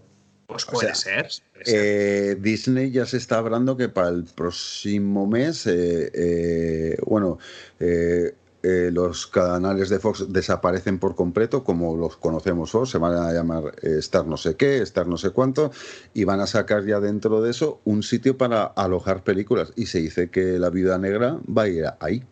Pues 0.47 0.65
O 0.69 0.73
puede 0.73 0.95
sea, 0.95 1.23
ser. 1.23 1.43
puede 1.53 1.65
ser. 1.65 1.75
Eh, 1.75 2.35
Disney 2.37 2.91
ya 2.93 3.05
se 3.07 3.17
está 3.17 3.39
hablando 3.39 3.77
que 3.77 3.89
para 3.89 4.11
el 4.11 4.25
próximo 4.25 5.27
mes, 5.27 5.67
eh, 5.67 6.11
eh, 6.15 6.97
bueno, 7.05 7.39
eh, 8.69 8.91
los 8.91 9.27
canales 9.29 9.89
de 9.89 9.99
Fox 10.01 10.27
desaparecen 10.33 10.99
por 10.99 11.15
completo, 11.15 11.63
como 11.63 11.97
los 11.97 12.17
conocemos 12.17 12.75
hoy, 12.75 12.87
se 12.87 12.99
van 12.99 13.15
a 13.15 13.33
llamar 13.33 13.65
eh, 13.83 13.99
Star 13.99 14.27
no 14.27 14.37
sé 14.37 14.57
qué, 14.57 14.79
Star 14.83 15.07
no 15.07 15.17
sé 15.17 15.31
cuánto, 15.31 15.71
y 16.15 16.25
van 16.25 16.41
a 16.41 16.47
sacar 16.47 16.85
ya 16.85 16.99
dentro 16.99 17.41
de 17.43 17.51
eso 17.51 17.81
un 17.85 18.03
sitio 18.03 18.37
para 18.37 18.65
alojar 18.65 19.23
películas. 19.23 19.73
Y 19.77 19.87
se 19.87 19.99
dice 20.01 20.31
que 20.31 20.59
La 20.59 20.71
Viuda 20.71 20.99
Negra 20.99 21.39
va 21.47 21.63
a 21.63 21.69
ir 21.69 21.85
ahí. 22.01 22.25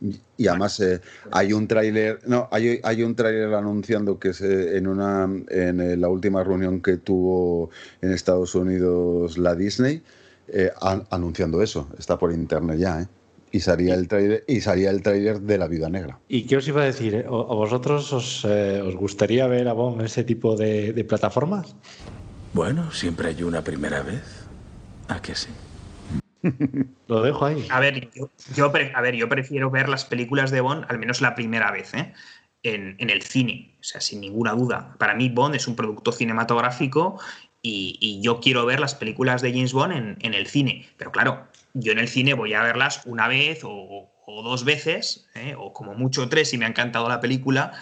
Y- 0.00 0.46
además 0.46 0.78
eh, 0.80 1.00
hay 1.32 1.52
un 1.52 1.66
tráiler, 1.66 2.20
no, 2.26 2.48
hay, 2.52 2.78
hay 2.84 3.02
un 3.02 3.16
tráiler 3.16 3.54
anunciando 3.54 4.18
que 4.18 4.34
se, 4.34 4.76
en 4.76 4.86
una 4.86 5.24
en 5.48 5.80
eh, 5.80 5.96
la 5.96 6.08
última 6.08 6.44
reunión 6.44 6.80
que 6.80 6.98
tuvo 6.98 7.70
en 8.02 8.12
Estados 8.12 8.54
Unidos 8.54 9.38
la 9.38 9.54
Disney 9.54 10.02
an- 10.80 11.04
anunciando 11.10 11.60
eso, 11.62 11.88
está 11.98 12.18
por 12.18 12.30
internet 12.30 12.78
ya, 12.78 13.00
¿eh? 13.00 13.08
Y 13.52 13.60
salía 13.60 13.94
el 13.94 14.08
tráiler 14.08 14.44
y 14.48 14.60
salía 14.60 14.90
el 14.90 15.02
tráiler 15.02 15.40
de 15.40 15.56
la 15.58 15.66
Viuda 15.68 15.88
Negra. 15.88 16.18
¿Y 16.28 16.42
qué 16.46 16.56
os 16.58 16.68
iba 16.68 16.82
a 16.82 16.84
decir? 16.84 17.14
eh? 17.14 17.24
¿O- 17.28 17.52
¿A 17.52 17.54
vosotros 17.54 18.12
os, 18.12 18.44
eh, 18.48 18.82
os 18.84 18.96
gustaría 18.96 19.46
ver 19.46 19.68
a 19.68 19.72
Bon 19.72 19.98
en 20.00 20.06
ese 20.06 20.24
tipo 20.24 20.56
de, 20.56 20.92
de 20.92 21.04
plataformas? 21.04 21.74
Bueno, 22.52 22.90
siempre 22.90 23.28
hay 23.28 23.42
una 23.42 23.62
primera 23.62 24.02
vez. 24.02 24.22
¿A 25.08 25.22
que 25.22 25.34
sí? 25.34 25.48
Lo 27.08 27.22
dejo 27.22 27.46
ahí. 27.46 27.66
A 27.70 27.80
ver, 27.80 28.10
yo, 28.14 28.30
yo 28.54 28.72
pre- 28.72 28.92
a 28.94 29.00
ver, 29.00 29.14
yo 29.14 29.28
prefiero 29.28 29.70
ver 29.70 29.88
las 29.88 30.04
películas 30.04 30.50
de 30.50 30.60
Bond, 30.60 30.84
al 30.88 30.98
menos 30.98 31.20
la 31.20 31.34
primera 31.34 31.70
vez, 31.70 31.94
¿eh? 31.94 32.12
en, 32.62 32.96
en 32.98 33.10
el 33.10 33.22
cine, 33.22 33.76
o 33.80 33.84
sea, 33.84 34.00
sin 34.00 34.20
ninguna 34.20 34.52
duda. 34.52 34.96
Para 34.98 35.14
mí 35.14 35.28
Bond 35.28 35.54
es 35.54 35.68
un 35.68 35.76
producto 35.76 36.10
cinematográfico 36.10 37.18
y, 37.62 37.96
y 38.00 38.20
yo 38.22 38.40
quiero 38.40 38.66
ver 38.66 38.80
las 38.80 38.94
películas 38.96 39.40
de 39.40 39.52
James 39.52 39.72
Bond 39.72 39.92
en, 39.92 40.16
en 40.20 40.34
el 40.34 40.46
cine. 40.48 40.86
Pero 40.96 41.12
claro, 41.12 41.46
yo 41.78 41.92
en 41.92 41.98
el 41.98 42.08
cine 42.08 42.34
voy 42.34 42.54
a 42.54 42.62
verlas 42.62 43.02
una 43.06 43.28
vez 43.28 43.60
o, 43.64 44.12
dos 44.26 44.64
veces, 44.64 45.28
¿eh? 45.34 45.54
o 45.56 45.72
como 45.72 45.94
mucho 45.94 46.28
tres 46.28 46.50
si 46.50 46.58
me 46.58 46.64
ha 46.64 46.68
encantado 46.68 47.08
la 47.08 47.20
película, 47.20 47.72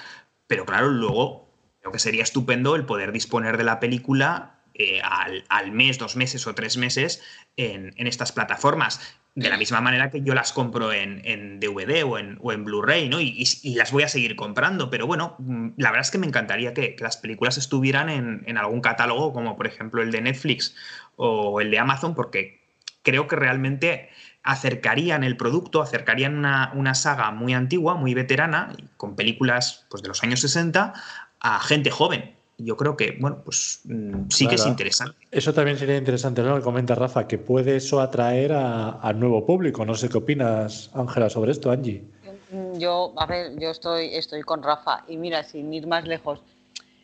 pero 0.47 0.67
claro, 0.67 0.89
luego 0.89 1.49
creo 1.81 1.93
que 1.93 1.99
sería 1.99 2.23
estupendo 2.23 2.77
el 2.77 2.85
poder 2.87 3.13
disponer 3.13 3.57
de 3.57 3.65
la 3.65 3.81
película 3.81 4.61
eh, 4.75 5.01
al, 5.03 5.45
al 5.49 5.73
mes, 5.73 5.99
dos 5.99 6.17
meses 6.17 6.47
o 6.47 6.55
tres 6.55 6.77
meses 6.77 7.23
en, 7.57 7.93
en 7.97 8.07
estas 8.07 8.33
plataformas. 8.33 9.01
De 9.37 9.49
la 9.49 9.57
misma 9.57 9.81
manera 9.81 10.11
que 10.11 10.21
yo 10.23 10.33
las 10.35 10.53
compro 10.53 10.93
en, 10.93 11.21
en 11.25 11.59
DVD 11.59 12.05
o 12.05 12.19
en, 12.19 12.39
o 12.41 12.53
en 12.53 12.65
Blu-ray, 12.65 13.09
¿no? 13.09 13.21
Y, 13.21 13.35
y- 13.37 13.69
y 13.69 13.75
las 13.75 13.91
voy 13.91 14.05
a 14.05 14.09
seguir 14.09 14.37
comprando. 14.37 14.91
Pero 14.91 15.09
bueno, 15.09 15.35
mm, 15.41 15.71
la 15.77 15.91
verdad 15.91 16.03
es 16.07 16.11
que 16.13 16.19
me 16.19 16.27
encantaría 16.29 16.73
que, 16.73 16.95
que 16.95 17.03
las 17.03 17.17
películas 17.17 17.59
estuvieran 17.59 18.11
en, 18.11 18.45
en 18.47 18.59
algún 18.59 18.81
catálogo, 18.81 19.33
como 19.33 19.57
por 19.57 19.67
ejemplo 19.67 20.03
el 20.03 20.13
de 20.13 20.21
Netflix 20.21 20.77
o 21.17 21.61
el 21.61 21.71
de 21.73 21.79
Amazon, 21.81 22.15
porque 22.15 22.64
creo 23.05 23.29
que 23.29 23.37
realmente 23.37 24.09
acercarían 24.43 25.23
el 25.23 25.37
producto, 25.37 25.81
acercarían 25.81 26.37
una, 26.37 26.73
una 26.75 26.95
saga 26.95 27.31
muy 27.31 27.55
antigua, 27.55 27.95
muy 27.95 28.15
veterana, 28.15 28.73
con 28.97 29.15
películas 29.15 29.87
pues, 29.89 30.03
de 30.03 30.09
los 30.09 30.23
años 30.25 30.41
60, 30.41 30.93
a 31.41 31.61
gente 31.61 31.91
joven. 31.91 32.35
Yo 32.57 32.77
creo 32.77 32.97
que, 32.97 33.17
bueno, 33.21 33.43
pues 33.45 33.81
mm, 33.85 34.29
sí 34.31 34.47
que 34.47 34.55
es 34.57 34.67
interesante. 34.67 35.17
Eso 35.31 35.53
también 35.53 35.77
sería 35.77 35.97
interesante, 35.97 36.41
¿no? 36.43 36.51
Lo 36.51 36.57
que 36.57 36.63
comenta 36.63 36.95
Rafa, 36.95 37.27
que 37.27 37.37
puede 37.39 37.77
eso 37.77 38.01
atraer 38.01 38.53
a- 38.53 38.91
al 38.91 39.19
nuevo 39.19 39.45
público. 39.45 39.85
No 39.85 39.95
sé 39.95 40.09
qué 40.09 40.19
opinas, 40.19 40.91
Ángela, 40.95 41.29
sobre 41.31 41.51
esto, 41.53 41.71
Angie. 41.71 42.05
Mm, 42.51 42.79
Yo, 42.79 43.13
a 43.17 43.27
ver, 43.27 43.59
yo 43.59 43.71
estoy, 43.71 44.15
estoy 44.15 44.43
con 44.43 44.63
Rafa 44.63 45.05
y 45.09 45.17
mira, 45.17 45.43
sin 45.43 45.73
ir 45.75 45.87
más 45.89 46.07
lejos, 46.07 46.41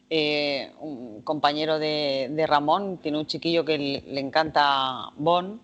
eh, 0.09 0.73
un 0.81 1.23
compañero 1.23 1.79
de, 1.79 2.29
de 2.31 2.47
Ramón 2.47 2.99
tiene 2.99 3.19
un 3.19 3.27
chiquillo 3.27 3.65
que 3.65 3.79
le, 3.79 4.01
le 4.07 4.21
encanta 4.21 5.11
Bond 5.17 5.61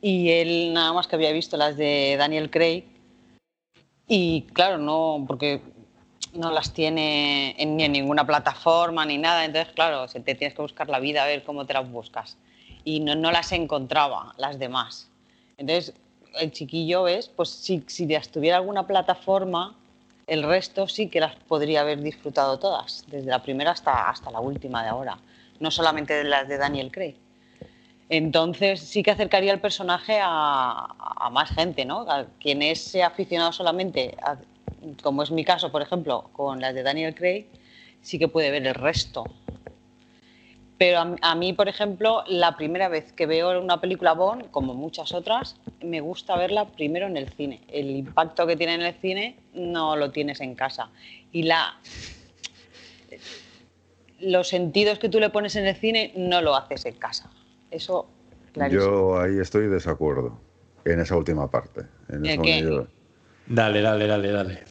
y 0.00 0.30
él 0.30 0.72
nada 0.72 0.92
más 0.92 1.06
que 1.06 1.16
había 1.16 1.32
visto 1.32 1.56
las 1.56 1.76
de 1.76 2.16
Daniel 2.18 2.50
Craig 2.50 2.84
y 4.06 4.42
claro, 4.52 4.78
no, 4.78 5.24
porque 5.26 5.62
no 6.32 6.50
las 6.50 6.72
tiene 6.72 7.54
en, 7.58 7.76
ni 7.76 7.84
en 7.84 7.92
ninguna 7.92 8.26
plataforma 8.26 9.04
ni 9.04 9.18
nada, 9.18 9.44
entonces 9.44 9.72
claro, 9.74 10.08
se 10.08 10.20
te 10.20 10.34
tienes 10.34 10.54
que 10.54 10.62
buscar 10.62 10.88
la 10.88 11.00
vida 11.00 11.22
a 11.22 11.26
ver 11.26 11.44
cómo 11.44 11.66
te 11.66 11.74
las 11.74 11.90
buscas 11.90 12.36
y 12.84 13.00
no, 13.00 13.14
las 13.30 13.52
encontraba 13.52 14.34
las 14.38 14.58
demás. 14.58 15.08
Entonces, 15.58 15.94
el 16.38 16.50
chiquillo, 16.52 17.02
¿ves? 17.02 17.28
Pues 17.28 17.50
si, 17.50 17.82
si 17.86 18.06
las 18.06 18.30
tuviera 18.30 18.56
alguna 18.56 18.86
plataforma, 18.86 19.76
el 20.26 20.42
resto 20.42 20.88
sí 20.88 21.08
que 21.08 21.20
las 21.20 21.36
podría 21.36 21.82
haber 21.82 22.00
disfrutado 22.00 22.58
todas, 22.58 23.04
desde 23.08 23.28
la 23.28 23.42
primera 23.42 23.72
hasta, 23.72 24.08
hasta 24.08 24.30
la 24.30 24.40
última 24.40 24.82
de 24.82 24.88
ahora, 24.88 25.18
no 25.58 25.70
solamente 25.70 26.24
las 26.24 26.48
de 26.48 26.56
Daniel 26.56 26.90
Craig. 26.90 27.16
Entonces 28.10 28.80
sí 28.80 29.04
que 29.04 29.12
acercaría 29.12 29.52
el 29.52 29.60
personaje 29.60 30.18
a, 30.20 31.30
más 31.30 31.50
gente, 31.50 31.84
¿no? 31.84 32.00
A 32.10 32.26
quien 32.40 32.60
es 32.60 32.96
aficionado 32.96 33.52
solamente, 33.52 34.16
como 35.00 35.22
es 35.22 35.30
mi 35.30 35.44
caso, 35.44 35.70
por 35.70 35.80
ejemplo, 35.80 36.28
con 36.32 36.60
las 36.60 36.74
de 36.74 36.82
Daniel 36.82 37.14
Craig, 37.14 37.46
sí 38.02 38.18
que 38.18 38.26
puede 38.26 38.50
ver 38.50 38.66
el 38.66 38.74
resto. 38.74 39.28
Pero 40.76 41.16
a, 41.20 41.34
mí, 41.36 41.52
por 41.52 41.68
ejemplo, 41.68 42.24
la 42.26 42.56
primera 42.56 42.88
vez 42.88 43.12
que 43.12 43.26
veo 43.26 43.60
una 43.60 43.80
película 43.80 44.14
Bond, 44.14 44.50
como 44.50 44.74
muchas 44.74 45.14
otras, 45.14 45.54
me 45.80 46.00
gusta 46.00 46.36
verla 46.36 46.64
primero 46.64 47.06
en 47.06 47.16
el 47.16 47.28
cine. 47.28 47.60
El 47.68 47.90
impacto 47.90 48.44
que 48.44 48.56
tiene 48.56 48.74
en 48.74 48.82
el 48.82 48.94
cine 48.94 49.36
no 49.54 49.94
lo 49.94 50.10
tienes 50.10 50.40
en 50.40 50.56
casa. 50.56 50.90
Y 51.30 51.48
los 54.18 54.48
sentidos 54.48 54.98
que 54.98 55.08
tú 55.08 55.20
le 55.20 55.30
pones 55.30 55.54
en 55.54 55.68
el 55.68 55.76
cine 55.76 56.12
no 56.16 56.42
lo 56.42 56.56
haces 56.56 56.86
en 56.86 56.94
casa. 56.94 57.30
Eso, 57.70 58.08
clarísimo. 58.52 58.82
Yo 58.84 59.20
ahí 59.20 59.38
estoy 59.38 59.62
de 59.62 59.68
desacuerdo. 59.70 60.38
En 60.84 60.98
esa 61.00 61.16
última 61.16 61.50
parte. 61.50 61.82
En 62.08 62.24
¿El 62.24 62.30
esa 62.32 62.42
qué? 62.42 62.62
yo- 62.62 62.86
Dale, 63.46 63.80
dale, 63.82 64.06
dale, 64.06 64.30
dale. 64.30 64.64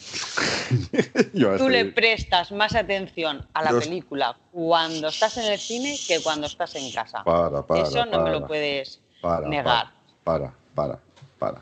yo 1.34 1.58
Tú 1.58 1.68
le 1.70 1.86
prestas 1.86 2.52
más 2.52 2.76
atención 2.76 3.46
a 3.54 3.64
la 3.64 3.72
Yo- 3.72 3.80
película 3.80 4.38
cuando 4.52 5.10
estás 5.10 5.38
en 5.38 5.52
el 5.52 5.60
cine 5.60 5.98
que 6.08 6.22
cuando 6.22 6.48
estás 6.48 6.76
en 6.76 6.92
casa. 6.92 7.24
Para, 7.24 7.66
para, 7.66 7.82
Eso 7.84 8.06
no 8.06 8.22
me 8.24 8.32
lo 8.32 8.48
puedes 8.48 9.02
para, 9.22 9.48
negar. 9.50 9.88
Para, 10.24 10.54
para, 10.76 11.00
para. 11.38 11.62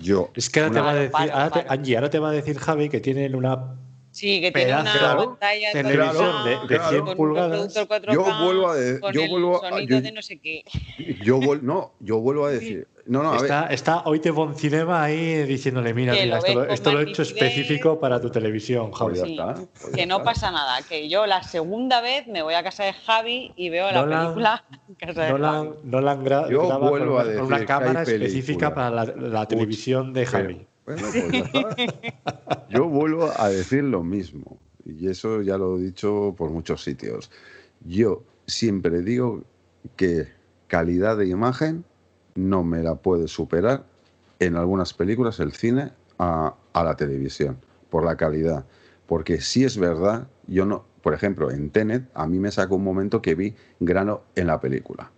Yo. 0.00 0.30
Es 0.34 0.48
que 0.50 0.60
ahora 0.60 0.70
una- 0.70 0.80
te 0.80 0.84
va 0.86 0.90
a 0.90 0.94
decir, 0.94 1.10
Para, 1.12 1.32
ahora 1.44 1.50
te-. 1.50 1.66
Angie, 1.68 1.96
ahora 1.96 2.10
te 2.10 2.18
va 2.18 2.28
a 2.28 2.32
decir 2.32 2.58
Javi 2.58 2.88
que 2.88 3.00
tienen 3.00 3.34
una 3.34 3.76
Sí, 4.12 4.40
que 4.42 4.52
tiene 4.52 4.72
una 4.78 4.92
Pedazo 4.92 5.20
de 5.20 5.26
pantalla 5.26 5.72
televisión 5.72 6.44
de- 6.44 6.50
de 6.74 6.80
100 6.84 7.00
con 7.00 7.08
un 7.08 7.16
pulgadas. 7.16 7.50
reproductor 7.50 7.88
4K, 7.88 8.12
Yo 8.12 8.44
vuelvo 8.44 8.68
a 8.68 8.76
de- 8.76 9.00
con 9.00 9.12
yo 9.14 9.22
el 9.22 9.30
vuelvo 9.30 9.56
a- 9.64 9.70
sonido 9.70 9.88
yo- 9.96 10.02
de 10.02 10.12
no 10.12 10.22
sé 10.22 10.38
qué. 10.38 10.62
Yo 11.24 11.38
vuel- 11.40 11.62
no, 11.62 11.94
yo 12.00 12.18
vuelvo 12.20 12.44
a 12.44 12.50
decir. 12.50 12.86
No, 13.06 13.22
no, 13.22 13.30
a 13.30 13.32
ver. 13.32 13.42
Está, 13.42 13.66
está 13.66 14.02
hoy 14.04 14.20
te 14.20 14.30
Bon 14.30 14.54
Cinema 14.54 15.02
ahí 15.02 15.42
diciéndole, 15.44 15.92
mira, 15.92 16.12
mira, 16.12 16.26
lo 16.26 16.36
esto, 16.36 16.64
esto 16.68 16.92
lo 16.92 17.00
he 17.00 17.10
hecho 17.10 17.22
específico 17.22 17.98
para 17.98 18.20
tu 18.20 18.30
televisión, 18.30 18.92
Javi. 18.92 19.10
Pues 19.10 19.20
ya 19.22 19.26
Sí, 19.26 19.32
está, 19.32 19.54
pues 19.54 19.94
que 19.94 20.06
no 20.06 20.18
está. 20.18 20.24
pasa 20.24 20.50
nada, 20.52 20.82
que 20.88 21.08
yo 21.08 21.26
la 21.26 21.42
segunda 21.42 22.00
vez 22.00 22.28
me 22.28 22.42
voy 22.42 22.54
a 22.54 22.62
casa 22.62 22.84
de 22.84 22.92
Javi 22.92 23.52
y 23.56 23.70
veo 23.70 23.90
la 23.90 24.02
Nolan- 24.04 24.22
película 24.24 24.64
en 24.88 24.94
casa 24.94 25.24
de 25.24 25.30
Nolan, 25.32 25.52
Javi. 25.70 25.78
Nolan 25.84 26.24
gra- 26.24 26.48
Yo 26.50 26.66
graba 26.68 26.90
vuelvo 26.90 27.16
con, 27.16 27.20
a 27.20 27.24
una- 27.30 27.34
con 27.38 27.46
una 27.46 27.64
cámara 27.66 28.02
específica 28.02 28.72
para 28.74 28.90
la, 28.90 29.04
la 29.16 29.46
televisión 29.48 30.12
de 30.12 30.26
Javi. 30.26 30.66
Bueno, 30.84 31.02
pues. 31.12 31.74
Yo 32.70 32.88
vuelvo 32.88 33.30
a 33.36 33.48
decir 33.48 33.84
lo 33.84 34.02
mismo. 34.02 34.58
Y 34.84 35.08
eso 35.08 35.42
ya 35.42 35.58
lo 35.58 35.78
he 35.78 35.82
dicho 35.82 36.34
por 36.36 36.50
muchos 36.50 36.82
sitios. 36.82 37.30
Yo 37.84 38.24
siempre 38.46 39.00
digo 39.00 39.44
que 39.96 40.28
calidad 40.66 41.16
de 41.16 41.28
imagen 41.28 41.84
no 42.34 42.64
me 42.64 42.82
la 42.82 42.96
puede 42.96 43.28
superar 43.28 43.84
en 44.38 44.56
algunas 44.56 44.92
películas 44.92 45.38
el 45.38 45.52
cine 45.52 45.92
a, 46.18 46.54
a 46.72 46.84
la 46.84 46.96
televisión, 46.96 47.58
por 47.90 48.04
la 48.04 48.16
calidad. 48.16 48.64
Porque 49.06 49.40
si 49.40 49.64
es 49.64 49.78
verdad, 49.78 50.28
yo 50.46 50.66
no, 50.66 50.84
por 51.02 51.14
ejemplo, 51.14 51.50
en 51.50 51.70
Tenet, 51.70 52.10
a 52.14 52.26
mí 52.26 52.38
me 52.38 52.50
sacó 52.50 52.76
un 52.76 52.84
momento 52.84 53.22
que 53.22 53.34
vi 53.34 53.54
grano 53.80 54.22
en 54.34 54.46
la 54.48 54.60
película. 54.60 55.10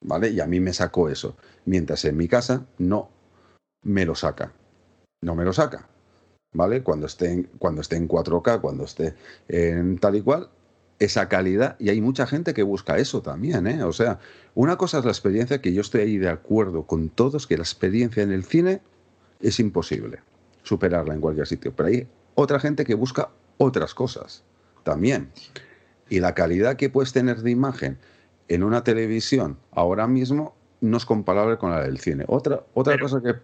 ¿Vale? 0.00 0.30
Y 0.30 0.40
a 0.40 0.46
mí 0.46 0.60
me 0.60 0.72
sacó 0.72 1.08
eso. 1.08 1.36
Mientras 1.64 2.04
en 2.04 2.16
mi 2.16 2.28
casa 2.28 2.66
no 2.78 3.10
me 3.82 4.04
lo 4.04 4.14
saca. 4.14 4.52
No 5.20 5.34
me 5.34 5.44
lo 5.44 5.52
saca. 5.52 5.88
¿Vale? 6.52 6.82
Cuando 6.82 7.06
esté 7.06 7.30
en, 7.32 7.42
cuando 7.58 7.82
esté 7.82 7.96
en 7.96 8.08
4K, 8.08 8.60
cuando 8.60 8.84
esté 8.84 9.14
en 9.48 9.98
tal 9.98 10.16
y 10.16 10.22
cual, 10.22 10.48
esa 10.98 11.28
calidad. 11.28 11.76
Y 11.78 11.90
hay 11.90 12.00
mucha 12.00 12.26
gente 12.26 12.54
que 12.54 12.62
busca 12.62 12.96
eso 12.96 13.20
también, 13.20 13.66
¿eh? 13.66 13.82
O 13.84 13.92
sea, 13.92 14.18
una 14.54 14.76
cosa 14.76 14.98
es 14.98 15.04
la 15.04 15.10
experiencia, 15.10 15.60
que 15.60 15.72
yo 15.74 15.82
estoy 15.82 16.00
ahí 16.00 16.18
de 16.18 16.30
acuerdo 16.30 16.84
con 16.84 17.10
todos, 17.10 17.46
que 17.46 17.56
la 17.56 17.62
experiencia 17.62 18.22
en 18.22 18.32
el 18.32 18.44
cine 18.44 18.80
es 19.40 19.60
imposible 19.60 20.20
superarla 20.62 21.14
en 21.14 21.20
cualquier 21.20 21.46
sitio. 21.46 21.72
Pero 21.76 21.88
hay 21.88 22.08
otra 22.34 22.58
gente 22.60 22.84
que 22.84 22.94
busca 22.94 23.28
otras 23.58 23.94
cosas 23.94 24.42
también. 24.84 25.30
Y 26.08 26.20
la 26.20 26.34
calidad 26.34 26.76
que 26.76 26.88
puedes 26.88 27.12
tener 27.12 27.42
de 27.42 27.50
imagen 27.50 27.98
en 28.48 28.62
una 28.62 28.82
televisión 28.84 29.58
ahora 29.70 30.06
mismo 30.06 30.56
no 30.80 30.96
es 30.96 31.04
comparable 31.04 31.58
con 31.58 31.70
la 31.70 31.82
del 31.82 31.98
cine. 31.98 32.24
Otra, 32.26 32.64
otra 32.72 32.94
Pero- 32.94 33.04
cosa 33.04 33.20
que... 33.20 33.34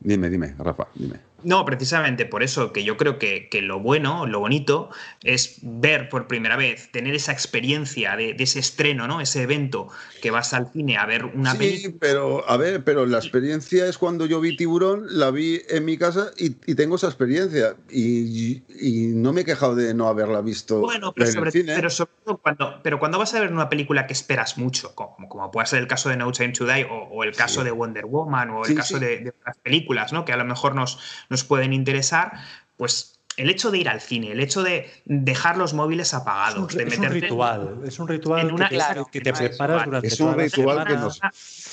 Dime, 0.00 0.30
dime, 0.30 0.54
Rafa, 0.58 0.88
dime. 0.94 1.29
No, 1.44 1.64
precisamente 1.64 2.26
por 2.26 2.42
eso 2.42 2.72
que 2.72 2.84
yo 2.84 2.96
creo 2.96 3.18
que, 3.18 3.48
que 3.48 3.62
lo 3.62 3.80
bueno, 3.80 4.26
lo 4.26 4.40
bonito, 4.40 4.90
es 5.22 5.58
ver 5.62 6.08
por 6.08 6.26
primera 6.26 6.56
vez, 6.56 6.90
tener 6.92 7.14
esa 7.14 7.32
experiencia 7.32 8.16
de, 8.16 8.34
de 8.34 8.44
ese 8.44 8.58
estreno, 8.60 9.06
¿no? 9.06 9.20
Ese 9.20 9.42
evento 9.42 9.88
que 10.22 10.30
vas 10.30 10.52
al 10.54 10.70
cine 10.72 10.96
a 10.98 11.06
ver 11.06 11.24
una 11.24 11.52
sí, 11.52 11.58
película. 11.58 11.94
pero 12.00 12.48
a 12.50 12.56
ver, 12.56 12.84
pero 12.84 13.06
la 13.06 13.18
experiencia 13.18 13.86
es 13.86 13.98
cuando 13.98 14.26
yo 14.26 14.40
vi 14.40 14.56
Tiburón, 14.56 15.06
la 15.10 15.30
vi 15.30 15.62
en 15.68 15.84
mi 15.84 15.96
casa 15.96 16.30
y, 16.36 16.56
y 16.66 16.74
tengo 16.74 16.96
esa 16.96 17.06
experiencia. 17.06 17.76
Y, 17.90 18.62
y 18.80 19.08
no 19.14 19.32
me 19.32 19.42
he 19.42 19.44
quejado 19.44 19.74
de 19.74 19.94
no 19.94 20.08
haberla 20.08 20.40
visto 20.40 20.80
Bueno, 20.80 21.12
pero 21.12 21.26
en 21.26 21.32
sobre, 21.32 21.48
el 21.48 21.52
cine. 21.52 21.74
pero 21.74 21.90
sobre 21.90 22.10
todo 22.24 22.36
cuando, 22.38 22.80
pero 22.82 22.98
cuando 22.98 23.18
vas 23.18 23.34
a 23.34 23.40
ver 23.40 23.52
una 23.52 23.68
película 23.68 24.06
que 24.06 24.12
esperas 24.12 24.58
mucho, 24.58 24.94
como, 24.94 25.28
como 25.28 25.50
puede 25.50 25.66
ser 25.66 25.80
el 25.80 25.86
caso 25.88 26.08
de 26.08 26.16
No 26.16 26.30
Time 26.32 26.52
to 26.52 26.66
Die 26.66 26.84
o, 26.84 27.08
o 27.10 27.24
el 27.24 27.34
caso 27.34 27.60
Sí. 27.60 27.64
de 27.64 27.70
Wonder 27.72 28.06
Woman 28.06 28.50
o 28.50 28.64
Sí, 28.64 28.72
el 28.72 28.78
caso 28.78 28.98
de, 28.98 29.18
de 29.18 29.30
otras 29.30 29.56
películas, 29.58 30.12
¿no? 30.12 30.24
Que 30.24 30.32
a 30.32 30.36
lo 30.36 30.44
mejor 30.44 30.74
nos, 30.74 30.98
nos 31.30 31.44
pueden 31.44 31.72
interesar, 31.72 32.32
pues 32.76 33.18
el 33.36 33.48
hecho 33.48 33.70
de 33.70 33.78
ir 33.78 33.88
al 33.88 34.00
cine, 34.02 34.32
el 34.32 34.40
hecho 34.40 34.62
de 34.62 34.90
dejar 35.06 35.56
los 35.56 35.72
móviles 35.72 36.08
Es 36.08 36.12
un, 36.14 36.20
apagados, 36.20 36.74
de 36.74 36.82
es 36.82 36.94
un 36.96 37.00
meterte 37.00 37.20
ritual, 37.26 37.80
es 37.86 37.98
un 37.98 38.08
ritual 38.08 38.40
en 38.48 38.52
una- 38.54 38.68
que 38.68 38.74
te, 38.74 38.74
claro, 38.74 39.06
que 39.10 39.20
te 39.20 39.30
es 39.30 39.40
un 39.40 39.46
preparas 39.48 39.84
durante 39.86 40.08
Es 40.08 40.18
toda 40.18 40.30
un 40.32 40.36
la 40.36 40.42
ritual 40.44 40.84
que 40.84 40.90
semana, 40.92 41.00
nos- 41.00 41.20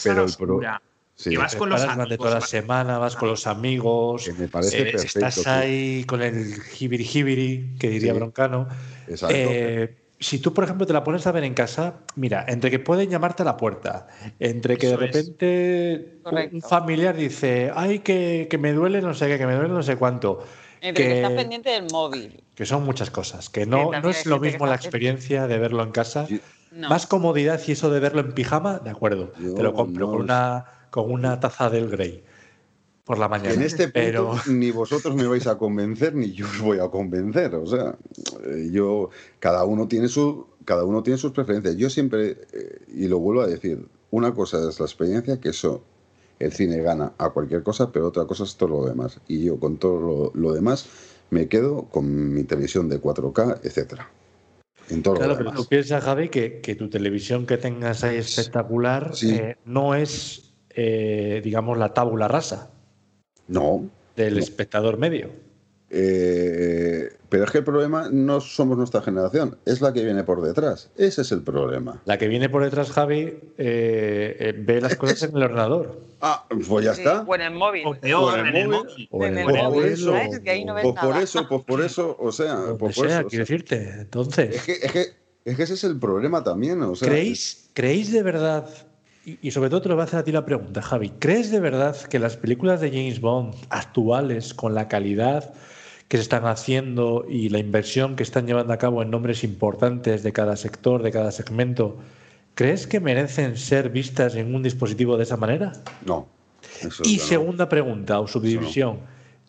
pero 0.03 0.23
el 0.23 0.33
pro- 0.35 0.61
Sí, 1.19 1.31
que 1.31 1.37
vas 1.39 1.55
con 1.55 1.67
los 1.69 1.79
preparas 1.81 1.95
durante 1.95 2.13
amigos, 2.13 2.17
toda 2.25 2.33
la 2.35 2.39
vas- 2.41 2.49
semana, 2.49 2.97
vas 2.99 3.15
con 3.15 3.29
los 3.29 3.47
amigos, 3.47 4.23
que 4.25 4.33
me 4.33 4.47
parece 4.47 4.77
eh, 4.81 4.91
perfecto. 4.91 5.07
estás 5.17 5.35
tío. 5.43 5.51
ahí 5.51 6.03
con 6.03 6.21
el 6.21 6.61
jibiri 6.61 7.03
jibiri, 7.03 7.75
que 7.79 7.89
diría 7.89 8.13
Sí. 8.13 8.19
Broncano. 8.19 8.67
Exacto. 9.07 9.35
Eh, 9.35 9.97
si 10.19 10.39
tú, 10.39 10.53
por 10.53 10.63
ejemplo, 10.63 10.85
te 10.87 10.93
la 10.93 11.03
pones 11.03 11.27
a 11.27 11.31
ver 11.31 11.43
en 11.43 11.53
casa, 11.53 11.95
mira, 12.15 12.45
entre 12.47 12.71
que 12.71 12.79
pueden 12.79 13.09
llamarte 13.09 13.43
a 13.43 13.45
la 13.45 13.57
puerta, 13.57 14.07
entre 14.39 14.77
que 14.77 14.87
Eso 14.87 14.97
de 14.97 15.07
repente 15.07 16.19
un- 16.53 16.61
familiar 16.61 17.15
dice, 17.15 17.71
ay, 17.75 17.99
que, 17.99 18.47
que 18.49 18.57
me 18.57 18.73
duele 18.73 19.01
no 19.01 19.13
sé 19.13 19.27
qué, 19.27 19.37
que 19.37 19.45
me 19.45 19.53
duele 19.55 19.69
no 19.69 19.83
sé 19.83 19.95
cuánto, 19.95 20.43
Entre 20.81 21.03
que, 21.03 21.09
que- 21.09 21.15
estás 21.21 21.31
pendiente 21.33 21.69
del 21.69 21.85
móvil. 21.91 22.43
que 22.55 22.65
son 22.65 22.83
muchas 22.83 23.11
cosas, 23.11 23.49
que 23.49 23.65
no, 23.65 23.91
no 23.91 24.09
es 24.09 24.25
lo 24.25 24.39
mismo 24.39 24.65
la 24.65 24.75
experiencia 24.75 25.47
de 25.47 25.57
verlo 25.59 25.83
en 25.83 25.91
casa. 25.91 26.27
Yo- 26.27 26.37
No. 26.69 26.89
Más 26.89 27.07
comodidad 27.07 27.59
y 27.65 27.71
eso 27.71 27.89
de 27.89 27.99
verlo 28.01 28.19
en 28.19 28.33
pijama, 28.33 28.79
de 28.79 28.89
acuerdo, 28.89 29.31
Yo 29.39 29.53
te 29.53 29.63
lo 29.63 29.73
compro 29.73 30.05
no 30.07 30.11
con, 30.11 30.21
una, 30.21 30.65
con 30.91 31.09
una 31.09 31.39
taza 31.39 31.69
del 31.69 31.87
Grey 31.89 32.23
por 33.07 33.17
la 33.17 33.27
mañana. 33.27 33.53
En 33.53 33.61
este 33.63 33.85
punto 33.85 33.93
pero 33.93 34.31
ni 34.47 34.69
vosotros 34.71 35.15
me 35.15 35.25
vais 35.25 35.47
a 35.47 35.57
convencer 35.57 36.13
ni 36.13 36.31
yo 36.33 36.45
os 36.45 36.59
voy 36.61 36.79
a 36.79 36.89
convencer. 36.89 37.55
O 37.55 37.65
sea, 37.65 37.95
eh, 38.45 38.69
yo 38.71 39.09
cada 39.39 39.65
uno 39.65 39.87
tiene 39.87 40.07
su 40.09 40.45
cada 40.65 40.83
uno 40.83 41.01
tiene 41.01 41.17
sus 41.17 41.31
preferencias. 41.31 41.77
Yo 41.77 41.89
siempre 41.89 42.37
eh, 42.53 42.79
y 42.93 43.07
lo 43.07 43.19
vuelvo 43.19 43.41
a 43.41 43.47
decir, 43.47 43.87
una 44.11 44.33
cosa 44.33 44.69
es 44.69 44.79
la 44.79 44.85
experiencia 44.85 45.39
que 45.39 45.49
eso 45.49 45.83
el 46.39 46.51
cine 46.51 46.81
gana 46.81 47.13
a 47.17 47.29
cualquier 47.31 47.63
cosa, 47.63 47.91
pero 47.91 48.07
otra 48.07 48.25
cosa 48.25 48.43
es 48.43 48.57
todo 48.57 48.69
lo 48.81 48.85
demás. 48.85 49.19
Y 49.27 49.43
yo 49.45 49.59
con 49.59 49.77
todo 49.77 49.99
lo, 49.99 50.31
lo 50.35 50.53
demás 50.53 50.85
me 51.31 51.47
quedo 51.47 51.83
con 51.85 52.33
mi 52.33 52.43
televisión 52.43 52.89
de 52.89 53.01
4K, 53.01 53.61
etcétera. 53.63 54.09
En 54.89 55.01
todo 55.01 55.15
Claro, 55.15 55.31
lo 55.31 55.37
pero 55.37 55.49
demás. 55.51 55.63
tú 55.63 55.69
piensas, 55.69 56.03
Javi, 56.03 56.29
que, 56.29 56.61
que 56.61 56.75
tu 56.75 56.89
televisión 56.89 57.45
que 57.45 57.57
tengas 57.57 58.03
ahí 58.03 58.17
espectacular 58.17 59.15
Sí. 59.15 59.31
eh, 59.33 59.55
no 59.65 59.95
es, 59.95 60.53
eh, 60.69 61.41
digamos, 61.43 61.77
la 61.77 61.93
tábula 61.93 62.27
rasa 62.27 62.71
No, 63.47 63.89
del 64.15 64.33
No. 64.35 64.39
espectador 64.39 64.97
medio. 64.97 65.29
eh, 65.89 67.09
pero 67.29 67.45
es 67.45 67.51
que 67.51 67.59
el 67.59 67.63
problema 67.63 68.09
no 68.11 68.41
somos 68.41 68.77
nuestra 68.77 69.01
generación, 69.01 69.57
es 69.65 69.79
la 69.81 69.93
que 69.93 70.03
viene 70.03 70.23
por 70.25 70.41
detrás. 70.41 70.89
Ese 70.97 71.21
es 71.21 71.31
el 71.31 71.43
problema. 71.43 72.01
La 72.05 72.17
que 72.17 72.27
viene 72.27 72.49
por 72.49 72.63
detrás, 72.63 72.91
Javi, 72.91 73.21
eh, 73.57 74.35
eh, 74.39 74.53
ve 74.57 74.81
las 74.81 74.95
cosas 74.97 75.23
en 75.23 75.35
el 75.37 75.43
ordenador. 75.43 76.01
Ah, 76.19 76.47
pues 76.67 76.83
ya 76.83 76.95
Sí, 76.95 77.01
está. 77.01 77.21
O 77.27 77.35
en 77.35 77.41
el 77.41 77.53
móvil. 77.53 77.83
O 77.85 77.93
peor, 77.93 78.39
en 78.39 78.55
el 78.55 78.67
móvil. 78.67 79.07
O 79.11 79.23
en 79.23 79.33
En 79.33 79.37
el 79.37 79.45
Pues 79.45 79.55
por 79.55 79.63
móvil, 79.63 79.81
pues 80.81 80.95
por 80.99 81.17
eso, 81.21 81.47
pues 81.47 81.63
por 81.63 81.81
eso, 81.81 82.17
o 82.19 82.31
sea, 82.31 82.57
pues 82.79 82.95
por 82.97 83.07
sea, 83.07 83.19
eso, 83.19 83.27
o 83.27 83.29
quiero 83.29 83.45
sea, 83.45 83.55
decirte. 83.55 83.89
Entonces, 84.01 84.55
es 84.55 84.63
que, 84.63 84.71
es 84.73 84.91
que 84.91 85.05
es 85.45 85.55
que 85.55 85.63
ese 85.63 85.75
es 85.75 85.83
el 85.83 85.99
problema 85.99 86.43
también, 86.43 86.81
o 86.81 86.95
sea, 86.95 87.07
¿creéis, 87.07 87.69
¿creéis 87.73 88.11
de 88.11 88.23
verdad, 88.23 88.67
y, 89.27 89.37
y 89.41 89.51
sobre 89.51 89.69
todo 89.69 89.81
te 89.81 89.89
lo 89.89 89.95
voy 89.95 90.03
a 90.03 90.05
hacer 90.05 90.19
a 90.19 90.23
ti 90.23 90.31
la 90.31 90.45
pregunta, 90.45 90.81
Javi, 90.81 91.09
¿crees 91.19 91.51
de 91.51 91.59
verdad 91.59 91.97
que 92.03 92.17
las 92.17 92.37
películas 92.37 92.79
de 92.79 92.89
James 92.89 93.19
Bond 93.19 93.53
actuales, 93.69 94.53
con 94.53 94.73
la 94.73 94.87
calidad 94.87 95.53
que 96.07 96.15
se 96.15 96.23
están 96.23 96.45
haciendo 96.45 97.25
y 97.27 97.49
la 97.49 97.59
inversión 97.59 98.15
que 98.15 98.23
están 98.23 98.47
llevando 98.47 98.71
a 98.71 98.77
cabo 98.77 99.01
en 99.01 99.11
nombres 99.11 99.43
importantes 99.43 100.23
de 100.23 100.31
cada 100.31 100.55
sector, 100.55 101.03
de 101.03 101.11
cada 101.11 101.31
segmento, 101.31 101.97
¿crees 102.55 102.87
que 102.87 103.01
merecen 103.01 103.57
ser 103.57 103.89
vistas 103.89 104.35
en 104.35 104.55
un 104.55 104.63
dispositivo 104.63 105.17
de 105.17 105.23
esa 105.23 105.35
manera? 105.35 105.73
no. 106.05 106.27
eso 106.81 107.03
Y 107.03 107.17
no. 107.17 107.23
segunda 107.23 107.67
pregunta 107.67 108.21
o 108.21 108.27
subdivisión. 108.27 108.99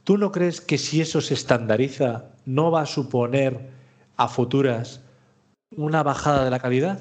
¿Tú 0.03 0.19
no 0.19 0.33
crees 0.33 0.61
que 0.61 0.79
si 0.79 1.01
eso 1.01 1.21
se 1.21 1.35
estandariza 1.35 2.25
no 2.47 2.73
va 2.73 2.83
a 2.83 2.87
suponer 2.87 3.71
a 4.17 4.27
futuras 4.27 5.03
una 5.71 6.03
bajada 6.03 6.45
de 6.45 6.51
la 6.51 6.59
calidad? 6.59 6.99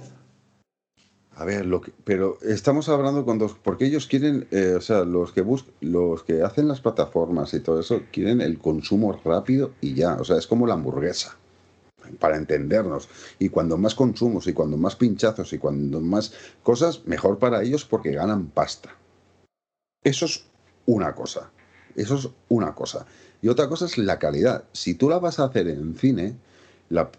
A 1.40 1.46
ver, 1.46 1.68
lo 1.68 1.82
que- 1.82 1.94
pero 2.04 2.40
estamos 2.42 2.90
hablando 2.90 3.24
con 3.24 3.38
dos, 3.38 3.56
porque 3.62 3.86
ellos 3.86 4.08
quieren, 4.08 4.48
eh, 4.50 4.74
o 4.76 4.82
sea, 4.82 5.04
los 5.04 5.32
que 5.34 5.42
bus, 5.42 5.66
los 5.82 6.24
que 6.24 6.42
hacen 6.42 6.68
las 6.68 6.82
plataformas 6.82 7.54
y 7.54 7.60
todo 7.60 7.80
eso 7.80 8.02
quieren 8.12 8.42
el 8.42 8.58
consumo 8.58 9.22
rápido 9.24 9.72
y 9.80 9.94
ya, 9.94 10.16
o 10.16 10.24
sea, 10.24 10.38
es 10.38 10.48
como 10.48 10.66
la 10.66 10.74
hamburguesa, 10.74 11.38
para 12.20 12.38
entendernos. 12.38 13.08
Y 13.38 13.50
cuando 13.50 13.78
más 13.78 13.94
consumos 13.94 14.48
y 14.48 14.54
cuando 14.54 14.78
más 14.78 14.96
pinchazos 14.96 15.54
y 15.54 15.60
cuando 15.60 16.02
más 16.02 16.34
cosas, 16.64 17.06
mejor 17.06 17.38
para 17.38 17.62
ellos 17.62 17.86
porque 17.86 18.14
ganan 18.14 18.48
pasta. 18.48 18.96
Eso 20.04 20.26
es 20.26 20.44
una 20.88 21.14
cosa. 21.14 21.52
Eso 21.96 22.16
es 22.16 22.30
una 22.50 22.74
cosa. 22.74 23.06
Y 23.44 23.50
otra 23.50 23.70
cosa 23.70 23.86
es 23.86 24.00
la 24.00 24.18
calidad. 24.18 24.64
Si 24.72 24.96
tú 24.96 25.08
la 25.08 25.20
vas 25.20 25.40
a 25.40 25.46
hacer 25.46 25.68
en 25.68 25.96
cine, 25.96 26.36
la, 26.90 27.12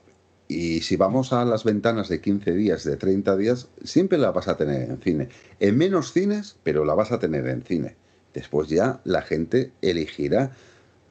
y 0.49 0.81
si 0.81 0.97
vamos 0.97 1.33
a 1.35 1.45
las 1.45 1.63
ventanas 1.65 2.09
de 2.09 2.21
15 2.21 2.53
días, 2.53 2.83
de 2.85 2.97
30 2.97 3.37
días, 3.37 3.69
siempre 3.85 4.17
la 4.19 4.31
vas 4.31 4.49
a 4.49 4.57
tener 4.57 4.89
en 4.91 4.99
cine. 5.01 5.29
En 5.61 5.77
menos 5.77 6.13
cines, 6.13 6.57
pero 6.63 6.85
la 6.87 6.95
vas 6.95 7.13
a 7.13 7.19
tener 7.19 7.47
en 7.49 7.63
cine. 7.63 7.97
Después 8.33 8.69
ya 8.69 9.01
la 9.05 9.21
gente 9.23 9.73
elegirá. 9.83 10.53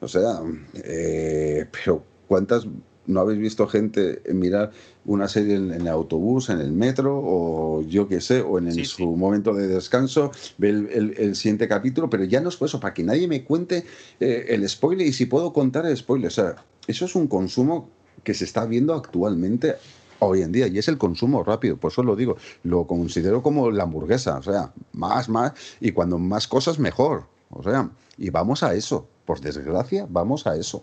O 0.00 0.08
sea, 0.08 0.40
eh, 0.74 1.66
pero 1.72 2.02
¿cuántas 2.26 2.66
no 3.06 3.20
habéis 3.20 3.38
visto 3.40 3.66
gente 3.66 4.20
mirar 4.34 4.70
una 5.06 5.28
serie 5.28 5.54
en, 5.54 5.72
en 5.72 5.80
el 5.82 5.88
autobús, 5.88 6.50
en 6.50 6.60
el 6.60 6.72
metro, 6.72 7.18
o 7.24 7.82
yo 7.82 8.06
qué 8.06 8.20
sé, 8.20 8.42
o 8.42 8.58
en 8.58 8.66
el- 8.66 8.74
Sí, 8.74 8.84
su 8.84 8.96
sí. 8.96 9.04
momento 9.06 9.54
de 9.54 9.66
descanso, 9.66 10.30
ve 10.58 10.68
el, 10.70 10.88
el- 10.90 11.14
el 11.16 11.34
siguiente 11.36 11.68
capítulo, 11.68 12.10
pero 12.10 12.24
ya 12.24 12.40
no 12.40 12.48
es 12.50 12.56
por 12.56 12.66
eso, 12.68 12.80
para 12.80 12.92
que 12.92 13.02
nadie 13.04 13.26
me 13.26 13.44
cuente 13.44 13.84
eh, 14.20 14.46
el 14.48 14.68
spoiler 14.68 15.06
y 15.06 15.12
si 15.12 15.24
puedo 15.26 15.52
contar 15.54 15.86
el 15.86 15.96
spoiler. 15.96 16.26
O 16.28 16.30
sea, 16.30 16.56
eso 16.86 17.06
es 17.06 17.14
un 17.14 17.28
consumo 17.28 17.88
que 18.24 18.34
se 18.34 18.44
está 18.44 18.66
viendo 18.66 18.94
actualmente 18.94 19.76
hoy 20.20 20.42
en 20.42 20.52
día 20.52 20.66
y 20.66 20.78
es 20.78 20.88
el 20.88 20.98
consumo 20.98 21.44
rápido, 21.44 21.76
por 21.76 21.92
eso 21.92 22.02
lo 22.02 22.16
digo, 22.16 22.36
lo 22.64 22.86
considero 22.86 23.42
como 23.42 23.70
la 23.70 23.84
hamburguesa, 23.84 24.38
o 24.38 24.42
sea, 24.42 24.72
más, 24.92 25.28
más, 25.28 25.52
y 25.80 25.92
cuando 25.92 26.18
más 26.18 26.48
cosas 26.48 26.78
mejor, 26.78 27.24
o 27.50 27.62
sea, 27.62 27.90
y 28.16 28.30
vamos 28.30 28.62
a 28.62 28.74
eso, 28.74 29.06
por 29.24 29.40
desgracia, 29.40 30.06
vamos 30.08 30.46
a 30.46 30.56
eso, 30.56 30.82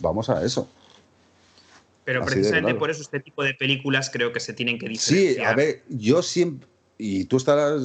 vamos 0.00 0.28
a 0.30 0.44
eso. 0.44 0.68
Pero 2.04 2.22
Así 2.22 2.34
precisamente 2.34 2.66
claro. 2.66 2.78
por 2.78 2.90
eso 2.90 3.02
este 3.02 3.20
tipo 3.20 3.42
de 3.42 3.54
películas 3.54 4.10
creo 4.10 4.32
que 4.32 4.40
se 4.40 4.52
tienen 4.52 4.78
que 4.78 4.86
Sí, 4.96 5.14
diferenciar. 5.14 5.52
a 5.52 5.56
ver, 5.56 5.82
yo 5.88 6.22
siempre, 6.22 6.68
y 6.98 7.24
tú 7.26 7.36
estarás 7.36 7.82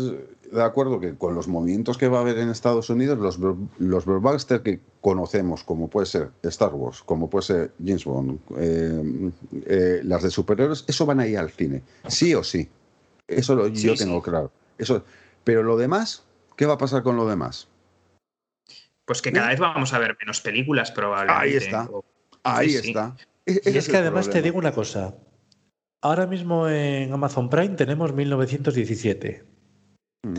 de 0.51 0.63
acuerdo 0.63 0.99
que 0.99 1.15
con 1.15 1.35
los 1.35 1.47
movimientos 1.47 1.97
que 1.97 2.07
va 2.07 2.19
a 2.19 2.21
haber 2.21 2.37
en 2.37 2.49
Estados 2.49 2.89
Unidos, 2.89 3.17
los, 3.19 3.37
los 3.79 4.05
blockbusters 4.05 4.61
que 4.61 4.79
conocemos, 5.01 5.63
como 5.63 5.89
puede 5.89 6.05
ser 6.05 6.29
Star 6.43 6.73
Wars, 6.73 7.01
como 7.03 7.29
puede 7.29 7.43
ser 7.45 7.71
James 7.83 8.05
Bond, 8.05 8.39
eh, 8.57 9.31
eh, 9.65 10.01
las 10.03 10.23
de 10.23 10.29
superhéroes, 10.31 10.85
eso 10.87 11.05
van 11.05 11.19
a 11.19 11.27
ir 11.27 11.37
al 11.37 11.49
cine, 11.51 11.81
sí 12.07 12.33
o 12.35 12.43
sí. 12.43 12.69
Eso 13.27 13.55
lo- 13.55 13.67
Sí, 13.67 13.87
yo 13.87 13.95
sí. 13.95 14.03
tengo 14.03 14.21
claro. 14.21 14.51
Eso, 14.77 15.03
pero 15.43 15.63
lo 15.63 15.77
demás, 15.77 16.23
¿qué 16.57 16.65
va 16.65 16.73
a 16.73 16.77
pasar 16.77 17.03
con 17.03 17.15
lo 17.17 17.27
demás? 17.27 17.67
Pues 19.05 19.21
que 19.21 19.31
cada 19.31 19.49
vez 19.49 19.59
vamos 19.59 19.93
a 19.93 19.99
ver 19.99 20.15
menos 20.21 20.41
películas 20.41 20.91
probablemente. 20.91 21.47
Ahí 21.49 21.55
está. 21.55 21.89
Ahí 22.43 22.69
Sí, 22.69 22.87
está. 22.89 23.15
E- 23.45 23.51
ese 23.63 23.71
Y 23.71 23.77
es 23.77 23.89
que 23.89 23.97
además 23.97 24.29
te 24.29 24.41
digo 24.41 24.57
una 24.57 24.71
cosa. 24.73 25.15
Ahora 26.01 26.25
mismo 26.25 26.67
en 26.67 27.13
Amazon 27.13 27.49
Prime 27.49 27.75
tenemos 27.75 28.13
1917. 28.13 29.43
Mm. 30.23 30.33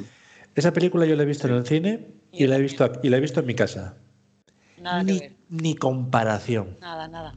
Esa 0.56 0.72
película 0.72 1.06
yo 1.06 1.14
la 1.16 1.22
he 1.22 1.26
visto 1.26 1.46
en 1.46 1.54
el 1.54 1.64
cine 1.66 2.08
y 2.32 2.46
la 2.46 2.56
he 2.56 2.60
visto, 2.60 2.84
aquí- 2.84 2.98
y 3.04 3.08
la 3.10 3.16
he 3.18 3.20
visto 3.20 3.40
en 3.40 3.46
mi 3.46 3.54
casa. 3.54 3.96
Nada 4.80 5.04
que 5.04 5.12
Ni, 5.12 5.18
ver. 5.20 5.32
ni 5.48 5.74
comparación. 5.76 6.76
Nada, 6.80 7.06
nada. 7.06 7.34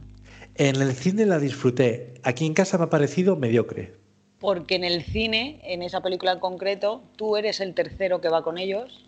En 0.56 0.76
el 0.76 0.92
cine 0.92 1.24
la 1.24 1.38
disfruté. 1.38 2.14
Aquí 2.24 2.46
en 2.46 2.54
casa 2.54 2.78
me 2.78 2.84
ha 2.84 2.90
parecido 2.90 3.36
mediocre. 3.36 3.94
Porque 4.40 4.74
en 4.74 4.84
el 4.84 5.02
cine, 5.04 5.60
en 5.62 5.82
esa 5.82 6.00
película 6.02 6.32
en 6.32 6.40
concreto, 6.40 7.02
tú 7.16 7.36
eres 7.36 7.60
el 7.60 7.74
tercero 7.74 8.20
que 8.20 8.28
va 8.28 8.42
con 8.42 8.58
ellos, 8.58 9.06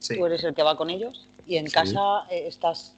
Sí. 0.00 0.16
tú 0.16 0.26
eres 0.26 0.42
el 0.44 0.54
que 0.54 0.62
va 0.62 0.76
con 0.76 0.90
ellos, 0.90 1.28
y 1.46 1.56
en 1.56 1.68
Sí. 1.68 1.72
casa 1.72 2.24
eh, 2.30 2.44
estás 2.48 2.94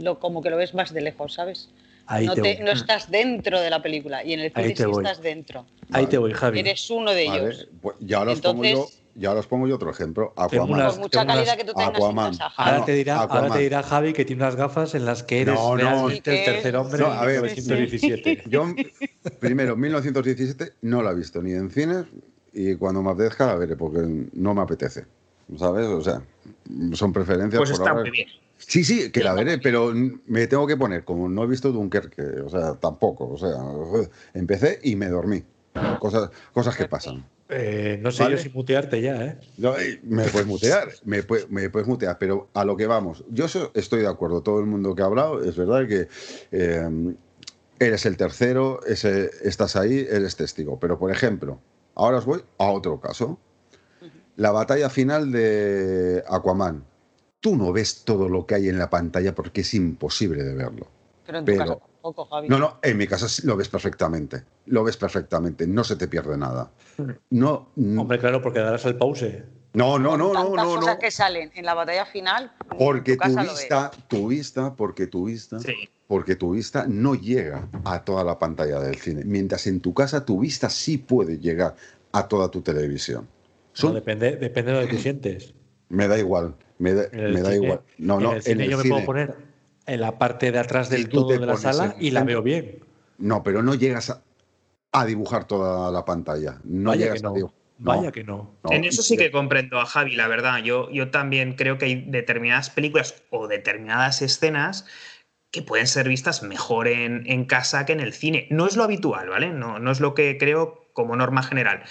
lo, 0.00 0.18
como 0.18 0.40
que 0.40 0.50
lo 0.50 0.56
ves 0.56 0.72
más 0.74 0.94
de 0.94 1.00
lejos, 1.02 1.34
¿sabes? 1.34 1.68
Ahí 2.10 2.26
no, 2.26 2.34
te 2.34 2.40
te- 2.42 2.62
no 2.62 2.70
estás 2.70 3.10
dentro 3.10 3.60
de 3.60 3.68
la 3.70 3.82
película, 3.82 4.24
y 4.24 4.32
en 4.32 4.40
el 4.40 4.52
cine 4.52 4.74
sí 4.74 4.84
voy. 4.84 5.04
estás 5.04 5.20
dentro. 5.22 5.66
Ahí 5.92 6.06
te 6.06 6.16
voy, 6.18 6.32
Javi. 6.32 6.60
Eres 6.60 6.88
uno 6.90 7.12
de 7.12 7.26
Vale, 7.26 7.40
ellos. 7.44 7.68
pues 7.82 7.96
ya 8.00 8.22
os 8.22 8.40
pongo 8.40 8.64
yo, 8.64 8.70
Entonces- 8.70 9.00
ya 9.14 9.32
os 9.32 9.46
pongo 9.46 9.68
yo 9.68 9.74
otro 9.74 9.90
ejemplo. 9.90 10.32
Aquaman. 10.36 10.70
unas- 10.70 10.92
Por 10.94 11.00
mucha 11.02 11.10
tengo 11.20 11.24
unas- 11.24 11.36
calidad 11.36 11.56
que 11.58 11.64
tú 11.64 11.72
tengas 11.74 11.94
Aquaman. 11.96 12.30
casa. 12.32 12.52
Ahora, 12.56 12.78
no, 12.78 12.84
te 12.86 12.92
dirá, 12.92 13.14
ahora 13.16 13.24
Aquaman. 13.34 13.52
te 13.52 13.58
dirá 13.58 13.82
Javi 13.82 14.12
que 14.14 14.24
tiene 14.24 14.42
unas 14.42 14.56
gafas 14.56 14.94
en 14.94 15.04
las 15.04 15.22
que 15.22 15.42
eres 15.42 15.54
No, 15.54 15.70
no. 15.70 15.76
realmente 15.76 16.38
el 16.38 16.44
tercer 16.54 16.76
hombre 16.76 16.98
No, 17.00 17.06
a 17.12 17.26
ver, 17.26 17.42
1917. 17.42 18.42
Yo, 18.48 18.64
primero, 19.38 19.76
1917 19.76 20.72
no 20.82 21.02
la 21.02 21.10
he 21.10 21.14
visto 21.14 21.42
ni 21.42 21.52
en 21.52 21.70
cines 21.70 22.06
y 22.54 22.74
cuando 22.76 23.02
me 23.02 23.10
apetezca 23.10 23.46
la 23.46 23.54
veré 23.56 23.76
porque 23.76 24.00
no 24.32 24.54
me 24.54 24.62
apetece. 24.62 25.04
¿Sabes? 25.58 25.86
O 25.86 26.02
sea, 26.02 26.22
son 26.94 27.12
preferencias. 27.12 27.58
Pues 27.58 27.70
por 27.70 27.78
está 27.80 27.90
ahora. 27.90 28.02
muy 28.02 28.10
bien. 28.10 28.28
Sí, 28.58 28.84
sí, 28.84 29.10
que 29.10 29.22
la 29.24 29.34
veré, 29.34 29.58
pero 29.58 29.92
me 30.26 30.46
tengo 30.46 30.66
que 30.66 30.76
poner, 30.76 31.04
como 31.04 31.28
no 31.28 31.44
he 31.44 31.46
visto 31.46 31.72
Dunkerque, 31.72 32.22
o 32.22 32.48
sea, 32.50 32.74
tampoco. 32.74 33.28
O 33.28 33.38
sea, 33.38 33.54
empecé 34.34 34.80
y 34.82 34.96
me 34.96 35.08
dormí. 35.08 35.42
Cosas, 36.00 36.30
cosas 36.52 36.76
que 36.76 36.86
pasan. 36.86 37.24
Eh, 37.48 37.98
no 38.02 38.10
sé 38.10 38.24
Vale. 38.24 38.36
yo 38.36 38.42
si 38.42 38.50
mutearte 38.50 39.00
ya, 39.00 39.24
¿eh? 39.24 39.38
No, 39.56 39.78
eh, 39.78 40.00
me 40.02 40.24
puedes 40.24 40.46
mutear, 40.46 40.88
me, 41.04 41.22
me 41.48 41.70
puedes 41.70 41.88
mutear, 41.88 42.18
pero 42.18 42.48
a 42.52 42.64
lo 42.64 42.76
que 42.76 42.86
vamos. 42.86 43.24
Yo 43.30 43.46
estoy 43.74 44.00
de 44.00 44.08
acuerdo. 44.08 44.42
Todo 44.42 44.58
el 44.60 44.66
mundo 44.66 44.94
que 44.94 45.02
ha 45.02 45.06
hablado, 45.06 45.42
es 45.42 45.56
verdad 45.56 45.86
que 45.86 46.08
eh, 46.50 47.14
eres 47.78 48.04
el 48.06 48.16
tercero, 48.16 48.80
ese- 48.86 49.30
estás 49.44 49.76
ahí, 49.76 50.06
eres 50.10 50.36
testigo. 50.36 50.78
Pero, 50.78 50.98
por 50.98 51.10
ejemplo, 51.10 51.58
ahora 51.94 52.18
os 52.18 52.26
voy 52.26 52.42
a 52.58 52.64
otro 52.70 53.00
caso. 53.00 53.38
La 54.36 54.50
batalla 54.50 54.90
final 54.90 55.32
de 55.32 56.22
Aquaman. 56.28 56.84
Tú 57.40 57.56
no 57.56 57.72
ves 57.72 58.04
todo 58.04 58.28
lo 58.28 58.46
que 58.46 58.56
hay 58.56 58.68
en 58.68 58.78
la 58.78 58.90
pantalla 58.90 59.34
porque 59.34 59.60
es 59.60 59.74
imposible 59.74 60.42
de 60.42 60.54
verlo. 60.54 60.88
Pero 61.24 61.38
en 61.38 61.44
tu 61.44 61.52
Pero- 61.52 61.64
casa 61.64 61.78
tampoco, 61.78 62.24
Javi. 62.26 62.48
No, 62.48 62.58
no, 62.58 62.78
en 62.82 62.96
mi 62.96 63.06
casa 63.06 63.28
sí 63.28 63.46
lo 63.46 63.56
ves 63.56 63.68
perfectamente. 63.68 64.42
Lo 64.66 64.82
ves 64.84 64.96
perfectamente, 64.96 65.66
no 65.66 65.84
se 65.84 65.96
te 65.96 66.08
pierde 66.08 66.36
nada. 66.36 66.70
No, 67.30 67.68
no, 67.76 68.02
Hombre, 68.02 68.18
claro, 68.18 68.42
porque 68.42 68.58
darás 68.60 68.84
el 68.86 68.96
pause. 68.96 69.44
no, 69.74 69.98
no, 69.98 70.16
no, 70.16 70.32
no, 70.32 70.54
no, 70.56 70.64
cosas 70.64 70.94
no. 70.94 70.98
que 70.98 71.10
salen 71.10 71.52
en 71.54 71.64
la 71.64 71.74
batalla 71.74 72.06
final, 72.06 72.52
Porque 72.78 73.16
tu 73.16 73.36
vista, 73.38 73.90
tu 74.08 74.28
vista, 74.28 74.74
porque 74.74 75.06
tu 75.06 75.26
vista, 75.26 75.60
Sí. 75.60 75.74
porque 76.08 76.34
tu 76.34 76.52
vista 76.52 76.86
no 76.88 77.14
llega 77.14 77.68
a 77.84 78.02
toda 78.04 78.24
la 78.24 78.38
pantalla 78.38 78.80
del 78.80 78.96
cine. 78.96 79.22
Mientras 79.24 79.66
en 79.68 79.80
tu 79.80 79.94
casa 79.94 80.24
tu 80.24 80.40
vista 80.40 80.68
sí 80.70 80.98
puede 80.98 81.38
llegar 81.38 81.76
a 82.12 82.26
toda 82.26 82.50
tu 82.50 82.62
televisión. 82.62 83.28
No, 83.82 83.92
depende, 83.92 84.36
depende 84.36 84.72
de 84.72 84.80
lo 84.82 84.88
que 84.88 84.96
tú 84.96 85.02
sientes. 85.02 85.54
me 85.88 86.08
da 86.08 86.18
igual, 86.18 86.54
me 86.78 86.94
da, 86.94 87.04
En 87.12 87.20
el 87.20 87.32
me 87.34 87.40
da 87.42 87.50
cine- 87.50 87.64
igual. 87.64 87.80
No, 87.98 88.16
en 88.18 88.22
no, 88.22 88.32
el 88.34 88.42
cine 88.42 88.68
yo 88.68 88.78
me 88.78 88.84
puedo 88.88 89.04
poner 89.04 89.34
en 89.86 90.00
la 90.00 90.18
parte 90.18 90.52
de 90.52 90.58
atrás 90.58 90.90
del 90.90 91.08
todo 91.08 91.28
de 91.38 91.46
la 91.46 91.56
sala 91.56 91.94
en 91.98 92.04
y 92.04 92.10
la 92.10 92.24
veo 92.24 92.42
bien. 92.42 92.80
No, 93.18 93.42
pero 93.42 93.62
no 93.62 93.74
llegas 93.74 94.10
a, 94.10 94.22
a 94.92 95.04
dibujar 95.06 95.46
toda 95.46 95.90
la 95.90 96.04
pantalla. 96.04 96.60
No 96.64 96.90
Vaya 96.90 97.04
llegas 97.06 97.18
que 97.18 97.22
no. 97.24 97.30
a 97.30 97.34
dibujar. 97.34 97.58
Vaya 97.80 98.10
que 98.12 98.24
no. 98.24 98.56
no. 98.64 98.72
En 98.72 98.84
eso 98.84 99.02
sí 99.02 99.16
que 99.16 99.30
comprendo 99.30 99.78
a 99.80 99.86
Javi, 99.86 100.16
la 100.16 100.26
verdad. 100.26 100.58
Yo, 100.64 100.90
yo 100.90 101.10
también 101.10 101.54
creo 101.54 101.78
que 101.78 101.84
hay 101.84 102.04
determinadas 102.08 102.70
películas 102.70 103.22
o 103.30 103.46
determinadas 103.46 104.20
escenas 104.20 104.84
que 105.52 105.62
pueden 105.62 105.86
ser 105.86 106.08
vistas 106.08 106.42
mejor 106.42 106.88
en, 106.88 107.22
en 107.26 107.44
casa 107.44 107.86
que 107.86 107.92
en 107.92 108.00
el 108.00 108.12
cine. 108.12 108.48
No 108.50 108.66
es 108.66 108.76
lo 108.76 108.82
habitual, 108.82 109.28
¿vale? 109.30 109.50
No, 109.50 109.78
no 109.78 109.90
es 109.92 110.00
lo 110.00 110.14
que 110.14 110.36
creo 110.38 110.88
como 110.92 111.14
norma 111.16 111.42
general. 111.44 111.84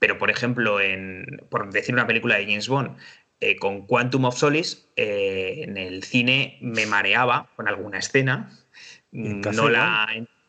Pero, 0.00 0.18
por 0.18 0.30
ejemplo, 0.30 0.80
en, 0.80 1.46
por 1.48 1.70
decir 1.72 1.94
una 1.94 2.06
película 2.06 2.36
de 2.36 2.44
James 2.46 2.68
Bond, 2.68 2.96
eh, 3.40 3.56
con 3.56 3.86
Quantum 3.86 4.26
of 4.26 4.36
Solace, 4.36 4.78
eh, 4.96 5.62
en 5.64 5.76
el 5.76 6.02
cine 6.04 6.58
me 6.60 6.86
mareaba 6.86 7.48
con 7.56 7.68
alguna 7.68 7.98
escena, 7.98 8.50
En 9.12 9.40
casa 9.42 9.62
no 9.62 9.68
la, 9.68 10.08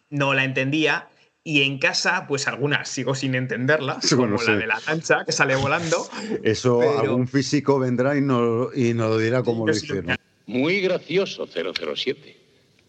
no 0.10 0.34
la 0.34 0.44
entendía. 0.44 1.08
Y 1.44 1.64
en 1.64 1.80
casa, 1.80 2.28
pues 2.28 2.48
algunas 2.48 2.88
sigo 2.88 3.16
sin 3.16 3.34
entenderla, 3.34 4.00
Sí, 4.02 4.10
como 4.16 4.28
bueno, 4.36 4.44
la 4.44 4.54
sí. 4.54 4.60
de 4.60 4.68
la 4.68 4.80
lancha 4.86 5.26
que 5.26 5.32
sale 5.32 5.56
volando. 5.56 5.98
Eso 6.44 6.78
Pero- 6.80 7.00
algún 7.00 7.28
físico 7.28 7.80
vendrá 7.80 8.16
y 8.16 8.22
nos 8.22 8.78
y 8.78 8.94
nos 8.94 9.10
lo 9.10 9.18
dirá 9.18 9.42
cómo 9.42 9.66
sí 9.74 9.88
lo 9.88 9.96
hicieron. 10.00 10.18
Muy 10.46 10.82
gracioso 10.82 11.48
007. 11.48 12.38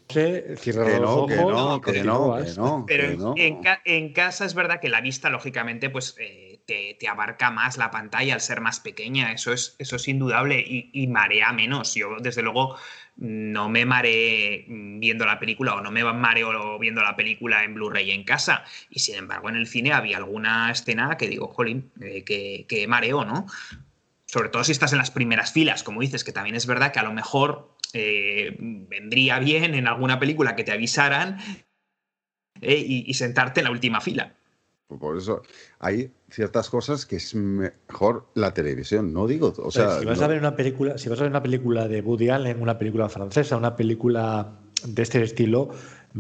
No 0.09 0.15
sé, 0.15 0.57
cierra 0.59 0.85
Que 0.85 0.91
los 0.93 1.01
no, 1.01 1.15
ojos 1.15 1.31
que 1.31 1.37
no, 1.37 1.81
que 1.81 2.03
no, 2.03 2.37
que 2.45 2.51
no. 2.59 2.85
Pero 2.87 3.17
no. 3.17 3.35
en 3.39 3.63
ca- 3.63 3.81
en 3.87 4.13
casa 4.13 4.45
es 4.45 4.53
verdad 4.53 4.81
que 4.81 4.91
la 4.91 5.01
vista, 5.01 5.31
lógicamente, 5.31 5.89
pues 5.89 6.15
eh, 6.21 6.52
te, 6.67 6.97
te 6.99 7.09
abarca 7.09 7.51
más 7.51 7.77
la 7.77 7.91
pantalla 7.91 8.35
al 8.35 8.41
ser 8.41 8.61
más 8.61 8.81
pequeña. 8.81 9.33
Eso 9.33 9.53
es, 9.53 9.77
eso 9.79 9.97
es 9.97 10.09
indudable 10.09 10.63
y, 10.67 11.07
marea 11.07 11.53
menos. 11.53 11.95
Yo, 11.95 12.17
desde 12.21 12.43
luego, 12.43 12.77
no 13.17 13.69
me 13.69 13.85
mareé 13.85 14.65
viendo 14.69 15.27
la 15.27 15.39
película 15.39 15.75
o 15.75 15.81
no 15.81 15.91
me 15.91 16.05
mareo 16.05 16.79
viendo 16.79 17.03
la 17.03 17.17
película 17.17 17.65
en 17.65 17.75
Blu-ray 17.75 18.11
en 18.11 18.25
casa. 18.25 18.65
Y 18.91 19.01
sin 19.01 19.17
embargo, 19.17 19.49
en 19.49 19.57
el 19.57 19.67
cine 19.67 19.93
había 19.93 20.17
alguna 20.17 20.71
escena 20.71 21.17
que 21.17 21.29
digo, 21.29 21.49
jolín, 21.49 21.91
eh, 22.01 22.25
que, 22.25 22.67
que 22.69 22.87
mareo, 22.87 23.25
¿no? 23.25 23.47
Sobre 24.27 24.49
todo 24.49 24.65
si 24.65 24.73
estás 24.73 24.93
en 24.93 24.99
las 24.99 25.11
primeras 25.11 25.53
filas, 25.53 25.83
como 25.83 26.01
dices, 26.01 26.25
que 26.25 26.33
también 26.33 26.57
es 26.57 26.67
verdad 26.67 26.93
que 26.93 27.01
a 27.01 27.05
lo 27.05 27.13
mejor 27.13 27.77
eh, 27.93 28.57
vendría 28.59 29.39
bien 29.39 29.75
en 29.75 29.87
alguna 29.87 30.19
película 30.19 30.57
que 30.57 30.65
te 30.65 30.73
avisaran 30.73 31.39
eh, 32.63 32.83
y 32.87 33.13
sentarte 33.15 33.61
en 33.61 33.65
la 33.65 33.71
última 33.71 34.01
fila. 34.01 34.35
Por 34.99 35.17
eso 35.19 35.43
hay 35.79 36.11
ciertas 36.31 36.69
cosas 36.71 37.07
que 37.07 37.17
es 37.17 37.35
mejor 37.35 38.27
la 38.35 38.53
televisión, 38.55 39.13
no 39.13 39.27
digo, 39.27 39.53
o 39.63 39.71
sea, 39.71 39.99
si 40.01 40.05
vas 40.07 40.19
no- 40.19 40.25
a 40.25 40.29
ver 40.29 40.39
una 40.39 40.57
película, 40.57 40.99
si 40.99 41.09
vas 41.09 41.19
a 41.21 41.23
ver 41.23 41.31
una 41.31 41.43
película 41.43 41.89
de 41.89 42.01
Woody 42.01 42.29
Allen, 42.31 42.61
una 42.63 42.79
película 42.79 43.09
francesa, 43.09 43.57
una 43.57 43.77
película 43.77 44.59
de 44.85 45.03
este 45.03 45.23
estilo, 45.23 45.71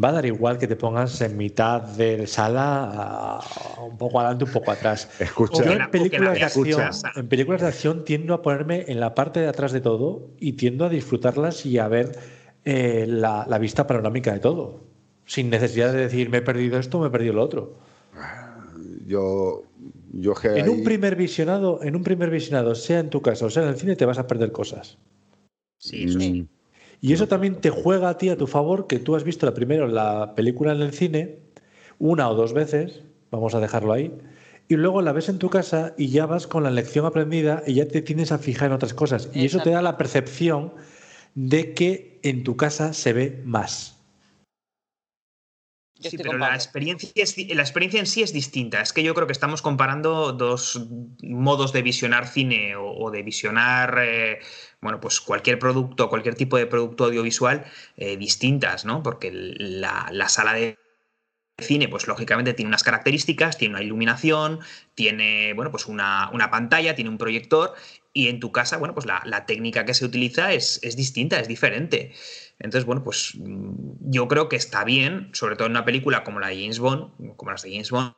va 0.02 0.10
a 0.10 0.12
dar 0.12 0.26
igual 0.26 0.56
que 0.58 0.66
te 0.66 0.76
pongas 0.76 1.20
en 1.20 1.36
mitad 1.36 1.82
de 1.82 2.26
sala, 2.26 2.84
a- 2.94 3.84
un 3.84 3.98
poco 3.98 4.20
adelante, 4.20 4.44
un 4.44 4.52
poco 4.52 4.70
atrás. 4.70 5.10
escucha, 5.18 5.64
Yo 5.64 5.74
la- 5.76 5.84
en 5.84 5.90
películas 5.90 6.34
de 6.34 6.40
la 6.40 6.46
acción, 6.46 6.90
en 7.16 7.28
películas 7.28 7.60
de 7.62 7.66
acción 7.68 8.04
tiendo 8.04 8.34
a 8.34 8.42
ponerme 8.42 8.84
en 8.88 9.00
la 9.00 9.14
parte 9.14 9.40
de 9.40 9.48
atrás 9.48 9.72
de 9.72 9.80
todo 9.80 10.30
y 10.38 10.52
tiendo 10.52 10.84
a 10.84 10.88
disfrutarlas 10.88 11.66
y 11.66 11.78
a 11.78 11.88
ver 11.88 12.16
eh, 12.64 13.06
la, 13.08 13.44
la 13.48 13.58
vista 13.58 13.86
panorámica 13.88 14.32
de 14.32 14.38
todo, 14.38 14.84
sin 15.26 15.50
necesidad 15.50 15.92
de 15.92 15.98
decir 15.98 16.30
me 16.30 16.38
he 16.38 16.42
perdido 16.42 16.78
esto, 16.78 17.00
me 17.00 17.08
he 17.08 17.10
perdido 17.10 17.32
lo 17.34 17.42
otro. 17.42 17.74
Yo 19.06 19.62
Yo 20.12 20.34
que 20.34 20.48
En 20.48 20.64
ahí- 20.64 20.68
un 20.68 20.84
primer 20.84 21.16
visionado, 21.16 21.82
en 21.82 21.96
un 21.96 22.02
primer 22.02 22.30
visionado, 22.30 22.74
sea 22.74 23.00
en 23.00 23.10
tu 23.10 23.22
casa 23.22 23.46
o 23.46 23.50
sea 23.50 23.62
en 23.62 23.70
el 23.70 23.76
cine, 23.76 23.96
te 23.96 24.04
vas 24.04 24.18
a 24.18 24.26
perder 24.26 24.52
cosas. 24.52 24.98
Sí, 25.78 26.04
eso 26.04 26.20
sí. 26.20 26.46
Y 27.00 27.12
eso 27.12 27.26
también 27.26 27.56
te 27.56 27.70
juega 27.70 28.10
a 28.10 28.18
ti 28.18 28.28
a 28.28 28.36
tu 28.36 28.46
favor, 28.46 28.86
que 28.86 29.00
tú 29.00 29.16
has 29.16 29.24
visto 29.24 29.44
la 29.46 29.54
primero 29.54 29.88
la 29.88 30.34
película 30.36 30.72
en 30.72 30.82
el 30.82 30.92
cine, 30.92 31.38
una 31.98 32.28
o 32.30 32.34
dos 32.36 32.52
veces, 32.52 33.02
vamos 33.30 33.54
a 33.54 33.60
dejarlo 33.60 33.92
ahí, 33.92 34.12
y 34.68 34.76
luego 34.76 35.02
la 35.02 35.12
ves 35.12 35.28
en 35.28 35.38
tu 35.38 35.50
casa 35.50 35.94
y 35.98 36.08
ya 36.08 36.26
vas 36.26 36.46
con 36.46 36.62
la 36.62 36.70
lección 36.70 37.04
aprendida 37.04 37.64
y 37.66 37.74
ya 37.74 37.88
te 37.88 38.02
tienes 38.02 38.30
a 38.30 38.38
fijar 38.38 38.68
en 38.68 38.74
otras 38.74 38.94
cosas. 38.94 39.30
Y 39.34 39.46
eso 39.46 39.60
te 39.60 39.70
da 39.70 39.82
la 39.82 39.96
percepción 39.96 40.74
de 41.34 41.74
que 41.74 42.20
en 42.22 42.44
tu 42.44 42.56
casa 42.56 42.92
se 42.92 43.12
ve 43.12 43.42
más. 43.44 43.98
Yo 46.02 46.10
Sí, 46.10 46.18
pero 46.18 46.36
la 46.36 46.54
experiencia, 46.54 47.10
es 47.14 47.36
la 47.38 47.62
experiencia 47.62 48.00
en 48.00 48.06
sí 48.06 48.22
es 48.22 48.32
distinta. 48.32 48.80
Es 48.80 48.92
que 48.92 49.02
yo 49.02 49.14
creo 49.14 49.26
que 49.26 49.32
estamos 49.32 49.62
comparando 49.62 50.32
dos 50.32 50.88
modos 51.22 51.72
de 51.72 51.82
visionar 51.82 52.26
cine 52.26 52.76
o, 52.76 52.90
o 52.90 53.10
de 53.10 53.22
visionar, 53.22 53.98
eh, 54.02 54.40
bueno, 54.80 55.00
pues 55.00 55.20
cualquier 55.20 55.58
producto, 55.58 56.08
cualquier 56.08 56.34
tipo 56.34 56.56
de 56.56 56.66
producto 56.66 57.04
audiovisual 57.04 57.64
eh, 57.96 58.16
distintas, 58.16 58.84
¿no? 58.84 59.02
Porque 59.02 59.30
la, 59.32 60.08
la 60.10 60.28
sala 60.28 60.54
de 60.54 60.78
cine, 61.60 61.88
pues 61.88 62.06
lógicamente 62.08 62.54
tiene 62.54 62.68
unas 62.68 62.82
características, 62.82 63.56
tiene 63.56 63.74
una 63.74 63.84
iluminación, 63.84 64.60
tiene, 64.94 65.52
bueno, 65.54 65.70
pues 65.70 65.86
una, 65.86 66.30
una 66.32 66.50
pantalla, 66.50 66.94
tiene 66.94 67.10
un 67.10 67.18
proyector 67.18 67.74
y 68.12 68.28
en 68.28 68.40
tu 68.40 68.52
casa, 68.52 68.76
bueno, 68.76 68.94
pues 68.94 69.06
la, 69.06 69.22
la 69.24 69.46
técnica 69.46 69.84
que 69.84 69.94
se 69.94 70.04
utiliza 70.04 70.52
es, 70.52 70.80
es 70.82 70.96
distinta, 70.96 71.38
es 71.40 71.48
diferente. 71.48 72.12
Entonces, 72.62 72.86
bueno, 72.86 73.02
pues 73.02 73.34
mm, 73.36 74.10
yo 74.10 74.28
creo 74.28 74.48
que 74.48 74.56
está 74.56 74.84
bien, 74.84 75.30
sobre 75.32 75.56
todo 75.56 75.66
en 75.66 75.72
una 75.72 75.84
película 75.84 76.24
como 76.24 76.40
la 76.40 76.48
de 76.48 76.60
James 76.60 76.78
Bond, 76.78 77.36
como 77.36 77.50
las 77.50 77.62
de 77.62 77.72
James 77.72 77.90
Bond, 77.90 78.14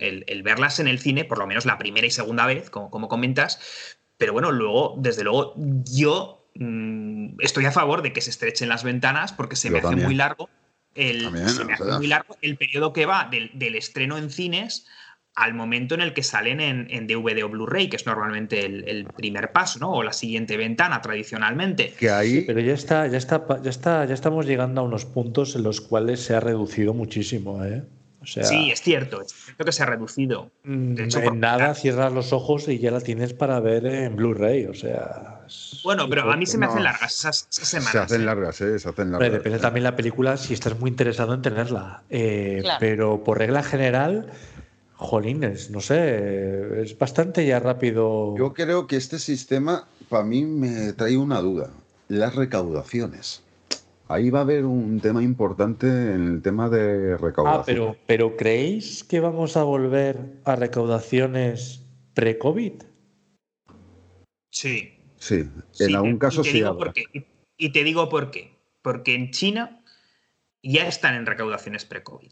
el, 0.00 0.24
el 0.26 0.42
verlas 0.42 0.80
en 0.80 0.88
el 0.88 0.98
cine, 0.98 1.24
por 1.24 1.38
lo 1.38 1.46
menos 1.46 1.64
la 1.64 1.78
primera 1.78 2.06
y 2.06 2.10
segunda 2.10 2.46
vez, 2.46 2.70
como, 2.70 2.90
como 2.90 3.08
comentas, 3.08 3.96
pero 4.18 4.32
bueno, 4.32 4.52
luego, 4.52 4.96
desde 4.98 5.24
luego, 5.24 5.54
yo 5.56 6.50
mm, 6.56 7.40
estoy 7.40 7.64
a 7.66 7.72
favor 7.72 8.02
de 8.02 8.12
que 8.12 8.20
se 8.20 8.30
estrechen 8.30 8.68
las 8.68 8.84
ventanas 8.84 9.32
porque 9.32 9.56
se 9.56 9.68
Yo 9.68 9.74
me 9.74 9.78
hace 9.78 9.96
muy 9.96 10.14
largo 10.14 10.50
el, 10.94 11.22
También, 11.22 11.48
se 11.48 11.64
me 11.64 11.74
hace 11.74 11.84
muy 11.84 12.08
largo 12.08 12.36
el 12.42 12.56
periodo 12.56 12.92
que 12.92 13.06
va 13.06 13.28
del, 13.30 13.50
del 13.54 13.76
estreno 13.76 14.18
en 14.18 14.30
cines 14.30 14.86
al 15.40 15.54
momento 15.54 15.94
en 15.94 16.00
el 16.00 16.12
que 16.14 16.22
salen 16.22 16.60
en, 16.60 16.86
en 16.90 17.06
DVD 17.06 17.44
o 17.44 17.48
Blu-ray, 17.48 17.88
que 17.88 17.96
es 17.96 18.06
normalmente 18.06 18.66
el, 18.66 18.88
el 18.88 19.04
primer 19.04 19.52
paso, 19.52 19.78
¿no? 19.78 19.92
O 19.92 20.02
la 20.02 20.12
siguiente 20.12 20.56
ventana 20.56 21.00
tradicionalmente. 21.00 21.94
que 21.98 22.10
ahí, 22.10 22.40
Pero 22.42 22.58
ya 22.60 22.74
está, 22.74 23.06
ya 23.06 23.18
está, 23.18 23.46
ya 23.62 23.70
está, 23.70 24.04
ya 24.04 24.14
estamos 24.14 24.46
llegando 24.46 24.80
a 24.80 24.84
unos 24.84 25.04
puntos 25.04 25.54
en 25.54 25.62
los 25.62 25.80
cuales 25.80 26.20
se 26.20 26.34
ha 26.34 26.40
reducido 26.40 26.92
muchísimo, 26.92 27.64
¿eh? 27.64 27.84
O 28.20 28.26
sea, 28.26 28.42
Sí, 28.42 28.70
es 28.72 28.82
cierto, 28.82 29.22
es 29.22 29.32
cierto 29.32 29.64
que 29.64 29.70
se 29.70 29.84
ha 29.84 29.86
reducido. 29.86 30.50
mm, 30.64 30.94
de 30.94 31.04
hecho, 31.04 31.22
por- 31.22 31.32
en 31.34 31.40
nada 31.40 31.72
cierras 31.74 32.12
los 32.12 32.32
ojos 32.32 32.66
y 32.68 32.78
ya 32.80 32.90
la 32.90 33.00
tienes 33.00 33.32
para 33.32 33.60
ver 33.60 33.86
en 33.86 34.16
Blu-ray, 34.16 34.66
o 34.66 34.74
sea. 34.74 35.42
Bueno, 35.84 36.08
pero 36.10 36.30
a 36.30 36.36
mí 36.36 36.44
se 36.44 36.58
me 36.58 36.66
No. 36.66 36.72
hacen 36.72 36.82
largas 36.84 37.14
esas, 37.16 37.46
esas 37.48 37.68
semanas. 37.68 37.92
se 37.92 37.98
hacen 38.00 38.22
¿eh? 38.22 38.24
largas, 38.24 38.60
¿eh? 38.60 38.76
Se 38.80 38.88
hacen 38.88 39.12
largas. 39.12 39.30
depende 39.32 39.58
también 39.60 39.84
la 39.84 39.94
película 39.94 40.36
si 40.36 40.52
estás 40.52 40.78
muy 40.80 40.90
interesado 40.90 41.32
en 41.32 41.42
tenerla. 41.42 42.02
Eh, 42.10 42.58
Claro. 42.62 42.78
Pero 42.80 43.22
por 43.24 43.38
regla 43.38 43.62
general, 43.62 44.26
jolines, 44.98 45.70
no 45.70 45.80
sé, 45.80 46.82
es 46.82 46.98
bastante 46.98 47.46
ya 47.46 47.60
rápido. 47.60 48.36
Yo 48.36 48.52
creo 48.52 48.86
que 48.86 48.96
este 48.96 49.18
sistema, 49.18 49.88
para 50.08 50.24
mí, 50.24 50.44
me 50.44 50.92
trae 50.92 51.16
una 51.16 51.40
duda. 51.40 51.70
Las 52.08 52.34
recaudaciones. 52.34 53.42
Ahí 54.08 54.30
va 54.30 54.40
a 54.40 54.42
haber 54.42 54.64
un 54.64 55.00
tema 55.00 55.22
importante 55.22 55.86
en 55.86 56.26
el 56.28 56.42
tema 56.42 56.68
de 56.68 57.16
recaudación. 57.16 57.60
Ah, 57.60 57.64
pero, 57.66 57.96
pero 58.06 58.36
¿creéis 58.36 59.04
que 59.04 59.20
vamos 59.20 59.56
a 59.56 59.62
volver 59.62 60.18
a 60.44 60.56
recaudaciones 60.56 61.82
pre-COVID? 62.14 62.72
Sí. 64.50 64.94
Sí, 65.18 65.34
en 65.36 65.52
Sí, 65.72 65.94
algún 65.94 66.14
y 66.14 66.18
caso 66.18 66.42
te 66.42 66.48
sí 66.50 66.54
digo 66.58 66.68
habrá. 66.68 66.84
por 66.86 66.92
qué. 66.94 67.04
Y- 67.12 67.26
Y 67.60 67.72
te 67.72 67.82
digo 67.84 68.08
por 68.08 68.30
qué. 68.30 68.56
Porque 68.82 69.14
en 69.14 69.30
China 69.32 69.82
ya 70.62 70.86
están 70.86 71.14
en 71.16 71.26
recaudaciones 71.26 71.84
pre-COVID. 71.84 72.30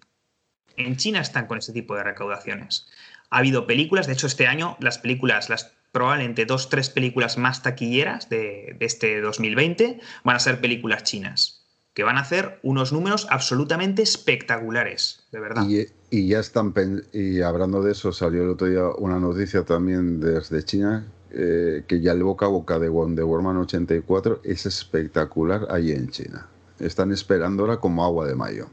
En 0.77 0.97
China 0.97 1.21
están 1.21 1.47
con 1.47 1.59
ese 1.59 1.73
tipo 1.73 1.95
de 1.95 2.05
recaudaciones. 2.05 2.87
Ha 3.31 3.39
habido 3.39 3.67
películas, 3.67 4.07
de 4.07 4.13
hecho 4.13 4.27
este 4.27 4.47
año 4.47 4.77
las 4.81 4.99
películas, 4.99 5.49
las 5.49 5.77
probablemente 5.97 6.45
dos, 6.45 6.69
tres 6.69 6.91
películas 6.91 7.39
más 7.39 7.63
taquilleras 7.63 8.29
de, 8.29 8.77
este 8.81 9.23
2020 9.23 9.99
van 10.25 10.37
a 10.37 10.39
ser 10.39 10.61
películas 10.61 11.05
chinas, 11.05 11.65
que 11.95 12.03
van 12.03 12.19
a 12.19 12.21
hacer 12.21 12.61
unos 12.63 12.93
números 12.93 13.27
absolutamente 13.31 14.03
espectaculares, 14.03 15.23
de 15.33 15.41
verdad. 15.41 15.67
Y, 16.11 16.29
ya 16.29 16.41
están, 16.41 16.75
y 17.15 17.41
hablando 17.41 17.83
de 17.83 17.93
eso, 17.93 18.13
salió 18.13 18.43
el 18.43 18.51
otro 18.51 18.67
día 18.67 18.87
una 18.99 19.19
noticia 19.19 19.65
también 19.65 20.21
desde 20.21 20.63
China, 20.65 21.07
eh, 21.31 21.85
que 21.89 22.03
ya 22.03 22.13
el 22.13 22.23
boca 22.23 22.45
a 22.45 22.51
boca 22.51 22.79
de 22.79 22.91
Wonder 22.91 23.25
Woman 23.25 23.57
84 23.57 24.43
es 24.45 24.67
espectacular 24.67 25.67
ahí 25.71 25.93
en 25.93 26.11
China. 26.11 26.47
Están 26.79 27.11
esperándola 27.11 27.79
como 27.79 28.05
agua 28.05 28.27
de 28.27 28.35
mayo. 28.35 28.69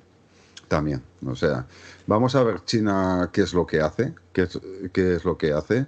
También, 0.67 1.01
o 1.25 1.35
sea, 1.35 1.67
vamos 2.07 2.35
a 2.35 2.43
ver 2.43 2.63
China 2.65 3.29
qué 3.31 3.41
es 3.41 3.53
lo 3.53 3.65
que 3.65 3.81
hace, 3.81 4.13
qué 4.31 4.43
es, 4.43 4.59
qué 4.91 5.15
es 5.15 5.25
lo 5.25 5.37
que 5.37 5.51
hace, 5.51 5.85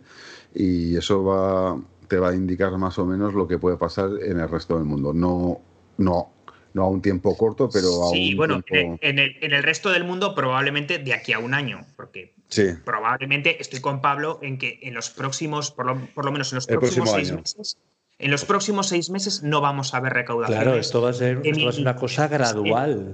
y 0.53 0.95
eso 0.95 1.23
va, 1.23 1.79
te 2.07 2.17
va 2.17 2.29
a 2.29 2.35
indicar 2.35 2.77
más 2.77 2.97
o 2.99 3.05
menos 3.05 3.33
lo 3.33 3.47
que 3.47 3.57
puede 3.57 3.77
pasar 3.77 4.09
en 4.21 4.39
el 4.39 4.49
resto 4.49 4.75
del 4.77 4.85
mundo. 4.85 5.13
No, 5.13 5.59
no, 5.97 6.31
no 6.73 6.83
a 6.83 6.89
un 6.89 7.01
tiempo 7.01 7.35
corto, 7.37 7.69
pero 7.71 8.07
a 8.07 8.09
sí, 8.11 8.31
un 8.31 8.37
bueno, 8.37 8.61
tiempo... 8.61 8.99
en 9.01 9.19
el, 9.19 9.37
en 9.41 9.53
el 9.53 9.63
resto 9.63 9.89
del 9.91 10.03
mundo 10.03 10.35
probablemente 10.35 10.99
de 10.99 11.13
aquí 11.13 11.33
a 11.33 11.39
un 11.39 11.53
año, 11.53 11.85
porque 11.95 12.35
Sí, 12.47 12.67
probablemente 12.83 13.59
estoy 13.59 13.81
con 13.81 14.01
Pablo 14.01 14.39
en 14.41 14.57
que 14.57 14.79
en 14.83 14.93
los 14.93 15.09
próximos, 15.09 15.71
por 15.71 15.87
lo, 15.87 15.99
por 16.13 16.25
lo 16.25 16.31
menos 16.31 16.51
en 16.51 16.57
los 16.57 16.69
El 16.69 16.77
próximos 16.77 17.09
próximo 17.09 17.15
seis 17.17 17.31
año. 17.31 17.41
meses, 17.41 17.77
en 18.19 18.31
los 18.31 18.45
próximos 18.45 18.87
seis 18.87 19.09
meses 19.09 19.43
no 19.43 19.61
vamos 19.61 19.93
a 19.93 19.99
ver 19.99 20.13
recaudaciones. 20.13 20.63
Claro, 20.63 20.79
esto 20.79 21.01
va 21.01 21.09
a 21.09 21.13
ser, 21.13 21.41
esto 21.43 21.63
va 21.65 21.69
a 21.69 21.73
ser 21.73 21.81
una 21.81 21.95
cosa 21.95 22.27
gradual. 22.27 23.13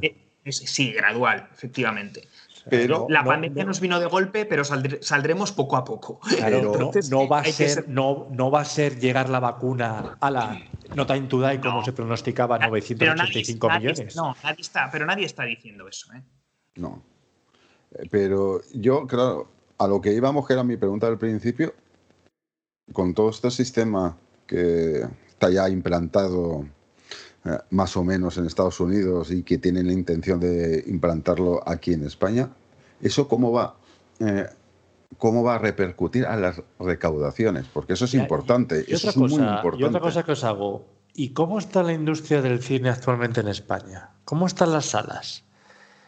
Sí, 0.49 0.91
gradual, 0.91 1.47
efectivamente. 1.53 2.27
Pero... 2.69 3.07
La 3.09 3.21
no- 3.23 3.29
pandemia 3.29 3.63
no- 3.63 3.69
nos 3.69 3.79
vino 3.79 3.99
de 3.99 4.05
golpe, 4.05 4.45
pero 4.45 4.63
saldremos 4.63 5.51
poco 5.51 5.77
a 5.77 5.83
poco. 5.83 6.19
Claro, 6.19 6.57
Entonces, 6.73 7.09
no 7.09 7.27
va 7.27 7.39
a 7.39 7.45
ser, 7.45 7.87
no, 7.89 8.27
no 8.31 8.51
va 8.51 8.61
a 8.61 8.65
ser 8.65 8.99
llegar 8.99 9.29
la 9.29 9.39
vacuna 9.39 10.17
a 10.19 10.31
la 10.31 10.59
nota 10.95 11.15
in 11.17 11.27
to 11.27 11.39
die 11.47 11.59
como 11.59 11.79
No. 11.79 11.85
se 11.85 11.93
pronosticaba 11.93 12.57
Pero 12.59 12.69
nadie- 12.71 12.95
985 12.95 13.67
nadie- 13.67 13.79
millones. 13.91 14.15
No, 14.15 14.35
nadie 14.43 14.61
está, 14.61 14.89
pero 14.91 15.05
nadie 15.05 15.25
está 15.25 15.43
diciendo 15.43 15.87
eso. 15.87 16.13
¿eh? 16.13 16.21
No. 16.75 17.01
Eh, 17.93 18.07
Pero 18.09 18.61
yo, 18.73 19.05
claro, 19.07 19.49
a 19.77 19.87
lo 19.87 19.99
que 20.01 20.13
íbamos, 20.13 20.45
que 20.47 20.53
era 20.53 20.63
mi 20.63 20.77
pregunta 20.77 21.07
al 21.07 21.17
principio, 21.17 21.73
con 22.93 23.13
todo 23.13 23.29
este 23.29 23.49
sistema 23.51 24.17
que 24.45 25.01
está 25.29 25.49
ya 25.49 25.67
implantado 25.69 26.65
eh, 27.45 27.57
más 27.71 27.95
o 27.97 28.03
menos 28.03 28.37
en 28.37 28.45
Estados 28.45 28.79
Unidos 28.79 29.31
y 29.31 29.43
que 29.43 29.57
tienen 29.57 29.87
la 29.87 29.93
intención 29.93 30.39
de 30.39 30.83
implantarlo 30.87 31.61
aquí 31.67 31.93
en 31.93 32.05
España, 32.05 32.49
¿eso 33.01 33.27
cómo 33.27 33.51
va? 33.51 33.75
eh, 34.19 34.47
¿Cómo 35.17 35.43
va 35.43 35.55
a 35.55 35.57
repercutir 35.57 36.25
a 36.25 36.37
las 36.37 36.61
recaudaciones? 36.79 37.65
Porque 37.73 37.93
eso 37.93 38.05
es 38.05 38.11
Ya, 38.13 38.21
importante. 38.21 38.85
Y 38.87 38.93
eso 38.93 39.09
otra, 39.09 39.09
es 39.09 39.17
muy 39.17 39.29
cosa, 39.29 39.55
importante. 39.57 39.83
y 39.83 39.87
otra 39.87 39.99
cosa 39.99 40.23
que 40.23 40.31
os 40.31 40.43
hago. 40.45 40.85
¿Y 41.13 41.29
cómo 41.33 41.59
está 41.59 41.83
la 41.83 41.91
industria 41.91 42.41
del 42.41 42.61
cine 42.63 42.89
actualmente 42.89 43.41
en 43.41 43.49
España? 43.49 44.11
¿Cómo 44.23 44.47
están 44.47 44.71
las 44.71 44.85
salas? 44.85 45.43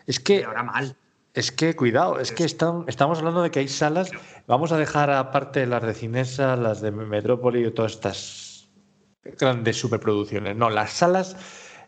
Es 0.08 0.20
que, 0.22 0.46
ahora 0.46 0.64
mal. 0.64 0.96
es 1.34 1.52
que 1.52 1.76
cuidado, 1.76 2.20
es 2.20 2.32
que 2.32 2.46
están, 2.46 2.86
estamos 2.88 3.18
hablando 3.20 3.42
de 3.42 3.52
que 3.52 3.60
hay 3.60 3.68
salas. 3.68 4.10
Vamos 4.48 4.72
a 4.72 4.78
dejar 4.78 5.12
aparte 5.12 5.66
las 5.68 5.84
de 5.84 5.94
Cinesa, 5.94 6.56
las 6.56 6.80
de 6.80 6.92
Metrópoli 6.92 7.66
y 7.68 7.72
todas 7.72 7.92
estas 7.94 8.16
grandes 9.24 9.78
superproducciones. 9.78 10.56
No, 10.56 10.70
las 10.70 10.92
salas 10.92 11.36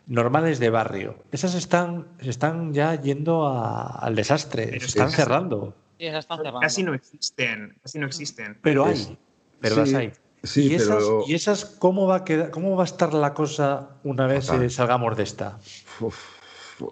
normales 0.06 0.58
de 0.58 0.70
barrio. 0.70 1.16
Esas 1.32 1.54
están, 1.54 2.06
están 2.20 2.72
ya 2.72 2.94
yendo 3.00 3.46
a- 3.46 3.88
al 3.98 4.14
desastre. 4.14 4.68
Pero 4.70 4.86
están 4.86 5.08
es- 5.08 5.14
cerrando. 5.16 5.74
Y 5.98 6.06
esas 6.06 6.20
están 6.24 6.38
cerrando. 6.38 6.60
Casi 6.60 6.82
no 6.82 6.94
existen, 6.94 7.78
casi 7.82 7.98
no 7.98 8.06
existen. 8.06 8.58
Pero 8.62 8.86
Es- 8.86 9.06
hay. 9.08 9.18
Pero 9.60 9.74
sí, 9.74 9.80
las 9.80 9.94
hay. 9.94 10.12
Sí, 10.42 10.68
¿Y, 10.70 10.74
esas, 10.74 10.96
pero... 10.96 11.24
¿Y 11.26 11.34
esas 11.34 11.64
cómo 11.64 12.06
va 12.06 12.16
a 12.16 12.24
quedar, 12.24 12.50
cómo 12.50 12.76
va 12.76 12.82
a 12.82 12.86
estar 12.86 13.12
la 13.14 13.34
cosa 13.34 13.88
una 14.04 14.26
vez 14.26 14.48
eh, 14.50 14.70
salgamos 14.70 15.16
de 15.16 15.22
esta? 15.24 15.58
Uf, 15.98 16.16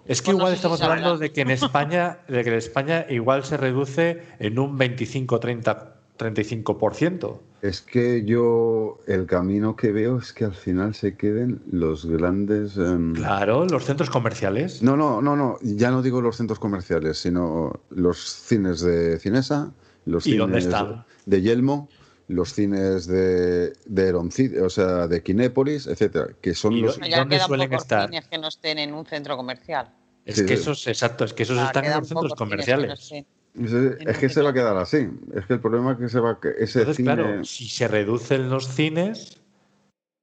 Es 0.07 0.21
que 0.21 0.25
Pues 0.25 0.33
no 0.33 0.33
igual 0.39 0.51
sé 0.51 0.55
estamos 0.57 0.81
hablando 0.81 1.17
de 1.17 1.31
que 1.31 1.41
en 1.41 1.51
España, 1.51 2.17
de 2.27 2.43
que 2.43 2.49
en 2.49 2.55
España 2.57 3.05
igual 3.07 3.45
se 3.45 3.55
reduce 3.55 4.23
en 4.39 4.57
un 4.59 4.77
25, 4.77 5.39
30, 5.39 5.95
35%. 6.17 7.39
Es 7.61 7.81
que 7.81 8.23
yo 8.25 8.99
el 9.07 9.25
camino 9.25 9.75
que 9.75 9.91
veo 9.91 10.19
es 10.19 10.33
que 10.33 10.45
al 10.45 10.53
final 10.53 10.93
se 10.93 11.15
queden 11.15 11.61
los 11.71 12.05
grandes... 12.05 12.77
em, 12.77 13.13
Claro, 13.13 13.65
los 13.65 13.85
centros 13.85 14.09
comerciales. 14.09 14.83
No, 14.83 14.95
no, 14.95 15.21
no, 15.21 15.35
no, 15.35 15.57
ya 15.61 15.89
no 15.89 16.01
digo 16.01 16.21
los 16.21 16.37
centros 16.37 16.59
comerciales, 16.59 17.17
sino 17.17 17.71
los 17.89 18.19
cines 18.19 18.81
de 18.81 19.17
Cinesa, 19.19 19.71
los 20.05 20.27
¿Y 20.27 20.31
cines 20.31 20.39
dónde 20.39 20.59
están? 20.59 21.05
de 21.25 21.41
Yelmo, 21.41 21.89
los 22.27 22.53
cines 22.53 23.07
de, 23.07 23.73
de 23.85 24.13
Eroncid- 24.13 24.61
o 24.61 24.69
sea, 24.69 25.07
de 25.07 25.23
Kinépolis, 25.23 25.87
etcétera, 25.87 26.27
que 26.41 26.53
son 26.53 26.73
¿Y 26.73 26.81
los... 26.81 26.95
dónde- 26.95 27.09
Ya 27.09 27.17
¿Dónde 27.19 27.35
quedan 27.37 27.47
suelen 27.47 27.69
pocos 27.69 27.83
estar? 27.83 28.09
cines 28.09 28.27
que 28.27 28.37
no 28.37 28.47
estén 28.47 28.77
en 28.77 28.93
un 28.93 29.05
centro 29.07 29.37
comercial. 29.37 29.91
Es 30.25 30.35
Sí, 30.37 30.41
que 30.45 30.55
sí. 30.55 30.61
esos, 30.61 30.85
exacto, 30.87 31.23
es 31.25 31.33
que 31.33 31.43
esos 31.43 31.57
Ah, 31.57 31.65
están 31.67 31.85
en 31.85 31.91
los 31.99 32.07
centros 32.07 32.33
pocos 32.33 32.49
cines 32.49 32.65
que 32.65 32.71
no 32.73 32.77
comerciales. 32.83 33.25
Es, 33.57 34.17
que 34.17 34.29
se 34.29 34.41
va 34.41 34.49
a 34.49 34.53
quedar 34.53 34.75
así. 34.77 35.07
Es 35.33 35.45
que 35.45 35.53
el 35.53 35.59
problema 35.59 35.93
es 35.93 35.97
que 35.97 36.09
se 36.09 36.19
va 36.19 36.31
a 36.31 36.39
ese 36.59 36.79
Entonces, 36.79 36.97
cine. 36.97 37.13
claro, 37.13 37.43
si 37.45 37.69
se 37.69 37.87
reducen 37.87 38.49
los 38.49 38.67
cines, 38.67 39.39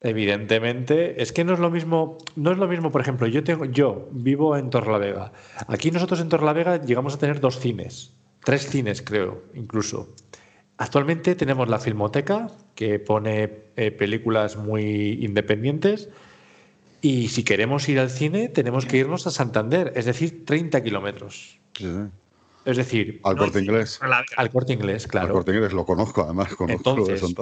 evidentemente, 0.00 1.22
es 1.22 1.32
que 1.32 1.44
no 1.44 1.54
es 1.54 1.58
lo 1.58 1.70
mismo, 1.70 2.18
no 2.36 2.52
es 2.52 2.58
lo 2.58 2.68
mismo, 2.68 2.90
por 2.90 3.00
ejemplo, 3.00 3.26
yo 3.26 3.42
tengo, 3.42 3.64
yo 3.64 4.08
vivo 4.12 4.56
en 4.56 4.68
Torlavega. 4.68 5.32
Aquí 5.68 5.90
nosotros 5.90 6.20
en 6.20 6.28
Torlavega 6.28 6.82
llegamos 6.82 7.14
a 7.14 7.18
tener 7.18 7.40
dos 7.40 7.58
cines, 7.58 8.12
tres 8.44 8.68
cines 8.68 9.00
creo, 9.00 9.42
incluso. 9.54 10.14
Actualmente 10.76 11.34
tenemos 11.34 11.68
la 11.68 11.78
Filmoteca, 11.78 12.48
que 12.74 12.98
pone 12.98 13.50
eh, 13.76 13.92
películas 13.92 14.56
muy 14.56 15.24
independientes, 15.24 16.10
y 17.00 17.28
si 17.28 17.44
queremos 17.44 17.88
ir 17.88 17.98
al 17.98 18.10
cine, 18.10 18.48
tenemos 18.48 18.84
que 18.84 18.98
irnos 18.98 19.26
a 19.26 19.30
Santander, 19.30 19.92
es 19.96 20.04
decir, 20.04 20.44
30 20.44 20.82
kilómetros. 20.82 21.58
Sí, 21.74 21.84
sí. 21.84 22.10
Es 22.64 22.76
decir, 22.76 23.20
Al 23.24 23.36
corte 23.36 23.60
inglés. 23.60 24.00
al 24.36 24.50
corte 24.50 24.72
inglés, 24.72 25.06
claro. 25.06 25.28
Al 25.28 25.32
corte 25.32 25.52
inglés 25.52 25.72
lo 25.72 25.84
conozco, 25.84 26.22
además, 26.22 26.54
conozco 26.54 26.90
Entonces. 26.90 27.34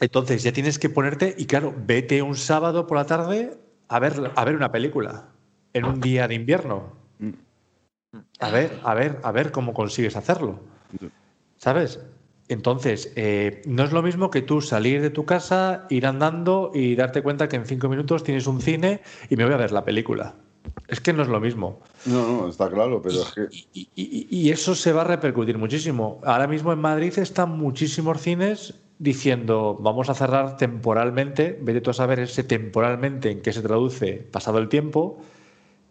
Entonces 0.00 0.42
ya 0.42 0.52
tienes 0.52 0.78
que 0.78 0.88
ponerte 0.88 1.34
y 1.36 1.46
claro, 1.46 1.74
vete 1.76 2.22
un 2.22 2.36
sábado 2.36 2.86
por 2.86 2.96
la 2.96 3.06
tarde 3.06 3.58
a 3.88 3.98
ver, 3.98 4.32
a 4.34 4.44
ver 4.44 4.56
una 4.56 4.72
película 4.72 5.28
en 5.72 5.84
un 5.84 6.00
día 6.00 6.26
de 6.28 6.34
invierno. 6.34 7.04
A 8.40 8.50
ver, 8.50 8.80
a 8.84 8.94
ver, 8.94 9.18
a 9.22 9.32
ver 9.32 9.50
cómo 9.52 9.74
consigues 9.74 10.16
hacerlo. 10.16 10.60
¿Sabes? 11.56 12.00
Entonces, 12.48 13.12
eh, 13.16 13.62
no 13.66 13.84
es 13.84 13.92
lo 13.92 14.02
mismo 14.02 14.30
que 14.30 14.42
tú 14.42 14.60
salir 14.60 15.00
de 15.00 15.10
tu 15.10 15.24
casa, 15.24 15.86
ir 15.88 16.06
andando 16.06 16.70
y 16.74 16.94
darte 16.94 17.22
cuenta 17.22 17.48
que 17.48 17.56
en 17.56 17.64
cinco 17.66 17.88
minutos 17.88 18.22
tienes 18.22 18.46
un 18.46 18.60
cine 18.60 19.00
y 19.30 19.36
me 19.36 19.44
voy 19.44 19.54
a 19.54 19.58
ver 19.58 19.72
la 19.72 19.84
película. 19.84 20.34
Es 20.88 21.00
que 21.00 21.12
no 21.12 21.22
es 21.22 21.28
lo 21.28 21.40
mismo. 21.40 21.80
No, 22.06 22.42
no, 22.42 22.48
está 22.48 22.68
claro, 22.70 23.00
pero 23.02 23.22
es 23.22 23.32
que. 23.32 23.48
Y, 23.72 23.88
y- 23.94 24.26
y 24.30 24.50
eso 24.50 24.74
se 24.74 24.92
va 24.92 25.02
a 25.02 25.04
repercutir 25.04 25.58
muchísimo. 25.58 26.20
Ahora 26.24 26.46
mismo 26.46 26.72
en 26.72 26.78
Madrid 26.78 27.18
están 27.18 27.56
muchísimos 27.58 28.20
cines 28.20 28.74
diciendo 28.98 29.76
vamos 29.80 30.08
a 30.08 30.14
cerrar 30.14 30.56
temporalmente, 30.56 31.58
vete 31.60 31.80
tú 31.80 31.90
a 31.90 31.94
saber 31.94 32.20
ese 32.20 32.44
temporalmente 32.44 33.30
en 33.30 33.42
qué 33.42 33.52
se 33.52 33.60
traduce 33.62 34.12
pasado 34.30 34.58
el 34.58 34.68
tiempo, 34.68 35.18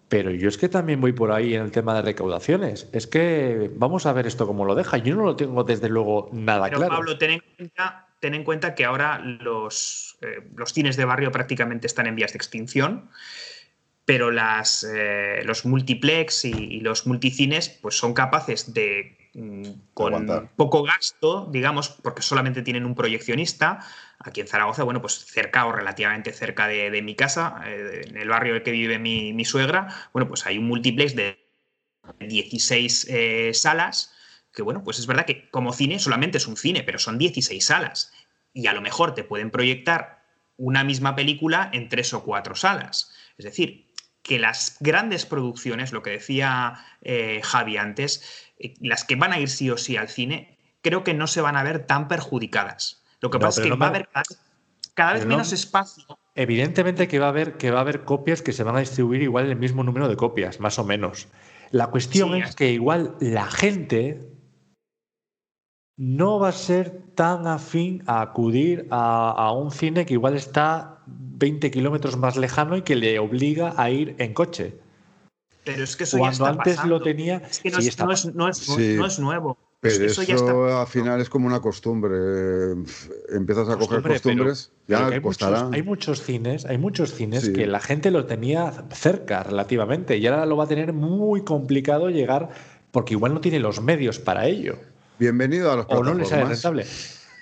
pero 0.07 0.31
yo 0.31 0.47
es 0.47 0.57
que 0.57 0.69
también 0.69 1.01
voy 1.01 1.11
por 1.11 1.31
ahí 1.31 1.53
en 1.55 1.61
el 1.63 1.71
tema 1.71 1.93
de 1.95 2.01
recaudaciones. 2.03 2.87
Es 2.93 3.07
que 3.07 3.71
vamos 3.75 4.05
a 4.05 4.13
ver 4.13 4.25
esto 4.27 4.47
cómo 4.47 4.63
lo 4.63 4.75
deja. 4.75 4.97
Yo 4.97 5.15
no 5.15 5.23
lo 5.23 5.35
tengo 5.35 5.63
desde 5.63 5.89
luego 5.89 6.29
nada 6.31 6.65
Pero 6.65 6.77
claro. 6.77 6.93
Pablo, 6.95 7.17
ten 7.17 7.31
en 7.31 7.41
cuenta, 7.57 8.07
ten 8.19 8.33
en 8.35 8.43
cuenta 8.43 8.73
que 8.75 8.85
ahora 8.85 9.19
los, 9.19 10.17
eh, 10.21 10.47
los 10.55 10.71
cines 10.71 10.95
de 10.95 11.05
barrio 11.05 11.31
prácticamente 11.31 11.87
están 11.87 12.07
en 12.07 12.15
vías 12.15 12.31
de 12.33 12.37
extinción, 12.37 13.09
pero 14.05 14.31
las, 14.31 14.83
eh, 14.83 15.41
los 15.45 15.65
multiplex 15.65 16.45
y, 16.45 16.51
y 16.51 16.79
los 16.81 17.07
multicines 17.07 17.69
pues 17.69 17.95
son 17.97 18.13
capaces 18.13 18.73
de, 18.73 19.17
mm, 19.33 19.63
con 19.93 20.13
Aguantar. 20.13 20.51
poco 20.55 20.83
gasto, 20.83 21.47
digamos, 21.51 21.89
porque 21.89 22.21
solamente 22.21 22.61
tienen 22.61 22.85
un 22.85 22.95
proyeccionista, 22.95 23.79
aquí 24.19 24.41
en 24.41 24.47
Zaragoza, 24.47 24.83
bueno, 24.83 25.01
pues 25.01 25.25
cerca 25.25 25.65
o 25.65 25.71
relativamente 25.71 26.33
cerca 26.33 26.67
de, 26.67 26.91
de 26.91 27.01
mi 27.01 27.15
casa, 27.15 27.61
eh, 27.65 28.01
en 28.07 28.17
el 28.17 28.29
barrio 28.29 28.53
en 28.53 28.57
el 28.57 28.63
que 28.63 28.71
vive 28.71 28.99
mi, 28.99 29.33
mi 29.33 29.45
suegra, 29.45 29.87
bueno, 30.11 30.27
pues 30.27 30.45
hay 30.45 30.57
un 30.57 30.67
multiplex 30.67 31.15
de 31.15 31.39
16 32.19 33.07
eh, 33.09 33.51
salas, 33.53 34.13
que 34.53 34.61
bueno, 34.61 34.83
pues 34.83 34.99
es 34.99 35.07
verdad 35.07 35.25
que 35.25 35.49
como 35.49 35.73
cine 35.73 35.99
solamente 35.99 36.37
es 36.37 36.47
un 36.47 36.57
cine, 36.57 36.83
pero 36.83 36.99
son 36.99 37.17
16 37.17 37.63
salas. 37.65 38.11
Y 38.53 38.67
a 38.67 38.73
lo 38.73 38.81
mejor 38.81 39.15
te 39.15 39.23
pueden 39.23 39.49
proyectar 39.49 40.23
una 40.57 40.83
misma 40.83 41.15
película 41.15 41.69
en 41.73 41.89
tres 41.89 42.13
o 42.13 42.23
cuatro 42.23 42.53
salas. 42.53 43.11
Es 43.37 43.45
decir, 43.45 43.92
que 44.23 44.39
las 44.39 44.77
grandes 44.79 45.25
producciones, 45.25 45.91
lo 45.91 46.01
que 46.01 46.11
decía 46.11 46.83
eh, 47.01 47.41
Javi 47.43 47.77
antes, 47.77 48.23
eh, 48.57 48.73
las 48.79 49.03
que 49.03 49.15
van 49.15 49.33
a 49.33 49.39
ir 49.39 49.49
sí 49.49 49.69
o 49.69 49.77
sí 49.77 49.97
al 49.97 50.07
cine, 50.09 50.57
creo 50.81 51.03
que 51.03 51.13
no 51.13 51.27
se 51.27 51.41
van 51.41 51.55
a 51.57 51.63
ver 51.63 51.85
tan 51.85 52.07
perjudicadas. 52.07 53.03
Lo 53.21 53.29
que 53.29 53.37
No, 53.37 53.45
pasa 53.45 53.61
es 53.61 53.63
que 53.65 53.69
no 53.69 53.77
va 53.77 53.85
a 53.87 53.89
haber 53.89 54.07
cada, 54.07 54.23
cada 54.95 55.13
vez 55.13 55.23
no- 55.23 55.29
menos 55.29 55.53
espacio 55.53 56.17
Evidentemente 56.35 57.07
que 57.07 57.19
va 57.19 57.27
a 57.27 57.29
haber 57.29 57.57
que 57.57 57.69
va 57.69 57.77
a 57.77 57.81
haber 57.81 58.05
copias 58.05 58.41
que 58.41 58.53
se 58.53 58.63
van 58.63 58.75
a 58.75 58.79
distribuir 58.79 59.21
igual 59.21 59.45
el 59.45 59.55
mismo 59.55 59.83
número 59.83 60.07
de 60.09 60.15
copias, 60.15 60.59
más 60.59 60.79
o 60.79 60.83
menos. 60.83 61.27
La 61.69 61.87
cuestión 61.87 62.33
Sí, 62.33 62.39
es 62.39 62.49
es- 62.49 62.55
que 62.55 62.71
igual 62.71 63.15
la 63.19 63.45
gente 63.45 64.32
no 65.97 66.39
va 66.39 66.49
a 66.49 66.51
ser 66.53 67.01
tan 67.15 67.45
afín 67.47 68.03
a 68.07 68.21
acudir 68.21 68.87
a, 68.89 69.29
a 69.31 69.51
un 69.51 69.71
cine 69.71 70.05
que 70.05 70.13
igual 70.13 70.35
está 70.35 70.99
20 71.05 71.69
kilómetros 71.71 72.17
más 72.17 72.35
lejano 72.37 72.77
y 72.77 72.81
que 72.81 72.95
le 72.95 73.19
obliga 73.19 73.73
a 73.77 73.89
ir 73.91 74.15
en 74.17 74.33
coche. 74.33 74.77
Pero 75.63 75.83
es 75.83 75.95
que 75.95 76.03
eso 76.05 76.17
ya 76.17 76.21
Cuando 76.21 76.33
está 76.45 76.49
antes 76.49 76.75
pasando. 76.75 76.97
lo 76.97 77.03
tenía, 77.03 77.37
Es 77.37 77.59
que 77.59 77.69
no, 77.71 77.79
sí 77.81 77.87
es, 77.89 77.99
no 77.99 78.11
es- 78.11 78.33
no 78.35 78.49
es- 78.49 78.57
Sí. 78.57 78.95
no 78.97 79.05
es 79.05 79.19
nuevo. 79.19 79.57
Es 79.81 79.93
Pero 79.93 79.99
que 79.99 80.11
eso, 80.11 80.21
eso 80.21 80.29
ya 80.29 80.35
está. 80.35 80.81
al 80.81 80.87
final 80.87 81.21
es 81.21 81.29
como 81.29 81.45
una 81.45 81.59
costumbre. 81.61 82.15
Empiezas 83.29 83.67
a 83.69 83.73
coger 83.77 84.01
Costumbre, 84.01 84.01
pero- 84.01 84.13
costumbres, 84.13 84.71
pero 84.87 84.99
ya 84.99 85.07
hay, 85.07 85.21
costará. 85.21 85.57
muchos, 85.65 85.73
hay 85.73 85.83
muchos 85.83 86.21
cines, 86.23 86.65
hay 86.65 86.77
muchos 86.77 87.13
cines 87.13 87.43
Sí. 87.45 87.53
que 87.53 87.67
la 87.67 87.79
gente 87.81 88.09
lo 88.11 88.25
tenía 88.25 88.85
cerca 88.91 89.43
relativamente 89.43 90.17
y 90.17 90.25
ahora 90.27 90.45
lo 90.45 90.57
va 90.57 90.63
a 90.63 90.67
tener 90.67 90.93
muy 90.93 91.43
complicado 91.43 92.09
llegar 92.09 92.49
porque 92.91 93.13
igual 93.13 93.33
no 93.33 93.41
tiene 93.41 93.59
los 93.59 93.81
medios 93.81 94.19
para 94.19 94.47
ello 94.47 94.77
Bienvenido 95.27 95.71
a 95.71 95.77
las 95.77 95.85
o 95.87 96.03
no 96.03 96.15
le 96.15 96.25
sale 96.25 96.43
rentable. 96.43 96.85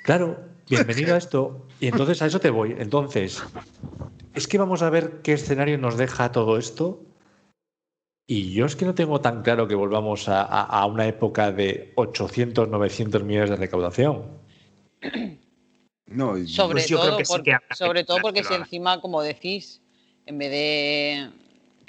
Claro, 0.03 0.39
bienvenido 0.69 1.15
a 1.15 1.17
esto 1.17 1.65
y 1.79 1.87
entonces 1.87 2.21
a 2.21 2.27
eso 2.27 2.39
te 2.39 2.51
voy. 2.51 2.75
Entonces, 2.77 3.41
es 4.35 4.47
que 4.47 4.59
vamos 4.59 4.83
a 4.83 4.91
ver 4.91 5.21
qué 5.23 5.33
escenario 5.33 5.79
nos 5.79 5.97
deja 5.97 6.31
todo 6.31 6.59
esto. 6.59 7.01
Y 8.27 8.53
yo 8.53 8.67
es 8.67 8.75
que 8.75 8.85
no 8.85 8.93
tengo 8.93 9.19
tan 9.19 9.41
claro 9.41 9.67
que 9.67 9.73
volvamos 9.73 10.29
a, 10.29 10.43
a- 10.43 10.61
a 10.61 10.85
una 10.85 11.07
época 11.07 11.51
de 11.51 11.91
800, 11.95 12.69
900 12.69 13.23
millones 13.23 13.49
de 13.49 13.55
recaudación. 13.55 14.25
No, 16.05 16.37
Sobre 16.45 16.81
Pues 16.81 16.87
yo 16.87 16.99
creo 16.99 17.09
todo, 17.09 17.17
que 17.17 17.25
sí 17.25 17.33
por- 17.33 17.41
que 17.43 17.53
habrá 17.53 17.75
sobre 17.75 18.03
todo 18.03 18.21
porque 18.21 18.41
que 18.41 18.47
si 18.47 18.53
encima, 18.53 19.01
como 19.01 19.23
decís, 19.23 19.81
en 20.27 20.37
vez 20.37 20.51
de 20.51 21.31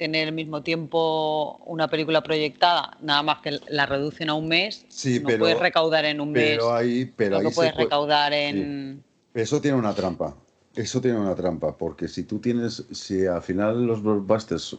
tener 0.02 0.26
al 0.28 0.34
mismo 0.34 0.64
tiempo 0.64 1.60
una 1.64 1.86
película 1.86 2.24
proyectada, 2.24 2.96
nada 3.00 3.22
más 3.22 3.38
que 3.40 3.60
la 3.68 3.86
reducen 3.86 4.30
a 4.30 4.34
un 4.34 4.48
mes, 4.48 4.84
Sí, 4.88 5.20
no 5.20 5.28
pero- 5.28 5.38
puedes 5.44 5.60
recaudar 5.60 6.04
en 6.06 6.20
un 6.20 6.32
mes 6.32 6.56
pero 6.56 6.74
ahí, 6.74 7.04
pero 7.16 7.38
ahí 7.38 7.46
se 7.46 7.54
puedes 7.54 7.72
puede- 7.72 7.84
recaudar 7.84 8.32
en... 8.32 9.04
Eso 9.32 9.60
tiene 9.60 9.78
una 9.78 9.94
trampa. 9.94 10.34
Eso 10.74 11.00
tiene 11.00 11.20
una 11.20 11.36
trampa, 11.36 11.76
porque 11.78 12.08
si 12.08 12.24
tú 12.24 12.40
tienes, 12.40 12.84
si 12.90 13.26
al 13.26 13.42
final 13.42 13.86
los 13.86 14.02
blockbusters, 14.02 14.76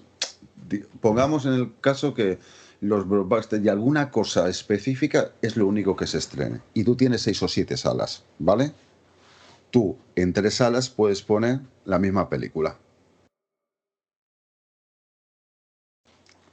pongamos 0.99 1.45
en 1.45 1.53
el 1.53 1.71
caso 1.79 2.13
que 2.13 2.39
los 2.81 3.07
blockbusters 3.07 3.63
y 3.63 3.69
alguna 3.69 4.11
cosa 4.11 4.49
específica 4.49 5.31
es 5.41 5.55
lo 5.55 5.67
único 5.67 5.95
que 5.95 6.05
se 6.05 6.17
estrene, 6.17 6.59
y 6.73 6.83
tú 6.83 6.95
tienes 6.97 7.21
seis 7.21 7.41
o 7.43 7.47
siete 7.47 7.77
salas, 7.77 8.23
¿vale? 8.39 8.73
Tú 9.71 9.95
en 10.17 10.33
tres 10.33 10.55
salas 10.55 10.89
puedes 10.89 11.21
poner 11.21 11.59
la 11.85 11.97
misma 11.97 12.27
película. 12.27 12.77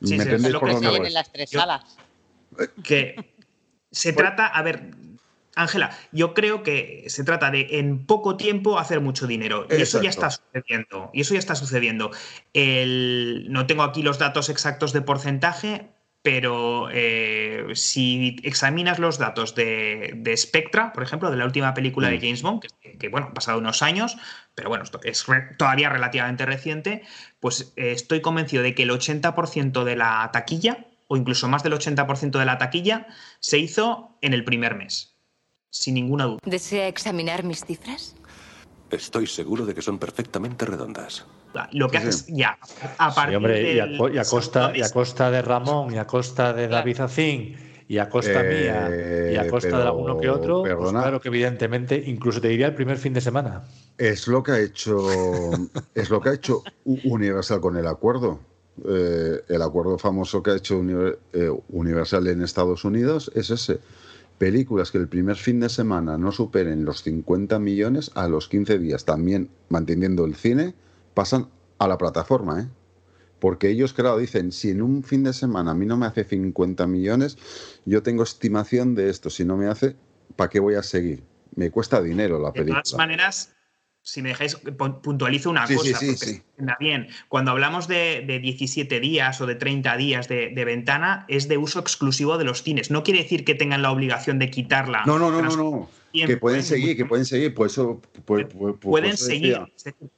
Sí, 0.02 0.16
¿Me 0.16 0.24
sí, 0.24 0.30
es 0.30 0.42
lo 0.50 0.60
por 0.60 0.68
que 0.68 0.74
dónde 0.74 0.90
se 0.90 0.98
voy? 0.98 1.06
en 1.08 1.14
las 1.14 1.32
tres 1.32 1.50
Yo- 1.50 1.60
salas. 1.60 1.82
que 2.82 3.34
se 3.90 4.12
trata, 4.12 4.46
a 4.46 4.62
ver, 4.62 4.90
Ángela, 5.56 5.90
yo 6.12 6.32
creo 6.32 6.62
que 6.62 7.04
se 7.08 7.24
trata 7.24 7.50
de 7.50 7.78
en 7.78 8.06
poco 8.06 8.36
tiempo 8.36 8.78
hacer 8.78 9.00
mucho 9.00 9.26
dinero. 9.26 9.66
Y 9.70 9.74
eso 9.82 10.00
ya 10.02 10.10
está 10.10 10.30
sucediendo. 10.30 11.10
Y 11.12 11.20
eso 11.22 11.34
ya 11.34 11.40
está 11.40 11.54
sucediendo. 11.54 12.10
El- 12.54 13.46
no 13.50 13.66
tengo 13.66 13.82
aquí 13.82 14.02
los 14.02 14.18
datos 14.18 14.48
exactos 14.48 14.92
de 14.92 15.02
porcentaje, 15.02 15.90
pero 16.22 16.88
eh, 16.92 17.64
si 17.74 18.36
examinas 18.42 18.98
los 18.98 19.16
datos 19.18 19.54
de, 19.54 20.12
de 20.16 20.36
Spectra, 20.36 20.92
por 20.92 21.02
ejemplo, 21.02 21.30
de 21.30 21.36
la 21.38 21.44
última 21.46 21.72
película 21.72 22.08
de 22.08 22.16
Mm. 22.18 22.20
James 22.20 22.42
Bond, 22.42 22.62
que, 22.82 22.98
que, 22.98 23.08
bueno, 23.08 23.28
han 23.28 23.34
pasado 23.34 23.58
unos 23.58 23.80
años, 23.82 24.16
pero 24.54 24.68
bueno, 24.68 24.84
esto 24.84 25.00
es 25.02 25.26
re- 25.26 25.54
todavía 25.56 25.88
relativamente 25.88 26.44
reciente, 26.44 27.02
pues 27.40 27.72
eh, 27.76 27.92
estoy 27.92 28.20
convencido 28.20 28.62
de 28.62 28.74
que 28.74 28.82
el 28.82 28.90
80% 28.90 29.84
de 29.84 29.96
la 29.96 30.28
taquilla, 30.32 30.86
o 31.08 31.16
incluso 31.16 31.48
más 31.48 31.62
del 31.62 31.72
80% 31.72 32.38
de 32.38 32.44
la 32.44 32.58
taquilla, 32.58 33.06
se 33.40 33.58
hizo 33.58 34.16
en 34.20 34.34
el 34.34 34.44
primer 34.44 34.74
mes, 34.74 35.14
sin 35.70 35.94
ninguna 35.94 36.24
duda. 36.26 36.38
¿Desea 36.44 36.86
examinar 36.88 37.44
mis 37.44 37.64
cifras? 37.64 38.14
Estoy 38.90 39.26
seguro 39.26 39.64
de 39.64 39.74
que 39.74 39.82
son 39.82 39.98
perfectamente 39.98 40.66
redondas. 40.66 41.24
Lo 41.72 41.88
que 41.88 41.98
Sí, 41.98 42.06
haces 42.06 42.16
sí. 42.26 42.36
ya, 42.36 42.58
a 42.98 43.14
partir 43.14 43.30
Sí, 43.30 43.36
hombre, 43.36 43.74
y 43.74 43.80
a, 43.80 43.86
y 43.86 43.98
costa, 44.24 44.24
segundo 44.24 44.76
y 44.76 44.80
a 44.80 44.82
mes, 44.84 44.92
costa 44.92 45.30
de 45.30 45.42
Ramón, 45.42 45.94
y 45.94 45.98
a 45.98 46.06
costa 46.06 46.52
de 46.52 46.68
David 46.68 46.96
Zacín, 46.96 47.56
y 47.88 47.98
a 47.98 48.08
costa 48.08 48.40
Eh, 48.44 49.28
mía, 49.28 49.32
y 49.34 49.36
a 49.36 49.50
costa 49.50 49.76
de 49.78 49.82
alguno 49.82 50.16
que 50.18 50.30
otro, 50.30 50.62
pues 50.62 50.90
claro 50.90 51.20
que 51.20 51.28
evidentemente, 51.28 52.02
incluso 52.06 52.40
te 52.40 52.48
diría 52.48 52.66
el 52.66 52.74
primer 52.74 52.98
fin 52.98 53.12
de 53.12 53.20
semana. 53.20 53.64
Es 53.98 54.28
lo 54.28 54.42
que 54.42 54.52
ha 54.52 54.60
hecho, 54.60 55.50
es 55.94 56.08
lo 56.08 56.20
que 56.20 56.28
ha 56.28 56.34
hecho 56.34 56.62
Universal 56.84 57.60
con 57.60 57.76
el 57.76 57.86
acuerdo. 57.86 58.38
Eh, 58.88 59.40
el 59.48 59.60
acuerdo 59.60 59.98
famoso 59.98 60.42
que 60.42 60.52
ha 60.52 60.56
hecho 60.56 60.80
eh, 61.32 61.50
Universal 61.68 62.26
en 62.28 62.42
Estados 62.42 62.84
Unidos 62.84 63.30
es 63.34 63.50
ese. 63.50 63.80
Películas 64.38 64.90
que 64.90 64.96
el 64.98 65.08
primer 65.08 65.36
fin 65.36 65.60
de 65.60 65.68
semana 65.68 66.16
no 66.16 66.32
superen 66.32 66.84
los 66.86 67.02
50 67.02 67.58
millones 67.58 68.10
a 68.14 68.26
los 68.26 68.48
15 68.48 68.78
días, 68.78 69.04
también 69.04 69.50
manteniendo 69.68 70.24
el 70.24 70.34
cine, 70.34 70.74
pasan 71.14 71.48
a 71.78 71.88
la 71.88 71.98
plataforma. 71.98 72.60
¿eh? 72.62 72.68
Porque 73.38 73.70
ellos, 73.70 73.92
claro, 73.94 74.18
dicen, 74.18 74.52
si 74.52 74.70
en 74.70 74.82
un 74.82 75.02
fin 75.02 75.24
de 75.24 75.32
semana 75.32 75.70
a 75.70 75.74
mí 75.74 75.86
no 75.86 75.96
me 75.96 76.06
hace 76.06 76.24
50 76.24 76.86
millones, 76.86 77.38
yo 77.86 78.02
tengo 78.02 78.22
estimación 78.22 78.94
de 78.94 79.08
esto. 79.08 79.30
Si 79.30 79.44
no 79.44 79.56
me 79.56 79.66
hace, 79.66 79.96
¿para 80.36 80.50
qué 80.50 80.60
voy 80.60 80.74
a 80.74 80.82
seguir? 80.82 81.22
Me 81.56 81.70
cuesta 81.70 82.02
dinero 82.02 82.38
la 82.38 82.48
De 82.50 82.60
película. 82.60 82.82
todas 82.82 82.98
maneras, 82.98 83.54
si 84.02 84.20
me 84.22 84.28
dejáis, 84.30 84.62
pu- 84.62 85.00
puntualizo 85.00 85.48
una 85.50 85.66
Sí, 85.66 85.74
cosa. 85.74 85.98
sí, 85.98 86.06
porque 86.06 86.16
sí. 86.26 86.42
entienda 86.50 86.76
bien. 86.78 87.08
Cuando 87.28 87.50
hablamos 87.50 87.88
de, 87.88 88.24
de 88.26 88.38
17 88.40 89.00
días 89.00 89.40
o 89.40 89.46
de 89.46 89.54
30 89.54 89.96
días 89.96 90.28
de, 90.28 90.50
de 90.54 90.64
ventana, 90.66 91.24
es 91.28 91.48
de 91.48 91.56
uso 91.56 91.80
exclusivo 91.80 92.36
de 92.38 92.44
los 92.44 92.62
cines. 92.62 92.90
No 92.90 93.02
quiere 93.02 93.22
decir 93.22 93.44
que 93.46 93.54
tengan 93.54 93.80
la 93.82 93.90
obligación 93.90 94.38
de 94.38 94.50
quitarla. 94.50 95.02
No, 95.06 95.18
no, 95.18 95.30
no, 95.30 95.40
no, 95.42 95.56
no. 95.56 95.88
Que 96.12 96.36
pueden 96.36 96.60
¿eh? 96.60 96.62
seguir, 96.62 96.96
que 96.96 97.06
pueden 97.06 97.24
seguir. 97.24 97.54
Por 97.54 97.66
eso. 97.68 98.00
por- 98.26 98.46
por- 98.48 98.78
por 98.78 98.90
pueden 98.90 99.12
eso 99.12 99.24
seguir. 99.24 99.58
decía. 99.58 99.72
es 99.76 99.84
decir, 99.84 100.10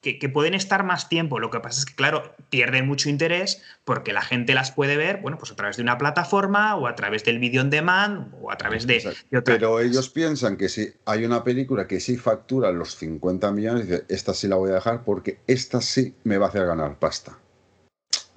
Que, 0.00 0.20
que 0.20 0.28
pueden 0.28 0.54
estar 0.54 0.84
más 0.84 1.08
tiempo. 1.08 1.40
Lo 1.40 1.50
que 1.50 1.58
pasa 1.58 1.80
es 1.80 1.84
que, 1.86 1.94
claro, 1.96 2.32
pierden 2.50 2.86
mucho 2.86 3.08
interés 3.08 3.60
porque 3.84 4.12
la 4.12 4.22
gente 4.22 4.54
las 4.54 4.70
puede 4.70 4.96
ver, 4.96 5.20
bueno, 5.20 5.38
pues 5.38 5.50
a 5.50 5.56
través 5.56 5.76
de 5.76 5.82
una 5.82 5.98
plataforma 5.98 6.76
o 6.76 6.86
a 6.86 6.94
través 6.94 7.24
del 7.24 7.40
video 7.40 7.62
on 7.62 7.70
demand 7.70 8.32
o 8.40 8.52
a 8.52 8.56
través 8.56 8.86
de, 8.86 9.00
de 9.30 9.38
otra- 9.38 9.54
Pero 9.54 9.80
ellos 9.80 10.08
piensan 10.08 10.56
que 10.56 10.68
si 10.68 10.92
hay 11.04 11.24
una 11.24 11.42
película 11.42 11.88
que 11.88 11.98
sí 11.98 12.16
factura 12.16 12.70
los 12.70 12.94
50 12.94 13.50
millones, 13.50 13.88
dice, 13.88 14.04
esta 14.08 14.34
sí 14.34 14.46
la 14.46 14.54
voy 14.54 14.70
a 14.70 14.74
dejar 14.74 15.02
porque 15.02 15.40
esta 15.48 15.80
sí 15.80 16.14
me 16.22 16.38
va 16.38 16.46
a 16.46 16.48
hacer 16.50 16.64
ganar 16.64 16.96
pasta. 17.00 17.36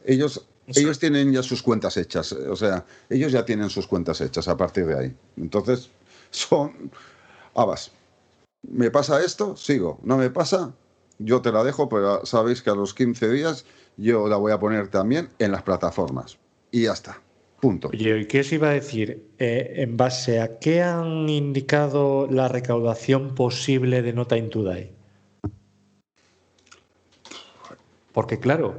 Ellos, 0.04 0.48
ellos 0.68 0.98
tienen 0.98 1.32
ya 1.32 1.44
sus 1.44 1.62
cuentas 1.62 1.96
hechas, 1.96 2.32
o 2.32 2.56
sea, 2.56 2.86
ellos 3.08 3.32
ya 3.32 3.46
tienen 3.46 3.70
sus 3.70 3.86
cuentas 3.86 4.20
hechas 4.22 4.48
a 4.48 4.58
partir 4.58 4.88
de 4.88 4.98
ahí. 4.98 5.16
Entonces, 5.38 5.92
son 6.32 6.92
habas. 7.54 7.92
¿Me 8.68 8.90
pasa 8.90 9.22
esto? 9.24 9.56
Sigo. 9.56 10.00
¿No 10.02 10.18
me 10.18 10.32
pasa? 10.32 10.74
Yo 11.24 11.42
te 11.42 11.52
la 11.52 11.64
dejo, 11.64 11.90
pero 11.90 12.26
sabéis 12.26 12.62
que 12.62 12.70
a 12.70 12.76
los 12.76 12.94
15 12.94 13.30
días 13.30 13.66
yo 13.98 14.28
la 14.28 14.38
voy 14.38 14.52
a 14.52 14.60
poner 14.60 14.88
también 14.88 15.30
en 15.40 15.52
las 15.52 15.64
plataformas. 15.64 16.38
Y 16.72 16.84
ya 16.84 16.94
está. 16.94 17.22
Punto. 17.60 17.90
Oye, 17.90 18.22
¿y 18.22 18.26
qué 18.26 18.40
os 18.40 18.52
iba 18.52 18.70
a 18.70 18.74
decir? 18.74 19.24
Eh, 19.38 19.74
¿En 19.78 19.96
base 19.96 20.42
a 20.42 20.58
qué 20.58 20.82
han 20.82 21.30
indicado 21.30 22.28
la 22.30 22.48
recaudación 22.48 23.36
posible 23.36 24.02
de 24.02 24.14
Nota 24.14 24.38
in 24.38 24.50
Today? 24.50 24.92
Porque 28.14 28.40
claro, 28.40 28.76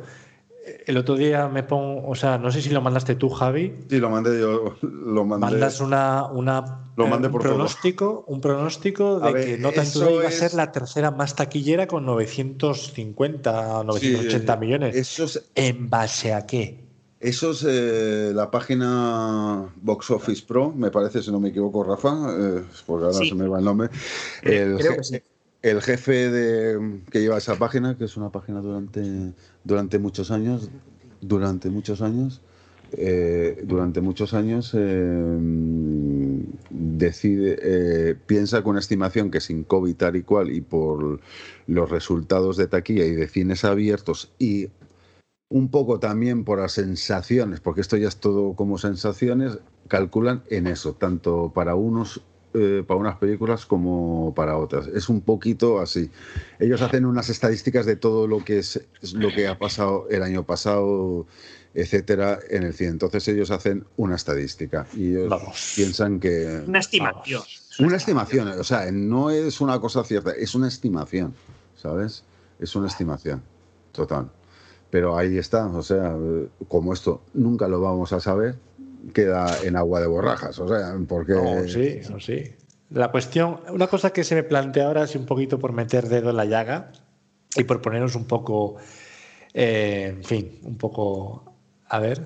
el 0.86 0.96
otro 0.96 1.14
día 1.16 1.48
me 1.48 1.62
pongo, 1.62 2.08
o 2.08 2.14
sea, 2.14 2.38
no 2.38 2.50
sé 2.50 2.62
si 2.62 2.70
lo 2.70 2.80
mandaste 2.80 3.14
tú, 3.14 3.28
Javi. 3.28 3.74
Sí, 3.88 3.98
lo 3.98 4.10
mandé 4.10 4.40
yo, 4.40 4.74
lo 4.82 5.24
mandé. 5.24 5.46
Mandas 5.46 5.80
una, 5.80 6.26
una 6.26 6.84
Lo 6.96 7.06
eh, 7.06 7.08
mandé 7.08 7.28
un 7.28 7.32
por 7.32 7.42
todo. 7.42 7.52
pronóstico, 7.54 8.24
un 8.28 8.40
pronóstico 8.40 9.20
de 9.20 9.28
A 9.28 9.32
ver, 9.32 9.44
que 9.44 9.58
Nota 9.58 9.76
in 9.82 9.82
eso 9.82 10.00
Today 10.00 10.18
va 10.22 10.28
a 10.28 10.32
ser 10.32 10.54
la 10.54 10.72
tercera 10.72 11.10
más 11.10 11.34
taquillera 11.36 11.86
con 11.86 12.04
950, 12.06 13.84
980 13.84 14.52
Sí, 14.54 14.60
millones. 14.60 14.96
Eso 14.96 15.24
es, 15.24 15.44
¿En 15.54 15.88
base 15.90 16.32
a 16.34 16.46
qué? 16.46 16.82
eso 17.20 17.52
es, 17.52 17.64
eh, 17.68 18.32
la 18.34 18.50
página 18.50 19.72
Box 19.76 20.10
Office 20.10 20.44
Pro, 20.44 20.72
me 20.74 20.90
parece, 20.90 21.22
si 21.22 21.30
no 21.30 21.38
me 21.38 21.50
equivoco, 21.50 21.84
Rafa, 21.84 22.10
eh, 22.36 22.62
porque 22.84 23.04
ahora 23.06 23.18
Sí. 23.18 23.28
se 23.28 23.34
me 23.36 23.46
va 23.46 23.60
el 23.60 23.64
nombre. 23.64 23.90
El, 24.42 24.76
creo 24.78 24.96
que 24.96 25.04
sí. 25.04 25.22
El 25.62 25.80
jefe 25.80 26.30
de, 26.30 27.00
que 27.10 27.20
lleva 27.20 27.38
esa 27.38 27.56
página, 27.56 27.96
que 27.96 28.04
es 28.04 28.16
una 28.16 28.30
página 28.30 28.60
durante, 28.60 29.32
durante 29.64 29.98
muchos 29.98 30.30
años, 30.30 30.70
durante 31.20 31.70
muchos 31.70 32.02
años, 32.02 32.42
eh, 32.94 33.62
durante 33.64 34.00
muchos 34.02 34.34
años 34.34 34.72
eh, 34.74 35.38
decide, 36.68 37.58
eh, 37.62 38.16
piensa 38.26 38.62
con 38.62 38.76
estimación 38.76 39.30
que 39.30 39.40
sin 39.40 39.64
COVID 39.64 39.96
tal 39.96 40.16
y 40.16 40.22
cual 40.22 40.50
y 40.50 40.60
por 40.60 41.20
los 41.66 41.90
resultados 41.90 42.58
de 42.58 42.66
taquilla 42.66 43.06
y 43.06 43.12
de 43.12 43.28
cines 43.28 43.64
abiertos 43.64 44.34
y 44.38 44.68
un 45.48 45.70
poco 45.70 46.00
también 46.00 46.44
por 46.44 46.58
las 46.58 46.72
sensaciones, 46.72 47.60
porque 47.60 47.82
esto 47.82 47.96
ya 47.96 48.08
es 48.08 48.16
todo 48.16 48.54
como 48.54 48.78
sensaciones, 48.78 49.58
calculan 49.88 50.42
en 50.50 50.66
eso, 50.66 50.94
tanto 50.94 51.52
para 51.54 51.74
unos 51.74 52.22
eh, 52.54 52.84
para 52.86 53.00
unas 53.00 53.16
películas 53.16 53.66
como 53.66 54.32
para 54.34 54.56
otras. 54.58 54.86
Es 54.88 55.08
un 55.08 55.20
poquito 55.20 55.80
así. 55.80 56.10
Ellos 56.58 56.82
hacen 56.82 57.04
unas 57.06 57.28
estadísticas 57.28 57.86
de 57.86 57.96
todo 57.96 58.26
lo 58.26 58.44
que 58.44 58.58
es, 58.58 58.80
es 59.00 59.14
lo 59.14 59.28
que 59.30 59.46
ha 59.48 59.58
pasado 59.58 60.06
el 60.10 60.22
año 60.22 60.44
pasado, 60.44 61.26
etcétera, 61.74 62.38
en 62.50 62.64
el 62.64 62.74
cine. 62.74 62.90
Entonces 62.90 63.26
ellos 63.28 63.50
hacen 63.50 63.84
una 63.96 64.16
estadística 64.16 64.86
y 64.94 65.12
ellos 65.12 65.28
Vamos. 65.30 65.72
piensan 65.76 66.20
que 66.20 66.62
Una 66.66 66.80
estimación. 66.80 67.42
una 67.78 67.96
estimación, 67.96 68.48
o 68.48 68.64
sea, 68.64 68.90
no 68.92 69.30
es 69.30 69.60
una 69.60 69.80
cosa 69.80 70.04
cierta, 70.04 70.32
es 70.32 70.54
una 70.54 70.68
estimación, 70.68 71.34
¿sabes? 71.76 72.24
Es 72.60 72.76
una 72.76 72.88
estimación, 72.88 73.42
total. 73.92 74.30
Pero 74.90 75.16
ahí 75.16 75.38
está, 75.38 75.66
o 75.68 75.82
sea, 75.82 76.14
eh, 76.14 76.48
como 76.68 76.92
esto 76.92 77.22
nunca 77.32 77.66
lo 77.66 77.80
vamos 77.80 78.12
a 78.12 78.20
saber, 78.20 78.56
queda 79.12 79.56
en 79.62 79.76
agua 79.76 80.00
de 80.00 80.06
borrajas, 80.06 80.58
o 80.58 80.68
sea, 80.68 80.94
porque... 81.08 81.32
No, 81.32 81.66
sí, 81.66 82.00
no, 82.10 82.20
sí. 82.20 82.54
La 82.90 83.10
cuestión, 83.10 83.60
una 83.70 83.86
cosa 83.86 84.10
que 84.10 84.22
se 84.24 84.34
me 84.34 84.42
plantea 84.42 84.86
ahora 84.86 85.04
es 85.04 85.16
un 85.16 85.26
poquito 85.26 85.58
por 85.58 85.72
meter 85.72 86.08
dedo 86.08 86.30
en 86.30 86.36
la 86.36 86.44
llaga 86.44 86.92
y 87.56 87.64
por 87.64 87.80
ponernos 87.80 88.14
un 88.14 88.26
poco, 88.26 88.76
eh, 89.54 90.14
en 90.16 90.24
fin, 90.24 90.58
un 90.62 90.76
poco, 90.76 91.54
a 91.88 91.98
ver, 91.98 92.22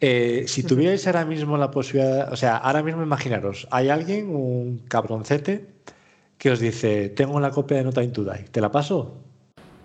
eh, 0.00 0.44
si 0.46 0.62
tuvierais 0.62 1.06
ahora 1.06 1.24
mismo 1.24 1.56
la 1.56 1.70
posibilidad, 1.70 2.32
o 2.32 2.36
sea, 2.36 2.56
ahora 2.56 2.82
mismo 2.82 3.02
imaginaros, 3.02 3.68
hay 3.70 3.88
alguien, 3.88 4.34
un 4.34 4.78
cabroncete, 4.88 5.66
que 6.38 6.50
os 6.50 6.60
dice, 6.60 7.10
tengo 7.10 7.40
la 7.40 7.50
copia 7.50 7.78
de 7.78 7.84
Nota 7.84 8.02
in 8.02 8.12
Today, 8.12 8.44
¿te 8.50 8.60
la 8.60 8.70
paso? 8.70 9.18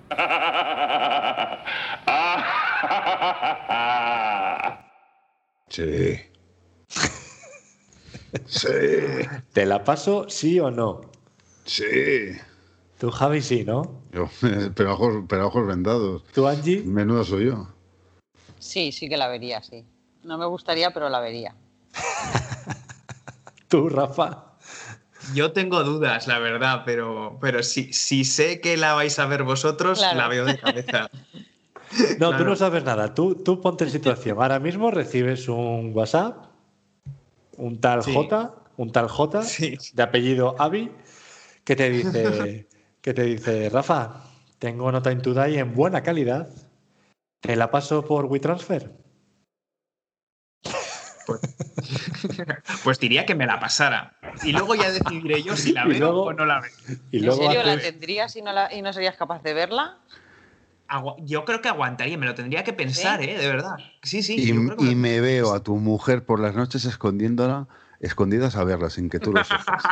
Sí. 5.72 6.31
Sí, 8.46 8.68
¿Te 9.54 9.66
la 9.66 9.84
paso 9.84 10.26
sí 10.30 10.60
o 10.60 10.72
no? 10.72 11.02
sí. 11.66 12.32
Tú, 13.00 13.10
Javi, 13.10 13.42
sí, 13.42 13.64
¿no? 13.66 14.02
Yo, 14.12 14.30
pero, 14.76 14.94
ojos, 14.94 15.24
pero 15.28 15.48
ojos 15.48 15.66
vendados. 15.66 16.24
¿Tú, 16.34 16.48
Angie? 16.48 16.84
Menudo 16.84 17.24
soy 17.24 17.46
yo. 17.48 17.68
Sí, 18.60 18.92
sí 18.92 19.10
que 19.10 19.18
la 19.18 19.28
vería, 19.28 19.64
sí. 19.64 19.84
No 20.24 20.38
me 20.38 20.46
gustaría, 20.46 20.92
pero 20.94 21.10
la 21.10 21.20
vería. 21.20 21.56
¿Tú, 23.68 23.90
Rafa? 23.90 24.46
Yo 25.34 25.52
tengo 25.52 25.84
dudas, 25.84 26.28
la 26.28 26.38
verdad, 26.40 26.84
pero, 26.86 27.38
pero 27.42 27.64
si, 27.64 27.92
si 27.94 28.24
sé 28.24 28.60
que 28.62 28.78
la 28.78 28.94
vais 28.94 29.18
a 29.18 29.26
ver 29.26 29.44
vosotros, 29.44 30.00
Claro. 30.00 30.18
la 30.18 30.28
veo 30.28 30.46
de 30.46 30.58
cabeza. 30.60 31.10
No, 32.20 32.38
tú 32.38 32.46
no 32.46 32.56
sabes 32.56 32.86
nada. 32.86 33.14
Tú, 33.14 33.36
tú 33.36 33.60
ponte 33.60 33.84
en 33.84 33.90
situación. 33.90 34.38
Ahora 34.42 34.60
mismo 34.60 34.92
recibes 34.92 35.50
un 35.50 35.92
WhatsApp, 35.94 36.38
un 37.58 37.80
tal 37.82 38.04
Sí. 38.04 38.14
J, 38.14 38.56
un 38.78 38.92
tal 38.92 39.08
J, 39.08 39.44
Sí. 39.44 39.78
de 39.94 40.04
apellido 40.04 40.56
Avi, 40.60 40.92
que 41.64 41.76
te 41.76 41.90
dice, 41.90 42.68
que 43.02 43.14
te 43.14 43.24
dice, 43.24 43.70
Rafa, 43.70 44.24
tengo 44.60 44.92
nota 44.92 45.12
en 45.12 45.22
Today 45.22 45.58
en 45.58 45.74
buena 45.74 46.02
calidad. 46.04 46.50
¿Te 47.42 47.56
la 47.56 47.72
paso 47.72 48.06
por 48.06 48.26
WeTransfer? 48.26 48.92
Pues 52.84 53.00
diría 53.00 53.26
que 53.26 53.36
me 53.36 53.46
la 53.46 53.60
pasara. 53.60 54.14
Y 54.44 54.52
luego 54.52 54.76
ya 54.76 54.92
decidiré 54.92 55.42
yo 55.44 55.56
si 55.58 55.72
la 55.74 55.86
veo 55.88 56.00
luego- 56.00 56.24
o 56.24 56.34
no 56.34 56.46
la 56.46 56.60
veo. 56.62 56.72
Y 57.12 57.18
¿En 57.18 57.26
luego 57.26 57.44
serio 57.44 57.64
la 57.64 57.80
tendrías 57.80 58.36
y 58.36 58.42
no, 58.42 58.52
la- 58.54 58.74
y 58.74 58.82
no 58.82 58.94
serías 58.94 59.16
capaz 59.18 59.42
de 59.44 59.54
verla? 59.54 59.98
Yo 61.20 61.46
creo 61.46 61.62
que 61.62 61.70
aguantaría, 61.70 62.18
me 62.18 62.26
lo 62.26 62.36
tendría 62.36 62.64
que 62.64 62.74
pensar, 62.74 63.22
¿Sí? 63.22 63.30
¿eh? 63.30 63.38
De 63.38 63.48
verdad. 63.48 63.76
Sí, 64.04 64.24
sí. 64.24 64.36
Y, 64.38 64.48
yo 64.48 64.56
creo 64.66 64.78
que 64.78 64.86
y 64.86 64.96
me 64.96 65.22
veo 65.22 65.54
a 65.54 65.64
tu 65.64 65.78
mujer 65.78 66.26
por 66.26 66.40
las 66.40 66.56
noches 66.56 66.86
escondiéndola, 66.86 67.68
escondidas 68.00 68.56
a 68.56 68.64
verla 68.64 68.90
sin 68.90 69.10
que 69.10 69.20
tú 69.20 69.34
lo 69.34 69.44
sepas. 69.44 69.84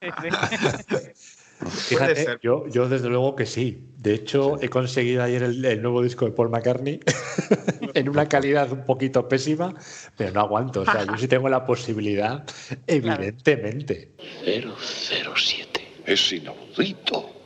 Fíjate, 1.66 2.14
ser. 2.14 2.40
yo, 2.40 2.68
yo 2.68 2.88
desde 2.88 3.08
luego 3.08 3.34
que 3.34 3.44
sí. 3.44 3.90
De 3.96 4.14
hecho, 4.14 4.62
he 4.62 4.68
conseguido 4.68 5.24
ayer 5.24 5.42
el, 5.42 5.64
el 5.64 5.82
nuevo 5.82 6.02
disco 6.02 6.24
de 6.24 6.30
Paul 6.30 6.50
McCartney 6.50 7.00
en 7.94 8.08
una 8.08 8.28
calidad 8.28 8.70
un 8.70 8.84
poquito 8.84 9.28
pésima, 9.28 9.74
pero 10.16 10.32
no 10.32 10.40
aguanto. 10.40 10.82
O 10.82 10.84
sea, 10.84 11.04
yo 11.04 11.16
sí 11.16 11.26
tengo 11.28 11.48
la 11.48 11.64
posibilidad, 11.64 12.44
evidentemente. 12.86 14.12
007. 14.44 16.02
Es 16.06 16.32
inaudito. 16.32 17.37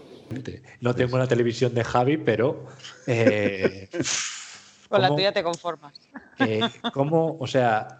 No 0.80 0.94
tengo 0.94 1.16
una 1.16 1.26
televisión 1.28 1.74
de 1.74 1.84
Javi, 1.84 2.16
pero 2.16 2.66
eh, 3.06 3.88
Con 4.88 5.00
la 5.00 5.09
¿Cómo? 5.09 5.16
tuya 5.16 5.32
te 5.32 5.42
conformas. 5.42 5.94
eh, 6.38 6.60
¿cómo? 6.92 7.36
O 7.40 7.46
sea, 7.46 7.98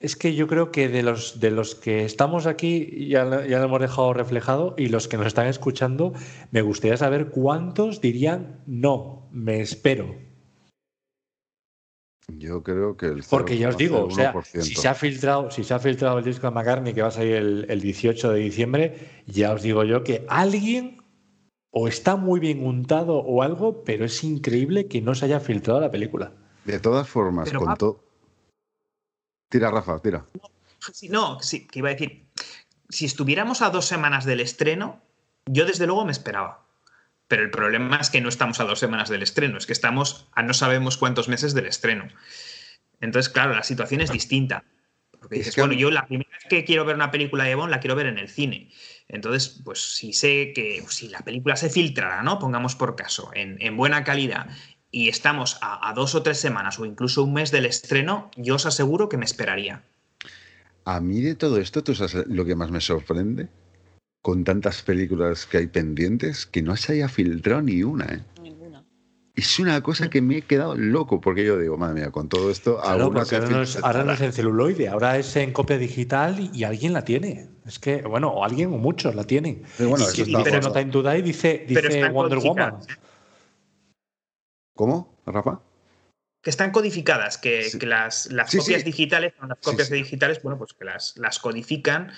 es 0.00 0.16
que 0.16 0.34
yo 0.34 0.48
creo 0.48 0.72
que 0.72 0.88
de 0.88 1.02
los, 1.04 1.38
de 1.38 1.50
los 1.52 1.74
que 1.76 2.04
estamos 2.04 2.46
aquí 2.46 3.06
ya, 3.08 3.24
lo- 3.24 3.44
ya 3.46 3.58
lo 3.58 3.64
hemos 3.66 3.80
dejado 3.80 4.12
reflejado 4.12 4.74
y 4.76 4.88
los 4.88 5.06
que 5.06 5.16
nos 5.16 5.26
están 5.28 5.46
escuchando, 5.46 6.12
me 6.50 6.62
gustaría 6.62 6.96
saber 6.96 7.28
cuántos 7.28 8.00
dirían 8.00 8.60
no, 8.66 9.28
me 9.30 9.60
espero. 9.60 10.16
Yo 12.28 12.62
creo 12.62 12.96
que 12.96 13.06
el 13.06 13.22
Porque 13.28 13.58
ya 13.58 13.68
os 13.68 13.76
digo, 13.76 14.04
o 14.04 14.10
sea, 14.10 14.32
0,01%. 14.32 14.62
si 14.62 14.74
se 14.74 14.88
ha 14.88 14.94
filtrado, 14.94 15.50
si 15.50 15.64
se 15.64 15.74
ha 15.74 15.78
filtrado 15.78 16.18
el 16.18 16.24
disco 16.24 16.46
de 16.46 16.52
McCartney 16.54 16.94
que 16.94 17.02
va 17.02 17.08
a 17.08 17.12
salir 17.12 17.34
el, 17.34 17.66
el 17.68 17.80
18 17.80 18.32
de 18.32 18.38
diciembre, 18.40 19.22
ya 19.26 19.52
os 19.52 19.62
digo 19.62 19.84
yo 19.84 20.02
que 20.02 20.24
alguien 20.28 21.01
o 21.74 21.88
está 21.88 22.16
muy 22.16 22.38
bien 22.38 22.64
untado 22.64 23.16
o 23.16 23.42
algo, 23.42 23.82
pero 23.82 24.04
es 24.04 24.22
increíble 24.22 24.86
que 24.88 25.00
no 25.00 25.14
se 25.14 25.24
haya 25.24 25.40
filtrado 25.40 25.80
la 25.80 25.90
película. 25.90 26.32
De 26.64 26.78
todas 26.78 27.08
formas, 27.08 27.48
Pero, 27.48 27.60
con 27.60 27.76
todo. 27.76 28.04
Tira, 29.50 29.70
Rafa, 29.70 29.98
tira. 30.00 30.24
Sí, 30.92 31.08
no, 31.08 31.40
sí, 31.40 31.66
que 31.66 31.78
iba 31.80 31.88
a 31.88 31.92
decir, 31.92 32.24
si 32.88 33.06
estuviéramos 33.06 33.62
a 33.62 33.70
dos 33.70 33.86
semanas 33.86 34.24
del 34.24 34.40
estreno, 34.40 35.00
yo 35.46 35.64
desde 35.64 35.86
luego 35.86 36.04
me 36.04 36.12
esperaba. 36.12 36.66
Pero 37.26 37.42
el 37.42 37.50
problema 37.50 37.96
es 37.96 38.10
que 38.10 38.20
no 38.20 38.28
estamos 38.28 38.60
a 38.60 38.64
dos 38.64 38.78
semanas 38.78 39.08
del 39.08 39.22
estreno, 39.22 39.56
es 39.56 39.66
que 39.66 39.72
estamos 39.72 40.28
a 40.32 40.42
no 40.42 40.52
sabemos 40.54 40.98
cuántos 40.98 41.28
meses 41.28 41.54
del 41.54 41.66
estreno. 41.66 42.06
Entonces, 43.00 43.32
claro, 43.32 43.54
la 43.54 43.62
situación 43.62 44.00
es 44.02 44.12
distinta. 44.12 44.64
Porque 45.18 45.36
Es 45.36 45.40
dices, 45.40 45.54
que- 45.54 45.60
bueno, 45.62 45.74
yo 45.74 45.90
la 45.90 46.06
primera 46.06 46.30
vez 46.30 46.44
que 46.48 46.64
quiero 46.64 46.84
ver 46.84 46.96
una 46.96 47.10
película 47.10 47.44
de 47.44 47.54
Bond 47.54 47.70
la 47.70 47.80
quiero 47.80 47.94
ver 47.96 48.06
en 48.06 48.18
el 48.18 48.28
cine. 48.28 48.70
Entonces, 49.12 49.60
pues 49.64 49.94
si 49.94 50.12
sé 50.12 50.52
que 50.54 50.82
si 50.88 51.08
la 51.08 51.20
película 51.20 51.54
se 51.54 51.70
filtrara, 51.70 52.22
¿no? 52.22 52.38
Pongamos 52.38 52.74
por 52.74 52.96
caso, 52.96 53.30
en, 53.34 53.56
en 53.60 53.76
buena 53.76 54.02
calidad, 54.02 54.48
y 54.90 55.08
estamos 55.08 55.58
a, 55.60 55.88
a 55.88 55.92
dos 55.94 56.14
o 56.14 56.22
tres 56.22 56.38
semanas 56.38 56.78
o 56.78 56.84
incluso 56.84 57.22
un 57.22 57.34
mes 57.34 57.50
del 57.50 57.66
estreno, 57.66 58.30
yo 58.36 58.56
os 58.56 58.66
aseguro 58.66 59.08
que 59.08 59.18
me 59.18 59.24
esperaría. 59.24 59.84
A 60.84 61.00
mí 61.00 61.20
de 61.20 61.34
todo 61.34 61.58
esto, 61.58 61.84
¿tú 61.84 61.94
sabes 61.94 62.26
lo 62.26 62.44
que 62.44 62.56
más 62.56 62.70
me 62.70 62.80
sorprende? 62.80 63.48
Con 64.22 64.44
tantas 64.44 64.82
películas 64.82 65.46
que 65.46 65.58
hay 65.58 65.66
pendientes, 65.66 66.46
que 66.46 66.62
no 66.62 66.76
se 66.76 66.94
haya 66.94 67.08
filtrado 67.08 67.62
ni 67.62 67.82
una, 67.82 68.06
¿eh? 68.06 68.20
Es 69.34 69.58
una 69.58 69.82
cosa 69.82 70.10
que 70.10 70.20
me 70.20 70.38
he 70.38 70.42
quedado 70.42 70.76
loco, 70.76 71.20
porque 71.20 71.44
yo 71.44 71.58
digo, 71.58 71.78
madre 71.78 72.00
mía, 72.00 72.10
con 72.10 72.28
todo 72.28 72.50
esto, 72.50 72.78
Claro, 72.82 73.04
ahora 73.04 73.24
no, 73.48 73.62
es, 73.62 73.76
ahora 73.82 74.04
no 74.04 74.12
es 74.12 74.20
en 74.20 74.32
celuloide, 74.32 74.88
ahora 74.88 75.16
es 75.16 75.34
en 75.36 75.52
copia 75.52 75.78
digital 75.78 76.50
y, 76.52 76.64
alguien 76.64 76.92
la 76.92 77.04
tiene. 77.04 77.48
Es 77.64 77.78
que, 77.78 78.02
bueno, 78.02 78.28
o 78.28 78.44
alguien 78.44 78.72
o 78.74 78.76
muchos 78.76 79.14
la 79.14 79.24
tienen. 79.24 79.62
Sí, 79.76 79.86
bueno, 79.86 80.04
y 80.04 80.20
está 80.20 80.24
dice 80.24 80.50
guapo. 80.50 80.68
No 80.68 80.72
Time 80.72 80.92
to 80.92 81.02
Die, 81.02 81.22
dice, 81.22 81.66
Wonder 82.12 82.38
Woman. 82.40 82.70
codificadas. 82.72 82.86
¿Cómo, 84.74 85.18
Rafa? 85.24 85.60
que 86.42 86.50
están 86.50 86.72
codificadas, 86.72 87.38
que, 87.38 87.62
Sí. 87.62 87.78
que 87.78 87.86
las, 87.86 88.26
las 88.32 88.50
Sí, 88.50 88.58
copias 88.58 88.80
sí. 88.80 88.86
digitales, 88.86 89.32
las 89.46 89.58
copias 89.60 89.88
digitales, 89.88 90.42
bueno, 90.42 90.58
pues 90.58 90.72
que 90.72 90.84
las, 90.84 91.16
las 91.16 91.38
codifican 91.38 92.10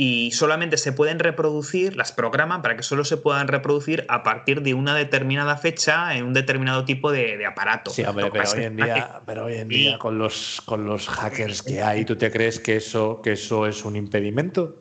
y 0.00 0.30
solamente 0.30 0.76
se 0.76 0.92
pueden 0.92 1.18
reproducir, 1.18 1.96
las 1.96 2.12
programan 2.12 2.62
para 2.62 2.76
que 2.76 2.84
solo 2.84 3.04
se 3.04 3.16
puedan 3.16 3.48
reproducir 3.48 4.04
a 4.08 4.22
partir 4.22 4.62
de 4.62 4.72
una 4.72 4.94
determinada 4.94 5.56
fecha 5.56 6.14
en 6.14 6.24
un 6.24 6.34
determinado 6.34 6.84
tipo 6.84 7.10
de, 7.10 7.36
de 7.36 7.44
aparato. 7.44 7.90
Sí, 7.90 8.04
hombre, 8.04 8.30
pero 8.30 8.48
hoy 8.48 8.62
en 8.62 8.76
día, 8.76 9.20
pero 9.26 9.46
hoy 9.46 9.54
en 9.54 9.68
Sí. 9.68 9.74
día 9.74 9.98
con 9.98 10.16
los 10.16 10.62
con 10.64 10.86
los 10.86 11.08
hackers 11.08 11.64
que 11.64 11.82
hay, 11.82 12.04
¿tú 12.04 12.14
te 12.14 12.30
crees 12.30 12.60
que 12.60 12.76
eso, 12.76 13.20
que 13.24 13.32
eso 13.32 13.66
es 13.66 13.84
un 13.84 13.96
impedimento? 13.96 14.76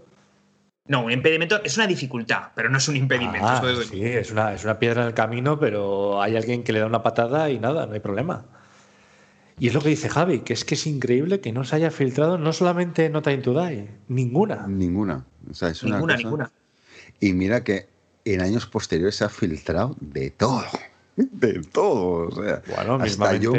No, 0.85 1.05
un 1.05 1.11
impedimento 1.11 1.63
es 1.63 1.75
una 1.77 1.87
dificultad, 1.87 2.49
pero 2.53 2.69
no 2.69 2.77
es 2.77 2.87
un 2.87 2.95
impedimento. 2.95 3.47
Ah, 3.49 3.59
eso 3.71 3.81
sí, 3.81 4.03
es 4.03 4.29
una, 4.29 4.53
es 4.53 4.65
una 4.65 4.77
piedra 4.77 5.01
en 5.01 5.07
el 5.07 5.13
camino, 5.15 5.59
pero 5.59 6.21
hay 6.21 6.35
alguien 6.35 6.63
que 6.63 6.73
le 6.73 6.79
da 6.81 6.85
una 6.85 7.01
patada 7.01 7.49
y 7.49 7.57
nada, 7.57 7.87
no 7.87 7.93
hay 7.95 8.01
problema. 8.01 8.45
Y 9.59 9.67
es 9.67 9.73
lo 9.73 9.81
que 9.81 9.89
dice 9.89 10.07
Javi, 10.09 10.39
que 10.41 10.53
es 10.53 10.63
que 10.65 10.75
es 10.75 10.85
increíble 10.85 11.39
que 11.39 11.51
no 11.51 11.63
se 11.63 11.75
haya 11.75 11.89
filtrado 11.91 12.37
no 12.37 12.53
solamente 12.53 13.09
No 13.09 13.21
Time 13.23 13.37
to 13.39 13.59
Die, 13.59 13.87
ninguna. 14.07 14.67
Ninguna. 14.67 15.25
O 15.49 15.53
sea, 15.53 15.69
es 15.69 15.81
una 15.83 15.95
Ninguna, 15.95 16.13
cosa- 16.15 16.23
ninguna. 16.23 16.51
Y 17.19 17.33
mira 17.33 17.63
que 17.63 17.87
en 18.25 18.41
años 18.41 18.67
posteriores 18.67 19.15
se 19.15 19.23
ha 19.25 19.29
filtrado 19.29 19.95
de 19.99 20.29
todo. 20.31 20.63
De 21.15 21.61
todo. 21.63 22.27
O 22.27 22.31
sea, 22.43 22.61
Bueno, 22.75 22.95
hasta 23.03 23.35
yo. 23.37 23.53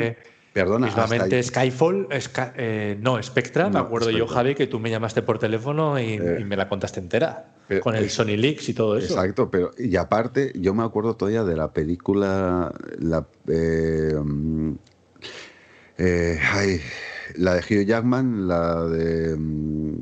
Perdona, 0.52 0.86
hasta 0.86 1.02
mismamente 1.02 1.36
yo- 1.36 1.42
Skyfall, 1.48 2.06
Sky- 2.20 2.52
eh, 2.56 2.98
no, 3.00 3.20
Spectra, 3.22 3.68
me 3.68 3.78
acuerdo 3.80 4.10
yo. 4.10 4.26
Javi, 4.28 4.54
que 4.54 4.66
tú 4.68 4.78
me 4.78 4.90
llamaste 4.90 5.22
por 5.22 5.38
teléfono 5.40 5.98
y, 5.98 6.14
Eh. 6.14 6.38
y 6.40 6.44
me 6.44 6.56
la 6.56 6.68
contaste 6.68 7.00
entera, 7.00 7.52
Pero- 7.66 7.80
con 7.80 7.96
el 7.96 8.04
eh, 8.04 8.08
Sony 8.08 8.36
Leaks 8.36 8.68
y 8.68 8.74
todo 8.74 8.96
eso. 8.96 9.14
Exacto, 9.14 9.50
pero 9.50 9.72
y 9.78 9.96
aparte, 9.96 10.52
yo 10.54 10.72
me 10.74 10.84
acuerdo 10.84 11.14
todavía 11.16 11.42
de 11.44 11.56
la 11.56 11.72
película, 11.72 12.72
la, 13.00 13.26
eh, 13.48 14.14
eh, 15.98 16.38
ay, 16.52 16.80
la 17.36 17.54
de 17.54 17.60
Hugh 17.60 17.84
Jackman, 17.86 18.48
la 18.48 18.84
de 18.86 19.36
mm, 19.36 20.00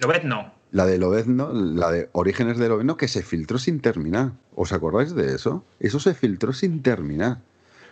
Lo 0.00 0.08
ves, 0.08 0.24
no. 0.24 0.52
la 0.72 0.86
de 0.86 0.98
Lobezno, 0.98 1.52
la 1.52 1.90
de 1.90 2.08
Orígenes 2.12 2.58
de 2.58 2.68
Lobezno, 2.68 2.96
que 2.96 3.08
se 3.08 3.22
filtró 3.22 3.58
sin 3.58 3.80
terminar. 3.80 4.32
¿Os 4.54 4.72
acordáis 4.72 5.14
de 5.14 5.34
eso? 5.34 5.64
Eso 5.80 5.98
se 6.00 6.14
filtró 6.14 6.52
sin 6.52 6.82
terminar. 6.82 7.38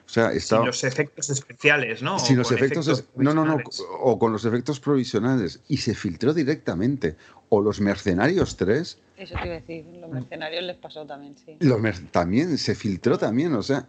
O 0.06 0.12
sea, 0.12 0.32
estaba 0.32 0.62
Sin 0.62 0.66
los 0.66 0.82
efectos 0.82 1.30
especiales, 1.30 2.02
¿no? 2.02 2.18
Sin 2.18 2.36
los 2.36 2.50
efectos, 2.50 2.88
es- 2.88 3.04
no, 3.14 3.32
no, 3.32 3.44
no, 3.44 3.58
o 4.00 4.18
con 4.18 4.32
los 4.32 4.44
efectos 4.44 4.80
provisionales 4.80 5.60
y 5.68 5.76
se 5.76 5.94
filtró 5.94 6.34
directamente. 6.34 7.16
O 7.48 7.60
los 7.62 7.80
Mercenarios 7.80 8.56
3 8.56 8.98
Eso 9.20 9.34
te 9.38 9.46
iba 9.46 9.56
a 9.56 9.60
decir, 9.60 9.84
los 10.00 10.10
mercenarios 10.10 10.62
les 10.64 10.76
pasó 10.78 11.04
también, 11.04 11.36
sí. 11.36 11.58
Los 11.60 11.78
mer- 11.78 12.08
también 12.10 12.56
se 12.56 12.74
filtró 12.74 13.18
también, 13.18 13.52
o 13.54 13.62
sea, 13.62 13.86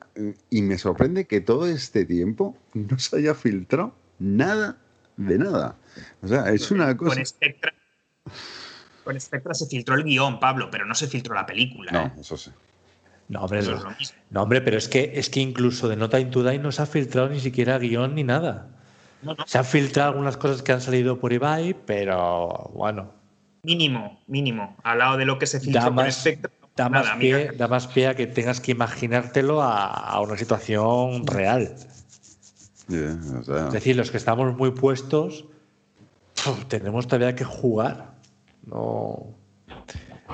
y 0.49 0.62
me 0.62 0.78
sorprende 0.78 1.26
que 1.26 1.40
todo 1.40 1.68
este 1.68 2.03
tiempo 2.06 2.58
no 2.74 2.99
se 2.99 3.16
haya 3.16 3.34
filtrado 3.34 3.95
nada 4.20 4.76
de 5.16 5.38
nada. 5.38 5.78
O 6.22 6.28
sea, 6.28 6.49
es 6.49 6.70
una 6.70 6.98
cosa. 6.98 7.16
Con 7.16 7.26
Spectra, 7.26 7.74
con 9.06 9.20
Spectra 9.22 9.53
se 9.53 9.68
filtró 9.68 9.95
el 9.95 10.03
guion, 10.03 10.38
Pablo, 10.41 10.70
pero 10.70 10.86
no 10.86 10.95
se 10.95 11.08
filtró 11.08 11.34
la 11.34 11.45
película. 11.45 11.91
¿eh? 11.91 12.12
No, 12.14 12.22
eso 12.22 12.36
sí. 12.36 12.52
No, 13.30 13.44
hombre, 13.44 13.60
Eso 13.60 13.72
no. 13.72 13.78
es 13.78 13.84
lo 13.84 13.91
mismo. 13.91 14.18
No, 14.32 14.44
hombre, 14.44 14.60
pero 14.60 14.78
es 14.78 14.90
que, 14.90 15.14
es 15.16 15.30
que 15.30 15.40
incluso 15.40 15.88
de 15.88 15.95
No 15.95 16.10
Time 16.10 16.26
to 16.26 16.44
Die 16.44 16.60
no 16.60 16.74
se 16.74 16.82
ha 16.82 16.86
filtrado 16.86 17.30
ni 17.30 17.40
siquiera 17.40 17.80
guion 17.80 18.16
ni 18.16 18.26
nada. 18.26 18.68
No, 19.22 19.34
no. 19.34 19.45
Se 19.48 19.58
han 19.58 19.64
filtrado 19.66 20.10
algunas 20.10 20.36
cosas 20.36 20.62
que 20.62 20.74
han 20.74 20.82
salido 20.82 21.20
por 21.20 21.32
eBay, 21.32 21.74
pero 21.86 22.70
bueno, 22.74 23.14
Mínimo, 23.64 24.20
mínimo. 24.28 24.76
Al 24.84 25.00
lado 25.00 25.18
de 25.18 25.26
lo 25.26 25.38
que 25.38 25.46
se 25.48 25.60
filtró 25.60 25.82
da 25.82 25.86
con 25.88 25.96
más, 25.96 26.16
Spectra. 26.22 26.52
no 26.62 26.68
da, 26.76 26.90
más 26.90 27.06
nada, 27.06 27.20
pie, 27.20 27.34
amiga. 27.36 27.52
da 27.58 27.68
más 27.68 27.88
pie 27.88 28.08
a 28.08 28.16
que 28.16 28.28
tengas 28.28 28.60
que 28.60 28.72
imaginártelo 28.72 29.62
a, 29.62 29.86
a 29.88 30.20
una 30.22 30.38
situación 30.38 31.26
real. 31.28 31.76
Yeah, 32.88 33.18
o 33.40 33.44
sea, 33.44 33.68
Es 33.68 33.74
decir, 33.74 33.96
los 33.96 34.10
que 34.12 34.18
estamos 34.18 34.56
muy 34.58 34.72
puestos, 34.72 35.46
tenemos 36.68 37.08
todavía 37.08 37.36
que 37.36 37.44
jugar. 37.46 38.12
No, 38.66 39.28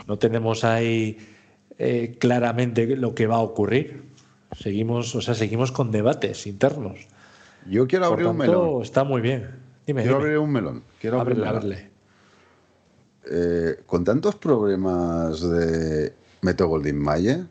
no 0.08 0.18
tenemos 0.18 0.64
ahí 0.64 1.18
eh, 1.78 2.16
claramente 2.20 2.96
lo 2.96 3.14
que 3.14 3.28
va 3.28 3.36
a 3.36 3.42
ocurrir. 3.42 4.04
Seguimos, 4.58 5.14
o 5.16 5.22
sea, 5.22 5.34
seguimos 5.36 5.72
con 5.72 5.92
debates 5.92 6.48
internos. 6.48 6.98
yo 7.70 7.86
quiero 7.88 8.06
Por 8.06 8.14
abrir 8.14 8.28
un 8.28 8.38
melón. 8.38 8.82
está 8.82 9.04
muy 9.04 9.22
bien. 9.22 9.52
Dime, 9.86 10.02
Quiero 10.02 10.18
dime. 10.18 10.28
abrir 10.30 10.40
un 10.40 10.52
melón. 10.52 10.84
Quiero 11.00 11.20
abrir 11.22 11.38
un 11.38 11.44
Ábrele, 11.48 11.62
melón. 11.62 11.76
ábrele. 11.82 11.97
Eh, 13.30 13.82
con 13.86 14.04
tantos 14.04 14.36
problemas 14.36 15.42
de 15.42 16.14
Metro 16.42 16.68
Goldwyn 16.68 16.98
Mayer, 16.98 17.46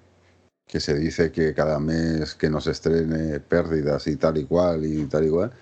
que 0.67 0.81
se 0.81 0.95
dice 0.95 1.31
que 1.31 1.53
cada 1.55 1.79
mes 1.79 2.35
que 2.35 2.49
nos 2.49 2.67
estrene 2.67 3.41
pérdidas 3.41 4.07
y 4.07 4.17
tal 4.17 4.39
y 4.39 4.45
cual 4.45 4.85
y 4.87 5.05
tal 5.05 5.27
y 5.27 5.31
cual, 5.31 5.53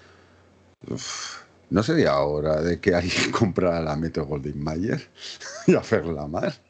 uf, 0.88 1.42
¿no 1.70 1.82
sería 1.82 2.18
hora 2.20 2.62
de 2.62 2.78
que 2.78 2.94
alguien 2.94 3.32
comprara 3.38 3.80
la 3.80 3.96
Metro 3.96 4.24
Goldwyn 4.24 4.62
Mayer 4.62 5.02
y 5.66 5.74
hacerla 5.74 6.28
más? 6.28 6.60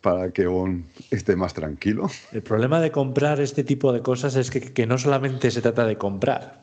Para 0.00 0.30
que 0.30 0.46
Bond 0.46 0.84
esté 1.10 1.34
más 1.34 1.54
tranquilo. 1.54 2.08
El 2.30 2.42
problema 2.42 2.80
de 2.80 2.92
comprar 2.92 3.40
este 3.40 3.64
tipo 3.64 3.92
de 3.92 4.00
cosas 4.00 4.36
es 4.36 4.48
que, 4.48 4.60
que 4.72 4.86
no 4.86 4.96
solamente 4.96 5.50
se 5.50 5.60
trata 5.60 5.84
de 5.84 5.98
comprar, 5.98 6.62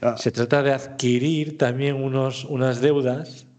Ya, 0.00 0.16
se 0.16 0.30
trata 0.30 0.62
de 0.62 0.72
adquirir 0.72 1.58
también 1.58 1.96
unos, 1.96 2.44
unas 2.44 2.80
deudas 2.80 3.49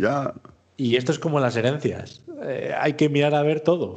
ya, 0.00 0.34
y 0.76 0.96
esto 0.96 1.12
es 1.12 1.18
como 1.18 1.40
las 1.40 1.56
herencias. 1.56 2.22
Eh, 2.42 2.72
hay 2.78 2.94
que 2.94 3.08
mirar 3.08 3.34
a 3.34 3.42
ver 3.42 3.60
todo. 3.60 3.96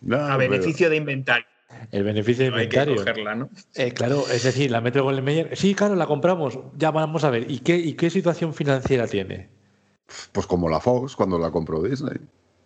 ya, 0.00 0.34
A 0.34 0.38
pero- 0.38 0.50
beneficio 0.50 0.90
de 0.90 0.96
inventario. 0.96 1.46
El 1.90 2.04
beneficio 2.04 2.44
de 2.44 2.50
No 2.50 2.56
hay 2.58 2.68
que 2.68 2.76
inventario. 2.76 2.96
cogerla, 2.96 3.34
¿no? 3.34 3.48
Eh, 3.74 3.92
claro, 3.92 4.24
es 4.30 4.42
decir, 4.42 4.70
la 4.70 4.80
Metro 4.82 5.04
Goldwyn 5.04 5.24
Mayer, 5.24 5.56
sí, 5.56 5.74
claro, 5.74 5.94
la 5.96 6.06
compramos. 6.06 6.58
Ya 6.76 6.90
vamos 6.90 7.24
a 7.24 7.30
ver. 7.30 7.50
¿Y 7.50 7.60
qué, 7.60 7.76
¿Y 7.76 7.94
qué 7.94 8.10
situación 8.10 8.52
financiera 8.54 9.06
tiene? 9.06 9.48
Pues 10.32 10.46
como 10.46 10.68
la 10.68 10.80
Fox 10.80 11.16
cuando 11.16 11.38
la 11.38 11.50
compró 11.50 11.82
Disney. 11.82 12.18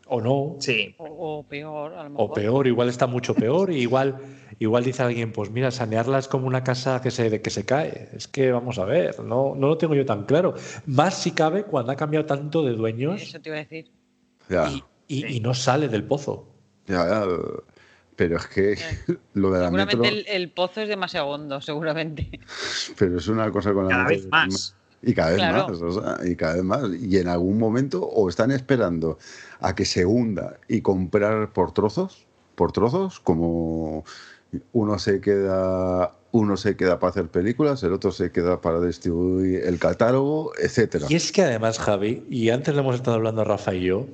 ¿O 0.09 0.21
no? 0.21 0.57
Sí. 0.61 0.95
O, 0.99 1.05
o 1.39 1.43
peor, 1.45 1.95
a 1.95 2.05
lo 2.05 2.11
mejor. 2.11 2.31
O 2.31 2.33
peor, 2.33 2.67
igual 2.67 2.89
está 2.89 3.07
mucho 3.07 3.35
peor. 3.35 3.71
y 3.73 3.77
igual, 3.83 4.17
igual 4.59 4.85
dice 4.85 5.03
alguien, 5.03 5.33
pues 5.33 5.51
mira, 5.51 5.71
sanearla 5.71 6.19
es 6.19 6.29
como 6.29 6.47
una 6.47 6.65
casa 6.65 7.01
que 7.03 7.11
se, 7.11 7.41
que 7.43 7.51
se 7.51 7.65
cae. 7.65 8.09
Es 8.15 8.29
que 8.29 8.53
vamos 8.53 8.79
a 8.79 8.85
ver, 8.85 9.21
no, 9.21 9.55
no 9.55 9.69
lo 9.69 9.79
tengo 9.79 9.95
yo 9.95 10.05
tan 10.07 10.25
claro. 10.25 10.55
Más 10.87 11.15
si 11.23 11.33
cabe 11.33 11.65
cuando 11.65 11.93
ha 11.93 11.97
cambiado 11.97 12.27
tanto 12.27 12.63
de 12.65 12.73
dueños 12.73 13.21
Eso 13.23 13.41
te 13.41 13.49
iba 13.51 13.57
a 13.57 13.61
decir. 13.61 13.91
Ya, 14.49 14.69
y, 14.71 14.85
y- 15.09 15.37
y 15.37 15.41
no 15.41 15.55
sale 15.55 15.89
del 15.89 16.05
pozo. 16.05 16.49
ya, 16.87 17.07
ya. 17.09 17.25
Pero 18.17 18.39
es 18.39 18.47
que 18.47 18.77
lo 19.35 19.51
de 19.51 19.59
la 19.61 19.67
Seguramente 19.67 19.97
Metro. 19.99 20.09
el, 20.19 20.27
el 20.29 20.51
pozo 20.51 20.81
es 20.81 20.89
demasiado 20.89 21.27
hondo, 21.29 21.61
seguramente. 21.61 22.31
Pero 22.99 23.19
es 23.19 23.29
una 23.29 23.51
cosa 23.51 23.73
con 23.75 23.85
la 23.85 23.91
Cada 23.91 24.05
Metro 24.05 24.23
vez 24.25 24.31
más. 24.31 24.75
Y 25.03 25.13
cada 25.13 25.29
vez 25.31 25.39
Claro. 25.39 25.69
más, 25.69 25.83
o 25.83 25.93
sea, 26.01 26.27
y 26.27 26.35
cada 26.35 26.55
vez 26.55 26.65
más. 26.65 26.83
Y 26.99 27.19
en 27.19 27.29
algún 27.29 27.59
momento 27.59 28.03
o 28.03 28.29
están 28.31 28.51
esperando 28.51 29.19
a 29.61 29.75
que 29.75 29.85
se 29.85 30.07
hunda 30.07 30.59
y 30.67 30.81
comprar 30.81 31.53
por 31.53 31.73
trozos, 31.73 32.27
por 32.55 32.73
trozos, 32.73 33.21
como 33.21 34.05
uno 34.73 34.99
se 34.99 35.21
queda, 35.21 36.13
uno 36.33 36.57
se 36.57 36.77
queda 36.77 36.99
para 36.99 37.11
hacer 37.11 37.29
películas, 37.29 37.83
el 37.83 37.93
otro 37.93 38.11
se 38.13 38.31
queda 38.31 38.61
para 38.61 38.81
distribuir 38.81 39.63
el 39.65 39.79
catálogo, 39.79 40.53
etcétera. 40.59 41.07
Y 41.09 41.15
es 41.15 41.33
que 41.33 41.43
además, 41.43 41.79
Javi, 41.79 42.25
y 42.31 42.51
antes 42.51 42.75
lo 42.75 42.81
hemos 42.81 42.95
estado 42.97 43.17
hablando 43.17 43.45
Rafa 43.45 43.75
y 43.75 43.85
yo, 43.85 44.07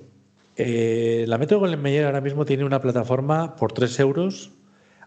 Eh, 0.57 1.25
la 1.29 1.39
Metro 1.39 1.59
Golden 1.59 1.81
Mayer 1.81 2.05
ahora 2.05 2.21
mismo 2.21 2.45
tiene 2.45 2.65
una 2.65 2.79
plataforma 2.79 3.57
por 3.57 3.73
3 3.73 4.01
euros 4.01 4.51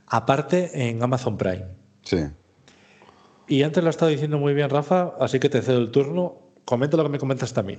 aparte 0.07 0.89
en 0.89 1.03
Amazon 1.03 1.37
Prime. 1.37 1.67
Sí. 2.01 2.17
Y 3.47 3.61
antes 3.61 3.83
lo 3.83 3.89
ha 3.89 3.91
estado 3.91 4.09
diciendo 4.09 4.39
muy 4.39 4.55
bien 4.55 4.71
Rafa, 4.71 5.13
así 5.19 5.39
que 5.39 5.49
te 5.49 5.61
cedo 5.61 5.77
el 5.77 5.91
turno. 5.91 6.39
Comenta 6.65 6.97
lo 6.97 7.03
que 7.03 7.09
me 7.09 7.19
comentaste 7.19 7.59
a 7.59 7.63
mí 7.63 7.77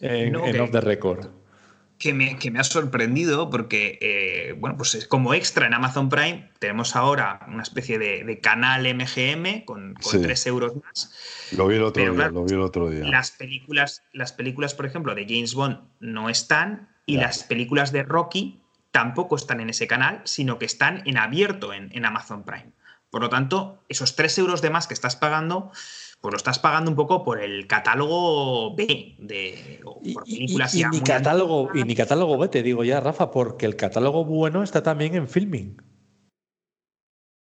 en, 0.00 0.32
No, 0.32 0.44
en 0.44 0.60
Off 0.60 0.72
the 0.72 0.80
Record. 0.80 1.28
Que 2.02 2.14
me, 2.14 2.36
que 2.36 2.50
me 2.50 2.58
ha 2.58 2.64
sorprendido 2.64 3.48
porque, 3.48 3.96
eh, 4.00 4.56
bueno, 4.58 4.76
pues 4.76 4.96
es 4.96 5.06
como 5.06 5.34
extra 5.34 5.68
en 5.68 5.74
Amazon 5.74 6.08
Prime 6.08 6.50
tenemos 6.58 6.96
ahora 6.96 7.46
una 7.46 7.62
especie 7.62 7.96
de, 7.96 8.24
de 8.24 8.40
canal 8.40 8.82
MGM 8.92 9.64
con, 9.64 9.94
con 9.94 10.12
Sí. 10.12 10.20
3 10.20 10.46
euros 10.48 10.72
más. 10.82 11.14
Lo 11.56 11.68
vi 11.68 11.76
el 11.76 11.84
otro 11.84 12.02
Pero 12.02 12.12
día, 12.12 12.18
claro, 12.24 12.32
lo 12.32 12.44
vi 12.44 12.54
el 12.54 12.60
otro 12.60 12.90
día. 12.90 13.04
Las 13.04 13.30
películas, 13.30 14.02
las 14.12 14.32
películas, 14.32 14.74
por 14.74 14.84
ejemplo, 14.84 15.14
de 15.14 15.26
James 15.28 15.54
Bond 15.54 15.78
no 16.00 16.28
están 16.28 16.88
y 17.06 17.18
las 17.18 17.44
películas 17.44 17.92
de 17.92 18.02
Rocky 18.02 18.60
tampoco 18.90 19.36
están 19.36 19.60
en 19.60 19.70
ese 19.70 19.86
canal, 19.86 20.22
sino 20.24 20.58
que 20.58 20.64
están 20.64 21.04
en 21.06 21.18
abierto 21.18 21.72
en, 21.72 21.88
en 21.92 22.04
Amazon 22.04 22.42
Prime. 22.42 22.72
Por 23.10 23.20
lo 23.20 23.28
tanto, 23.28 23.80
esos 23.88 24.16
3 24.16 24.38
euros 24.38 24.60
de 24.60 24.70
más 24.70 24.88
que 24.88 24.94
estás 24.94 25.14
pagando, 25.14 25.70
pues 26.22 26.32
lo 26.32 26.36
estás 26.36 26.60
pagando 26.60 26.88
un 26.90 26.96
poco 26.96 27.24
por 27.24 27.42
el 27.42 27.66
catálogo 27.66 28.74
B 28.76 29.16
de 29.18 29.80
o 29.84 30.00
Y, 30.04 30.14
por 30.14 30.22
y- 30.26 30.34
películas 30.36 30.74
y 30.74 30.78
ya 30.78 30.88
muy 30.88 31.00
catálogo, 31.00 31.70
y 31.74 31.82
ni 31.82 31.94
catálogo 31.96 32.38
B, 32.38 32.48
te 32.48 32.62
digo 32.62 32.84
ya, 32.84 33.00
Rafa, 33.00 33.30
porque 33.32 33.66
el 33.66 33.74
catálogo 33.76 34.24
bueno 34.24 34.62
está 34.62 34.82
también 34.84 35.16
en 35.16 35.28
filming. 35.28 35.76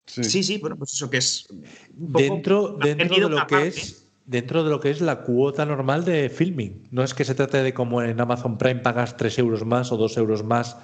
Sí, 0.07 0.43
sí, 0.43 0.57
bueno, 0.57 0.75
pues 0.75 0.93
eso 0.93 1.09
que 1.09 1.17
es 1.17 1.47
un 1.49 2.11
poco- 2.11 2.19
Dentro, 2.23 2.77
dentro 2.81 3.15
de 3.15 3.21
lo 3.29 3.47
que 3.47 3.55
parte. 3.55 3.67
es 3.67 3.99
dentro 4.25 4.63
de 4.63 4.69
lo 4.69 4.79
que 4.79 4.89
es 4.89 5.01
la 5.01 5.21
cuota 5.21 5.65
normal 5.65 6.03
de 6.05 6.29
filming. 6.29 6.87
No 6.91 7.03
es 7.03 7.13
que 7.13 7.25
se 7.25 7.35
trate 7.35 7.61
de 7.61 7.73
como 7.73 8.01
en 8.01 8.19
Amazon 8.19 8.57
Prime 8.57 8.79
pagas 8.81 9.17
3 9.17 9.37
euros 9.37 9.65
más 9.65 9.91
o 9.91 9.97
2 9.97 10.17
euros 10.17 10.43
más 10.43 10.77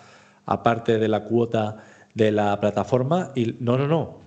aparte 0.45 0.98
de 0.99 1.07
la 1.07 1.24
cuota 1.24 1.84
de 2.14 2.32
la 2.32 2.60
plataforma. 2.60 3.32
Y 3.36 3.56
no, 3.60 3.78
no, 3.78 3.88
no. 3.88 4.19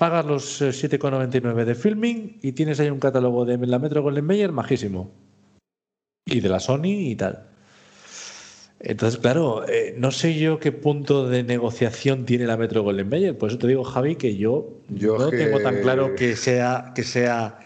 Pagas 0.00 0.24
los 0.24 0.62
eh, 0.62 0.70
7,99 0.70 1.66
de 1.66 1.74
filming 1.74 2.38
y 2.40 2.52
tienes 2.52 2.80
ahí 2.80 2.88
un 2.88 3.00
catálogo 3.00 3.44
de 3.44 3.58
la 3.58 3.78
Metro 3.78 4.00
Golden 4.02 4.24
Mayer 4.24 4.50
majísimo. 4.50 5.10
Y 6.24 6.40
de 6.40 6.48
la 6.48 6.58
Sony 6.58 6.86
y 7.10 7.16
tal. 7.16 7.48
Entonces, 8.78 9.20
claro, 9.20 9.68
eh, 9.68 9.94
no 9.98 10.10
sé 10.10 10.38
yo 10.38 10.58
qué 10.58 10.72
punto 10.72 11.28
de 11.28 11.42
negociación 11.42 12.24
tiene 12.24 12.46
la 12.46 12.56
Metro 12.56 12.82
Golden 12.82 13.10
Mayer. 13.10 13.36
Por 13.36 13.50
eso 13.50 13.58
te 13.58 13.66
digo, 13.66 13.84
Javi, 13.84 14.16
que 14.16 14.36
yo, 14.38 14.78
Yo 14.88 15.18
no 15.18 15.28
que- 15.28 15.36
tengo 15.36 15.60
tan 15.60 15.82
claro 15.82 16.14
que 16.14 16.34
sea, 16.34 16.92
que 16.94 17.02
sea 17.02 17.58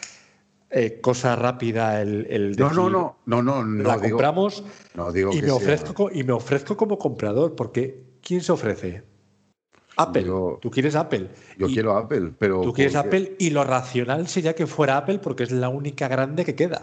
eh, 0.70 0.98
cosa 1.00 1.36
rápida 1.36 2.02
el, 2.02 2.26
el 2.28 2.56
No, 2.56 2.64
decir, 2.66 2.76
no, 2.76 2.90
no, 2.90 3.16
no, 3.26 3.42
no, 3.42 3.64
no 3.64 3.88
la 3.90 3.94
digo, 3.98 4.16
compramos 4.16 4.64
no 4.96 5.12
digo 5.12 5.30
y 5.32 5.38
que 5.38 5.46
me, 5.46 5.52
ofrezco, 5.52 5.94
co- 5.94 6.10
y 6.12 6.24
me 6.24 6.32
ofrezco 6.32 6.76
como 6.76 6.98
comprador, 6.98 7.54
porque 7.54 8.02
¿quién 8.20 8.40
se 8.40 8.50
ofrece? 8.50 9.04
Apple. 9.96 10.24
Yo- 10.24 10.58
tú 10.60 10.70
quieres 10.70 10.94
Apple. 10.94 11.28
Yo 11.58 11.68
Y 11.68 11.74
quiero 11.74 11.96
Apple, 11.96 12.32
pero 12.38 12.62
Tú 12.62 12.72
quieres 12.72 12.94
porque- 12.94 13.08
Apple 13.08 13.36
y 13.38 13.50
lo 13.50 13.64
racional 13.64 14.26
sería 14.28 14.54
que 14.54 14.66
fuera 14.66 14.96
Apple 14.96 15.18
porque 15.20 15.44
es 15.44 15.52
la 15.52 15.68
única 15.68 16.08
grande 16.08 16.44
que 16.44 16.54
queda. 16.54 16.82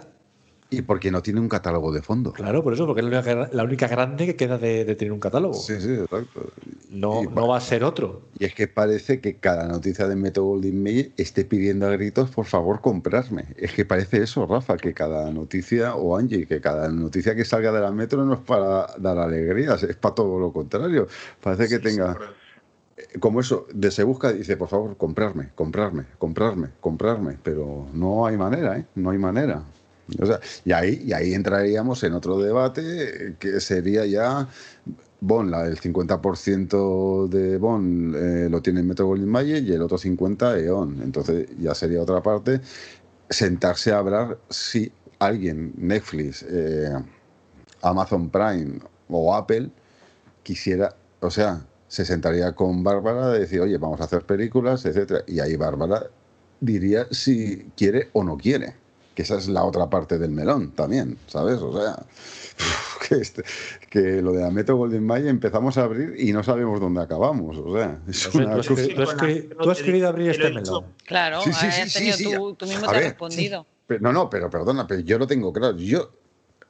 y 0.74 0.84
porque 0.84 1.12
no 1.12 1.22
tiene 1.22 1.42
un 1.42 1.50
catálogo 1.50 1.92
de 1.92 2.02
fondo. 2.02 2.32
Claro, 2.32 2.64
por 2.64 2.72
eso, 2.74 2.86
porque 2.88 3.02
es 3.02 3.08
la 3.08 3.20
única, 3.20 3.50
la 3.52 3.64
única 3.66 3.88
grande 3.90 4.26
que 4.26 4.38
queda 4.38 4.58
de, 4.58 4.86
de 4.86 4.96
tener 4.96 5.12
un 5.12 5.20
catálogo. 5.20 5.54
Sí, 5.54 5.74
sí, 5.82 5.92
exacto. 5.96 6.50
No, 6.90 7.24
Y 7.24 7.28
no 7.28 7.46
va 7.50 7.58
a 7.58 7.60
ser 7.60 7.84
otro. 7.84 8.22
Y 8.40 8.46
es 8.46 8.56
que 8.56 8.70
parece 8.70 9.20
que 9.20 9.36
cada 9.36 9.68
noticia 9.68 10.08
de 10.08 10.16
Metro 10.16 10.46
Goldwyn 10.46 10.82
Mayer 10.82 11.12
esté 11.18 11.44
pidiendo 11.44 11.88
a 11.88 11.90
gritos, 11.90 12.30
por 12.30 12.46
favor, 12.46 12.80
comprarme. 12.80 13.48
Es 13.58 13.74
que 13.74 13.84
parece 13.84 14.24
eso, 14.24 14.46
Rafa, 14.48 14.78
que 14.78 14.94
cada 14.94 15.30
noticia, 15.32 15.96
o 15.96 16.16
Angie, 16.16 16.48
que 16.48 16.62
cada 16.62 16.88
noticia 16.88 17.36
que 17.36 17.44
salga 17.44 17.74
de 17.74 17.82
la 17.82 17.92
Metro 17.92 18.24
no 18.24 18.36
es 18.36 18.40
para 18.40 18.88
dar 18.98 19.18
alegrías, 19.18 19.84
es 19.84 19.98
para 19.98 20.16
todo 20.16 20.40
lo 20.40 20.54
contrario. 20.54 21.06
Parece 21.42 21.68
que 21.68 21.80
tenga, 21.80 22.18
como 23.20 23.40
eso, 23.40 23.68
de 23.74 23.92
se 23.92 24.04
busca, 24.04 24.32
dice, 24.32 24.58
por 24.58 24.70
favor, 24.70 24.98
comprarme, 24.98 25.50
comprarme, 25.56 26.06
comprarme, 26.18 26.70
comprarme, 26.80 27.38
pero 27.44 27.88
no 27.94 28.26
hay 28.26 28.38
manera, 28.38 28.78
¿eh? 28.78 28.86
No 28.96 29.12
hay 29.12 29.18
manera. 29.18 29.64
Y 30.66 30.72
ahí, 30.74 31.04
y 31.06 31.14
ahí 31.14 31.34
entraríamos 31.34 32.04
en 32.04 32.14
otro 32.14 32.38
debate 32.38 33.36
que 33.40 33.62
sería 33.62 34.06
ya 34.06 34.50
Bon, 35.24 35.52
la, 35.52 35.68
el 35.68 35.80
50% 35.80 37.28
de 37.28 37.58
Bon 37.58 38.12
eh, 38.16 38.50
lo 38.50 38.60
tiene 38.60 38.82
Metro 38.82 39.06
Goldwyn 39.06 39.68
y 39.68 39.72
el 39.72 39.84
otro 39.84 40.00
50% 40.00 40.60
EON. 40.66 41.00
Entonces 41.04 41.48
ya 41.60 41.76
sería 41.76 42.02
otra 42.02 42.24
parte 42.24 42.60
sentarse 43.30 43.92
a 43.92 44.00
hablar 44.00 44.40
si 44.50 44.92
alguien, 45.20 45.74
Netflix, 45.78 46.44
eh, 46.50 46.92
Amazon 47.84 48.32
Prime 48.32 48.80
o 49.10 49.36
Apple 49.36 49.70
quisiera, 50.42 50.96
o 51.20 51.30
sea, 51.30 51.62
se 51.92 52.06
sentaría 52.06 52.54
con 52.54 52.86
Bárbara 52.86 53.28
de 53.32 53.40
decir, 53.40 53.60
oye, 53.60 53.78
vamos 53.78 54.00
a 54.00 54.06
hacer 54.06 54.22
películas, 54.22 54.86
etcétera. 54.86 55.24
Y 55.28 55.42
ahí 55.42 55.58
Bárbara 55.58 56.08
diría 56.62 57.06
si 57.12 57.70
quiere 57.76 58.08
o 58.14 58.24
no 58.24 58.38
quiere. 58.38 58.76
Que 59.14 59.24
esa 59.24 59.36
es 59.38 59.50
la 59.50 59.66
otra 59.66 59.90
parte 59.90 60.18
del 60.18 60.32
melón 60.32 60.72
también, 60.72 61.18
¿sabes? 61.28 61.58
O 61.58 61.78
sea, 61.78 62.02
que, 63.10 63.16
este- 63.16 63.44
que 63.90 64.22
lo 64.22 64.32
de 64.32 64.42
la 64.42 64.52
Metro 64.52 64.78
Golden 64.78 65.06
Mayer 65.06 65.28
empezamos 65.28 65.78
a 65.78 65.84
abrir 65.84 66.16
y 66.18 66.32
no 66.32 66.44
sabemos 66.44 66.80
dónde 66.80 67.02
acabamos. 67.02 67.58
O 67.58 67.76
sea, 67.76 68.00
es 68.08 68.26
No 68.28 68.32
sé, 68.32 68.38
una 68.38 68.54
tú 68.54 68.60
has, 68.62 68.68
cosa- 68.70 68.82
queri- 68.84 68.96
tú 68.96 69.02
has 69.02 69.18
queri- 69.18 69.58
tú 69.62 69.70
has 69.72 69.82
querido 69.82 70.08
abrir 70.08 70.30
este 70.30 70.50
melón. 70.50 70.86
Claro, 71.06 71.42
Sí, 71.42 71.52
sí, 71.52 71.60
sí, 71.60 71.82
has 71.82 71.92
sí, 71.92 72.00
tenido 72.00 72.18
sí. 72.18 72.24
tú, 72.34 72.54
tú 72.56 72.66
mismo 72.68 72.88
A 72.88 72.92
te 72.92 72.98
has 73.00 73.04
respondido. 73.04 73.66
Pero- 73.88 74.00
no, 74.00 74.14
no, 74.14 74.30
pero 74.30 74.50
perdona, 74.50 74.88
pero 74.88 75.02
yo 75.02 75.20
lo 75.20 75.28
tengo 75.28 75.52
claro. 75.52 75.76
Yo, 75.76 76.10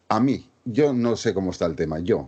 a 0.09 0.19
mí, 0.19 0.49
yo 0.65 0.93
no 0.93 1.15
sé 1.15 1.35
cómo 1.35 1.51
está 1.51 1.67
el 1.67 1.75
tema. 1.75 1.99
Yo, 1.99 2.27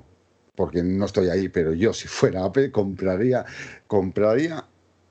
porque 0.55 0.84
no 0.84 1.05
estoy 1.05 1.30
ahí, 1.30 1.49
pero 1.49 1.73
yo, 1.73 1.93
si 1.93 2.07
fuera 2.07 2.45
Apple, 2.45 2.71
compraría, 2.71 3.45
compraría 3.88 4.65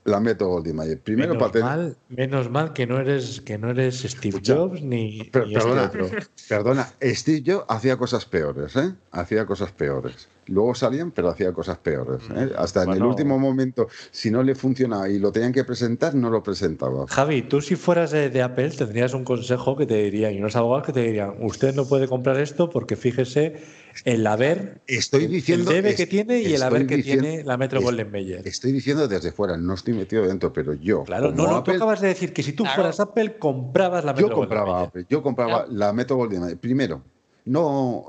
la 0.05 0.19
Metro 0.19 0.47
Golden 0.47 0.75
Mayer. 0.75 0.99
Primero 0.99 1.33
menos, 1.33 1.51
para 1.51 1.65
mal, 1.65 1.97
menos 2.09 2.49
mal 2.49 2.73
que 2.73 2.87
no 2.87 2.99
eres, 2.99 3.41
que 3.41 3.57
no 3.57 3.69
eres 3.69 3.99
Steve 4.01 4.29
Escucha, 4.29 4.55
Jobs 4.55 4.81
ni, 4.81 5.23
Per- 5.25 5.47
ni 5.47 5.55
este 5.55 5.69
otro. 5.69 6.09
perdona, 6.49 6.89
Steve 7.01 7.43
Jobs 7.45 7.65
hacía 7.69 7.97
cosas 7.97 8.25
peores, 8.25 8.75
¿eh? 8.75 8.93
Hacía 9.11 9.45
cosas 9.45 9.71
peores. 9.71 10.27
Luego 10.47 10.75
salían, 10.75 11.11
pero 11.11 11.29
hacía 11.29 11.51
cosas 11.53 11.77
peores. 11.77 12.21
¿eh? 12.35 12.51
Hasta 12.57 12.83
en 12.83 12.91
el 12.91 13.03
último 13.03 13.39
momento, 13.39 13.87
si 14.11 14.29
no 14.29 14.43
le 14.43 14.55
funcionaba 14.55 15.07
y 15.09 15.19
lo 15.19 15.31
tenían 15.31 15.53
que 15.53 15.63
presentar, 15.63 16.15
no 16.15 16.29
lo 16.29 16.43
presentaba. 16.43 17.05
Javi, 17.07 17.43
tú 17.43 17.61
si 17.61 17.75
fueras 17.75 18.11
de, 18.11 18.29
de 18.29 18.41
Apple 18.41 18.69
tendrías 18.71 19.13
un 19.13 19.23
consejo 19.23 19.75
que 19.77 19.85
te 19.85 19.95
dirían, 20.03 20.33
y 20.33 20.39
unos 20.39 20.55
abogados 20.55 20.85
que 20.85 20.93
te 20.93 21.01
dirían, 21.01 21.35
usted 21.41 21.73
no 21.73 21.85
puede 21.87 22.07
comprar 22.07 22.37
esto 22.39 22.69
porque 22.69 22.95
fíjese 22.95 23.61
el 24.05 24.25
haber, 24.27 24.81
Estoy 24.87 25.25
el- 25.25 25.31
diciendo. 25.31 25.69
el 25.69 25.75
debe 25.77 25.89
es- 25.91 25.95
que 25.97 26.07
tiene 26.07 26.39
y 26.41 26.53
el 26.53 26.63
haber 26.63 26.87
que 26.87 26.97
diciendo- 26.97 27.23
tiene 27.27 27.43
la 27.43 27.57
Metro 27.57 27.79
es- 27.79 27.85
Golden 27.85 28.11
Mayer. 28.11 28.41
Estoy 28.47 28.71
diciendo 28.71 29.07
desde 29.07 29.31
fuera, 29.31 29.55
no 29.55 29.73
estoy 29.75 29.93
metido 29.93 30.25
dentro, 30.27 30.51
pero 30.51 30.73
yo. 30.73 31.03
Claro, 31.03 31.29
como 31.31 31.43
no, 31.43 31.51
no, 31.51 31.57
Apple, 31.57 31.73
tú 31.73 31.77
acabas 31.77 32.01
de 32.01 32.07
decir 32.09 32.33
que 32.33 32.43
si 32.43 32.53
tú 32.53 32.63
Claro. 32.63 32.75
fueras 32.75 32.99
Apple 32.99 33.37
comprabas 33.37 34.03
la 34.03 34.13
Metro 34.13 34.29
Yo 34.29 34.35
Golden 34.35 34.57
compraba. 34.57 34.81
Apple, 34.83 35.05
yo 35.09 35.21
compraba 35.21 35.51
Claro. 35.65 35.67
la 35.71 35.93
Metro 35.93 36.15
Golden 36.17 36.41
Mayer. 36.41 36.57
Primero, 36.57 37.03
no 37.45 38.05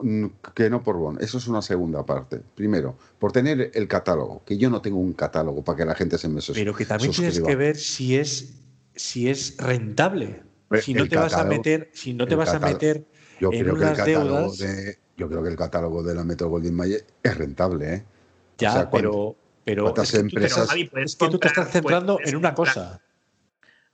que 0.54 0.70
no 0.70 0.82
por 0.82 0.96
bon, 0.96 1.18
eso 1.20 1.38
es 1.38 1.48
una 1.48 1.62
segunda 1.62 2.04
parte. 2.06 2.40
Primero, 2.54 2.96
por 3.18 3.32
tener 3.32 3.70
el 3.74 3.88
catálogo, 3.88 4.42
que 4.44 4.56
yo 4.58 4.70
no 4.70 4.80
tengo 4.80 4.98
un 4.98 5.12
catálogo 5.12 5.62
para 5.62 5.76
que 5.78 5.84
la 5.84 5.94
gente 5.94 6.18
se 6.18 6.28
me 6.28 6.40
sus- 6.40 6.56
Pero 6.56 6.74
que 6.74 6.84
también 6.84 7.12
tienes 7.12 7.34
suscriba. 7.34 7.48
que 7.48 7.56
ver 7.56 7.76
si 7.76 8.16
es, 8.16 8.54
si 8.94 9.28
es 9.28 9.56
rentable. 9.58 10.42
Pero 10.68 10.82
Si 10.82 10.94
no 10.94 11.08
te 11.08 11.16
vas 11.16 11.34
a 11.34 11.44
meter, 11.44 11.90
si 11.92 12.14
no 12.14 12.26
te 12.26 12.34
vas 12.36 12.54
a 12.54 12.58
meter 12.58 13.04
Yo 13.40 13.50
en 13.52 13.58
creo 13.62 13.76
que 13.76 13.84
el 13.84 13.96
catálogo 13.96 14.40
deudas, 14.40 14.58
de 14.58 14.98
yo 15.16 15.28
creo 15.28 15.42
que 15.42 15.48
el 15.50 15.56
catálogo 15.56 16.02
de 16.02 16.14
la 16.14 16.24
Metro 16.24 16.48
Golden 16.48 16.74
Mayer 16.74 17.04
es 17.22 17.36
rentable, 17.36 17.94
¿eh? 17.94 18.04
ya, 18.58 18.70
o 18.70 18.72
sea, 18.72 18.90
¿cuánto- 18.90 19.36
pero, 19.64 19.92
pero 19.92 20.02
es 20.02 20.10
que 20.12 20.18
tú 20.18 20.28
te- 20.28 20.36
empresas- 20.36 20.68
Javi, 20.68 20.90
es 20.96 21.16
que 21.16 21.28
tú 21.28 21.38
te 21.38 21.48
estás 21.48 21.70
centrando 21.70 22.18
en 22.24 22.36
una 22.36 22.54
cosa. 22.54 23.00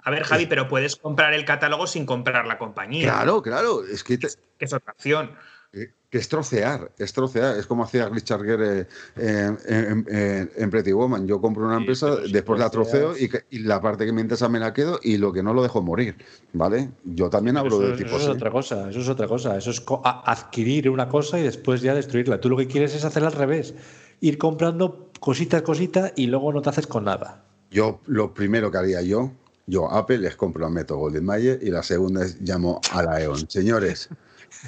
A 0.02 0.10
ver, 0.10 0.24
Javi, 0.24 0.47
pero 0.47 0.68
puedes 0.68 0.97
comprar 0.97 1.32
el 1.35 1.44
catálogo 1.44 1.86
sin 1.86 2.06
comprar 2.06 2.47
la 2.47 2.59
compañía. 2.59 3.05
Claro, 3.12 3.43
claro, 3.43 3.85
es 3.85 4.02
que, 4.05 4.18
te- 4.18 4.28
Que 4.59 4.64
es 4.64 4.72
otra 4.72 4.93
opción. 4.93 5.31
que 5.72 6.18
es 6.18 6.28
trocear, 6.28 6.90
es 6.98 7.12
trocear, 7.12 7.56
es 7.56 7.66
como 7.66 7.85
hacía 7.85 8.09
Richard 8.09 8.43
Gere 8.43 8.89
en, 9.14 9.56
en- 9.68 10.06
en- 10.09 10.51
en 10.56 10.70
Pretty 10.70 10.90
Woman. 10.93 11.28
Yo 11.28 11.40
compro 11.40 11.64
una 11.66 11.77
empresa, 11.77 12.16
después 12.16 12.59
la 12.59 12.68
troceo 12.68 13.16
y, 13.16 13.28
que- 13.28 13.44
y 13.51 13.60
la 13.60 13.81
parte 13.81 14.05
que 14.06 14.12
me 14.12 14.20
interesa 14.20 14.48
me 14.48 14.59
la 14.59 14.72
quedo 14.74 14.98
y 15.05 15.18
lo 15.18 15.32
que 15.32 15.44
no 15.44 15.55
lo 15.55 15.62
dejo 15.62 15.81
morir, 15.82 16.16
¿vale? 16.52 16.90
Yo 17.05 17.31
también 17.31 17.56
hablo 17.56 17.77
eso, 17.77 17.81
de 17.82 17.89
eso 17.94 17.97
tipo 18.05 18.16
es 18.16 18.22
así. 18.22 18.31
otra 18.32 18.51
cosa, 18.51 18.90
eso 18.90 18.98
es 18.98 19.09
otra 19.09 19.28
cosa. 19.28 19.56
Eso 19.56 19.70
es 19.70 19.81
adquirir 20.24 20.90
una 20.90 21.09
cosa 21.09 21.39
y 21.39 21.44
después 21.44 21.81
ya 21.81 21.94
destruirla. 21.94 22.40
Tú 22.40 22.48
lo 22.48 22.56
que 22.56 22.66
quieres 22.66 22.93
es 22.97 23.05
hacer 23.05 23.22
al 23.22 23.32
revés. 23.32 23.74
Ir 24.20 24.36
comprando 24.39 25.10
cosita, 25.20 25.62
cosita 25.62 26.12
y 26.16 26.27
luego 26.27 26.52
no 26.52 26.60
te 26.62 26.70
haces 26.70 26.89
con 26.89 27.05
nada. 27.05 27.44
Yo 27.70 28.01
lo 28.06 28.35
primero 28.35 28.72
que 28.72 28.78
haría 28.78 29.01
yo, 29.02 29.31
yo 29.70 29.90
Apple 29.90 30.18
les 30.18 30.36
compro 30.36 30.66
a 30.66 30.70
Meto 30.70 30.97
Golden 30.97 31.24
Mayer 31.24 31.59
y 31.62 31.70
la 31.70 31.82
segunda 31.82 32.24
es 32.24 32.40
llamo 32.40 32.80
a 32.92 33.02
la 33.02 33.22
EON. 33.22 33.48
Señores, 33.48 34.09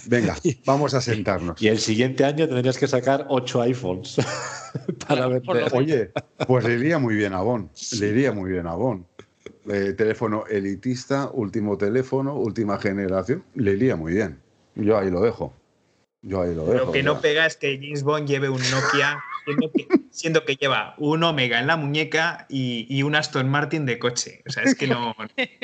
venga, 0.07 0.37
vamos 0.65 0.95
a 0.95 1.01
sentarnos. 1.01 1.61
Y 1.61 1.69
el 1.69 1.79
siguiente 1.79 2.25
año 2.25 2.49
tendrías 2.49 2.79
que 2.79 2.87
sacar 2.87 3.27
ocho 3.29 3.61
iPhones 3.61 4.17
para 5.07 5.27
vender. 5.27 5.69
Oye, 5.73 6.13
pues 6.47 6.65
le 6.65 6.75
iría 6.75 6.99
muy 6.99 7.17
bien 7.17 7.35
a 7.35 7.41
Bon, 7.41 7.69
le 7.99 8.09
iría 8.09 8.33
muy 8.33 8.53
bien 8.53 8.67
a 8.67 8.75
Bon. 8.75 9.05
Eh, 9.69 9.93
teléfono 9.93 10.45
elitista, 10.49 11.31
último 11.33 11.77
teléfono, 11.77 12.35
última 12.35 12.79
generación, 12.79 13.45
le 13.55 13.73
iría 13.73 13.97
muy 13.97 14.15
bien. 14.15 14.41
Yo 14.75 14.99
ahí 14.99 15.11
lo 15.11 15.21
dejo. 15.21 15.53
Yo 16.23 16.43
ahí 16.43 16.55
lo 16.55 16.65
dejo. 16.65 16.87
Lo 16.87 16.93
que 16.93 17.03
ya. 17.03 17.05
no 17.05 17.21
pega 17.21 17.47
es 17.47 17.57
que 17.57 17.79
James 17.81 18.03
Bond 18.03 18.29
lleve 18.29 18.49
un 18.49 18.61
Nokia, 18.71 19.23
que, 19.47 19.87
siendo 20.13 20.45
que 20.45 20.55
lleva 20.57 20.95
un 20.99 21.25
Omega 21.25 21.59
en 21.59 21.67
la 21.67 21.77
muñeca 21.77 22.47
y, 22.49 22.87
y 22.89 23.03
un 23.03 23.17
Aston 23.17 23.49
Martin 23.49 23.85
de 23.87 23.99
coche. 23.99 24.43
O 24.47 24.53
sea, 24.53 24.63
es 24.63 24.75
que 24.77 24.87
no. 24.87 25.17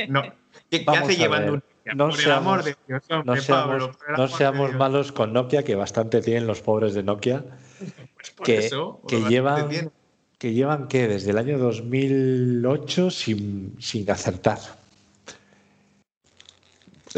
no. 0.09 0.23
¿Qué, 0.71 0.85
hace 0.87 1.13
a 1.13 1.17
llevando 1.17 1.53
un 1.55 1.63
Nokia? 1.85 1.95
no 1.95 2.09
por 2.09 2.19
el 2.19 2.25
seamos- 2.25 2.37
amor 2.47 2.65
de 2.65 2.77
Dios, 2.89 3.03
hombre, 3.11 3.27
No 3.37 3.41
seamos, 3.41 3.67
Pablo, 3.71 3.93
por 3.93 4.11
el 4.11 4.17
no 4.17 4.27
de 4.27 4.33
seamos 4.35 4.69
Dios. 4.71 4.79
malos 4.79 5.13
con 5.13 5.33
Nokia, 5.33 5.63
que 5.63 5.75
bastante 5.77 6.21
tienen 6.21 6.47
los 6.47 6.61
pobres 6.61 6.95
de 6.95 7.03
Nokia, 7.05 7.45
Pues 8.17 8.31
por 8.33 8.45
que, 8.47 8.59
eso, 8.59 9.01
que 9.07 9.21
llevan, 9.23 9.69
tiene. 9.69 9.91
que 10.39 10.53
llevan 10.53 10.89
¿qué? 10.89 11.07
desde 11.09 11.31
el 11.31 11.39
año 11.39 11.59
2008 11.59 13.11
sin, 13.11 13.77
sin 13.79 14.11
acertar. 14.11 14.59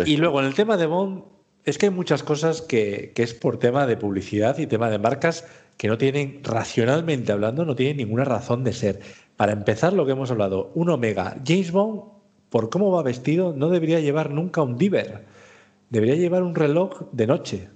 Y 0.05 0.17
luego 0.17 0.41
en 0.41 0.47
el 0.47 0.55
tema 0.55 0.77
de 0.77 0.87
Bond, 0.87 1.25
es 1.65 1.77
que 1.79 1.87
hay 1.87 1.91
muchas 1.93 2.23
cosas 2.23 2.63
que, 2.63 3.13
que 3.15 3.23
es 3.23 3.35
por 3.35 3.59
tema 3.59 3.87
de 3.87 3.97
publicidad 3.97 4.57
y 4.59 4.67
tema 4.67 4.89
de 4.91 4.99
marcas 4.99 5.45
que 5.81 5.89
no 5.89 5.97
tienen, 5.97 6.45
racionalmente 6.45 7.33
hablando, 7.33 7.65
no 7.65 7.75
tienen 7.75 7.97
ninguna 7.97 8.25
razón 8.25 8.65
de 8.65 8.75
ser. 8.75 9.01
Para 9.39 9.53
empezar, 9.53 9.95
lo 9.95 10.05
que 10.05 10.13
hemos 10.13 10.31
hablado, 10.31 10.71
un 10.75 10.91
Omega. 10.91 11.41
James 11.43 11.73
Bond, 11.73 12.03
por 12.51 12.69
cómo 12.69 12.91
va 12.91 13.03
vestido, 13.03 13.55
no 13.57 13.71
debería 13.71 13.99
llevar 13.99 14.29
nunca 14.29 14.61
un 14.61 14.77
Diver. 14.77 15.25
Debería 15.89 16.17
llevar 16.17 16.43
un 16.43 16.55
reloj 16.55 17.05
de 17.13 17.27
noche. 17.27 17.71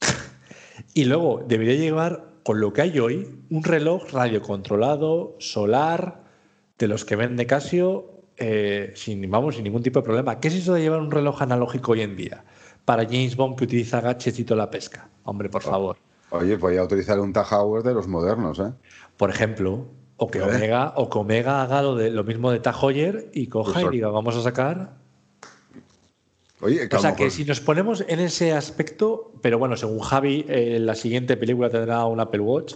y 0.92 1.06
luego 1.06 1.42
debería 1.48 1.76
llevar, 1.76 2.40
con 2.42 2.60
lo 2.60 2.74
que 2.74 2.82
hay 2.82 2.98
hoy, 2.98 3.46
un 3.48 3.64
reloj 3.64 4.12
radiocontrolado, 4.12 5.36
solar, 5.38 6.24
de 6.76 6.88
los 6.88 7.06
que 7.06 7.16
vende 7.16 7.46
Casio, 7.46 8.20
eh, 8.36 8.92
sin, 8.96 9.30
vamos, 9.30 9.54
sin 9.54 9.64
ningún 9.64 9.82
tipo 9.82 10.00
de 10.00 10.04
problema. 10.04 10.40
¿Qué 10.40 10.48
es 10.48 10.56
eso 10.56 10.74
de 10.74 10.82
llevar 10.82 11.00
un 11.00 11.10
reloj 11.10 11.40
analógico 11.40 11.92
hoy 11.92 12.02
en 12.02 12.16
día? 12.16 12.44
Para 12.84 13.06
James 13.06 13.34
Bond 13.34 13.56
que 13.56 13.64
utiliza 13.64 14.02
gadgets 14.02 14.38
y 14.38 14.44
toda 14.44 14.58
la 14.58 14.70
pesca. 14.70 15.08
Hombre, 15.26 15.48
por 15.50 15.62
favor. 15.62 15.96
Oye, 16.30 16.56
voy 16.56 16.76
a 16.78 16.82
utilizar 16.84 17.20
un 17.20 17.32
Tajauer 17.32 17.82
de 17.82 17.92
los 17.94 18.08
modernos, 18.08 18.58
¿eh? 18.58 18.72
Por 19.16 19.30
ejemplo, 19.30 19.86
o 20.16 20.28
que 20.30 20.38
¿Eh? 20.38 20.42
Omega, 20.42 20.92
o 20.96 21.08
que 21.10 21.18
Omega 21.18 21.62
haga 21.62 21.82
lo, 21.82 21.94
de, 21.94 22.10
lo 22.10 22.24
mismo 22.24 22.50
de 22.50 22.58
Taj 22.60 22.82
Heuer 22.82 23.30
y 23.34 23.46
coja 23.48 23.72
Pues 23.72 23.78
y 23.78 23.82
son- 23.82 23.90
diga, 23.92 24.08
vamos 24.08 24.34
a 24.36 24.42
sacar. 24.42 24.94
Oye, 26.62 26.88
que 26.88 26.96
O 26.96 26.98
sea 26.98 27.10
lo 27.10 27.16
que 27.16 27.24
mejor- 27.24 27.36
si 27.36 27.44
nos 27.44 27.60
ponemos 27.60 28.04
en 28.08 28.18
ese 28.20 28.52
aspecto, 28.54 29.32
pero 29.42 29.58
bueno, 29.58 29.76
según 29.76 30.00
Javi, 30.00 30.44
eh, 30.48 30.78
la 30.80 30.94
siguiente 30.94 31.36
película 31.36 31.68
tendrá 31.68 32.04
un 32.06 32.18
Apple 32.18 32.40
Watch. 32.40 32.74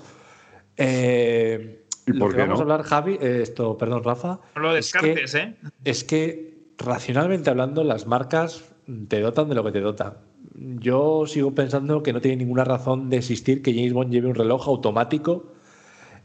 Eh, 0.77 1.85
¿Y 2.07 2.13
lo 2.13 2.19
por 2.21 2.31
que 2.31 2.37
qué 2.37 2.43
vamos 2.43 2.59
no? 2.59 2.61
a 2.61 2.63
hablar, 2.75 2.83
Javi, 2.87 3.19
eh, 3.21 3.41
esto, 3.43 3.77
perdón, 3.79 4.05
Rafa. 4.05 4.39
No 4.55 4.63
lo 4.63 4.77
es 4.77 4.93
que- 4.93 5.07
descartes, 5.15 5.35
¿eh? 5.35 5.57
es 5.85 6.05
que 6.05 6.59
racionalmente 6.79 7.51
hablando, 7.51 7.83
las 7.85 8.07
marcas 8.07 8.65
te 9.09 9.21
dotan 9.21 9.49
de 9.49 9.55
lo 9.55 9.65
que 9.65 9.73
te 9.73 9.81
dotan. 9.81 10.15
Yo 10.55 11.25
sigo 11.27 11.55
pensando 11.55 12.03
que 12.03 12.13
no 12.13 12.21
tiene 12.21 12.39
ninguna 12.39 12.65
razón 12.65 13.09
de 13.09 13.19
existir 13.19 13.63
que 13.63 13.73
James 13.75 13.93
Bond 13.93 14.13
lleve 14.13 14.29
un 14.29 14.35
reloj 14.35 14.67
automático 14.69 15.47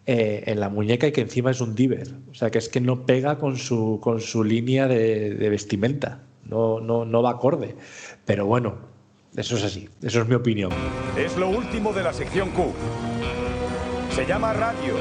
eh, 0.07 0.43
en 0.47 0.59
la 0.59 0.69
muñeca 0.69 1.07
y 1.07 1.11
que 1.11 1.21
encima 1.21 1.51
es 1.51 1.61
un 1.61 1.75
diver. 1.75 2.09
O 2.31 2.33
sea, 2.33 2.49
que 2.51 2.57
es 2.57 2.67
que 2.69 2.81
no 2.81 3.05
pega 3.05 3.37
con 3.37 3.57
su, 3.57 3.99
con 4.01 4.19
su 4.21 4.43
línea 4.43 4.87
de, 4.87 5.35
de 5.35 5.49
vestimenta. 5.49 6.23
No, 6.49 6.79
no, 6.79 7.05
no 7.05 7.21
va 7.21 7.31
acorde. 7.31 7.75
Pero 8.25 8.45
bueno, 8.45 8.75
eso 9.35 9.57
es 9.57 9.63
así. 9.63 9.89
Eso 10.01 10.21
es 10.21 10.27
mi 10.27 10.35
opinión. 10.35 10.71
Es 11.17 11.37
lo 11.37 11.49
último 11.49 11.93
de 11.93 12.03
la 12.03 12.13
sección 12.13 12.49
Q. 12.51 12.63
Se 14.11 14.25
llama 14.25 14.53
radio. 14.53 14.93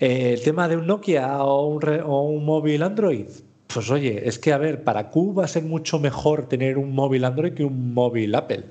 Eh, 0.00 0.32
el 0.34 0.42
tema 0.42 0.68
de 0.68 0.76
un 0.76 0.86
Nokia 0.86 1.42
o 1.44 1.66
un, 1.66 1.80
re- 1.80 2.02
o 2.02 2.22
un 2.22 2.44
móvil 2.44 2.82
Android. 2.82 3.26
Pues 3.72 3.90
oye, 3.90 4.28
es 4.28 4.38
que 4.38 4.52
a 4.52 4.58
ver, 4.58 4.84
para 4.84 5.08
Q 5.10 5.34
va 5.34 5.44
a 5.44 5.48
ser 5.48 5.62
mucho 5.62 5.98
mejor 5.98 6.46
tener 6.48 6.78
un 6.78 6.94
móvil 6.94 7.24
Android 7.24 7.54
que 7.54 7.64
un 7.64 7.94
móvil 7.94 8.34
Apple. 8.34 8.64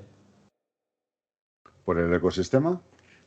¿Por 1.86 1.98
el 1.98 2.14
ecosistema? 2.14 2.82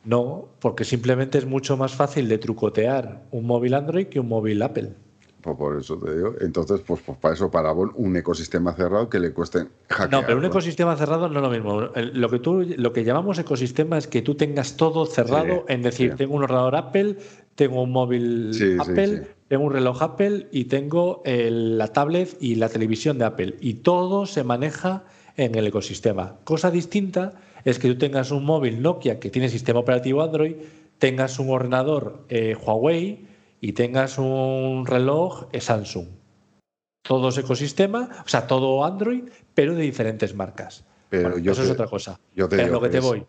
No, 0.05 0.49
porque 0.61 0.85
simplemente 0.85 1.39
es 1.39 1.47
mucho 1.47 1.77
más 1.77 1.95
fácil 1.95 2.29
de 2.29 2.39
trucotear 2.39 3.23
un 3.31 3.47
móvil 3.47 3.75
Android 3.75 4.07
que 4.07 4.21
un 4.21 4.29
móvil 4.29 4.63
Apple. 4.63 4.93
Pues 5.41 5.57
por 5.57 5.79
eso 5.79 5.99
te 5.99 6.15
digo. 6.15 6.35
Entonces, 6.41 6.81
pues, 6.87 7.01
pues 7.05 7.19
para 7.19 7.35
eso, 7.35 7.51
para 7.51 7.73
un 7.73 8.17
ecosistema 8.17 8.73
cerrado 8.73 9.11
que 9.11 9.19
le 9.19 9.33
cueste 9.33 9.67
hackearlo. 9.89 10.21
No, 10.21 10.27
pero 10.27 10.39
un 10.39 10.45
ecosistema 10.47 10.97
cerrado 10.97 11.29
no 11.29 11.37
es 11.37 11.43
lo 11.43 11.51
mismo. 11.51 11.81
Lo 11.95 12.31
que, 12.31 12.39
tú, 12.39 12.63
lo 12.79 12.93
que 12.95 13.05
llamamos 13.05 13.39
ecosistema 13.39 13.99
es 13.99 14.07
que 14.07 14.23
tú 14.23 14.37
tengas 14.37 14.77
todo 14.77 15.05
cerrado, 15.05 15.65
Sí, 15.67 15.75
en 15.75 15.83
decir, 15.83 16.11
sí. 16.13 16.17
tengo 16.17 16.37
un 16.37 16.45
ordenador 16.45 16.77
Apple, 16.77 17.19
tengo 17.57 17.83
un 17.83 17.93
móvil 17.93 18.55
Sí, 18.55 18.73
sí, 18.73 18.77
Apple, 18.79 19.19
sí. 19.19 19.31
Tengo 19.49 19.65
un 19.65 19.73
reloj 19.73 20.03
Apple 20.03 20.49
y 20.53 20.65
tengo 20.65 21.23
el- 21.25 21.79
la 21.79 21.89
tablet 21.93 22.37
y 22.41 22.55
la 22.57 22.69
televisión 22.69 23.19
de 23.19 23.25
Apple. 23.27 23.57
Y 23.61 23.75
todo 23.75 24.27
se 24.27 24.45
maneja 24.45 25.05
en 25.37 25.55
el 25.55 25.67
ecosistema. 25.67 26.37
Cosa 26.45 26.71
distinta 26.71 27.33
es 27.65 27.79
que 27.79 27.89
tú 27.89 27.99
tengas 27.99 28.31
un 28.31 28.45
móvil 28.45 28.83
Nokia 28.83 29.19
que 29.21 29.31
tiene 29.31 29.49
sistema 29.49 29.81
operativo 29.81 30.23
Android, 30.23 30.57
tengas 30.99 31.39
un 31.39 31.51
ordenador 31.51 32.25
eh, 32.29 32.55
Huawei 32.57 33.27
y 33.61 33.73
tengas 33.73 34.19
un 34.19 34.85
reloj 34.87 35.47
eh, 35.53 35.61
Samsung. 35.61 36.07
Todo 37.03 37.29
es 37.29 37.39
ecosistema, 37.39 38.09
o 38.25 38.29
sea, 38.29 38.47
todo 38.47 38.85
Android, 38.85 39.25
pero 39.55 39.75
de 39.75 39.83
diferentes 39.83 40.35
marcas. 40.35 40.85
Pero 41.11 41.25
Bueno, 41.31 41.39
yo 41.39 41.53
eso 41.53 41.61
te- 41.63 41.67
es 41.67 41.73
otra 41.73 41.87
cosa. 41.87 42.19
yo 42.35 42.49
te 42.49 42.57
Pero 42.57 42.69
digo 42.69 42.77
lo 42.77 42.81
que 42.81 42.87
que 42.89 42.93
te 42.93 42.99
es- 42.99 43.05
voy. 43.05 43.25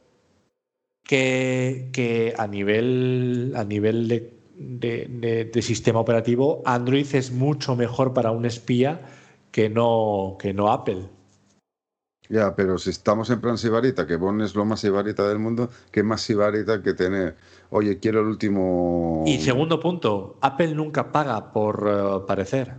Que, 1.04 1.90
que 1.94 2.34
a 2.38 2.48
nivel, 2.48 3.54
a 3.56 3.64
nivel 3.64 4.08
de, 4.08 4.34
de- 4.58 5.08
de- 5.10 5.46
de 5.46 5.62
sistema 5.62 6.00
operativo, 6.00 6.62
Android 6.66 7.08
es 7.14 7.32
mucho 7.32 7.76
mejor 7.76 8.14
para 8.14 8.32
un 8.32 8.46
espía 8.46 9.02
que 9.52 9.70
no, 9.70 10.38
que 10.40 10.54
no 10.54 10.72
Apple. 10.72 11.10
Ya, 12.28 12.56
pero 12.56 12.80
si 12.80 12.90
estamos 12.90 13.30
en 13.30 13.40
plan 13.40 13.58
sibarita, 13.58 14.08
que 14.08 14.16
Bon 14.16 14.42
es 14.42 14.56
lo 14.56 14.66
más 14.66 14.80
sibarita 14.80 15.28
del 15.28 15.38
mundo, 15.38 15.70
¿qué 15.92 16.02
más 16.02 16.22
sibarita 16.22 16.82
que 16.82 16.94
tener? 16.96 17.36
Oye, 17.70 18.00
quiero 18.00 18.22
el 18.22 18.26
último. 18.28 19.24
Y 19.28 19.38
segundo 19.40 19.80
punto, 19.80 20.38
Apple 20.42 20.74
nunca 20.74 21.12
paga 21.12 21.54
por 21.54 21.88
eh, 21.88 22.26
parecer. 22.26 22.74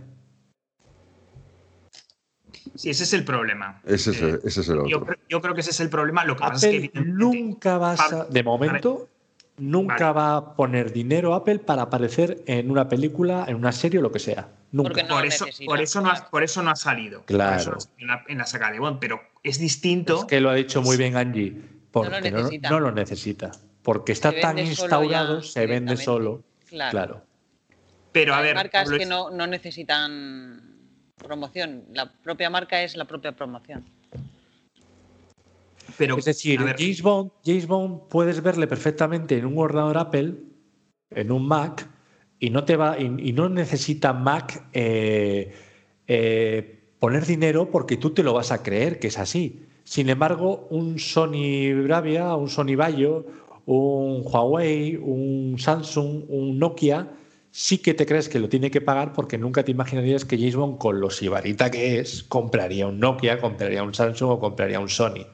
Sí, 2.75 2.89
ese 2.89 3.03
es 3.05 3.13
el 3.13 3.23
problema. 3.23 3.81
Ese 3.85 4.11
es, 4.11 4.21
el- 4.21 4.41
ese 4.43 4.61
es 4.61 4.69
el 4.69 4.75
Yo, 4.75 4.83
otro. 4.97 5.05
creo- 5.05 5.17
yo 5.29 5.41
creo 5.41 5.53
que 5.55 5.61
ese 5.61 5.71
es 5.71 5.79
el 5.79 5.89
problema. 5.89 6.25
Lo 6.25 6.35
que 6.35 6.41
pasa 6.41 6.69
es 6.69 6.81
que, 6.81 6.87
Apple 6.87 7.05
nunca 7.11 7.77
va 7.77 7.93
a, 7.93 8.25
de 8.25 8.43
momento, 8.43 9.07
nunca 9.57 10.11
va 10.11 10.37
a 10.37 10.55
poner 10.55 10.93
dinero 10.93 11.33
Apple 11.33 11.59
para 11.59 11.83
aparecer 11.83 12.43
en 12.45 12.71
una 12.71 12.87
película, 12.87 13.45
en 13.47 13.55
una 13.55 13.71
serie 13.71 13.99
o 13.99 14.03
lo 14.03 14.11
que 14.11 14.19
sea. 14.19 14.49
Nunca. 14.71 15.01
No 15.03 15.09
por, 15.09 15.21
lo 15.21 15.27
eso, 15.27 15.45
por, 15.65 15.81
eso 15.81 16.01
no 16.01 16.11
ha, 16.11 16.29
por 16.29 16.43
eso 16.43 16.61
no 16.61 16.71
ha 16.71 16.75
salido. 16.75 17.23
Claro. 17.25 17.55
Por 17.55 17.59
eso 17.59 17.69
no 17.69 17.77
ha 17.77 17.79
salido 17.79 17.97
en, 17.97 18.07
la, 18.07 18.23
en 18.27 18.37
la 18.37 18.45
saga 18.45 18.71
de 18.71 18.79
Bond. 18.79 18.99
Pero 18.99 19.21
es 19.43 19.59
distinto. 19.59 20.19
Es 20.19 20.25
que 20.25 20.39
lo 20.39 20.49
ha 20.49 20.55
dicho 20.55 20.81
muy 20.81 20.97
bien 20.97 21.15
Angie, 21.15 21.61
porque 21.91 22.31
no 22.31 22.37
lo 22.37 22.43
necesita. 22.43 22.69
no 22.69 22.79
lo 22.79 22.91
necesita. 22.91 23.51
Porque 23.83 24.11
está 24.11 24.37
tan 24.39 24.59
instaurado, 24.59 25.41
ya 25.41 25.47
se 25.47 25.65
vende 25.65 25.97
solo. 25.97 26.43
Claro. 26.67 26.91
Claro. 26.91 27.25
pero 28.11 28.33
a 28.33 28.39
Hay 28.39 28.43
ver, 28.43 28.55
marcas 28.55 28.89
que 28.89 29.05
no, 29.05 29.29
no 29.29 29.47
necesitan 29.47 30.77
promoción. 31.17 31.85
La 31.93 32.11
propia 32.11 32.49
marca 32.49 32.83
es 32.83 32.97
la 32.97 33.05
propia 33.05 33.31
promoción. 33.31 33.85
Pero, 35.97 36.17
es 36.17 36.25
decir, 36.25 36.59
James 36.77 37.01
Bond, 37.01 37.31
James 37.45 37.67
Bond 37.67 38.01
puedes 38.09 38.41
verle 38.41 38.67
perfectamente 38.67 39.37
en 39.37 39.45
un 39.45 39.57
ordenador 39.57 39.97
Apple, 39.97 40.35
en 41.11 41.31
un 41.31 41.47
Mac, 41.47 41.87
y 42.39 42.49
no 42.49 42.63
te 42.65 42.75
va, 42.75 42.99
y, 42.99 43.29
y 43.29 43.33
no 43.33 43.49
necesita 43.49 44.13
Mac 44.13 44.67
eh, 44.73 45.53
eh, 46.07 46.79
poner 46.99 47.25
dinero 47.25 47.69
porque 47.71 47.97
tú 47.97 48.11
te 48.11 48.23
lo 48.23 48.33
vas 48.33 48.51
a 48.51 48.63
creer 48.63 48.99
que 48.99 49.07
es 49.07 49.17
así. 49.17 49.63
Sin 49.83 50.09
embargo, 50.09 50.67
un 50.69 50.99
Sony 50.99 51.73
Bravia, 51.83 52.35
un 52.35 52.49
Sony 52.49 52.75
Bayo, 52.75 53.25
un 53.65 54.21
Huawei, 54.25 54.97
un 54.97 55.55
Samsung, 55.57 56.25
un 56.29 56.59
Nokia, 56.59 57.11
sí 57.51 57.79
que 57.79 57.93
te 57.93 58.05
crees 58.05 58.29
que 58.29 58.39
lo 58.39 58.49
tiene 58.49 58.69
que 58.69 58.81
pagar 58.81 59.13
porque 59.13 59.37
nunca 59.37 59.63
te 59.63 59.71
imaginarías 59.71 60.25
que 60.25 60.37
James 60.37 60.55
Bond, 60.55 60.77
con 60.77 60.99
lo 60.99 61.09
sibarita 61.09 61.71
que 61.71 61.99
es, 61.99 62.23
compraría 62.23 62.87
un 62.87 62.99
Nokia, 62.99 63.39
compraría 63.39 63.83
un 63.83 63.93
Samsung 63.93 64.31
o 64.31 64.39
compraría 64.39 64.79
un 64.79 64.89
Sony. 64.89 65.25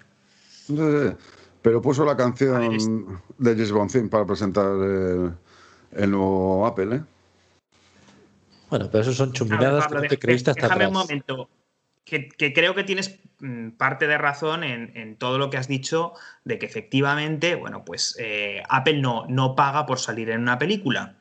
Sí, 0.68 0.76
sí. 0.78 1.16
Pero 1.62 1.82
puso 1.82 2.04
la 2.04 2.18
canción 2.18 3.22
de 3.38 3.52
James 3.52 3.72
Bond 3.72 3.92
Theme 3.92 4.10
para 4.10 4.26
presentar 4.26 4.66
el, 4.66 5.34
el 5.92 6.12
nuevo 6.12 6.66
Apple, 6.68 6.98
¿eh? 6.98 7.02
Bueno, 8.70 8.90
pero 8.92 9.02
eso 9.04 9.14
son 9.14 9.34
chuminadas 9.34 9.86
Pablo, 9.86 10.02
que 10.02 10.08
no 10.08 10.10
te 10.10 10.20
creíste 10.20 10.52
hasta 10.52 10.64
déjame 10.64 10.86
atrás. 10.86 10.90
un 10.90 11.08
momento. 11.08 11.50
Que, 12.06 12.28
que 12.28 12.54
creo 12.54 12.76
que 12.76 12.84
tienes 12.84 13.20
mm, 13.40 13.70
parte 13.72 14.08
de 14.08 14.18
razón 14.18 14.64
en, 14.64 14.92
en 14.98 15.16
todo 15.16 15.38
lo 15.38 15.50
que 15.50 15.58
has 15.58 15.68
dicho 15.70 16.14
de 16.44 16.60
que 16.60 16.66
efectivamente, 16.66 17.56
bueno, 17.56 17.86
pues 17.86 18.18
eh, 18.20 18.62
Apple 18.68 19.00
no, 19.00 19.26
no 19.28 19.56
paga 19.56 19.86
por 19.86 20.00
salir 20.00 20.30
en 20.32 20.42
una 20.42 20.58
película. 20.58 21.18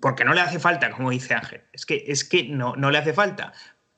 Porque 0.00 0.24
no 0.24 0.34
le 0.34 0.40
hace 0.40 0.58
falta, 0.58 0.90
como 0.90 1.10
dice 1.10 1.34
Ángel. 1.34 1.62
Es 1.72 1.84
que, 1.84 2.04
es 2.06 2.24
que 2.24 2.44
no, 2.44 2.76
no 2.76 2.90
le 2.90 2.98
hace 2.98 3.12
falta. 3.12 3.52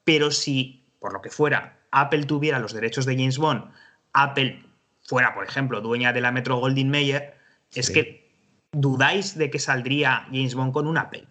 Pero 0.04 0.30
si, 0.30 0.84
por 1.00 1.12
lo 1.12 1.20
que 1.20 1.30
fuera, 1.30 1.78
Apple 1.90 2.24
tuviera 2.24 2.58
los 2.58 2.72
derechos 2.72 3.06
de 3.06 3.14
James 3.14 3.38
Bond, 3.38 3.70
Apple 4.14 4.62
fuera, 5.02 5.34
por 5.34 5.44
ejemplo, 5.44 5.80
dueña 5.80 6.12
de 6.12 6.20
la 6.22 6.32
Metro 6.32 6.56
Goldwyn 6.58 6.90
Mayer, 6.90 7.34
es 7.74 7.86
Sí. 7.86 7.92
que 7.92 8.30
dudáis 8.72 9.36
de 9.36 9.50
que 9.50 9.58
saldría 9.58 10.26
James 10.30 10.54
Bond 10.54 10.72
con 10.72 10.86
un 10.86 10.96
Apple. 10.96 11.26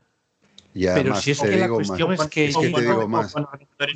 Y 0.75 0.85
Pero 0.85 1.15
si 1.15 1.31
es 1.31 1.39
que 1.41 1.55
la 1.57 1.69
cuestión 1.69 2.09
más, 2.09 2.19
es 2.21 2.27
que 2.27 2.45
es 2.45 2.55
que 2.57 2.67
te 2.67 2.71
James 2.71 2.85
digo 2.87 3.01
Bond- 3.01 3.09
más. 3.09 3.33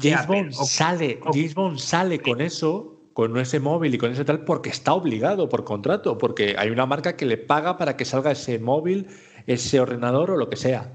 James 0.02 0.28
Bond 0.28 0.52
sale, 0.54 1.20
James 1.34 1.54
Bond 1.56 1.80
sale 1.80 2.20
con 2.22 2.42
eso, 2.42 2.94
con 3.14 3.36
ese 3.38 3.60
móvil 3.60 3.96
y 3.96 3.98
con 3.98 4.12
ese 4.12 4.24
tal, 4.26 4.44
porque 4.46 4.70
está 4.70 4.94
obligado 4.94 5.50
por 5.50 5.64
contrato, 5.64 6.18
porque 6.20 6.56
hay 6.58 6.70
una 6.70 6.86
marca 6.86 7.16
que 7.16 7.26
le 7.26 7.38
paga 7.38 7.78
para 7.78 7.98
que 7.98 8.06
salga 8.06 8.32
ese 8.32 8.60
móvil, 8.60 9.08
ese 9.48 9.80
ordenador 9.80 10.32
o 10.32 10.38
lo 10.38 10.50
que 10.50 10.56
sea. 10.56 10.92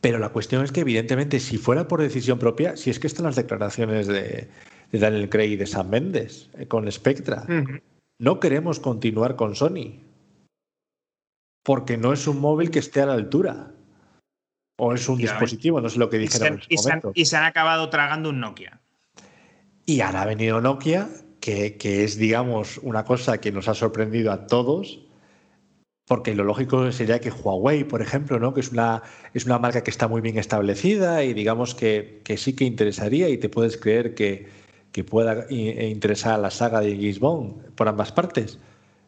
Pero 0.00 0.20
la 0.20 0.28
cuestión 0.28 0.62
es 0.64 0.70
que, 0.70 0.80
evidentemente, 0.82 1.40
si 1.40 1.58
fuera 1.58 1.88
por 1.88 2.00
decisión 2.00 2.38
propia, 2.38 2.76
si 2.76 2.90
es 2.90 3.00
que 3.00 3.08
están 3.08 3.24
las 3.26 3.34
declaraciones 3.34 4.06
de, 4.06 4.48
de 4.92 4.98
Daniel 4.98 5.28
Craig 5.28 5.52
y 5.52 5.56
de 5.56 5.66
Sam 5.66 5.90
Mendes 5.90 6.48
eh, 6.58 6.66
con 6.66 6.90
Spectra, 6.90 7.46
no 8.18 8.40
queremos 8.40 8.80
continuar 8.80 9.36
con 9.36 9.54
Sony. 9.54 10.00
Porque 11.64 11.96
no 11.96 12.12
es 12.12 12.26
un 12.26 12.40
móvil 12.40 12.70
que 12.70 12.78
esté 12.78 13.02
a 13.02 13.06
la 13.06 13.12
altura. 13.12 13.72
O 14.80 14.94
es 14.94 15.08
un 15.08 15.18
dispositivo, 15.18 15.80
no 15.80 15.88
sé 15.88 15.98
lo 15.98 16.08
que 16.08 16.22
Y 16.22 16.28
se, 16.28 16.38
dijeron 16.38 16.60
en 16.60 16.66
y 16.68 16.78
se 16.78 16.90
han, 16.90 16.98
momento. 16.98 17.12
y 17.14 17.24
se 17.26 17.36
han 17.36 17.44
acabado 17.44 17.90
tragando 17.90 18.30
un 18.30 18.40
Nokia. 18.40 18.80
Y 19.84 20.00
ahora 20.00 20.22
ha 20.22 20.26
venido 20.26 20.60
Nokia, 20.60 21.08
que, 21.40 21.76
que 21.76 22.04
es, 22.04 22.16
digamos, 22.16 22.78
una 22.78 23.04
cosa 23.04 23.40
que 23.40 23.50
nos 23.50 23.68
ha 23.68 23.74
sorprendido 23.74 24.30
a 24.30 24.46
todos, 24.46 25.00
porque 26.06 26.34
lo 26.34 26.44
lógico 26.44 26.90
sería 26.92 27.20
que 27.20 27.30
Huawei, 27.30 27.84
por 27.84 28.02
ejemplo, 28.02 28.38
¿no? 28.38 28.54
que 28.54 28.60
es 28.60 28.70
una, 28.70 29.02
es 29.34 29.44
una 29.44 29.58
marca 29.58 29.82
que 29.82 29.90
está 29.90 30.08
muy 30.08 30.20
bien 30.20 30.38
establecida 30.38 31.24
y 31.24 31.34
digamos 31.34 31.74
que, 31.74 32.22
que 32.24 32.36
sí 32.36 32.54
que 32.54 32.64
interesaría 32.64 33.28
y 33.28 33.36
te 33.36 33.48
puedes 33.48 33.76
creer 33.76 34.14
que, 34.14 34.48
que 34.92 35.04
pueda 35.04 35.46
e 35.50 35.88
interesar 35.88 36.34
a 36.34 36.38
la 36.38 36.50
saga 36.50 36.80
de 36.80 36.96
James 36.96 37.18
Bond 37.20 37.70
por 37.74 37.88
ambas 37.88 38.12
partes. 38.12 38.58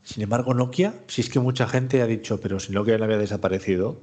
Sin 0.02 0.22
embargo, 0.22 0.54
Nokia, 0.54 0.94
si 1.08 1.20
es 1.20 1.28
que 1.30 1.40
mucha 1.40 1.66
gente 1.68 2.00
ha 2.02 2.06
dicho, 2.06 2.40
pero 2.40 2.58
si 2.60 2.72
Nokia 2.72 2.96
no 2.98 3.04
había 3.04 3.18
desaparecido, 3.18 4.00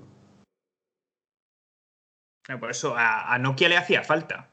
Por 2.60 2.72
eso 2.72 2.96
a, 2.96 3.34
a 3.34 3.38
Nokia 3.40 3.68
le 3.70 3.78
hacía 3.78 4.04
falta. 4.04 4.50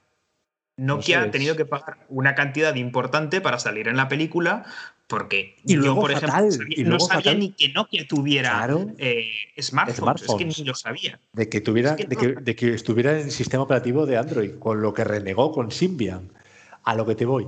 Nokia 0.77 1.23
ha 1.23 1.31
tenido 1.31 1.55
que 1.55 1.65
pagar 1.65 2.05
una 2.09 2.35
cantidad 2.35 2.75
importante 2.75 3.41
para 3.41 3.61
salir 3.61 3.87
en 3.87 3.97
la 3.97 4.09
película 4.09 4.65
porque 5.07 5.55
Y 5.65 5.75
yo, 5.75 5.81
luego 5.83 6.01
por 6.01 6.11
ejemplo, 6.11 6.51
sabía- 6.51 6.67
y 6.77 6.83
no 6.83 6.89
luego 6.91 7.07
sabía 7.07 7.23
fatal. 7.23 7.39
ni 7.39 7.53
que 7.53 7.69
Nokia 7.69 8.05
tuviera 8.09 8.51
Claro. 8.51 8.91
eh, 8.99 9.31
smartphones. 9.61 10.23
Es 10.23 10.35
que 10.35 10.45
ni 10.45 10.67
lo 10.67 10.75
sabía. 10.75 11.21
de 11.35 11.49
que 11.49 11.61
tuviera, 11.61 11.91
Es 11.91 11.97
que 11.99 12.07
de, 12.09 12.15
no. 12.17 12.21
que, 12.21 12.29
de 12.41 12.57
que 12.57 12.75
estuviera 12.75 13.13
en 13.13 13.27
el 13.27 13.31
sistema 13.31 13.63
operativo 13.63 14.07
de 14.07 14.17
Android, 14.17 14.59
con 14.59 14.83
lo 14.83 14.93
que 14.93 15.05
renegó 15.05 15.53
con 15.53 15.71
Symbian. 15.71 16.31
A 16.85 16.95
lo 16.95 17.07
que 17.07 17.15
te 17.15 17.27
voy. 17.27 17.47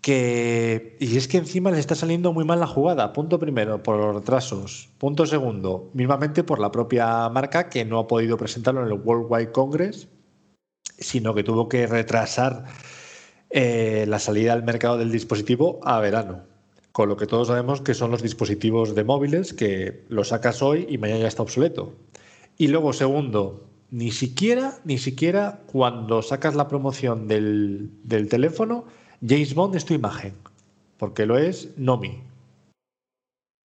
Que, 0.00 0.96
y 1.00 1.16
es 1.16 1.26
que 1.26 1.38
encima 1.38 1.70
le 1.70 1.80
está 1.80 1.94
saliendo 1.94 2.32
muy 2.32 2.44
mal 2.44 2.60
la 2.60 2.66
jugada. 2.66 3.12
Punto 3.12 3.38
primero, 3.38 3.82
por 3.82 3.98
los 3.98 4.14
retrasos. 4.14 4.88
Punto 4.98 5.26
segundo, 5.26 5.90
mismamente 5.94 6.44
por 6.44 6.60
la 6.60 6.70
propia 6.70 7.28
marca 7.28 7.68
que 7.68 7.84
no 7.84 7.98
ha 7.98 8.06
podido 8.06 8.36
presentarlo 8.36 8.82
en 8.82 8.86
el 8.86 9.00
Worldwide 9.00 9.52
Congress, 9.52 10.08
sino 10.98 11.34
que 11.34 11.42
tuvo 11.42 11.68
que 11.68 11.86
retrasar 11.86 12.64
eh, 13.50 14.06
la 14.08 14.18
salida 14.18 14.52
al 14.52 14.64
mercado 14.64 14.98
del 14.98 15.10
dispositivo 15.10 15.80
a 15.82 16.00
verano. 16.00 16.42
Con 16.92 17.08
lo 17.08 17.16
que 17.16 17.26
todos 17.26 17.48
sabemos 17.48 17.80
que 17.80 17.94
son 17.94 18.10
los 18.10 18.22
dispositivos 18.22 18.94
de 18.94 19.04
móviles 19.04 19.52
que 19.52 20.04
lo 20.08 20.24
sacas 20.24 20.62
hoy 20.62 20.86
y 20.88 20.98
mañana 20.98 21.20
ya 21.20 21.28
está 21.28 21.42
obsoleto. 21.42 21.92
Y 22.58 22.68
luego, 22.68 22.92
segundo, 22.92 23.68
ni 23.96 24.10
siquiera, 24.12 24.78
ni 24.84 24.98
siquiera 24.98 25.60
cuando 25.72 26.20
sacas 26.20 26.54
la 26.54 26.68
promoción 26.68 27.28
del, 27.28 27.88
del 28.04 28.28
teléfono, 28.28 28.84
James 29.26 29.54
Bond 29.54 29.74
es 29.74 29.86
tu 29.86 29.94
imagen. 29.94 30.34
Porque 30.98 31.24
lo 31.24 31.38
es 31.38 31.70
Nomi. 31.78 32.20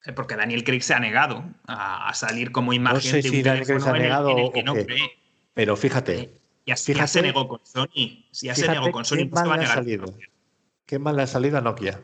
Eh, 0.07 0.12
Porque 0.12 0.35
Daniel 0.35 0.65
Craig 0.65 0.82
se 0.82 0.95
ha 0.95 0.99
negado 0.99 1.45
a, 1.66 2.09
a 2.09 2.15
salir 2.15 2.51
como 2.51 2.73
imagen 2.73 2.97
No 2.97 3.01
sé 3.01 3.16
de 3.16 3.23
si 3.23 3.36
un 3.39 3.43
Daniel 3.45 3.65
Craig 3.66 3.81
se 3.81 3.89
ha 3.89 3.93
teléfono 3.93 3.97
en 3.97 4.03
el- 4.03 4.09
negado 4.09 4.31
en 4.31 4.39
el 4.39 4.53
que 4.53 4.61
o 4.61 4.62
no 4.65 4.74
qué. 4.74 4.86
cree. 4.86 5.11
Pero 5.55 5.77
fíjate, 5.77 6.16
Ya, 6.66 6.74
ya 6.74 6.77
Fíjate- 6.77 7.09
se 7.09 7.23
negó 7.23 7.47
con 7.49 7.61
Sony. 7.65 8.24
Ya 8.32 8.55
se 8.57 8.69
negó 8.69 8.90
con 8.90 9.05
Sony. 9.05 9.16
qué 9.19 9.24
no 9.27 9.36
se 9.40 9.47
va 9.49 9.55
a 9.55 9.57
negar. 9.59 9.85
Qué 10.86 10.99
mal 10.99 11.16
le 11.16 11.23
ha 11.23 11.27
salido 11.28 11.59
a 11.59 11.61
Nokia. 11.61 12.01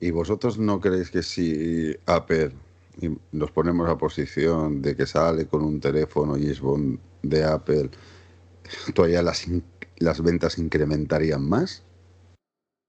¿Y 0.00 0.10
vosotros 0.12 0.58
no 0.58 0.80
creéis 0.80 1.10
que 1.10 1.22
si 1.22 1.94
Apple 2.06 2.52
y 3.00 3.10
nos 3.32 3.50
ponemos 3.50 3.88
a 3.88 3.98
posición 3.98 4.80
de 4.82 4.96
que 4.96 5.06
sale 5.06 5.46
con 5.46 5.62
un 5.62 5.80
teléfono 5.80 6.36
y 6.36 6.46
es 6.48 6.60
Bond 6.60 6.98
de 7.22 7.44
Apple, 7.44 7.90
todavía 8.94 9.22
las, 9.22 9.46
las 9.98 10.22
ventas 10.22 10.58
incrementarían 10.58 11.46
más? 11.48 11.82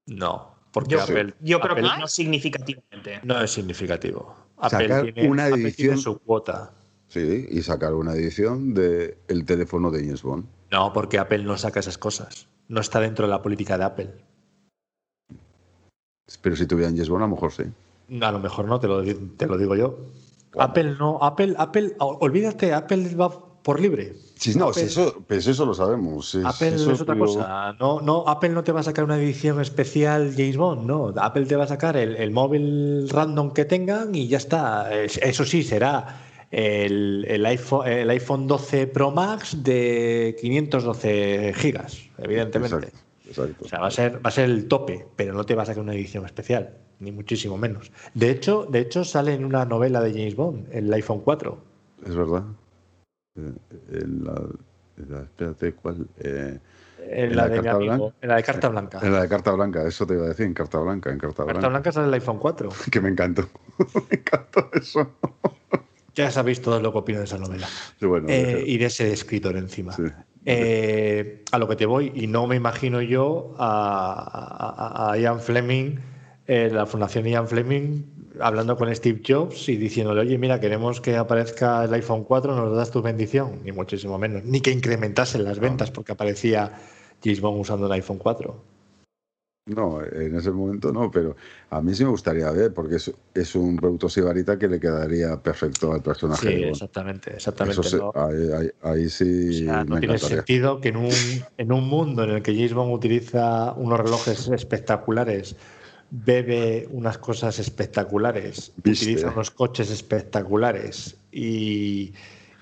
No, 0.06 0.54
porque 0.72 0.94
Yo, 0.94 1.02
Apple, 1.02 1.34
yo 1.40 1.60
creo 1.60 1.72
Apple 1.72 1.88
que 1.92 2.00
no 2.00 2.08
significativamente. 2.08 3.20
no 3.24 3.40
es 3.42 3.50
significativo. 3.50 4.34
Apple 4.56 4.88
Sacar 4.88 5.02
tiene, 5.12 5.28
una 5.30 5.44
Apple 5.46 5.56
tiene 5.72 5.92
edición- 5.92 5.98
su 5.98 6.18
cuota. 6.18 6.72
Sí, 7.08 7.46
y 7.50 7.62
sacar 7.62 7.94
una 7.94 8.12
edición 8.12 8.74
del 8.74 9.16
el 9.28 9.44
teléfono 9.46 9.90
de 9.90 10.00
James 10.00 10.22
Bond. 10.22 10.44
No, 10.70 10.92
porque 10.92 11.18
Apple 11.18 11.42
no 11.42 11.56
saca 11.56 11.80
esas 11.80 11.96
cosas. 11.96 12.48
No 12.68 12.80
está 12.82 13.00
dentro 13.00 13.24
de 13.26 13.30
la 13.30 13.40
política 13.40 13.78
de 13.78 13.84
Apple. 13.84 14.10
Pero 16.42 16.56
si 16.56 16.66
tuvieran 16.66 16.94
James 16.94 17.08
Bond, 17.08 17.22
a 17.22 17.26
lo 17.26 17.34
mejor 17.34 17.52
sí. 17.52 17.62
A 18.22 18.32
lo 18.32 18.38
mejor 18.40 18.66
no, 18.66 18.80
te 18.80 18.86
lo, 18.88 19.02
te 19.02 19.46
lo 19.46 19.58
digo 19.58 19.76
yo. 19.76 19.98
Apple 20.58 20.96
no, 20.98 21.18
Apple, 21.22 21.54
Apple, 21.58 21.94
olvídate, 21.98 22.72
Apple 22.72 23.14
va 23.14 23.28
por 23.62 23.80
libre. 23.80 24.14
Sí, 24.36 24.54
no, 24.56 24.68
Apple- 24.68 24.80
si 24.82 24.86
eso, 24.88 25.22
pues 25.26 25.46
eso 25.46 25.66
lo 25.66 25.74
sabemos. 25.74 26.34
Apple 26.42 26.68
eso 26.74 26.92
es 26.92 27.00
otra 27.02 27.14
lo- 27.14 27.26
cosa. 27.26 27.74
No, 27.78 28.00
no, 28.00 28.24
Apple 28.26 28.48
no 28.50 28.64
te 28.64 28.72
va 28.72 28.80
a 28.80 28.82
sacar 28.82 29.04
una 29.04 29.18
edición 29.18 29.60
especial 29.60 30.32
James 30.34 30.56
Bond, 30.56 30.86
no. 30.86 31.12
Apple 31.16 31.44
te 31.44 31.54
va 31.56 31.64
a 31.64 31.66
sacar 31.68 31.96
el, 31.98 32.16
el 32.16 32.30
móvil 32.30 33.08
random 33.10 33.52
que 33.52 33.64
tengan 33.66 34.14
y 34.14 34.26
ya 34.28 34.38
está. 34.38 34.94
Es- 34.94 35.18
Eso 35.18 35.44
sí, 35.44 35.62
será 35.62 36.22
el, 36.50 37.26
el 37.28 37.44
iPhone, 37.44 37.86
el 37.86 38.08
iPhone 38.08 38.46
12 38.46 38.86
Pro 38.86 39.10
Max 39.10 39.62
de 39.62 40.34
512 40.40 41.52
gigas, 41.56 41.98
evidentemente. 42.16 42.76
Exacto, 42.76 42.98
exacto. 43.28 43.64
O 43.64 43.68
sea, 43.68 43.80
va 43.80 43.88
a 43.88 43.90
ser, 43.90 44.16
va 44.24 44.28
a 44.28 44.32
ser 44.32 44.46
el 44.46 44.66
tope, 44.66 45.06
pero 45.14 45.34
no 45.34 45.44
te 45.44 45.54
va 45.54 45.64
a 45.64 45.66
sacar 45.66 45.82
una 45.82 45.94
edición 45.94 46.24
especial, 46.24 46.70
ni 47.00 47.12
muchísimo 47.12 47.56
menos. 47.58 47.90
De 48.14 48.30
hecho, 48.30 48.66
de 48.70 48.80
hecho 48.80 49.04
sale 49.04 49.34
en 49.34 49.44
una 49.44 49.64
novela 49.64 50.00
de 50.00 50.12
James 50.12 50.34
Bond, 50.36 50.66
el 50.72 50.92
iPhone 50.92 51.20
4. 51.20 51.58
Es 52.06 52.14
verdad. 52.14 52.44
Eh, 53.36 53.52
en 53.92 54.24
la, 54.24 54.34
en 54.96 55.10
la- 55.12 55.22
espérate, 55.22 55.72
¿cuál? 55.74 56.06
Eh, 56.18 56.58
En 57.00 57.30
¿En 57.30 57.36
la, 57.36 57.42
la 57.44 57.48
de 57.48 57.56
mi 57.58 57.64
carta 57.64 57.76
amigo, 57.76 57.94
blanca? 57.96 58.16
en 58.20 58.28
la 58.28 58.36
de 58.36 58.42
carta 58.42 58.68
blanca. 58.68 58.98
en 59.02 59.12
la 59.12 59.22
de 59.22 59.28
carta 59.28 59.52
blanca, 59.52 59.86
eso 59.86 60.06
te 60.06 60.14
iba 60.14 60.24
a 60.24 60.28
decir, 60.28 60.46
en 60.46 60.54
carta 60.54 60.78
blanca, 60.78 61.10
en 61.10 61.18
carta 61.18 61.44
blanca. 61.44 61.52
Carta 61.60 61.68
blanca 61.68 61.92
sale 61.92 62.08
el 62.08 62.14
iPhone 62.14 62.38
4. 62.38 62.68
Que 62.90 63.00
me 63.00 63.08
encantó. 63.10 63.48
me 64.10 64.16
encantó 64.18 64.68
eso. 64.74 65.12
Ya 66.14 66.30
sabéis 66.32 66.60
todo 66.60 66.80
lo 66.80 66.90
que 66.90 66.98
opino 66.98 67.18
de 67.20 67.26
esa 67.26 67.38
novela. 67.38 67.68
Sí, 68.00 68.06
bueno, 68.06 68.26
Eh, 68.28 68.64
y 68.66 68.76
de 68.78 68.86
ese 68.86 69.12
escritor 69.12 69.56
encima. 69.56 69.92
Sí. 69.92 70.02
Eh, 70.44 71.44
a 71.52 71.58
lo 71.58 71.68
que 71.68 71.76
te 71.76 71.86
voy, 71.86 72.10
y 72.14 72.26
no 72.26 72.46
me 72.48 72.56
imagino 72.56 73.00
yo 73.02 73.54
a, 73.58 75.06
a- 75.08 75.12
a 75.12 75.18
Ian 75.18 75.38
Fleming, 75.40 75.96
eh, 76.48 76.70
la 76.72 76.86
Fundación 76.86 77.26
Ian 77.26 77.46
Fleming, 77.46 78.02
hablando 78.40 78.76
con 78.76 78.92
Steve 78.94 79.20
Jobs 79.26 79.68
y 79.68 79.76
diciéndole, 79.76 80.22
oye, 80.22 80.38
mira, 80.38 80.58
queremos 80.58 81.00
que 81.00 81.14
aparezca 81.16 81.84
el 81.84 81.92
iPhone 81.94 82.24
4, 82.24 82.56
¿nos 82.56 82.74
das 82.76 82.90
tu 82.90 83.02
bendición? 83.02 83.60
Ni 83.64 83.70
muchísimo 83.72 84.18
menos. 84.18 84.44
Ni 84.44 84.60
que 84.60 84.70
incrementasen 84.70 85.44
las 85.44 85.58
ventas 85.60 85.90
porque 85.90 86.12
aparecía 86.12 86.72
James 87.22 87.40
Bond 87.40 87.60
usando 87.60 87.86
el 87.86 87.92
iPhone 87.92 88.18
4. 88.18 88.56
No, 89.66 90.02
en 90.02 90.34
ese 90.34 90.50
momento 90.50 90.90
no, 90.90 91.10
pero 91.10 91.36
a 91.68 91.82
mí 91.82 91.94
sí 91.94 92.02
me 92.02 92.08
gustaría 92.10 92.50
ver, 92.52 92.72
porque 92.72 92.96
es, 92.96 93.12
es 93.34 93.54
un 93.54 93.76
producto 93.76 94.08
sibarita 94.08 94.58
que 94.58 94.66
le 94.66 94.80
quedaría 94.80 95.36
perfecto 95.42 95.92
al 95.92 96.02
personaje. 96.02 96.48
Sí, 96.48 96.62
exactamente, 96.64 97.34
exactamente. 97.34 97.78
Eso 97.82 97.90
sí, 97.90 97.96
¿no? 97.98 98.10
ahí, 98.14 98.50
ahí- 98.50 98.70
ahí 98.82 99.10
sí 99.10 99.48
O 99.50 99.52
sea, 99.66 99.84
no 99.84 99.96
me 99.96 100.00
tiene 100.00 100.14
encantaría. 100.14 100.36
sentido 100.38 100.80
que 100.80 100.88
en 100.88 100.96
un, 100.96 101.12
en 101.58 101.70
un 101.72 101.86
mundo 101.86 102.24
en 102.24 102.30
el 102.30 102.42
que 102.42 102.54
James 102.54 102.72
Bond 102.72 102.94
utiliza 102.94 103.74
unos 103.74 104.00
relojes 104.00 104.48
espectaculares, 104.48 105.54
bebe 106.10 106.88
unas 106.90 107.18
cosas 107.18 107.58
espectaculares, 107.58 108.72
Viste. 108.82 109.04
utiliza 109.06 109.30
unos 109.30 109.50
coches 109.50 109.90
espectaculares 109.90 111.16
y, 111.32 112.12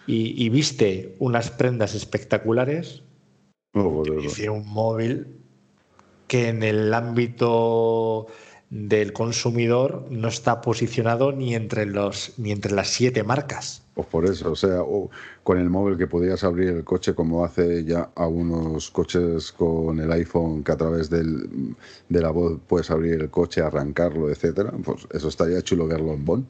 y- 0.06 0.44
y 0.44 0.48
viste 0.48 1.14
unas 1.18 1.50
prendas 1.50 1.94
espectaculares, 1.94 3.02
utilice 3.74 4.50
un 4.50 4.66
móvil 4.66 5.26
que 6.26 6.48
en 6.48 6.62
el 6.62 6.92
ámbito 6.92 8.26
del 8.70 9.12
consumidor 9.12 10.06
no 10.10 10.28
está 10.28 10.60
posicionado 10.60 11.30
ni 11.30 11.54
entre 11.54 11.86
los 11.86 12.32
ni 12.36 12.50
entre 12.50 12.72
las 12.72 12.88
siete 12.88 13.22
marcas. 13.22 13.82
Pues 13.94 14.08
por 14.08 14.26
eso, 14.26 14.52
o 14.52 14.56
sea, 14.56 14.82
o 14.82 15.08
con 15.42 15.58
el 15.58 15.70
móvil 15.70 15.96
que 15.96 16.06
podías 16.06 16.44
abrir 16.44 16.68
el 16.70 16.84
coche 16.84 17.14
como 17.14 17.44
hace 17.44 17.84
ya 17.84 18.10
algunos 18.16 18.90
coches 18.90 19.52
con 19.52 20.00
el 20.00 20.10
iPhone 20.12 20.64
que 20.64 20.72
a 20.72 20.76
través 20.76 21.08
del, 21.08 21.76
de 22.08 22.20
la 22.20 22.30
voz 22.30 22.58
puedes 22.66 22.90
abrir 22.90 23.14
el 23.14 23.30
coche, 23.30 23.62
arrancarlo, 23.62 24.28
etcétera, 24.30 24.72
pues 24.84 25.06
eso 25.12 25.28
estaría 25.28 25.62
chulo 25.62 25.86
verlo 25.86 26.12
en 26.12 26.24
Bond. 26.24 26.46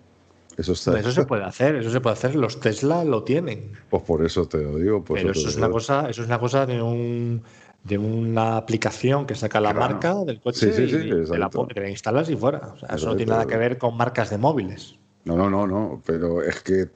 Eso 0.56 0.72
está 0.72 0.98
Eso 0.98 1.12
se 1.12 1.26
puede 1.26 1.44
hacer, 1.44 1.76
eso 1.76 1.90
se 1.90 2.00
puede 2.00 2.14
hacer. 2.14 2.34
Los 2.34 2.60
Tesla 2.60 3.04
lo 3.04 3.24
tienen. 3.24 3.72
Pues 3.90 4.02
por 4.04 4.24
eso 4.24 4.48
te 4.48 4.62
lo 4.62 4.78
digo. 4.78 5.04
Pues 5.04 5.22
pero 5.22 5.32
eso 5.32 5.48
es 5.48 5.56
una 5.56 5.68
cosa, 5.68 6.08
eso 6.08 6.22
es 6.22 6.28
una 6.28 6.38
cosa 6.38 6.64
de 6.64 6.80
un 6.80 7.42
de 7.86 7.98
una 7.98 8.56
aplicación 8.56 9.26
que 9.26 9.34
saca 9.34 9.60
la 9.60 9.72
Claro. 9.72 9.92
marca 9.94 10.14
del 10.24 10.40
coche 10.40 10.72
Sí, 10.72 10.88
sí, 10.88 10.88
sí, 10.88 10.96
y 11.06 11.10
te 11.30 11.38
la, 11.38 11.48
te 11.50 11.80
la 11.80 11.88
instalas 11.90 12.28
y 12.30 12.36
fuera. 12.36 12.58
O 12.74 12.78
sea, 12.78 12.88
eso 12.96 13.06
no 13.06 13.16
tiene 13.16 13.32
nada 13.32 13.46
que 13.46 13.56
ver 13.56 13.78
con 13.78 13.96
marcas 13.96 14.30
de 14.30 14.38
móviles. 14.38 14.96
No, 15.24 15.36
no, 15.36 15.50
no, 15.50 15.66
no, 15.66 16.02
pero 16.04 16.42
es 16.42 16.62
que 16.62 16.86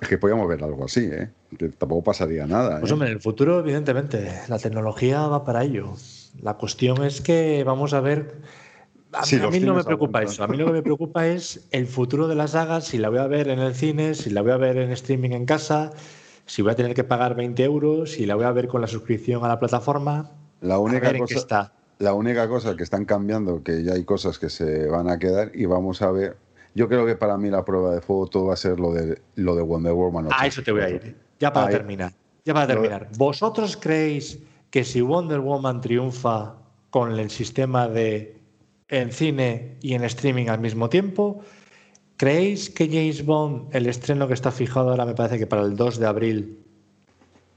es 0.00 0.08
que 0.08 0.18
podíamos 0.18 0.48
ver 0.48 0.62
algo 0.62 0.84
así, 0.84 1.08
¿eh? 1.10 1.30
Que 1.58 1.68
tampoco 1.70 2.04
pasaría 2.04 2.46
nada. 2.46 2.78
Pues 2.80 2.90
¿eh? 2.90 2.94
hombre, 2.94 3.08
en 3.08 3.14
el 3.14 3.20
futuro, 3.20 3.58
evidentemente, 3.60 4.30
la 4.48 4.58
tecnología 4.58 5.26
va 5.26 5.44
para 5.44 5.64
ello. 5.64 5.92
La 6.40 6.54
cuestión 6.54 7.04
es 7.04 7.20
que 7.20 7.64
vamos 7.64 7.92
a 7.94 8.00
ver. 8.00 8.40
A, 9.12 9.24
Sí, 9.24 9.36
mí- 9.36 9.42
a 9.42 9.44
los 9.46 9.52
mí 9.54 9.60
no 9.60 9.74
me 9.74 9.84
preocupa 9.84 10.18
aguantan. 10.20 10.32
eso. 10.34 10.44
A 10.44 10.48
mí 10.48 10.56
lo 10.56 10.66
que 10.66 10.72
me 10.72 10.82
preocupa 10.82 11.26
es 11.26 11.66
el 11.70 11.86
futuro 11.86 12.26
de 12.28 12.34
la 12.34 12.48
saga, 12.48 12.80
si 12.80 12.98
la 12.98 13.08
voy 13.10 13.18
a 13.18 13.26
ver 13.26 13.48
en 13.48 13.58
el 13.60 13.74
cine, 13.74 14.14
si 14.14 14.30
la 14.30 14.42
voy 14.42 14.52
a 14.52 14.56
ver 14.56 14.76
en 14.78 14.90
streaming 14.92 15.30
en 15.30 15.46
casa, 15.46 15.92
si 16.46 16.62
voy 16.62 16.72
a 16.72 16.74
tener 16.74 16.94
que 16.94 17.04
pagar 17.04 17.34
20 17.34 17.62
euros, 17.64 18.12
si 18.12 18.26
la 18.26 18.34
voy 18.34 18.44
a 18.44 18.52
ver 18.52 18.68
con 18.68 18.80
la 18.80 18.86
suscripción 18.86 19.44
a 19.44 19.48
la 19.48 19.58
plataforma. 19.58 20.30
La 20.60 20.74
a 20.74 20.78
única 20.78 21.08
ver 21.08 21.16
en 21.16 21.26
qué 21.26 21.34
cosa, 21.34 21.38
está. 21.38 21.72
la 21.98 22.14
única 22.14 22.48
cosa 22.48 22.76
que 22.76 22.82
están 22.82 23.04
cambiando, 23.04 23.62
que 23.62 23.82
ya 23.82 23.92
hay 23.94 24.04
cosas 24.04 24.38
que 24.38 24.48
se 24.50 24.86
van 24.88 25.08
a 25.08 25.18
quedar 25.18 25.50
y 25.54 25.66
vamos 25.66 26.02
a 26.02 26.10
ver. 26.10 26.36
Yo 26.74 26.88
creo 26.88 27.06
que 27.06 27.14
para 27.16 27.36
mí 27.38 27.50
la 27.50 27.64
prueba 27.64 27.94
de 27.94 28.00
fuego 28.00 28.26
todo 28.26 28.46
va 28.46 28.54
a 28.54 28.56
ser 28.56 28.80
lo 28.80 28.92
de 28.92 29.20
lo 29.36 29.54
de 29.54 29.62
Wonder 29.62 29.92
Woman. 29.92 30.28
A 30.36 30.46
eso 30.46 30.62
te 30.62 30.72
voy 30.72 30.82
a 30.82 30.90
ir. 30.90 31.16
Ya 31.38 31.52
para 31.52 31.66
Ahí. 31.66 31.72
terminar. 31.72 32.12
Ya 32.44 32.52
para 32.52 32.66
terminar. 32.66 33.08
¿Vosotros 33.16 33.76
creéis 33.76 34.38
que 34.70 34.84
si 34.84 35.00
Wonder 35.00 35.40
Woman 35.40 35.80
triunfa 35.80 36.56
con 36.90 37.12
el 37.18 37.30
sistema 37.30 37.88
de 37.88 38.36
en 38.88 39.12
cine 39.12 39.76
y 39.80 39.94
en 39.94 40.04
streaming 40.04 40.48
al 40.48 40.60
mismo 40.60 40.88
tiempo, 40.88 41.40
¿creéis 42.24 42.70
que 42.70 42.86
James 42.88 43.24
Bond, 43.26 43.74
el 43.76 43.86
estreno 43.86 44.26
que 44.26 44.32
está 44.34 44.50
fijado 44.50 44.90
ahora, 44.90 45.04
me 45.04 45.14
parece 45.14 45.38
que 45.38 45.46
para 45.46 45.62
el 45.62 45.76
2 45.76 45.98
de 45.98 46.06
abril, 46.06 46.58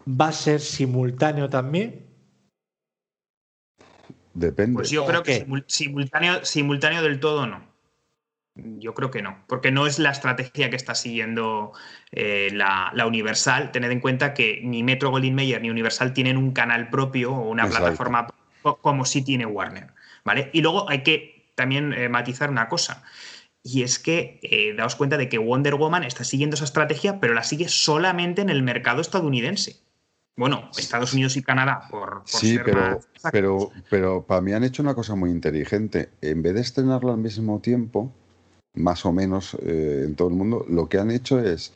va 0.06 0.27
a 0.27 0.31
ser 0.34 0.60
simultáneo 0.60 1.49
también? 1.49 2.06
Depende. 4.34 4.73
Pues 4.76 4.89
yo 4.89 5.03
¿O 5.03 5.07
creo 5.07 5.23
que 5.23 5.45
simul- 5.45 5.64
simultáneo, 5.68 6.44
simultáneo 6.44 7.02
del 7.02 7.19
todo 7.19 7.48
no. 7.48 7.65
Yo 8.56 8.94
creo 8.94 9.10
que 9.11 9.22
no, 9.22 9.44
porque 9.48 9.72
no 9.72 9.85
es 9.88 9.99
la 9.99 10.10
estrategia 10.10 10.69
que 10.72 10.76
está 10.76 10.95
siguiendo 10.95 11.72
eh, 12.11 12.49
la, 12.52 12.91
la 12.94 13.06
Universal. 13.06 13.72
Tened 13.72 13.91
en 13.91 13.99
cuenta 14.02 14.34
que 14.34 14.60
ni 14.64 14.81
Metro 14.84 15.11
Goldwyn 15.11 15.35
Mayer 15.35 15.61
ni 15.61 15.69
Universal 15.69 16.11
tienen 16.11 16.38
un 16.38 16.52
canal 16.52 16.89
propio 16.89 17.34
o 17.34 17.49
una 17.49 17.65
Exacto. 17.65 17.84
plataforma 17.85 18.27
co- 18.64 18.77
como 18.81 19.06
sí 19.06 19.23
tiene 19.23 19.45
Warner. 19.45 19.94
¿vale? 20.26 20.49
Y 20.53 20.61
luego 20.61 20.89
hay 20.89 21.03
que 21.03 21.52
también 21.56 21.94
eh, 21.94 22.10
matizar 22.10 22.49
una 22.49 22.68
cosa. 22.68 23.03
Y 23.63 23.84
es 23.84 23.99
que 23.99 24.39
eh, 24.43 24.73
daos 24.75 24.95
cuenta 24.95 25.17
de 25.17 25.27
que 25.29 25.38
Wonder 25.38 25.75
Woman 25.75 26.03
está 26.03 26.23
siguiendo 26.23 26.55
esa 26.55 26.65
estrategia, 26.65 27.19
pero 27.19 27.34
la 27.34 27.43
sigue 27.43 27.67
solamente 27.67 28.41
en 28.41 28.49
el 28.49 28.63
mercado 28.63 29.01
estadounidense. 29.01 29.77
Bueno, 30.38 30.69
Estados 30.77 31.13
Unidos 31.13 31.35
y 31.35 31.41
Canadá, 31.43 31.88
por, 31.89 32.21
por 32.21 32.25
Sí, 32.27 32.55
ser 32.55 32.63
pero, 32.63 33.01
más- 33.23 33.31
pero, 33.31 33.71
pero 33.89 34.21
para 34.23 34.39
mí 34.41 34.53
han 34.53 34.63
hecho 34.63 34.84
una 34.84 34.93
cosa 34.93 35.15
muy 35.15 35.31
inteligente. 35.31 36.09
En 36.21 36.43
vez 36.43 36.53
de 36.53 36.61
estrenarlo 36.61 37.11
al 37.11 37.17
mismo 37.17 37.59
tiempo, 37.59 38.11
más 38.75 39.05
o 39.05 39.11
menos 39.11 39.57
eh, 39.63 40.03
en 40.05 40.15
todo 40.15 40.27
el 40.29 40.35
mundo, 40.35 40.63
lo 40.69 40.88
que 40.88 40.99
han 40.99 41.09
hecho 41.09 41.39
es, 41.39 41.73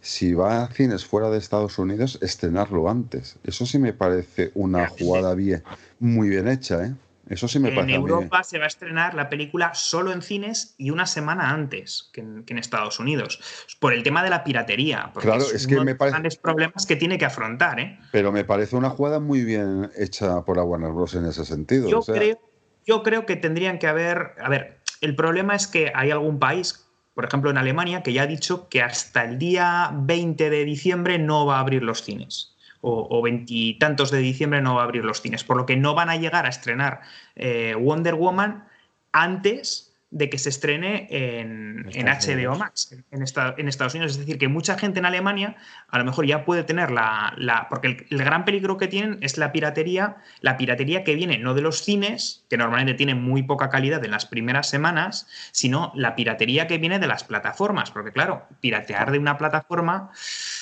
si 0.00 0.34
va 0.34 0.64
a 0.64 0.68
cines 0.72 1.06
fuera 1.06 1.30
de 1.30 1.38
Estados 1.38 1.78
Unidos, 1.78 2.18
estrenarlo 2.20 2.90
antes. 2.90 3.36
Eso 3.44 3.64
sí 3.66 3.78
me 3.78 3.92
parece 3.92 4.50
una 4.54 4.88
jugada 4.88 5.34
bien, 5.36 5.62
muy 6.00 6.28
bien 6.28 6.48
hecha, 6.48 6.84
¿eh? 6.84 6.94
Eso 7.32 7.48
sí 7.48 7.58
me 7.58 7.70
en 7.70 7.78
a 7.78 7.82
mí- 7.82 7.94
Europa 7.94 8.42
se 8.44 8.58
va 8.58 8.64
a 8.64 8.66
estrenar 8.68 9.14
la 9.14 9.28
película 9.30 9.72
solo 9.74 10.12
en 10.12 10.20
cines 10.20 10.74
y 10.76 10.90
una 10.90 11.06
semana 11.06 11.50
antes 11.50 12.10
que 12.12 12.20
en, 12.20 12.44
que 12.44 12.52
en 12.52 12.58
Estados 12.58 13.00
Unidos. 13.00 13.40
Por 13.80 13.94
el 13.94 14.02
tema 14.02 14.22
de 14.22 14.28
la 14.30 14.44
piratería. 14.44 15.10
Porque 15.14 15.28
Claro, 15.28 15.42
es, 15.42 15.54
es 15.54 15.66
que 15.66 15.74
uno 15.76 15.84
me 15.84 15.94
parece- 15.94 16.12
grandes 16.12 16.36
problemas 16.36 16.84
que 16.84 16.96
tiene 16.96 17.16
que 17.16 17.24
afrontar. 17.24 17.80
¿eh? 17.80 17.98
Pero 18.12 18.32
me 18.32 18.44
parece 18.44 18.76
una 18.76 18.90
jugada 18.90 19.18
muy 19.18 19.44
bien 19.44 19.90
hecha 19.96 20.42
por 20.44 20.58
la 20.58 20.62
Warner 20.62 20.92
Bros. 20.92 21.14
en 21.14 21.24
ese 21.24 21.44
sentido. 21.46 21.88
Yo, 21.88 22.00
o 22.00 22.02
sea, 22.02 22.14
creo, 22.14 22.38
yo 22.86 23.02
creo 23.02 23.24
que 23.24 23.36
tendrían 23.36 23.78
que 23.78 23.86
haber. 23.86 24.34
A 24.42 24.48
ver, 24.50 24.80
el 25.00 25.16
problema 25.16 25.54
es 25.56 25.66
que 25.66 25.90
hay 25.94 26.10
algún 26.10 26.38
país, 26.38 26.86
por 27.14 27.24
ejemplo 27.24 27.50
en 27.50 27.56
Alemania, 27.56 28.02
que 28.02 28.12
ya 28.12 28.22
ha 28.24 28.26
dicho 28.26 28.68
que 28.68 28.82
hasta 28.82 29.24
el 29.24 29.38
día 29.38 29.90
20 29.94 30.50
de 30.50 30.64
diciembre 30.66 31.18
no 31.18 31.46
va 31.46 31.56
a 31.56 31.60
abrir 31.60 31.82
los 31.82 32.02
cines. 32.02 32.51
O 32.84 33.22
veintitantos 33.22 34.10
de 34.10 34.18
diciembre 34.18 34.60
no 34.60 34.74
va 34.74 34.82
a 34.82 34.84
abrir 34.84 35.04
los 35.04 35.22
cines. 35.22 35.44
Por 35.44 35.56
lo 35.56 35.66
que 35.66 35.76
no 35.76 35.94
van 35.94 36.10
a 36.10 36.16
llegar 36.16 36.46
a 36.46 36.48
estrenar 36.48 37.00
eh, 37.36 37.76
Wonder 37.78 38.16
Woman 38.16 38.64
antes 39.12 39.91
de 40.14 40.28
que 40.28 40.36
se 40.38 40.50
estrene 40.50 41.06
en, 41.10 41.88
en 41.94 42.06
HBO. 42.06 42.54
Max, 42.56 42.94
en, 43.10 43.22
esta- 43.22 43.54
en 43.56 43.66
Estados 43.66 43.94
Unidos. 43.94 44.12
Es 44.12 44.18
decir, 44.18 44.38
que 44.38 44.46
mucha 44.46 44.76
gente 44.76 44.98
en 44.98 45.06
Alemania 45.06 45.56
a 45.88 45.98
lo 45.98 46.04
mejor 46.04 46.26
ya 46.26 46.44
puede 46.44 46.64
tener 46.64 46.90
la... 46.90 47.32
la- 47.38 47.66
porque 47.70 47.86
el, 47.88 48.06
el 48.10 48.18
gran 48.18 48.44
peligro 48.44 48.76
que 48.76 48.88
tienen 48.88 49.16
es 49.22 49.38
la 49.38 49.52
piratería, 49.52 50.18
la 50.42 50.58
piratería 50.58 51.02
que 51.02 51.14
viene 51.14 51.38
no 51.38 51.54
de 51.54 51.62
los 51.62 51.82
cines, 51.82 52.44
que 52.50 52.58
normalmente 52.58 52.92
tienen 52.92 53.22
muy 53.22 53.42
poca 53.42 53.70
calidad 53.70 54.04
en 54.04 54.10
las 54.10 54.26
primeras 54.26 54.68
semanas, 54.68 55.26
sino 55.50 55.92
la 55.94 56.14
piratería 56.14 56.66
que 56.66 56.76
viene 56.76 56.98
de 56.98 57.06
las 57.06 57.24
plataformas. 57.24 57.90
Porque 57.90 58.12
claro, 58.12 58.44
piratear 58.60 59.12
de 59.12 59.18
una 59.18 59.38
plataforma, 59.38 60.10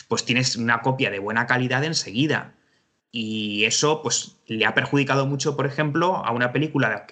pues 0.07 0.25
tienes 0.25 0.55
una 0.55 0.81
copia 0.81 1.11
de 1.11 1.19
buena 1.19 1.47
calidad 1.47 1.83
enseguida. 1.83 2.55
Y 3.11 3.65
eso 3.65 4.01
pues 4.03 4.37
le 4.47 4.65
ha 4.65 4.75
perjudicado 4.75 5.27
mucho, 5.27 5.57
por 5.57 5.67
ejemplo, 5.67 6.25
a 6.25 6.31
una 6.31 6.53
película 6.53 7.07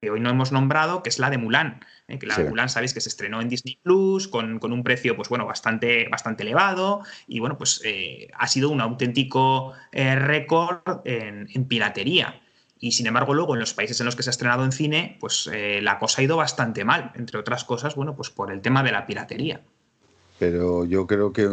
que 0.00 0.10
hoy 0.10 0.20
no 0.20 0.30
hemos 0.30 0.50
nombrado, 0.50 1.02
que 1.02 1.10
es 1.10 1.18
la 1.18 1.28
de 1.30 1.36
Mulan. 1.38 1.84
¿eh? 2.08 2.18
Que 2.18 2.26
la 2.26 2.34
Sí. 2.34 2.42
de 2.42 2.48
Mulan, 2.48 2.68
sabéis 2.68 2.94
que 2.94 3.00
se 3.00 3.10
estrenó 3.10 3.40
en 3.40 3.48
Disney 3.48 3.78
Plus 3.82 4.28
con, 4.28 4.58
con 4.58 4.72
un 4.72 4.82
precio, 4.82 5.14
pues 5.14 5.28
bueno, 5.28 5.44
bastante, 5.46 6.08
bastante 6.08 6.42
elevado. 6.42 7.02
Y 7.26 7.40
bueno, 7.40 7.58
pues 7.58 7.82
eh, 7.84 8.28
ha 8.38 8.46
sido 8.48 8.70
un 8.70 8.80
auténtico 8.80 9.74
eh, 9.92 10.16
récord 10.16 11.00
en, 11.04 11.48
en 11.52 11.64
piratería. 11.66 12.40
Y 12.78 12.92
sin 12.92 13.06
embargo, 13.06 13.34
luego 13.34 13.54
en 13.54 13.60
los 13.60 13.74
países 13.74 14.00
en 14.00 14.06
los 14.06 14.16
que 14.16 14.22
se 14.22 14.30
ha 14.30 14.32
estrenado 14.32 14.64
en 14.64 14.72
cine, 14.72 15.18
pues 15.20 15.50
la 15.52 15.98
cosa 15.98 16.22
ha 16.22 16.24
ido 16.24 16.38
bastante 16.38 16.82
mal. 16.82 17.12
Entre 17.14 17.38
otras 17.38 17.62
cosas, 17.64 17.94
bueno, 17.94 18.16
pues 18.16 18.30
por 18.30 18.50
el 18.50 18.62
tema 18.62 18.82
de 18.82 18.90
la 18.90 19.06
piratería. 19.06 19.60
Pero 20.38 20.86
yo 20.86 21.06
creo 21.06 21.30
que, 21.30 21.46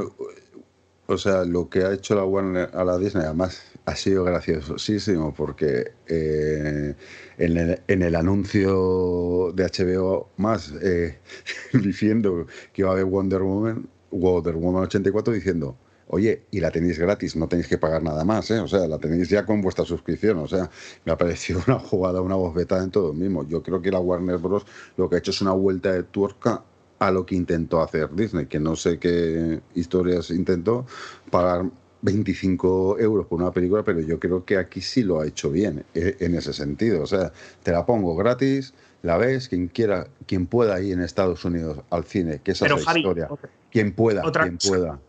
o 1.07 1.17
sea, 1.17 1.45
lo 1.45 1.69
que 1.69 1.83
ha 1.83 1.93
hecho 1.93 2.15
la 2.15 2.25
Warner 2.25 2.69
a 2.73 2.83
la 2.83 2.97
Disney, 2.97 3.23
además, 3.23 3.61
ha 3.85 3.95
sido 3.95 4.25
graciosísimo 4.25 5.33
porque 5.33 5.93
eh, 6.07 6.95
en, 7.37 7.57
el, 7.57 7.81
en 7.87 8.01
el 8.01 8.15
anuncio 8.15 9.53
de 9.53 9.63
HBO 9.63 10.29
más, 10.35 10.73
eh, 10.81 11.19
diciendo 11.73 12.45
que 12.73 12.81
iba 12.81 12.89
a 12.89 12.93
haber 12.93 13.05
Wonder 13.05 13.41
Woman, 13.41 13.87
Wonder 14.11 14.55
Woman 14.55 14.83
84, 14.83 15.33
diciendo, 15.33 15.77
oye, 16.07 16.43
y 16.51 16.59
la 16.59 16.71
tenéis 16.71 16.99
gratis, 16.99 17.37
no 17.37 17.47
tenéis 17.47 17.69
que 17.69 17.77
pagar 17.77 18.03
nada 18.03 18.25
más, 18.25 18.51
¿eh? 18.51 18.59
o 18.59 18.67
sea, 18.67 18.85
la 18.87 18.97
tenéis 18.99 19.29
ya 19.29 19.45
con 19.45 19.61
vuestra 19.61 19.85
suscripción, 19.85 20.39
o 20.39 20.47
sea, 20.47 20.69
me 21.05 21.13
ha 21.13 21.17
parecido 21.17 21.61
una 21.67 21.79
jugada, 21.79 22.21
una 22.21 22.35
bofetada 22.35 22.83
en 22.83 22.91
todo 22.91 23.13
mismo. 23.13 23.47
Yo 23.47 23.63
creo 23.63 23.81
que 23.81 23.91
la 23.91 23.99
Warner 23.99 24.37
Bros. 24.39 24.65
lo 24.97 25.09
que 25.09 25.15
ha 25.15 25.19
hecho 25.19 25.31
es 25.31 25.41
una 25.41 25.53
vuelta 25.53 25.93
de 25.93 26.03
tuerca 26.03 26.63
a 26.99 27.11
lo 27.11 27.25
que 27.25 27.35
intentó 27.35 27.81
hacer 27.81 28.13
Disney, 28.15 28.47
que 28.47 28.59
no 28.59 28.75
sé 28.75 28.99
qué 28.99 29.61
historias 29.75 30.29
intentó 30.31 30.85
pagar 31.29 31.65
25 32.01 32.99
euros 32.99 33.25
por 33.27 33.41
una 33.41 33.51
película, 33.51 33.83
pero 33.83 33.99
yo 34.01 34.19
creo 34.19 34.45
que 34.45 34.57
aquí 34.57 34.81
sí 34.81 35.03
lo 35.03 35.19
ha 35.19 35.27
hecho 35.27 35.51
bien 35.51 35.83
eh, 35.93 36.15
en 36.19 36.35
ese 36.35 36.53
sentido. 36.53 37.03
O 37.03 37.07
sea, 37.07 37.31
te 37.63 37.71
la 37.71 37.85
pongo 37.85 38.15
gratis, 38.15 38.73
la 39.01 39.17
ves, 39.17 39.49
quien 39.49 39.67
quiera, 39.67 40.07
quien 40.25 40.45
pueda 40.47 40.79
ir 40.81 40.93
en 40.93 41.01
Estados 41.01 41.43
Unidos 41.45 41.79
al 41.89 42.03
cine, 42.05 42.39
que 42.43 42.51
esa 42.51 42.65
Pero 42.65 42.75
es 42.75 42.81
la 42.81 42.87
Javi, 42.87 42.99
historia. 43.01 43.29
Quien 43.71 43.93
pueda, 43.93 44.25
otra 44.25 44.43
quien 44.43 44.57
cosa. 44.57 44.69
pueda, 44.69 44.99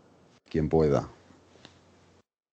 quien 0.49 0.69
pueda. 0.69 1.09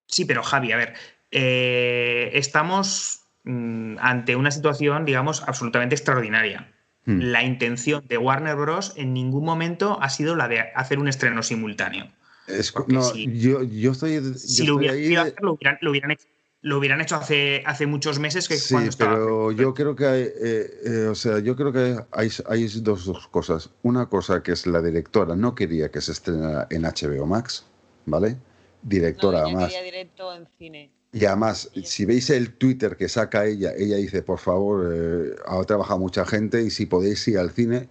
Sí, 0.09 0.25
pero 0.25 0.43
Javi, 0.43 0.73
a 0.73 0.77
ver, 0.77 0.95
eh, 1.31 2.31
estamos 2.35 3.23
mm, 3.45 3.97
ante 4.01 4.37
una 4.37 4.51
situación, 4.51 5.05
digamos, 5.05 5.43
absolutamente 5.47 5.95
extraordinaria. 5.95 6.73
Hmm. 7.07 7.21
La 7.21 7.43
intención 7.45 8.05
de 8.09 8.19
Warner 8.19 8.57
Bros. 8.57 8.93
en 8.97 9.13
ningún 9.15 9.45
momento 9.45 9.99
ha 10.03 10.09
sido 10.11 10.35
la 10.35 10.49
de 10.49 10.61
hacer 10.75 10.99
un 10.99 11.07
estreno 11.09 11.43
simultáneo. 11.43 12.09
Es- 12.49 12.73
Porque 12.73 12.93
no, 12.95 13.03
si- 13.03 13.27
yo, 13.39 13.63
yo 13.63 13.93
estoy, 13.93 14.15
yo 14.17 14.23
Si 14.35 14.63
estoy 14.63 14.67
lo 14.67 14.75
hubieran 14.77 14.97
ahí 14.97 15.15
hacer, 15.17 15.35
lo 15.41 15.53
hubieran, 15.55 15.79
lo 15.81 15.91
hubieran 15.91 16.11
hecho, 16.11 16.27
lo 16.63 16.79
hubieran 16.79 17.01
hecho 17.01 17.15
hace, 17.17 17.63
hace 17.65 17.87
muchos 17.87 18.19
meses 18.19 18.49
que 18.49 18.57
Sí, 18.57 18.75
cuando 18.75 18.91
estaba. 18.91 19.15
pero 19.15 19.53
yo 19.53 19.73
creo 19.73 19.95
que 19.95 20.05
hay, 20.07 20.23
eh, 20.23 20.71
eh, 20.85 21.07
o 21.11 21.15
sea, 21.15 21.39
yo 21.39 21.55
creo 21.55 21.73
que 21.73 21.97
hay, 22.11 22.29
hay 22.49 22.67
dos, 22.81 23.05
dos 23.05 23.29
cosas. 23.29 23.71
Una 23.83 24.07
cosa 24.09 24.43
que 24.43 24.51
es 24.53 24.67
la 24.67 24.83
directora 24.83 25.37
no 25.37 25.55
quería 25.55 25.91
que 25.93 26.01
se 26.01 26.11
estrenara 26.13 26.67
en 26.71 26.83
HBO 26.85 27.25
Max, 27.27 27.65
¿vale? 28.05 28.37
Directora, 28.83 29.43
No, 29.43 29.59
quería 29.59 29.83
directo 29.83 30.35
en 30.35 30.49
cine. 30.59 30.91
Y 31.19 31.25
además, 31.25 31.71
si 31.83 32.05
veis 32.05 32.29
el 32.29 32.53
Twitter 32.59 32.95
que 32.99 33.09
saca 33.09 33.47
ella, 33.47 33.73
ella 33.75 33.97
dice, 33.97 34.23
por 34.23 34.39
favor, 34.39 34.93
eh, 34.93 35.35
ha 35.47 35.63
trabajado 35.65 35.99
mucha 35.99 36.27
gente 36.27 36.63
y 36.63 36.71
si 36.71 36.85
podéis 36.85 37.27
ir 37.27 37.39
al 37.39 37.51
cine, 37.53 37.89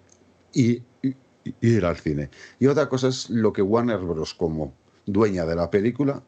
y, 0.53 0.73
y- 1.01 1.15
y 1.43 1.55
ir 1.59 1.85
al 1.85 1.97
cine. 1.97 2.29
Y 2.59 2.67
otra 2.67 2.87
cosa 2.87 3.07
es 3.07 3.31
lo 3.31 3.51
que 3.51 3.63
Warner 3.63 3.97
Bros. 3.97 4.35
como 4.35 4.75
dueña 5.07 5.43
de 5.45 5.55
la 5.55 5.71
película 5.71 6.21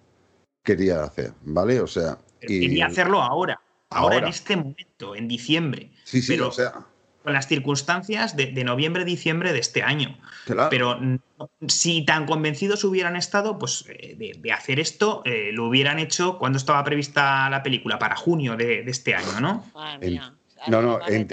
quería 0.63 1.03
hacer, 1.03 1.33
¿vale? 1.43 1.81
O 1.81 1.87
sea, 1.87 2.17
y- 2.41 2.61
quería 2.61 2.87
hacerlo 2.87 3.21
ahora, 3.21 3.61
ahora, 3.91 4.17
en 4.17 4.25
este 4.25 4.55
momento, 4.55 5.15
en 5.15 5.27
diciembre. 5.27 5.91
sí, 6.03 6.21
sí, 6.23 6.33
pero 6.33 6.47
o 6.47 6.51
sea, 6.51 6.83
con 7.27 7.33
las 7.33 7.47
circunstancias 7.49 8.37
de, 8.37 8.53
de 8.53 8.63
noviembre, 8.63 9.03
diciembre 9.03 9.51
de 9.51 9.59
este 9.59 9.83
año. 9.83 10.17
claro. 10.45 10.69
Pero 10.69 10.97
mm, 10.97 11.17
si 11.67 12.05
tan 12.05 12.25
convencidos 12.25 12.85
hubieran 12.85 13.17
estado, 13.17 13.59
pues 13.59 13.83
eh, 13.89 14.15
de, 14.17 14.39
de 14.39 14.51
hacer 14.53 14.79
esto, 14.79 15.23
eh, 15.25 15.49
lo 15.51 15.67
hubieran 15.67 15.99
hecho 15.99 16.37
cuando 16.37 16.57
estaba 16.57 16.81
prevista 16.85 17.49
la 17.49 17.63
película, 17.63 17.99
para 17.99 18.15
junio 18.15 18.55
de, 18.55 18.81
de 18.81 18.91
este 18.91 19.13
año, 19.13 19.41
¿no? 19.41 19.65
Madre 19.73 20.07
El- 20.07 20.13
mía. 20.13 20.33
No, 20.67 20.81
no, 20.81 20.99
que- 20.99 21.27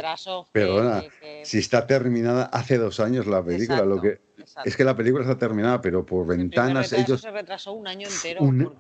perdona, 0.51 1.01
que- 1.03 1.11
que- 1.21 1.43
si 1.45 1.59
está 1.59 1.87
terminada 1.87 2.47
hace 2.47 2.77
dos 2.77 2.99
años 2.99 3.29
la 3.29 3.43
película, 3.45 3.85
lo 3.85 4.01
que 4.01 4.21
exacto. 4.37 4.69
es 4.69 4.77
que 4.77 4.83
la 4.83 4.97
película 4.97 5.23
está 5.23 5.39
terminada, 5.39 5.81
pero 5.81 6.05
por 6.05 6.31
El 6.33 6.39
ventanas 6.39 6.93
ellos 6.93 7.21
se 7.21 7.31
retrasó 7.31 7.73
un 7.73 7.87
año 7.87 8.09
entero. 8.09 8.43
Un- 8.43 8.77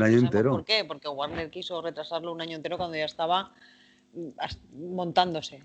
año 0.00 0.18
entero. 0.18 0.52
¿Por 0.52 0.64
qué? 0.64 0.84
Porque 0.84 1.08
Warner 1.08 1.50
quiso 1.50 1.82
retrasarlo 1.82 2.32
un 2.32 2.40
año 2.40 2.54
entero 2.56 2.78
cuando 2.78 2.96
ya 2.96 3.04
estaba 3.04 3.50
mm, 4.14 4.94
montándose. 4.94 5.62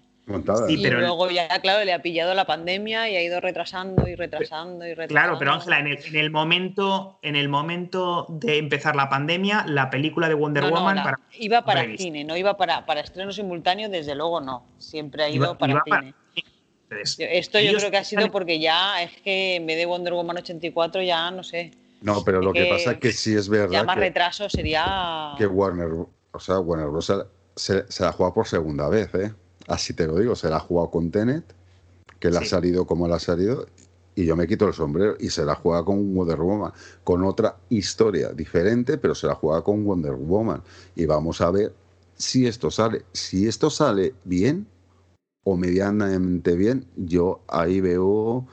Sí, 0.67 0.73
y 0.73 0.83
pero- 0.83 0.99
luego 0.99 1.29
ya, 1.31 1.47
claro, 1.61 1.85
le 1.85 1.93
ha 1.93 2.01
pillado 2.01 2.33
la 2.33 2.45
pandemia 2.45 3.09
y 3.09 3.15
ha 3.15 3.21
ido 3.23 3.39
retrasando 3.39 4.07
y 4.09 4.15
retrasando 4.15 4.85
y 4.85 4.89
retrasando. 4.89 5.07
Claro, 5.13 5.39
pero 5.39 5.53
Ángela, 5.53 5.79
en 5.79 5.87
el, 5.87 5.99
en 6.05 6.15
el 6.17 6.31
momento, 6.31 7.17
en 7.21 7.37
el 7.37 7.47
momento 7.47 8.25
de 8.29 8.57
empezar 8.57 8.95
la 8.97 9.07
pandemia, 9.07 9.63
la 9.67 9.89
película 9.89 10.27
de 10.27 10.33
Wonder 10.33 10.63
No, 10.63 10.69
no, 10.71 10.75
Woman 10.75 10.95
la- 10.97 11.03
para- 11.03 11.19
iba 11.39 11.63
para 11.63 11.85
cine, 11.95 12.25
no 12.25 12.35
iba 12.35 12.57
para, 12.57 12.85
para 12.85 12.99
estreno 12.99 13.31
simultáneo, 13.31 13.87
desde 13.87 14.15
luego 14.15 14.41
no. 14.41 14.65
Siempre 14.77 15.23
ha 15.23 15.29
ido 15.29 15.45
Iba- 15.45 15.57
para 15.57 15.71
iba 15.71 15.83
cine. 15.85 16.13
Entonces, 16.89 17.17
Esto 17.19 17.59
yo 17.61 17.73
creo 17.77 17.89
que 17.91 17.97
ha 17.97 18.03
sido 18.03 18.19
están- 18.21 18.31
porque 18.33 18.59
ya 18.59 19.01
es 19.01 19.11
que 19.21 19.55
en 19.55 19.65
vez 19.65 19.77
de 19.77 19.85
Wonder 19.85 20.13
Woman 20.13 20.37
84 20.37 21.01
ya 21.03 21.31
no 21.31 21.43
sé. 21.43 21.71
No, 22.01 22.23
pero 22.25 22.41
lo 22.41 22.51
que, 22.51 22.63
que 22.65 22.69
pasa 22.69 22.91
es 22.91 22.97
que 22.97 23.11
sí 23.13 23.33
es 23.33 23.45
Ya 23.47 23.51
verdad 23.51 23.85
más 23.85 23.95
que, 23.95 24.01
retraso 24.01 24.49
sería. 24.49 25.33
que 25.37 25.47
Warner, 25.47 25.87
o 26.33 26.39
sea, 26.39 26.59
Warner 26.59 26.87
Bros. 26.89 27.05
se, 27.05 27.13
se- 27.55 27.89
se 27.91 28.03
la 28.03 28.11
juega 28.11 28.33
por 28.33 28.45
segunda 28.47 28.87
vez, 28.89 29.13
¿eh? 29.15 29.31
Así 29.67 29.93
te 29.93 30.07
lo 30.07 30.17
digo, 30.17 30.35
se 30.35 30.49
la 30.49 30.57
ha 30.57 30.59
jugado 30.61 30.89
con 30.89 31.11
Tenet, 31.11 31.43
que 32.19 32.31
le 32.31 32.37
ha 32.37 32.41
Sí. 32.41 32.47
salido 32.47 32.87
como 32.87 33.07
le 33.07 33.13
ha 33.15 33.19
salido, 33.19 33.67
y 34.15 34.25
yo 34.25 34.35
me 34.35 34.47
quito 34.47 34.67
el 34.67 34.73
sombrero, 34.73 35.15
y 35.19 35.29
se 35.29 35.45
la 35.45 35.55
juega 35.55 35.85
con 35.85 36.15
Wonder 36.15 36.39
Woman, 36.39 36.71
con 37.03 37.23
otra 37.23 37.57
historia 37.69 38.29
diferente, 38.29 38.97
pero 38.97 39.13
se 39.13 39.27
la 39.27 39.35
juega 39.35 39.61
con 39.63 39.83
Wonder 39.85 40.13
Woman. 40.15 40.63
Y 40.95 41.05
vamos 41.05 41.41
a 41.41 41.51
ver 41.51 41.73
si 42.15 42.47
esto 42.47 42.71
sale. 42.71 43.05
Si 43.11 43.47
esto 43.47 43.69
sale 43.69 44.15
bien 44.23 44.65
o 45.43 45.55
medianamente 45.55 46.55
bien, 46.55 46.85
yo 46.95 47.41
ahí 47.47 47.79
veo, 47.79 48.47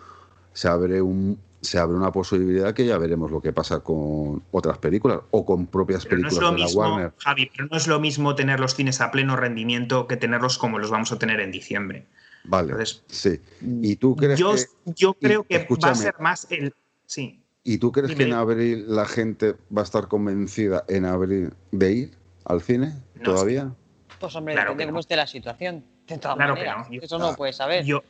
se 0.52 0.68
abre 0.68 1.00
un 1.00 1.38
se 1.64 1.78
abre 1.78 1.96
una 1.96 2.12
posibilidad 2.12 2.74
que 2.74 2.84
ya 2.86 2.98
veremos 2.98 3.30
lo 3.30 3.40
que 3.40 3.52
pasa 3.52 3.80
con 3.80 4.42
otras 4.52 4.78
películas 4.78 5.20
o 5.30 5.44
con 5.44 5.66
propias 5.66 6.04
Pero 6.04 6.18
no 6.18 6.28
es 6.28 6.34
películas 6.34 6.50
lo 6.50 6.52
de 6.54 6.58
la 6.60 6.64
mismo, 6.66 6.80
Warner. 6.82 7.12
Javi, 7.18 7.50
pero 7.54 7.68
no 7.70 7.76
es 7.76 7.86
lo 7.86 8.00
mismo 8.00 8.34
tener 8.34 8.60
los 8.60 8.74
cines 8.74 9.00
a 9.00 9.10
pleno 9.10 9.34
rendimiento 9.36 10.06
que 10.06 10.16
tenerlos 10.16 10.58
como 10.58 10.78
los 10.78 10.90
vamos 10.90 11.10
a 11.12 11.18
tener 11.18 11.40
en 11.40 11.50
diciembre. 11.50 12.06
Vale, 12.44 12.72
Entonces, 12.72 13.02
sí. 13.08 13.40
¿Y 13.82 13.96
tú 13.96 14.14
crees 14.16 14.38
Yo, 14.38 14.52
que, 14.54 14.62
yo 14.94 15.16
y- 15.18 15.24
creo 15.26 15.42
que 15.44 15.66
va 15.82 15.88
a 15.90 15.94
ser 15.94 16.14
más 16.20 16.46
el. 16.50 16.74
Sí. 17.06 17.40
¿y 17.66 17.78
tú 17.78 17.90
crees 17.92 18.08
Dime, 18.10 18.24
que 18.24 18.30
en 18.30 18.36
abril 18.36 18.84
la 18.88 19.06
gente 19.06 19.54
va 19.74 19.80
a 19.80 19.84
estar 19.84 20.06
convencida 20.08 20.84
en 20.88 21.06
abril 21.06 21.54
de 21.72 21.92
ir 21.92 22.10
al 22.44 22.60
cine 22.60 22.92
No 23.14 23.22
todavía? 23.22 23.72
Pues 24.20 24.36
hombre, 24.36 24.52
Claro 24.54 24.70
depende 24.72 24.86
cómo 24.90 24.96
no. 24.96 25.00
esté 25.00 25.16
la 25.16 25.26
situación. 25.26 25.82
De 26.06 26.18
todas 26.18 26.36
Claro 26.36 26.54
que 26.54 26.64
no. 26.66 26.90
Yo- 26.90 27.00
Eso 27.00 27.18
no 27.18 27.30
lo 27.30 27.36
puedes 27.36 27.56
saber. 27.56 27.84
Yo, 27.86 28.02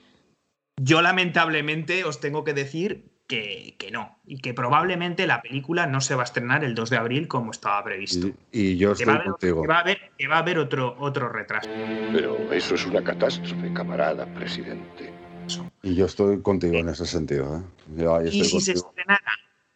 yo 0.77 1.01
lamentablemente 1.03 2.03
os 2.05 2.19
tengo 2.19 2.43
que 2.43 2.53
decir 2.55 3.05
que, 3.27 3.77
que 3.79 3.91
no. 3.91 4.19
Y 4.27 4.39
que 4.39 4.55
probablemente 4.55 5.27
la 5.27 5.43
película 5.43 5.87
no 5.87 6.01
se 6.01 6.15
va 6.15 6.23
a 6.23 6.25
estrenar 6.25 6.65
el 6.65 6.75
2 6.75 6.91
de 6.91 6.97
abril 6.97 7.29
como 7.29 7.51
estaba 7.51 7.83
previsto. 7.85 8.29
Y, 8.53 8.61
y 8.61 8.77
yo 8.77 8.95
Que 8.95 9.05
va, 9.05 9.13
estoy 9.13 9.15
haber, 9.15 9.31
contigo. 9.31 9.63
que 9.63 9.69
va 9.69 9.77
a 9.77 9.81
haber, 9.81 10.11
que 10.19 10.29
va 10.29 10.37
a 10.37 10.39
haber 10.39 10.59
otro, 10.59 10.97
otro 10.99 11.29
retraso. 11.29 11.69
Pero 12.13 12.53
eso 12.53 12.75
es 12.75 12.87
una 12.87 13.03
catástrofe, 13.03 13.73
camarada 13.73 14.27
presidente. 14.35 15.13
Y 15.83 15.95
yo 15.95 16.07
estoy 16.07 16.41
contigo 16.41 16.77
en 16.77 16.89
ese 16.89 17.07
sentido. 17.07 17.59
¿eh? 17.59 17.63
Yo 17.97 18.17
ahí 18.17 18.29
Y 18.29 18.45
si, 18.45 18.61
se 18.61 18.73
estrenara, 18.73 19.21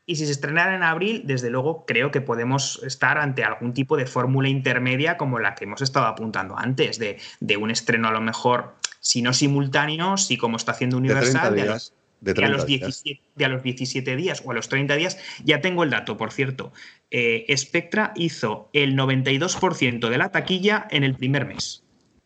y 0.06 0.16
si 0.16 0.24
se 0.24 0.32
estrenara 0.32 0.74
en 0.74 0.82
abril, 0.82 1.22
desde 1.26 1.50
luego 1.50 1.84
creo 1.86 2.10
que 2.10 2.22
podemos 2.22 2.82
estar 2.84 3.18
ante 3.18 3.44
algún 3.44 3.74
tipo 3.74 3.96
de 3.98 4.06
fórmula 4.06 4.48
intermedia 4.48 5.18
como 5.18 5.38
la 5.38 5.54
que 5.54 5.64
hemos 5.64 5.82
estado 5.82 6.06
apuntando 6.06 6.56
antes, 6.56 6.98
de, 6.98 7.18
de 7.40 7.56
un 7.58 7.70
estreno 7.70 8.08
a 8.08 8.12
lo 8.12 8.22
mejor, 8.22 8.74
si 9.00 9.20
no 9.20 9.34
simultáneo, 9.34 10.16
si 10.16 10.38
como 10.38 10.56
está 10.56 10.72
haciendo 10.72 10.98
De 10.98 11.08
30 11.08 11.20
Universal, 11.20 11.54
de 11.54 11.62
días. 11.62 11.92
De 12.20 12.32
a 12.32 12.34
30 12.34 12.56
los 12.56 12.66
días. 12.66 12.80
17, 12.80 13.20
de 13.36 13.44
a 13.44 13.48
los 13.48 13.62
17 13.62 14.16
días 14.16 14.42
o 14.44 14.50
a 14.50 14.54
los 14.54 14.68
30 14.68 14.96
días. 14.96 15.18
Ya 15.44 15.60
tengo 15.60 15.84
el 15.84 15.90
dato, 15.90 16.16
por 16.16 16.32
cierto. 16.32 16.72
Eh, 17.10 17.46
Spectra 17.56 18.12
hizo 18.16 18.70
el 18.72 18.96
92% 18.96 20.08
de 20.08 20.18
la 20.18 20.30
taquilla 20.30 20.86
en 20.90 21.04
el 21.04 21.14
primer 21.14 21.46
mes. 21.46 21.82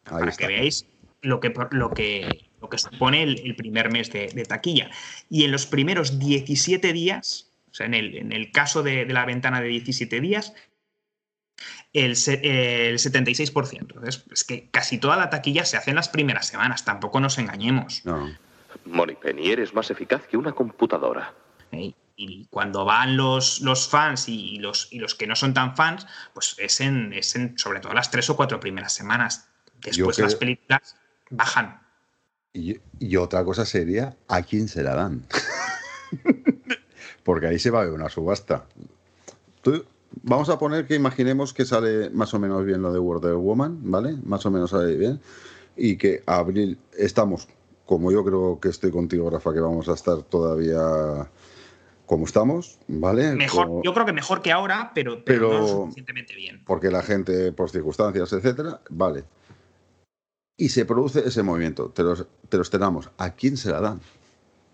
Ahí 0.06 0.18
para 0.18 0.30
está. 0.30 0.46
que 0.46 0.52
veáis 0.52 0.86
lo 1.20 1.40
que, 1.40 1.52
lo 1.70 1.90
que, 1.90 2.48
lo 2.60 2.68
que 2.68 2.78
supone 2.78 3.22
el, 3.22 3.40
el 3.44 3.54
primer 3.54 3.92
mes 3.92 4.10
de, 4.10 4.28
de 4.28 4.44
taquilla. 4.44 4.90
Y 5.30 5.44
en 5.44 5.52
los 5.52 5.66
primeros 5.66 6.18
17 6.18 6.92
días, 6.92 7.50
o 7.70 7.74
sea, 7.74 7.86
en 7.86 7.94
el, 7.94 8.16
en 8.16 8.32
el 8.32 8.50
caso 8.50 8.82
de, 8.82 9.04
de 9.04 9.12
la 9.12 9.24
ventana 9.24 9.60
de 9.60 9.68
17 9.68 10.20
días, 10.20 10.54
el, 11.92 12.10
el 12.10 12.98
76%. 12.98 13.78
Entonces, 13.80 14.24
es 14.30 14.44
que 14.44 14.68
casi 14.70 14.98
toda 14.98 15.16
la 15.16 15.30
taquilla 15.30 15.64
se 15.64 15.76
hace 15.76 15.90
en 15.90 15.96
las 15.96 16.08
primeras 16.08 16.46
semanas, 16.46 16.84
tampoco 16.84 17.20
nos 17.20 17.38
engañemos. 17.38 18.04
No. 18.04 18.30
Monipenny, 18.84 19.50
eres 19.50 19.74
más 19.74 19.90
eficaz 19.90 20.26
que 20.26 20.36
una 20.36 20.52
computadora. 20.52 21.34
¿eh? 21.72 21.92
Y 22.16 22.46
cuando 22.50 22.84
van 22.84 23.16
los, 23.16 23.60
los 23.62 23.88
fans 23.88 24.28
y 24.28 24.58
los, 24.58 24.88
y 24.92 24.98
los 24.98 25.14
que 25.14 25.26
no 25.26 25.34
son 25.34 25.54
tan 25.54 25.74
fans, 25.76 26.06
pues 26.34 26.54
es 26.58 26.80
en, 26.80 27.12
es 27.12 27.34
en 27.36 27.58
sobre 27.58 27.80
todo 27.80 27.94
las 27.94 28.10
tres 28.10 28.28
o 28.30 28.36
cuatro 28.36 28.60
primeras 28.60 28.92
semanas. 28.92 29.48
Después 29.82 30.16
creo- 30.16 30.26
las 30.26 30.34
películas 30.36 30.96
bajan. 31.30 31.80
Y, 32.52 32.76
y 32.98 33.16
otra 33.16 33.42
cosa 33.44 33.64
sería 33.64 34.14
a 34.28 34.42
quién 34.42 34.68
se 34.68 34.82
la 34.82 34.94
dan. 34.94 35.26
Porque 37.24 37.46
ahí 37.46 37.58
se 37.58 37.70
va 37.70 37.80
a 37.80 37.84
ver 37.84 37.92
una 37.94 38.08
subasta. 38.08 38.66
Tú- 39.62 39.84
vamos 40.22 40.48
a 40.50 40.58
poner 40.58 40.86
que 40.86 40.94
imaginemos 40.94 41.54
que 41.54 41.64
sale 41.64 42.10
más 42.10 42.34
o 42.34 42.38
menos 42.38 42.64
bien 42.64 42.82
lo 42.82 42.92
de 42.92 42.98
Wonder 42.98 43.34
Woman, 43.34 43.78
¿vale? 43.90 44.16
Más 44.24 44.44
o 44.46 44.50
menos 44.50 44.70
sale 44.70 44.96
bien. 44.96 45.20
Y 45.76 45.96
que 45.96 46.22
abril 46.26 46.78
estamos, 46.98 47.48
como 47.86 48.10
yo 48.12 48.24
creo 48.24 48.58
que 48.60 48.68
estoy 48.68 48.90
contigo, 48.90 49.28
Rafa, 49.30 49.52
que 49.52 49.60
vamos 49.60 49.88
a 49.88 49.94
estar 49.94 50.22
todavía 50.22 51.30
como 52.06 52.26
estamos, 52.26 52.78
¿vale? 52.88 53.34
Mejor, 53.34 53.66
Como- 53.66 53.82
yo 53.82 53.94
creo 53.94 54.04
que 54.06 54.12
mejor 54.12 54.42
que 54.42 54.52
ahora, 54.52 54.92
pero, 54.94 55.24
pero, 55.24 55.42
no 55.42 55.48
Pero- 55.50 55.68
suficientemente 55.68 56.34
bien. 56.34 56.62
porque 56.66 56.90
la 56.90 57.02
gente, 57.02 57.52
por 57.52 57.70
circunstancias, 57.70 58.32
etcétera, 58.32 58.80
vale. 58.90 59.24
Y 60.56 60.68
se 60.68 60.84
produce 60.84 61.20
ese 61.26 61.42
movimiento, 61.42 61.90
te 61.90 62.02
los, 62.02 62.26
te 62.48 62.58
los 62.58 62.68
tenemos. 62.70 63.10
¿A 63.18 63.30
quién 63.30 63.56
se 63.56 63.70
la 63.70 63.80
dan? 63.80 64.00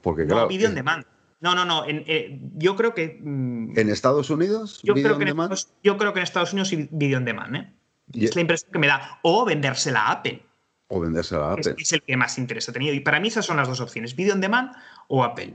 Porque 0.03 0.23
No, 0.23 0.35
claro, 0.35 0.49
video 0.49 0.69
on 0.69 0.75
demand. 0.75 1.05
No, 1.41 1.55
no, 1.55 1.65
no. 1.65 1.87
en- 1.87 2.03
eh, 2.09 2.41
yo 2.57 2.75
creo 2.75 2.95
que. 2.95 3.19
mm, 3.23 3.79
en 3.79 3.89
Estados 3.89 4.29
Unidos, 4.31 4.81
yo, 4.83 4.95
creo 4.95 5.17
que 5.17 5.23
en 5.23 5.29
Estados, 5.29 5.69
yo 5.85 5.97
creo 5.97 6.13
que 6.13 6.19
en 6.19 6.25
Estados 6.25 6.53
Unidos 6.53 6.69
sí 6.69 6.89
video 6.91 7.19
on 7.19 7.25
demand, 7.25 7.55
¿eh? 7.57 7.73
y- 8.13 8.25
Es 8.25 8.35
la 8.35 8.41
impresión 8.41 8.73
que 8.73 8.79
me 8.81 8.89
da. 8.89 9.21
O 9.23 9.45
vendérsela 9.45 10.03
a 10.07 10.13
Apple. 10.13 10.43
O 10.89 11.01
venderse 11.01 11.37
a 11.37 11.55
Es, 11.59 11.67
Apple. 11.69 11.83
es 11.83 11.93
el 11.93 12.03
que 12.03 12.17
más 12.17 12.39
interés 12.39 12.69
ha 12.69 12.73
tenido. 12.73 12.95
Y 12.95 13.01
para 13.01 13.21
mí 13.21 13.29
esas 13.29 13.47
son 13.47 13.57
las 13.57 13.69
dos 13.69 13.81
opciones: 13.81 14.17
video 14.17 14.35
on 14.35 14.41
demand 14.41 14.73
o 15.09 15.23
Apple. 15.25 15.55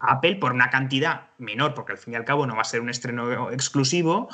Apple 0.00 0.36
por 0.36 0.52
una 0.52 0.70
cantidad 0.70 1.22
menor, 1.38 1.74
porque 1.74 1.92
al 1.92 1.98
fin 1.98 2.12
y 2.12 2.16
al 2.16 2.24
cabo 2.24 2.46
no 2.46 2.54
va 2.54 2.62
a 2.62 2.64
ser 2.64 2.80
un 2.80 2.88
estreno 2.88 3.50
exclusivo, 3.50 4.28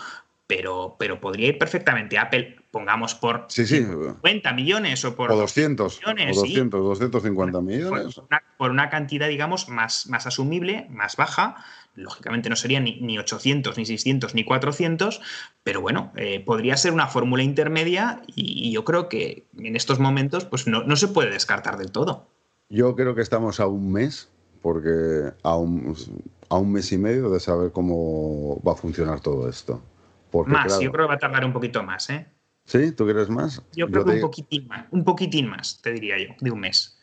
pero, 0.46 0.96
pero 0.98 1.20
podría 1.20 1.48
ir 1.48 1.58
perfectamente 1.58 2.18
Apple, 2.18 2.56
pongamos 2.70 3.14
por 3.14 3.46
Sí, 3.48 3.66
sí. 3.66 3.78
50 3.82 4.52
millones 4.52 5.02
o 5.06 5.16
por 5.16 5.32
O 5.32 5.36
200, 5.36 6.00
millones, 6.00 6.36
o 6.36 6.42
sí. 6.42 6.48
200, 6.48 6.80
250 6.82 7.52
por, 7.52 7.62
millones. 7.62 8.14
por 8.14 8.24
una, 8.24 8.42
por 8.58 8.70
una 8.70 8.90
cantidad, 8.90 9.28
digamos, 9.28 9.68
más, 9.70 10.06
más 10.08 10.26
asumible, 10.26 10.86
más 10.90 11.16
baja. 11.16 11.56
Lógicamente 11.96 12.48
no 12.48 12.56
sería 12.56 12.80
ni, 12.80 13.00
ni 13.00 13.18
800, 13.18 13.76
ni 13.78 13.86
600, 13.86 14.34
ni 14.34 14.44
400, 14.44 15.20
pero 15.62 15.80
bueno, 15.80 16.12
eh, 16.16 16.40
podría 16.40 16.76
ser 16.76 16.92
una 16.92 17.06
fórmula 17.06 17.42
intermedia 17.42 18.22
y, 18.34 18.68
y 18.68 18.72
yo 18.72 18.84
creo 18.84 19.08
que 19.08 19.44
en 19.58 19.76
estos 19.76 19.98
momentos 20.00 20.44
pues 20.44 20.66
no, 20.66 20.82
no 20.82 20.96
se 20.96 21.08
puede 21.08 21.30
descartar 21.30 21.76
del 21.78 21.92
todo. 21.92 22.28
Yo 22.68 22.96
creo 22.96 23.14
que 23.14 23.20
estamos 23.22 23.60
a 23.60 23.66
un 23.66 23.92
mes, 23.92 24.28
porque 24.62 25.32
a 25.42 25.56
un, 25.56 25.94
a 26.48 26.56
un 26.56 26.72
mes 26.72 26.90
y 26.92 26.98
medio 26.98 27.30
de 27.30 27.38
saber 27.38 27.70
cómo 27.72 28.60
va 28.66 28.72
a 28.72 28.76
funcionar 28.76 29.20
todo 29.20 29.48
esto. 29.48 29.82
Porque, 30.30 30.50
más, 30.52 30.66
claro, 30.66 30.82
yo 30.82 30.90
creo 30.90 31.04
que 31.06 31.08
va 31.10 31.14
a 31.14 31.18
tardar 31.18 31.44
un 31.44 31.52
poquito 31.52 31.82
más, 31.84 32.10
¿eh? 32.10 32.26
¿Sí? 32.64 32.90
¿Tú 32.92 33.04
quieres 33.04 33.28
más? 33.28 33.62
Yo 33.76 33.88
creo 33.88 34.04
que 34.04 34.10
te- 34.10 34.16
un 34.16 34.20
poquitín 34.22 34.66
más, 34.66 34.86
un 34.90 35.04
poquitín 35.04 35.46
más, 35.48 35.80
te 35.82 35.92
diría 35.92 36.16
yo, 36.18 36.34
de 36.40 36.50
un 36.50 36.60
mes. 36.60 36.98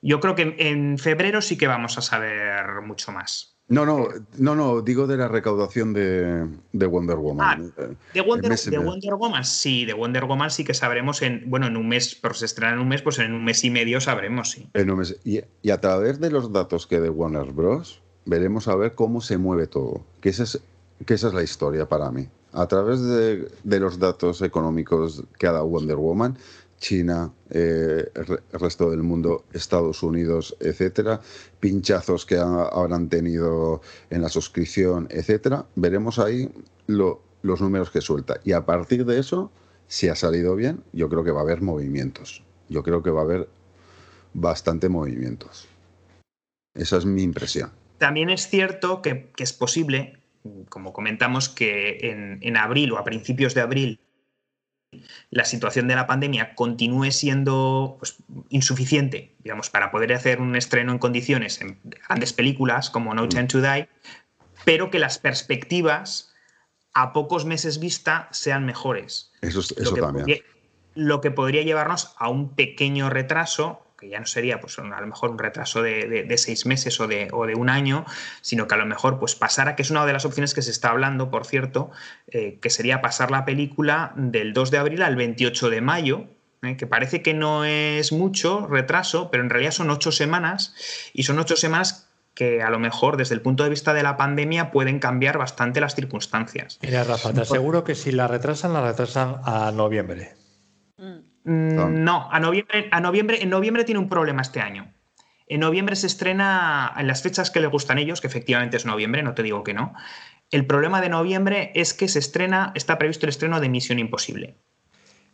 Yo 0.00 0.20
creo 0.20 0.34
que 0.34 0.54
en 0.58 0.96
febrero 0.96 1.42
sí 1.42 1.58
que 1.58 1.66
vamos 1.66 1.98
a 1.98 2.00
saber 2.00 2.80
mucho 2.82 3.12
más. 3.12 3.56
No, 3.70 3.86
no, 3.86 4.08
no, 4.36 4.56
no, 4.56 4.82
digo 4.82 5.06
de 5.06 5.16
la 5.16 5.28
recaudación 5.28 5.92
de, 5.92 6.46
de 6.72 6.86
Wonder 6.86 7.16
Woman. 7.16 7.72
Eh, 7.78 7.94
De 8.14 8.20
Wonder, 8.20 8.56
de. 8.58 8.78
Wonder 8.78 9.14
Woman, 9.14 9.44
sí, 9.44 9.84
de 9.84 9.94
Wonder 9.94 10.24
Woman 10.24 10.50
sí 10.50 10.64
que 10.64 10.74
sabremos 10.74 11.22
en, 11.22 11.48
bueno, 11.48 11.68
en 11.68 11.76
un 11.76 11.88
mes, 11.88 12.16
pero 12.20 12.34
se 12.34 12.46
estrena 12.46 12.74
en 12.74 12.80
un 12.80 12.88
mes, 12.88 13.00
pues 13.00 13.18
en 13.20 13.32
un 13.32 13.44
mes 13.44 13.64
y 13.64 13.70
medio 13.70 14.00
sabremos, 14.00 14.50
sí. 14.50 14.68
En 14.74 14.90
un 14.90 14.98
mes. 14.98 15.16
Y, 15.24 15.40
y 15.62 15.70
a 15.70 15.80
través 15.80 16.18
de 16.20 16.30
los 16.30 16.52
datos 16.52 16.86
que 16.86 17.00
de 17.00 17.10
Warner 17.10 17.52
Bros. 17.52 18.02
veremos 18.26 18.66
a 18.66 18.74
ver 18.74 18.94
cómo 18.96 19.20
se 19.20 19.38
mueve 19.38 19.68
todo. 19.68 20.02
Que 20.20 20.30
esa 20.30 20.42
es, 20.42 20.60
que 21.06 21.14
esa 21.14 21.28
es 21.28 21.34
la 21.34 21.42
historia 21.44 21.88
para 21.88 22.10
mí. 22.10 22.26
A 22.52 22.66
través 22.66 23.00
de, 23.00 23.48
de 23.62 23.80
los 23.80 24.00
datos 24.00 24.42
económicos 24.42 25.22
que 25.38 25.46
ha 25.46 25.52
dado 25.52 25.68
Wonder 25.68 25.96
Woman, 25.96 26.36
China, 26.80 27.30
eh, 27.50 28.10
el 28.14 28.26
re- 28.26 28.40
el 28.52 28.58
resto 28.58 28.90
del 28.90 29.02
mundo, 29.02 29.44
Estados 29.52 30.02
Unidos, 30.02 30.56
etcétera, 30.60 31.20
pinchazos 31.60 32.26
que 32.26 32.36
ha- 32.36 32.64
habrán 32.72 33.08
tenido 33.08 33.82
en 34.08 34.22
la 34.22 34.28
suscripción, 34.30 35.06
etcétera, 35.10 35.66
veremos 35.76 36.18
ahí 36.18 36.50
lo- 36.86 37.22
los 37.42 37.60
números 37.60 37.90
que 37.90 38.00
suelta. 38.00 38.40
Y 38.44 38.52
a 38.52 38.64
partir 38.64 39.04
de 39.04 39.20
eso, 39.20 39.52
si 39.86 40.08
ha 40.08 40.14
salido 40.16 40.56
bien, 40.56 40.82
yo 40.92 41.08
creo 41.08 41.22
que 41.22 41.30
va 41.30 41.40
a 41.40 41.42
haber 41.42 41.60
movimientos. 41.60 42.42
Yo 42.68 42.82
creo 42.82 43.02
que 43.02 43.10
va 43.10 43.20
a 43.20 43.24
haber 43.24 43.48
bastante 44.32 44.88
movimientos. 44.88 45.68
Esa 46.74 46.96
es 46.96 47.04
mi 47.04 47.22
impresión. 47.22 47.70
También 47.98 48.30
es 48.30 48.48
cierto 48.48 49.02
que, 49.02 49.30
es 49.36 49.52
posible, 49.52 50.18
como 50.70 50.92
comentamos, 50.94 51.48
que 51.50 52.38
en 52.40 52.56
abril 52.56 52.92
o 52.92 52.98
a 52.98 53.04
principios 53.04 53.54
de 53.54 53.60
abril 53.60 54.00
la 55.30 55.44
situación 55.44 55.86
de 55.88 55.94
la 55.94 56.06
pandemia 56.06 56.54
continúe 56.54 57.12
siendo 57.12 57.96
pues, 57.98 58.16
insuficiente, 58.48 59.34
digamos, 59.44 59.70
para 59.70 59.90
poder 59.90 60.12
hacer 60.12 60.40
un 60.40 60.56
estreno 60.56 60.92
en 60.92 60.98
condiciones 60.98 61.60
en 61.60 61.78
grandes 62.08 62.32
películas 62.32 62.90
como 62.90 63.14
No 63.14 63.28
Time 63.28 63.44
to 63.44 63.60
Die, 63.60 63.88
pero 64.64 64.90
que 64.90 64.98
las 64.98 65.18
perspectivas 65.18 66.32
a 66.92 67.12
pocos 67.12 67.44
meses 67.44 67.78
vista 67.78 68.28
sean 68.32 68.66
mejores. 68.66 69.30
Eso, 69.42 69.60
es- 69.60 69.74
Lo 69.78 69.94
que 69.94 70.00
también. 70.00 70.24
podría- 70.24 70.42
lo 70.96 71.20
que 71.20 71.30
podría 71.30 71.62
llevarnos 71.62 72.14
a 72.18 72.28
un 72.28 72.56
pequeño 72.56 73.10
retraso, 73.10 73.86
que 74.00 74.08
ya 74.08 74.18
no 74.18 74.26
sería 74.26 74.60
pues, 74.60 74.78
un- 74.78 74.92
a 74.94 75.00
lo 75.00 75.06
mejor 75.06 75.30
un 75.30 75.38
retraso 75.38 75.82
de, 75.82 76.08
de- 76.08 76.24
de 76.24 76.38
seis 76.38 76.64
meses 76.66 76.98
o 77.00 77.06
de, 77.06 77.28
o 77.32 77.46
de 77.46 77.54
un 77.54 77.68
año, 77.68 78.04
sino 78.40 78.66
que 78.66 78.74
a 78.74 78.78
lo 78.78 78.86
mejor 78.86 79.18
pues, 79.20 79.34
pasara, 79.34 79.76
que 79.76 79.82
es 79.82 79.90
una 79.90 80.06
de 80.06 80.12
las 80.14 80.24
opciones 80.24 80.54
que 80.54 80.62
se 80.62 80.70
está 80.70 80.88
hablando, 80.90 81.30
por 81.30 81.44
cierto, 81.46 81.90
eh, 82.28 82.58
que 82.60 82.70
sería 82.70 83.02
pasar 83.02 83.30
la 83.30 83.44
película 83.44 84.12
del 84.16 84.52
2 84.54 84.70
de 84.70 84.78
abril 84.78 85.02
al 85.02 85.16
28 85.16 85.68
de 85.70 85.80
mayo, 85.82 86.24
eh, 86.62 86.76
que 86.76 86.86
parece 86.86 87.22
que 87.22 87.34
no 87.34 87.64
es 87.64 88.10
mucho 88.12 88.66
retraso, 88.66 89.30
pero 89.30 89.42
en 89.42 89.50
realidad 89.50 89.72
son 89.72 89.90
ocho 89.90 90.10
semanas, 90.12 90.74
y 91.12 91.22
son 91.24 91.38
ocho 91.38 91.56
semanas 91.56 92.06
que 92.34 92.62
a 92.62 92.70
lo 92.70 92.78
mejor 92.78 93.16
desde 93.16 93.34
el 93.34 93.42
punto 93.42 93.64
de 93.64 93.70
vista 93.70 93.92
de 93.92 94.02
la 94.02 94.16
pandemia 94.16 94.70
pueden 94.70 94.98
cambiar 94.98 95.36
bastante 95.36 95.80
las 95.80 95.94
circunstancias. 95.94 96.78
Mira, 96.80 97.04
Rafa, 97.04 97.32
te 97.32 97.40
aseguro 97.42 97.82
que 97.84 97.94
si 97.94 98.12
la 98.12 98.28
retrasan, 98.28 98.72
la 98.72 98.80
retrasan 98.82 99.36
a 99.44 99.72
noviembre. 99.72 100.34
Mm, 100.96 101.18
No, 101.44 102.28
a 102.30 102.38
noviembre, 102.40 102.88
a 102.90 103.00
noviembre, 103.00 103.42
en 103.42 103.50
noviembre 103.50 103.84
tiene 103.84 103.98
un 103.98 104.08
problema 104.08 104.42
este 104.42 104.60
año. 104.60 104.92
En 105.46 105.60
noviembre 105.60 105.96
se 105.96 106.06
estrena 106.06 106.94
en 106.96 107.06
las 107.06 107.22
fechas 107.22 107.50
que 107.50 107.60
le 107.60 107.66
gustan 107.66 107.98
a 107.98 108.00
ellos, 108.02 108.20
que 108.20 108.26
efectivamente 108.28 108.76
es 108.76 108.86
noviembre, 108.86 109.22
no 109.22 109.34
te 109.34 109.42
digo 109.42 109.64
que 109.64 109.74
no. 109.74 109.94
El 110.50 110.66
problema 110.66 111.00
de 111.00 111.08
noviembre 111.08 111.72
es 111.74 111.94
que 111.94 112.08
se 112.08 112.18
estrena, 112.18 112.72
está 112.74 112.98
previsto 112.98 113.26
el 113.26 113.30
estreno 113.30 113.60
de 113.60 113.68
Misión 113.68 113.98
Imposible. 113.98 114.56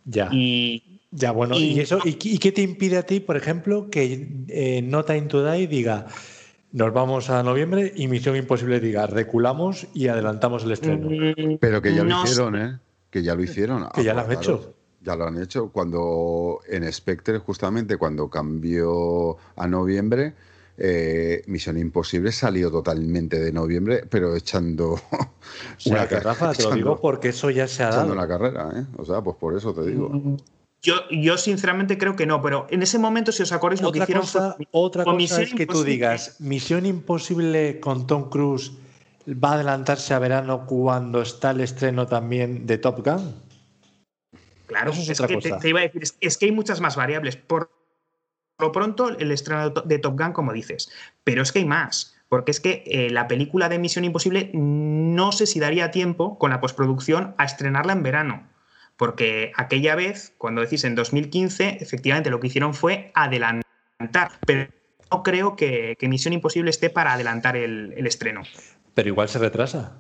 Ya. 0.05 0.28
Y, 0.33 1.01
Ya, 1.11 1.31
bueno, 1.33 1.57
¿y, 1.57 1.73
y- 1.73 1.81
eso, 1.81 2.01
¿y, 2.05 2.15
qué- 2.15 2.28
y 2.31 2.39
qué 2.39 2.53
te 2.53 2.62
impide 2.62 2.99
a 2.99 3.03
ti, 3.05 3.20
por 3.20 3.37
ejemplo, 3.37 3.89
que 3.91 4.28
eh, 4.49 4.83
No 4.83 5.05
Time 5.05 5.23
to 5.23 5.45
Die 5.51 5.66
diga 5.66 6.07
nos 6.73 6.93
vamos 6.93 7.31
a 7.31 7.43
noviembre 7.43 7.93
y 7.97 8.07
Misión 8.09 8.37
Imposible 8.37 8.81
diga 8.81 9.07
reculamos 9.07 9.87
y 9.95 10.09
adelantamos 10.09 10.65
el 10.65 10.73
estreno? 10.73 11.09
Pero 11.61 11.81
que 11.81 11.95
ya 11.95 12.03
No 12.05 12.11
lo 12.11 12.16
sé. 12.27 12.28
hicieron, 12.33 12.57
¿eh? 12.57 12.78
Que 13.11 13.23
ya 13.23 13.35
lo 13.35 13.43
hicieron. 13.43 13.89
Que 13.95 14.05
ya 14.05 14.12
lo 14.12 14.20
han 14.20 14.31
Acordaros, 14.33 14.61
hecho. 14.61 14.76
Ya 15.07 15.15
lo 15.15 15.24
han 15.28 15.41
hecho. 15.41 15.69
Cuando 15.70 16.59
en 16.69 16.93
Spectre, 16.93 17.39
justamente 17.39 17.97
cuando 17.97 18.28
cambió 18.28 19.37
a 19.55 19.69
noviembre, 19.69 20.35
eh, 20.77 21.43
Misión 21.47 21.78
Imposible 21.78 22.33
salió 22.33 22.73
totalmente 22.73 23.39
de 23.39 23.53
noviembre, 23.53 24.05
pero 24.11 24.35
echando 24.35 24.95
O 25.12 25.78
sea, 25.78 26.09
que 26.09 26.19
Rafa, 26.19 26.51
te 26.53 26.65
lo 26.65 26.69
echando- 26.70 26.74
digo 26.77 27.01
porque 27.01 27.28
eso 27.28 27.51
ya 27.51 27.69
se 27.69 27.85
ha 27.85 27.89
echando 27.91 28.15
dado. 28.15 28.20
la 28.20 28.27
carrera, 28.28 28.73
¿eh? 28.81 28.85
O 28.99 29.05
sea, 29.05 29.23
pues 29.23 29.37
por 29.37 29.57
eso 29.57 29.73
te 29.73 29.87
digo. 29.87 30.11
yo, 30.83 30.95
yo 31.11 31.39
sinceramente 31.39 31.97
creo 31.99 32.16
que 32.16 32.27
no, 32.27 32.43
pero 32.43 32.66
en 32.69 32.83
ese 32.83 32.99
momento, 32.99 33.31
si 33.31 33.45
os 33.45 33.53
acordáis, 33.53 33.81
lo 33.81 33.93
que 33.93 34.01
Otra 34.01 34.05
hicieron 34.05 34.23
cosa, 34.23 34.55
fue. 34.57 34.66
otra 34.73 35.05
cosa 35.05 35.16
Misión 35.16 35.43
es 35.43 35.55
que 35.55 35.66
tú 35.66 35.85
digas 35.85 36.37
Misión 36.41 36.85
Imposible 36.85 37.78
con 37.78 38.09
Tom 38.09 38.28
Cruise 38.28 38.73
va 39.28 39.51
a 39.53 39.55
adelantarse 39.55 40.15
a 40.15 40.19
verano 40.19 40.66
cuando 40.66 41.23
está 41.23 41.53
el 41.53 41.61
estreno 41.61 42.07
también 42.09 42.66
de 42.66 42.78
Top 42.78 43.05
Gun. 43.07 43.45
Claro, 44.66 44.90
Eso 44.93 45.02
es 45.02 45.10
es, 45.10 45.20
otra 45.20 45.28
que 45.36 45.43
te, 45.43 45.48
cosa. 45.51 45.60
te 45.60 45.68
iba 45.68 45.80
a 45.80 45.82
decir, 45.82 46.02
es, 46.02 46.16
es 46.20 46.36
que 46.38 46.47
hay 46.47 46.52
muchas 46.52 46.80
más 46.80 46.97
variables. 46.97 47.36
Por 47.36 47.70
lo 48.59 48.72
pronto, 48.72 49.09
el 49.10 49.30
estreno 49.32 49.64
de 49.64 49.70
To- 49.70 49.82
de 49.82 49.98
Top 49.98 50.18
Gun, 50.18 50.32
como 50.32 50.52
dices, 50.52 50.90
pero 51.24 51.43
es 51.43 51.52
que 51.52 51.60
hay 51.60 51.64
más. 51.66 52.14
Porque 52.28 52.51
es 52.51 52.59
que 52.59 52.82
eh, 52.86 53.10
la 53.10 53.28
película 53.28 53.68
de 53.68 53.78
Misión 53.78 54.05
Imposible 54.05 54.51
no 54.52 55.30
sé 55.30 55.47
si 55.47 55.60
daría 55.60 55.93
tiempo 55.93 56.38
con 56.38 56.51
la 56.51 56.60
postproducción 56.60 57.34
a 57.38 57.44
estrenarla 57.44 57.93
en 57.93 58.02
verano. 58.02 58.48
Porque 58.97 59.52
aquella 59.56 59.94
vez, 59.94 60.34
cuando 60.38 60.60
decís 60.62 60.82
en 60.84 60.94
2015, 60.97 61.78
efectivamente 61.80 62.30
lo 62.30 62.40
que 62.40 62.48
hicieron 62.48 62.74
fue 62.74 63.12
adelantar. 63.14 64.32
Pero 64.44 64.70
no 65.12 65.22
creo 65.22 65.55
que, 65.55 65.97
que 66.01 66.09
Misión 66.09 66.32
Imposible 66.34 66.70
esté 66.70 66.90
para 66.90 67.12
adelantar 67.12 67.56
el, 67.56 67.94
el 67.97 68.06
estreno. 68.09 68.43
Pero 68.94 69.09
igual 69.09 69.28
se 69.28 69.38
retrasa. 69.38 69.97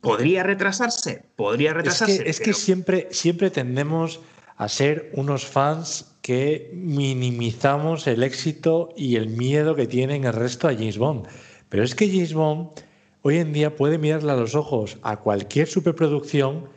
¿Podría 0.00 0.42
retrasarse? 0.42 1.24
Podría 1.36 1.70
Es 1.70 1.76
retrasarse. 1.76 2.24
que, 2.24 2.30
es 2.30 2.40
que 2.40 2.52
siempre, 2.54 3.08
siempre 3.10 3.50
tendemos 3.50 4.20
a 4.56 4.68
ser 4.68 5.10
unos 5.14 5.46
fans 5.46 6.16
que 6.22 6.70
minimizamos 6.74 8.06
el 8.06 8.22
éxito 8.22 8.90
y 8.96 9.16
el 9.16 9.28
miedo 9.28 9.74
que 9.74 9.86
tienen 9.86 10.24
el 10.24 10.32
resto 10.32 10.68
a 10.68 10.74
James 10.74 10.98
Bond. 10.98 11.26
Pero 11.68 11.82
es 11.82 11.94
que 11.94 12.08
James 12.08 12.34
Bond 12.34 12.70
hoy 13.22 13.38
en 13.38 13.52
día 13.52 13.76
puede 13.76 13.98
mirarle 13.98 14.32
a 14.32 14.36
los 14.36 14.54
ojos 14.54 14.98
a 15.02 15.18
cualquier 15.18 15.66
superproducción 15.66 16.68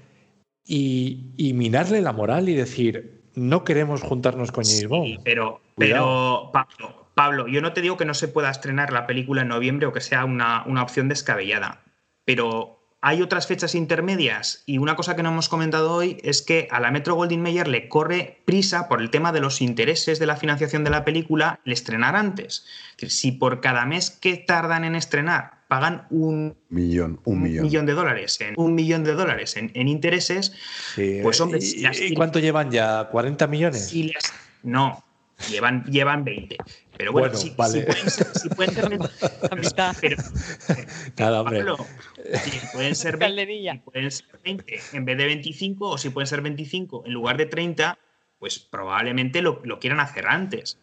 y, 0.65 1.31
y 1.37 1.53
minarle 1.53 2.01
la 2.01 2.13
moral 2.13 2.47
y 2.47 2.55
decir, 2.55 3.21
no 3.35 3.63
queremos 3.63 4.01
juntarnos 4.01 4.51
con 4.51 4.63
James 4.63 4.87
Bond. 4.87 5.19
Pero, 5.23 5.61
Cuidado. 5.75 6.51
pero 6.51 6.51
Pablo, 6.53 7.09
Pablo, 7.15 7.47
yo 7.47 7.61
no 7.61 7.73
te 7.73 7.81
digo 7.81 7.97
que 7.97 8.05
no 8.05 8.13
se 8.13 8.27
pueda 8.27 8.49
estrenar 8.49 8.93
la 8.93 9.07
película 9.07 9.41
en 9.41 9.49
noviembre 9.49 9.87
o 9.87 9.93
que 9.93 10.01
sea 10.01 10.23
una, 10.25 10.63
una 10.67 10.83
opción 10.83 11.09
descabellada, 11.09 11.81
pero 12.25 12.82
hay 13.05 13.21
otras 13.21 13.47
fechas 13.47 13.75
intermedias 13.75 14.63
y 14.65 14.77
una 14.77 14.95
cosa 14.95 15.13
que 15.17 15.23
no 15.23 15.29
hemos 15.29 15.49
comentado 15.49 15.91
hoy 15.91 16.17
es 16.23 16.41
que 16.41 16.69
a 16.71 16.79
la 16.79 16.89
Metro 16.89 17.15
Goldwyn 17.15 17.41
Mayer 17.41 17.67
le 17.67 17.89
corre 17.89 18.41
prisa 18.45 18.87
por 18.87 19.01
el 19.01 19.09
tema 19.09 19.33
de 19.33 19.41
los 19.41 19.61
intereses 19.61 20.19
de 20.19 20.25
la 20.25 20.37
financiación 20.37 20.85
de 20.85 20.89
la 20.89 21.03
película 21.03 21.59
el 21.65 21.73
estrenar 21.73 22.15
antes. 22.15 22.65
Es 22.91 22.95
decir, 23.01 23.11
si 23.11 23.31
por 23.33 23.59
cada 23.59 23.85
mes 23.85 24.09
que 24.09 24.37
tardan 24.37 24.85
en 24.85 24.95
estrenar 24.95 25.63
pagan 25.67 26.07
un 26.11 26.55
Millón, 26.69 27.19
un 27.25 27.41
millón. 27.41 27.63
millón 27.65 27.85
de 27.85 27.91
dólares 27.93 28.39
en 28.39 28.53
un 28.55 28.73
millón 28.73 29.03
de 29.03 29.13
dólares 29.15 29.57
en, 29.57 29.69
en 29.73 29.89
intereses, 29.89 30.53
Sí, 30.95 31.19
pues 31.21 31.41
hombre, 31.41 31.59
¿y- 31.59 31.61
si 31.61 31.81
las- 31.81 31.99
¿Y 31.99 32.13
cuánto 32.13 32.39
llevan 32.39 32.71
ya? 32.71 33.09
¿40 33.11 33.49
millones? 33.49 33.85
si 33.89 34.13
las- 34.13 34.31
no, 34.63 35.03
llevan, 35.51 35.83
llevan 35.85 36.23
20. 36.23 36.55
Pero 36.97 37.11
bueno, 37.11 37.27
Bueno, 37.29 37.39
si, 37.39 37.49
si 37.49 37.55
vale. 37.55 37.83
pueden 37.83 38.09
ser, 38.09 38.27
si 38.35 38.49
pueden 38.49 38.73
ser 38.75 38.89
20, 38.89 39.07
pero, 40.01 40.17
Nada, 41.17 41.41
hombre. 41.41 41.59
Pablo, 41.59 41.77
si 42.43 42.51
pueden 42.71 42.95
ser 42.95 43.17
20, 43.17 43.25
Calderilla. 43.25 43.71
si 43.73 43.79
pueden 43.79 44.11
ser 44.11 44.39
20 44.43 44.79
en 44.93 45.05
vez 45.05 45.17
de 45.17 45.25
25 45.25 45.89
o 45.89 45.97
si 45.97 46.09
pueden 46.09 46.27
ser 46.27 46.41
25 46.41 47.03
en 47.05 47.13
lugar 47.13 47.37
de 47.37 47.45
30, 47.47 47.97
pues 48.39 48.59
probablemente 48.59 49.41
lo, 49.41 49.61
lo 49.63 49.79
quieran 49.79 49.99
hacer 49.99 50.27
antes. 50.27 50.77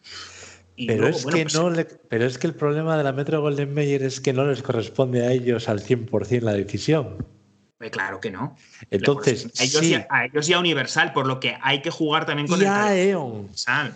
Y 0.75 0.87
Pero 0.87 1.01
luego, 1.03 1.17
es, 1.17 1.23
bueno, 1.23 1.37
que 1.37 1.43
pues, 1.43 1.53
no 1.55 1.69
le- 1.69 1.85
pero 1.85 2.25
es 2.25 2.37
que 2.37 2.47
el 2.47 2.55
problema 2.55 2.97
de 2.97 3.03
la 3.03 3.11
Metro 3.13 3.39
Golden 3.41 3.73
Mayer 3.73 4.03
es 4.03 4.19
que 4.19 4.33
no 4.33 4.45
les 4.47 4.63
corresponde 4.63 5.25
a 5.25 5.31
ellos 5.31 5.69
al 5.69 5.79
100% 5.81 6.41
la 6.41 6.53
decisión. 6.53 7.25
eh, 7.79 7.89
claro 7.89 8.19
que 8.19 8.31
no. 8.31 8.55
Entonces, 8.89 9.45
a 9.59 9.63
ellos, 9.63 9.79
sí, 9.81 9.89
ya, 9.91 10.07
a 10.09 10.25
ellos 10.25 10.47
ya 10.47 10.59
Universal, 10.59 11.13
por 11.13 11.27
lo 11.27 11.39
que 11.39 11.57
hay 11.61 11.81
que 11.81 11.89
jugar 11.89 12.25
también 12.25 12.47
con 12.47 12.59
y 12.59 12.63
el 12.63 12.69
a 12.69 12.95
E.ON, 12.97 13.31
Universal. 13.31 13.95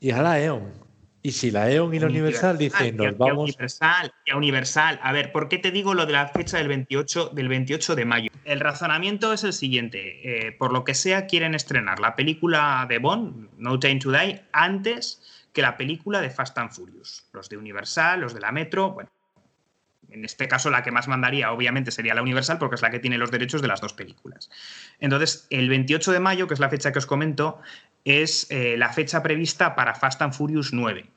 y 0.00 0.10
a 0.10 0.22
la 0.22 0.40
E.ON. 0.40 0.83
Y 1.26 1.32
si 1.32 1.50
la 1.50 1.70
E.ON 1.70 1.94
y 1.94 1.98
la 1.98 2.08
Universal 2.08 2.58
dicen, 2.58 2.86
y 2.88 2.92
nos 2.98 3.06
a 3.06 3.12
vamos... 3.12 3.48
Universal, 3.48 4.12
y 4.26 4.30
a 4.30 4.36
Universal. 4.36 5.00
A 5.02 5.10
ver, 5.10 5.32
¿por 5.32 5.48
qué 5.48 5.56
te 5.56 5.70
digo 5.70 5.94
lo 5.94 6.04
de 6.04 6.12
la 6.12 6.28
fecha 6.28 6.58
del 6.58 6.68
28, 6.68 7.30
del 7.30 7.48
28 7.48 7.94
de 7.94 8.04
mayo? 8.04 8.30
El 8.44 8.60
razonamiento 8.60 9.32
es 9.32 9.42
el 9.42 9.54
siguiente. 9.54 10.48
eh, 10.48 10.52
por 10.52 10.70
lo 10.70 10.84
que 10.84 10.92
sea, 10.92 11.26
quieren 11.26 11.54
estrenar 11.54 11.98
la 11.98 12.14
película 12.14 12.84
de 12.90 12.98
Bond, 12.98 13.48
No 13.56 13.78
Time 13.78 14.00
to 14.00 14.12
Die, 14.12 14.42
antes 14.52 15.22
que 15.54 15.62
la 15.62 15.78
película 15.78 16.20
de 16.20 16.28
Fast 16.28 16.58
and 16.58 16.70
Furious. 16.70 17.24
Los 17.32 17.48
de 17.48 17.56
Universal, 17.56 18.20
los 18.20 18.34
de 18.34 18.40
la 18.40 18.52
Metro, 18.52 18.90
bueno. 18.90 19.10
En 20.10 20.26
este 20.26 20.46
caso, 20.46 20.68
la 20.68 20.82
que 20.82 20.90
más 20.90 21.08
mandaría, 21.08 21.50
obviamente, 21.52 21.90
sería 21.90 22.14
la 22.14 22.20
Universal, 22.20 22.58
porque 22.58 22.74
es 22.74 22.82
la 22.82 22.90
que 22.90 23.00
tiene 23.00 23.16
los 23.16 23.30
derechos 23.30 23.62
de 23.62 23.68
las 23.68 23.80
dos 23.80 23.94
películas. 23.94 24.50
Entonces, 25.00 25.46
el 25.48 25.70
28 25.70 26.12
de 26.12 26.20
mayo, 26.20 26.46
que 26.46 26.54
es 26.54 26.60
la 26.60 26.68
fecha 26.68 26.92
que 26.92 26.98
os 26.98 27.06
comento, 27.06 27.62
es 28.04 28.46
eh, 28.50 28.76
la 28.76 28.92
fecha 28.92 29.22
prevista 29.22 29.74
para 29.74 29.94
Fast 29.94 30.20
and 30.20 30.34
Furious 30.34 30.72
9. 30.74 31.13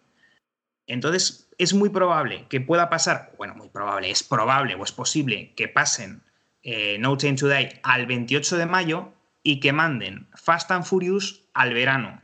Entonces, 0.87 1.49
es 1.57 1.73
muy 1.73 1.89
probable 1.89 2.45
que 2.49 2.61
pueda 2.61 2.89
pasar, 2.89 3.33
bueno, 3.37 3.53
muy 3.55 3.69
probable, 3.69 4.09
es 4.09 4.23
probable 4.23 4.75
o 4.75 4.83
es 4.83 4.91
posible 4.91 5.53
que 5.55 5.67
pasen 5.67 6.23
eh, 6.63 6.97
No 6.99 7.17
Time 7.17 7.35
to 7.35 7.47
Die 7.47 7.79
al 7.83 8.05
28 8.05 8.57
de 8.57 8.65
mayo 8.65 9.13
y 9.43 9.59
que 9.59 9.73
manden 9.73 10.27
Fast 10.33 10.71
and 10.71 10.85
Furious 10.85 11.43
al 11.53 11.73
verano. 11.73 12.21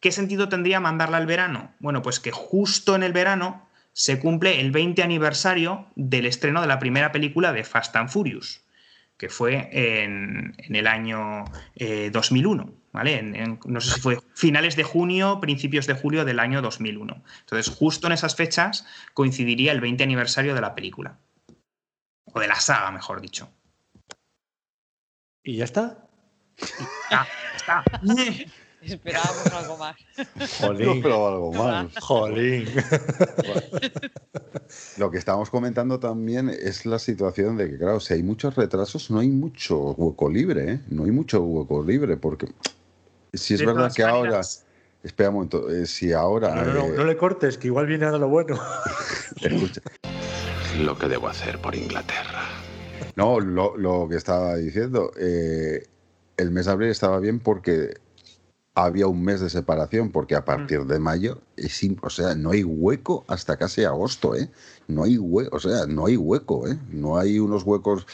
¿Qué 0.00 0.12
sentido 0.12 0.48
tendría 0.48 0.80
mandarla 0.80 1.18
al 1.18 1.26
verano? 1.26 1.72
Bueno, 1.78 2.02
pues 2.02 2.20
que 2.20 2.32
justo 2.32 2.96
en 2.96 3.02
el 3.02 3.12
verano 3.12 3.68
se 3.92 4.18
cumple 4.18 4.60
el 4.60 4.70
20 4.70 5.02
aniversario 5.02 5.86
del 5.94 6.26
estreno 6.26 6.60
de 6.60 6.66
la 6.66 6.78
primera 6.78 7.12
película 7.12 7.52
de 7.52 7.64
Fast 7.64 7.94
and 7.96 8.08
Furious, 8.08 8.64
que 9.18 9.28
fue 9.28 9.68
en, 9.72 10.54
en 10.58 10.74
el 10.76 10.86
año 10.86 11.44
eh, 11.74 12.10
2001, 12.12 12.72
¿vale? 12.92 13.18
En- 13.18 13.34
en- 13.36 13.60
no 13.66 13.80
sé 13.80 13.94
si 13.94 14.00
fue 14.00 14.18
finales 14.34 14.76
de 14.76 14.82
junio, 14.84 15.38
principios 15.40 15.86
de 15.86 15.94
julio 15.94 16.24
del 16.24 16.38
año 16.40 16.62
2001. 16.62 17.22
Entonces, 17.40 17.74
justo 17.74 18.06
en 18.06 18.12
esas 18.14 18.34
fechas 18.36 18.86
coincidiría 19.14 19.72
el 19.72 19.80
20 19.80 20.02
aniversario 20.04 20.54
de 20.54 20.60
la 20.60 20.74
película. 20.74 21.18
O 22.32 22.38
de 22.40 22.48
la 22.48 22.56
saga, 22.60 22.90
mejor 22.90 23.20
dicho. 23.20 23.48
¿Y 25.42 25.56
ya 25.56 25.64
está? 25.64 26.06
Ya, 27.10 27.26
está. 27.56 27.82
Esperábamos 28.82 29.46
algo 29.52 29.76
más. 29.76 29.96
No 30.16 30.46
Jolín. 30.68 30.88
esperaba 30.90 31.28
algo 31.28 31.52
más. 31.52 31.86
Jolín. 32.00 32.66
Lo 34.96 35.10
que 35.10 35.18
estábamos 35.18 35.50
comentando 35.50 36.00
también 36.00 36.48
es 36.48 36.86
la 36.86 36.98
situación 36.98 37.56
de 37.58 37.68
que, 37.68 37.76
claro, 37.78 38.00
si 38.00 38.14
hay 38.14 38.22
muchos 38.22 38.54
retrasos, 38.54 39.10
no 39.10 39.18
hay 39.18 39.28
mucho 39.28 39.78
hueco 39.92 40.30
libre, 40.30 40.72
¿eh? 40.72 40.80
No 40.88 41.04
hay 41.04 41.10
mucho 41.10 41.42
hueco 41.42 41.82
libre, 41.84 42.16
porque 42.16 42.48
si 43.32 43.54
es 43.54 43.64
verdad 43.64 43.92
que 43.94 44.02
ahora. 44.02 44.40
Espera 45.02 45.30
un 45.30 45.36
momento, 45.36 45.70
eh, 45.70 45.86
si 45.86 46.12
ahora. 46.12 46.54
No, 46.54 46.64
no, 46.64 46.72
no, 46.74 46.84
eh, 46.84 46.94
no 46.94 47.04
le 47.04 47.16
cortes, 47.16 47.56
que 47.56 47.68
igual 47.68 47.86
viene 47.86 48.04
ahora 48.04 48.18
lo 48.18 48.28
bueno. 48.28 48.60
escucha, 49.40 49.80
Lo 50.78 50.98
que 50.98 51.08
debo 51.08 51.28
hacer 51.28 51.58
por 51.58 51.74
Inglaterra. 51.74 52.44
No, 53.16 53.40
lo, 53.40 53.78
lo 53.78 54.08
que 54.10 54.16
estaba 54.16 54.56
diciendo, 54.56 55.10
eh, 55.18 55.86
el 56.36 56.50
mes 56.50 56.66
de 56.66 56.72
abril 56.72 56.90
estaba 56.90 57.18
bien 57.18 57.40
porque 57.40 57.94
había 58.74 59.06
un 59.06 59.22
mes 59.22 59.40
de 59.40 59.50
separación, 59.50 60.10
porque 60.10 60.36
a 60.36 60.44
partir 60.44 60.84
de 60.84 60.98
mayo, 60.98 61.40
es 61.56 61.80
o 62.02 62.10
sea, 62.10 62.34
no 62.34 62.50
hay 62.50 62.62
hueco 62.64 63.24
hasta 63.26 63.56
casi 63.56 63.84
agosto, 63.84 64.34
¿eh? 64.34 64.50
No 64.86 65.04
hay 65.04 65.18
hueco, 65.18 65.56
o 65.56 65.60
sea, 65.60 65.86
no 65.86 66.06
hay 66.06 66.16
hueco, 66.16 66.68
¿eh? 66.68 66.78
No 66.90 67.18
hay 67.18 67.38
unos 67.38 67.64
huecos 67.64 68.06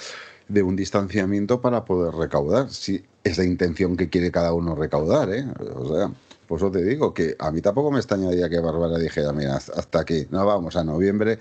de 0.48 0.62
un 0.62 0.76
distanciamiento 0.76 1.60
para 1.60 1.84
poder 1.84 2.14
recaudar, 2.14 2.70
si 2.70 3.04
es 3.24 3.38
la 3.38 3.44
intención 3.44 3.96
que 3.96 4.08
quiere 4.08 4.30
cada 4.30 4.52
uno 4.52 4.74
recaudar, 4.74 5.30
¿eh? 5.30 5.44
O 5.74 5.94
sea, 5.94 6.10
por 6.46 6.58
eso 6.58 6.70
te 6.70 6.84
digo 6.84 7.12
que 7.12 7.34
a 7.38 7.50
mí 7.50 7.60
tampoco 7.60 7.90
me 7.90 7.98
extrañaría 7.98 8.48
que 8.48 8.60
Bárbara 8.60 8.98
dijera, 8.98 9.32
mira, 9.32 9.56
hasta 9.56 10.00
aquí, 10.00 10.26
no 10.30 10.46
vamos 10.46 10.76
a 10.76 10.84
noviembre 10.84 11.38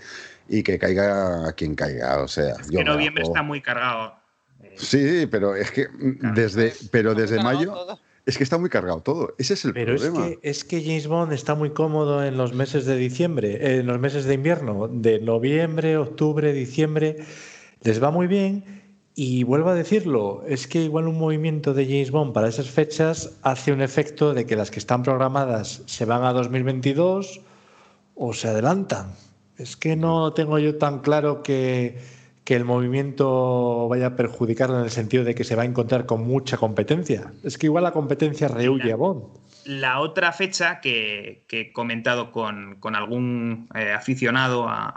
y 0.49 0.63
que 0.63 0.79
caiga 0.79 1.51
quien 1.53 1.75
caiga, 1.75 2.21
o 2.23 2.27
sea, 2.27 2.55
yo 2.71 2.79
que 2.79 2.83
noviembre 2.83 3.23
está 3.23 3.43
muy 3.43 3.61
cargado. 3.61 4.15
Eh, 4.63 4.73
Sí, 4.77 5.27
pero 5.29 5.55
es 5.55 5.69
que 5.71 5.87
desde, 6.33 6.73
pero 6.91 7.13
desde 7.13 7.41
mayo 7.43 7.71
todo. 7.73 7.99
es 8.25 8.37
que 8.37 8.43
está 8.43 8.57
muy 8.57 8.69
cargado 8.69 9.01
todo. 9.01 9.35
Ese 9.37 9.53
es 9.53 9.65
el 9.65 9.73
Pero 9.73 9.93
es 9.93 10.01
problema. 10.01 10.27
que, 10.41 10.49
es 10.49 10.63
que 10.63 10.81
James 10.83 11.05
Bond 11.07 11.31
está 11.33 11.53
muy 11.53 11.69
cómodo 11.69 12.25
en 12.25 12.37
los 12.37 12.53
meses 12.53 12.85
de 12.85 12.95
diciembre, 12.97 13.77
en 13.79 13.85
los 13.85 13.99
meses 13.99 14.25
de 14.25 14.33
invierno, 14.33 14.87
de 14.87 15.19
noviembre, 15.19 15.97
octubre, 15.97 16.51
diciembre, 16.51 17.17
les 17.83 18.01
va 18.01 18.09
muy 18.09 18.25
bien. 18.25 18.81
Y 19.17 19.43
vuelvo 19.43 19.69
a 19.69 19.75
decirlo, 19.75 20.43
es 20.45 20.67
que 20.67 20.81
igual 20.81 21.07
un 21.07 21.17
movimiento 21.17 21.73
de 21.73 21.85
James 21.85 22.11
Bond 22.11 22.33
para 22.33 22.49
esas 22.49 22.69
fechas 22.69 23.37
hace 23.43 23.71
un 23.71 23.81
efecto 23.81 24.33
de 24.33 24.45
que 24.45 24.57
las 24.57 24.71
que 24.71 24.79
están 24.79 25.03
programadas 25.03 25.83
se 25.85 26.03
van 26.03 26.25
a 26.25 26.33
2022 26.33 27.39
o 28.15 28.33
se 28.33 28.49
adelantan. 28.49 29.13
Es 29.57 29.77
que 29.77 29.95
no 29.95 30.33
tengo 30.33 30.59
yo 30.59 30.77
tan 30.77 30.99
claro 30.99 31.43
que, 31.43 31.97
que 32.43 32.57
el 32.57 32.65
movimiento 32.65 33.87
vaya 33.87 34.07
a 34.07 34.15
perjudicarlo 34.17 34.79
en 34.79 34.83
el 34.83 34.91
sentido 34.91 35.23
de 35.23 35.33
que 35.33 35.45
se 35.45 35.55
va 35.55 35.63
a 35.63 35.65
encontrar 35.65 36.05
con 36.05 36.27
mucha 36.27 36.57
competencia. 36.57 37.31
Es 37.41 37.57
que 37.57 37.67
igual 37.67 37.85
la 37.85 37.93
competencia 37.93 38.49
rehuye 38.49 38.91
a 38.91 38.97
Bond. 38.97 39.23
La 39.65 39.99
otra 39.99 40.31
fecha 40.31 40.79
que, 40.79 41.43
que 41.47 41.61
he 41.61 41.73
comentado 41.73 42.31
con, 42.31 42.75
con 42.79 42.95
algún 42.95 43.67
eh, 43.73 43.91
aficionado 43.93 44.67
a, 44.69 44.93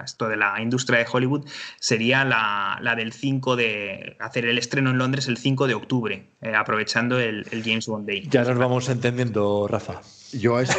a 0.00 0.04
esto 0.04 0.28
de 0.28 0.36
la 0.36 0.60
industria 0.60 0.98
de 0.98 1.06
Hollywood 1.10 1.46
sería 1.78 2.24
la, 2.24 2.78
la 2.82 2.94
del 2.96 3.12
5 3.12 3.56
de 3.56 4.16
hacer 4.20 4.44
el 4.44 4.58
estreno 4.58 4.90
en 4.90 4.98
Londres 4.98 5.26
el 5.28 5.38
5 5.38 5.66
de 5.66 5.74
octubre, 5.74 6.26
eh, 6.42 6.54
aprovechando 6.54 7.18
el, 7.18 7.46
el 7.50 7.62
James 7.64 7.86
Bond 7.86 8.06
Day. 8.06 8.28
Ya 8.30 8.44
nos 8.44 8.58
vamos 8.58 8.88
entendiendo, 8.90 9.66
Rafa. 9.68 10.00
Yo 10.32 10.56
a 10.56 10.62
eso, 10.62 10.78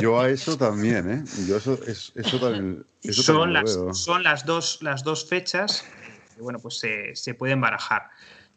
yo 0.00 0.20
a 0.20 0.28
eso 0.28 0.58
también, 0.58 1.10
¿eh? 1.10 1.24
Yo 1.48 1.56
eso, 1.56 1.78
es- 1.86 2.12
eso 2.14 2.38
también, 2.40 2.84
eso 3.02 3.22
son, 3.22 3.52
también 3.54 3.64
veo. 3.64 3.86
las, 3.86 3.98
son 3.98 4.22
las, 4.22 4.44
dos, 4.44 4.78
las 4.82 5.02
dos 5.04 5.26
fechas 5.28 5.84
que 6.34 6.42
bueno, 6.42 6.58
pues 6.58 6.78
se, 6.78 7.14
se 7.16 7.34
pueden 7.34 7.60
barajar. 7.60 8.08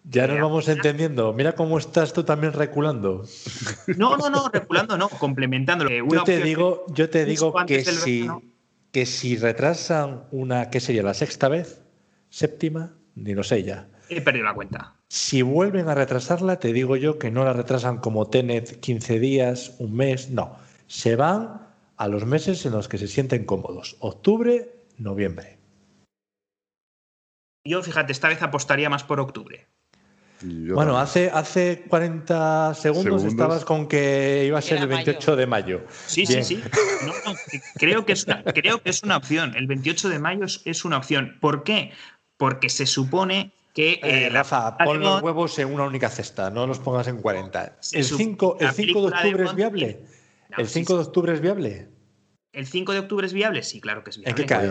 Ya 0.06 0.28
nos 0.28 0.40
vamos 0.40 0.68
entendiendo. 0.68 1.34
Mira 1.34 1.54
cómo 1.54 1.78
estás 1.78 2.12
tú 2.12 2.24
también 2.24 2.54
reculando. 2.54 3.26
No, 3.98 4.18
no, 4.18 4.30
no, 4.30 4.50
reculando, 4.50 4.98
no, 4.98 5.08
complementando. 5.10 5.88
Eh, 5.88 6.02
una 6.02 6.18
Yo 6.18 6.24
te 6.24 6.42
digo, 6.42 6.86
yo 6.90 7.10
te 7.10 7.26
digo 7.26 7.54
que 7.66 7.86
si, 7.86 8.22
verano. 8.22 8.42
que 8.92 9.06
si 9.06 9.38
retrasan 9.38 10.24
una, 10.32 10.70
¿qué 10.70 10.80
sería? 10.80 11.04
¿La 11.04 11.14
sexta 11.14 11.48
vez? 11.48 11.82
¿Séptima? 12.30 12.94
Ni 13.16 13.34
lo 13.34 13.44
sé 13.44 13.64
ya. 13.64 13.88
He 14.10 14.22
perdido 14.22 14.46
la 14.46 14.54
cuenta. 14.54 14.96
Si 15.08 15.42
vuelven 15.42 15.88
a 15.88 15.96
retrasarla, 15.96 16.60
te 16.60 16.74
digo 16.74 16.98
yo 16.98 17.18
que 17.20 17.32
no 17.32 17.46
la 17.46 17.54
retrasan 17.54 18.00
como 18.00 18.30
Tenet 18.30 18.80
15 18.80 19.20
días, 19.20 19.76
un 19.80 19.96
mes, 19.96 20.32
no. 20.32 20.58
Se 20.88 21.16
van 21.16 21.68
a 21.98 22.08
los 22.08 22.26
meses 22.26 22.66
en 22.66 22.74
los 22.74 22.88
que 22.90 22.98
se 22.98 23.08
sienten 23.08 23.46
cómodos. 23.46 23.96
Octubre, 24.00 24.74
noviembre. 24.98 25.60
Yo, 27.66 27.82
fíjate, 27.82 28.12
esta 28.12 28.28
vez 28.28 28.42
apostaría 28.42 28.90
más 28.90 29.04
por 29.04 29.20
octubre. 29.22 29.68
Yo 30.44 30.76
bueno, 30.76 30.98
hace, 30.98 31.30
hace 31.34 31.84
40 31.88 32.74
segundos, 32.74 33.04
Segundos. 33.22 33.24
estabas 33.26 33.66
con 33.66 33.88
que 33.88 34.44
iba 34.46 34.60
a 34.60 34.62
ser 34.62 34.74
Era 34.74 34.84
el 34.84 34.90
28 34.90 35.36
de 35.36 35.48
mayo. 35.48 35.82
Sí, 36.06 36.26
Bien. 36.28 36.44
sí, 36.44 36.56
sí. 36.58 36.64
No, 37.06 37.14
no, 37.26 37.38
que- 37.50 37.62
creo, 37.76 38.06
que 38.06 38.14
es 38.14 38.26
una, 38.26 38.44
creo 38.44 38.82
que 38.82 38.90
es 38.90 39.04
una 39.04 39.18
opción. 39.18 39.56
El 39.56 39.68
28 39.68 40.10
de 40.10 40.20
mayo 40.20 40.46
es, 40.46 40.62
es 40.66 40.84
una 40.86 40.98
opción. 40.98 41.38
¿Por 41.40 41.64
qué? 41.64 41.92
Porque 42.38 42.70
se 42.70 42.86
supone 42.86 43.54
que. 43.74 43.94
Eh, 43.94 44.00
eh, 44.04 44.30
Rafa, 44.30 44.78
pon 44.78 45.00
los 45.00 45.22
huevos 45.22 45.58
en 45.60 45.74
una 45.74 45.84
única 45.86 46.10
cesta, 46.10 46.50
no 46.50 46.68
los 46.68 46.80
pongas 46.80 47.08
en 47.08 47.22
40. 47.22 47.78
Se 47.80 48.00
¿El 48.00 48.06
sup- 48.06 48.18
5, 48.18 48.58
la 48.60 48.70
el 48.70 48.76
5 48.76 49.02
de 49.02 49.08
octubre 49.16 49.44
es 49.46 49.56
viable? 49.56 50.06
No, 50.50 50.58
¿El 50.58 50.68
sí, 50.68 50.74
5 50.80 50.94
de 50.96 51.00
octubre 51.04 51.34
es 51.34 51.42
viable? 51.42 51.88
¿El 52.52 52.68
5 52.68 52.92
de 52.94 53.00
octubre 53.00 53.26
es 53.26 53.34
viable? 53.34 53.64
Sí, 53.64 53.80
claro 53.82 54.04
que 54.04 54.10
es 54.12 54.18
¿En 54.18 54.24
viable. 54.24 54.44
qué 54.44 54.48
cae? 54.48 54.68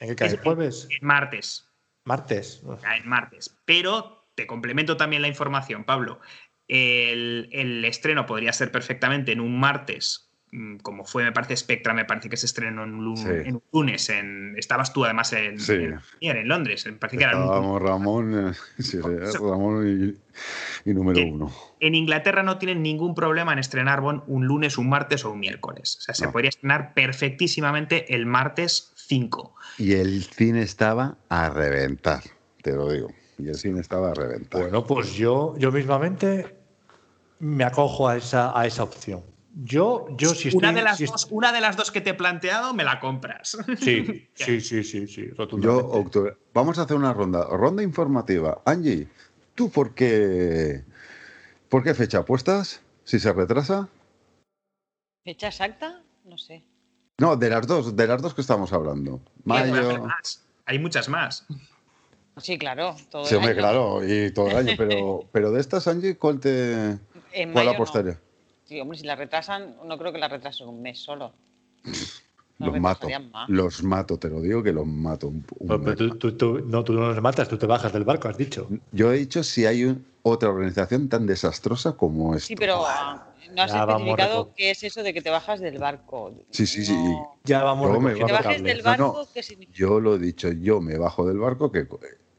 ¿En 0.00 0.08
qué 0.08 0.16
cae? 0.16 0.28
Es- 0.28 0.40
¿Jueves? 0.42 0.88
En 0.90 1.06
martes. 1.06 1.68
¿Martes? 2.04 2.62
Cae 2.82 2.98
en 3.00 3.08
martes. 3.08 3.56
Pero 3.64 4.23
te 4.34 4.46
complemento 4.46 4.96
también 4.96 5.22
la 5.22 5.28
información, 5.28 5.84
Pablo. 5.84 6.20
El, 6.68 7.48
el 7.52 7.84
estreno 7.84 8.26
podría 8.26 8.52
ser 8.52 8.70
perfectamente 8.72 9.32
en 9.32 9.40
un 9.40 9.60
martes, 9.60 10.30
mm, 10.50 10.76
como 10.78 11.04
fue, 11.04 11.22
me 11.24 11.32
parece, 11.32 11.56
Spectra, 11.56 11.92
me 11.92 12.06
parece 12.06 12.30
que 12.30 12.38
se 12.38 12.46
estrenó 12.46 12.84
en 12.84 12.94
un, 12.94 13.16
Sí. 13.18 13.28
en 13.28 13.56
un 13.56 13.62
lunes. 13.72 14.08
En, 14.08 14.54
estabas 14.56 14.92
tú 14.94 15.04
además 15.04 15.32
en, 15.34 15.60
Sí. 15.60 15.72
en, 15.74 16.00
en 16.20 16.48
Londres, 16.48 16.86
me 16.86 16.92
parece 16.92 17.18
que 17.18 17.24
era 17.24 17.32
en 17.32 17.38
un 17.38 17.44
Estábamos 17.44 17.82
Ramón, 17.82 18.48
eh, 18.48 18.52
sí, 18.82 18.98
Ramón 18.98 20.16
y, 20.86 20.90
y 20.90 20.94
número 20.94 21.20
uno. 21.26 21.52
En 21.80 21.94
Inglaterra 21.94 22.42
no 22.42 22.56
tienen 22.56 22.82
ningún 22.82 23.14
problema 23.14 23.52
en 23.52 23.58
estrenar 23.58 24.00
Bond 24.00 24.22
un 24.26 24.46
lunes, 24.46 24.78
un 24.78 24.88
martes 24.88 25.24
o 25.26 25.32
un 25.32 25.40
miércoles. 25.40 25.96
O 25.98 26.00
sea, 26.00 26.14
se 26.14 26.24
No. 26.24 26.32
podría 26.32 26.48
estrenar 26.48 26.94
perfectísimamente 26.94 28.14
el 28.14 28.24
martes 28.24 28.90
5. 28.96 29.54
Y 29.76 29.92
el 29.92 30.22
cine 30.24 30.62
estaba 30.62 31.18
a 31.28 31.50
reventar, 31.50 32.22
te 32.62 32.72
lo 32.72 32.90
digo. 32.90 33.08
Y 33.38 33.48
el 33.48 33.56
cine 33.56 33.80
estaba 33.80 34.10
a 34.10 34.14
reventar. 34.14 34.62
Bueno, 34.62 34.84
pues 34.84 35.12
yo, 35.14 35.56
yo 35.58 35.72
mismamente 35.72 36.56
me 37.40 37.64
acojo 37.64 38.08
a 38.08 38.16
esa, 38.16 38.58
a 38.58 38.66
esa 38.66 38.82
opción. 38.84 39.22
Yo, 39.56 40.06
yo 40.16 40.30
si 40.34 40.48
estoy. 40.48 40.58
una, 40.58 40.72
de 40.72 40.82
las 40.82 40.96
si 40.98 41.06
dos, 41.06 41.28
una 41.30 41.52
de 41.52 41.60
las 41.60 41.76
dos 41.76 41.92
que 41.92 42.00
te 42.00 42.10
he 42.10 42.14
planteado 42.14 42.74
me 42.74 42.82
la 42.82 42.98
compras. 42.98 43.56
Sí, 43.78 44.28
sí, 44.34 44.60
sí, 44.60 44.82
sí, 44.82 45.06
sí, 45.06 45.28
Yo, 45.28 45.34
rotundamente. 45.36 45.98
octubre. 45.98 46.36
Vamos 46.52 46.78
a 46.78 46.82
hacer 46.82 46.96
una 46.96 47.12
ronda. 47.12 47.44
Ronda 47.44 47.82
informativa. 47.82 48.60
Angie, 48.64 49.08
¿tú 49.54 49.70
por 49.70 49.94
qué, 49.94 50.84
por 51.68 51.84
qué 51.84 51.94
fecha 51.94 52.18
apuestas? 52.18 52.80
Si 53.04 53.20
se 53.20 53.32
retrasa. 53.32 53.88
¿Fecha 55.24 55.48
exacta? 55.48 56.02
No 56.24 56.36
sé. 56.36 56.64
No, 57.18 57.36
de 57.36 57.48
las 57.50 57.66
dos, 57.66 57.94
de 57.94 58.06
las 58.08 58.20
dos 58.22 58.34
que 58.34 58.40
estamos 58.40 58.72
hablando. 58.72 59.20
Hay 59.48 59.70
Mayo. 59.70 60.02
más. 60.04 60.44
Hay 60.66 60.78
muchas 60.80 61.08
más. 61.08 61.46
Sí, 62.38 62.58
claro. 62.58 62.96
Todo 63.10 63.24
Sí, 63.24 63.30
el 63.34 63.38
hombre, 63.38 63.52
año. 63.52 63.60
claro, 63.60 64.00
y 64.06 64.30
todo 64.32 64.48
el 64.48 64.56
año. 64.56 64.72
Pero, 64.78 65.24
pero 65.32 65.50
de 65.52 65.60
estas, 65.60 65.86
Angie, 65.88 66.16
¿cuál 66.16 66.40
te 66.40 66.98
En 67.32 67.52
cuál 67.52 67.68
apostaría? 67.68 68.12
no. 68.12 68.18
Sí, 68.64 68.80
hombre, 68.80 68.98
si 68.98 69.04
la 69.04 69.14
retrasan, 69.14 69.76
no 69.84 69.98
creo 69.98 70.12
que 70.12 70.18
la 70.18 70.28
retrasen 70.28 70.66
un 70.68 70.80
mes 70.82 70.98
solo. 70.98 71.32
Los 72.58 72.80
mato. 72.80 73.08
más. 73.32 73.48
Los 73.48 73.82
mato, 73.82 74.16
te 74.18 74.28
lo 74.30 74.40
digo 74.40 74.62
que 74.62 74.72
los 74.72 74.86
mato. 74.86 75.28
un- 75.28 75.44
un 75.58 75.84
Pero- 75.84 75.96
tú, 75.96 76.16
tú- 76.16 76.32
tú- 76.36 76.60
no, 76.66 76.82
tú 76.84 76.92
no 76.92 77.12
nos 77.12 77.20
matas, 77.20 77.48
tú 77.48 77.58
te 77.58 77.66
bajas 77.66 77.92
del 77.92 78.04
barco, 78.04 78.28
has 78.28 78.38
dicho. 78.38 78.68
Yo 78.92 79.12
he 79.12 79.18
dicho 79.18 79.42
si 79.42 79.66
hay 79.66 79.84
un- 79.84 80.06
otra 80.22 80.48
organización 80.48 81.08
tan 81.08 81.26
desastrosa 81.26 81.92
como 81.96 82.34
esta. 82.34 82.46
Sí, 82.46 82.56
pero 82.56 82.78
no 82.78 83.62
has 83.62 83.72
Ya 83.72 83.80
especificado 83.84 84.54
qué 84.56 84.70
es 84.70 84.82
eso 84.84 85.02
de 85.02 85.12
que 85.12 85.20
te 85.20 85.30
bajas 85.30 85.60
del 85.60 85.78
barco. 85.78 86.32
Sí, 86.50 86.66
sí, 86.66 86.84
sí. 86.86 86.94
No- 86.94 87.36
Ya 87.44 87.62
vamos 87.62 87.92
Yo 87.92 88.00
me 88.00 88.14
Que 88.14 88.24
te 88.24 88.32
bajes 88.32 88.62
del 88.62 88.78
No, 88.82 88.96
no. 88.96 89.12
barco, 89.12 89.28
¿qué 89.34 89.42
significa? 89.42 89.76
Yo 89.76 90.00
lo 90.00 90.14
he 90.14 90.18
dicho, 90.18 90.50
yo 90.50 90.80
me 90.80 90.96
bajo 90.96 91.26
del 91.26 91.38
barco, 91.38 91.70
que 91.70 91.86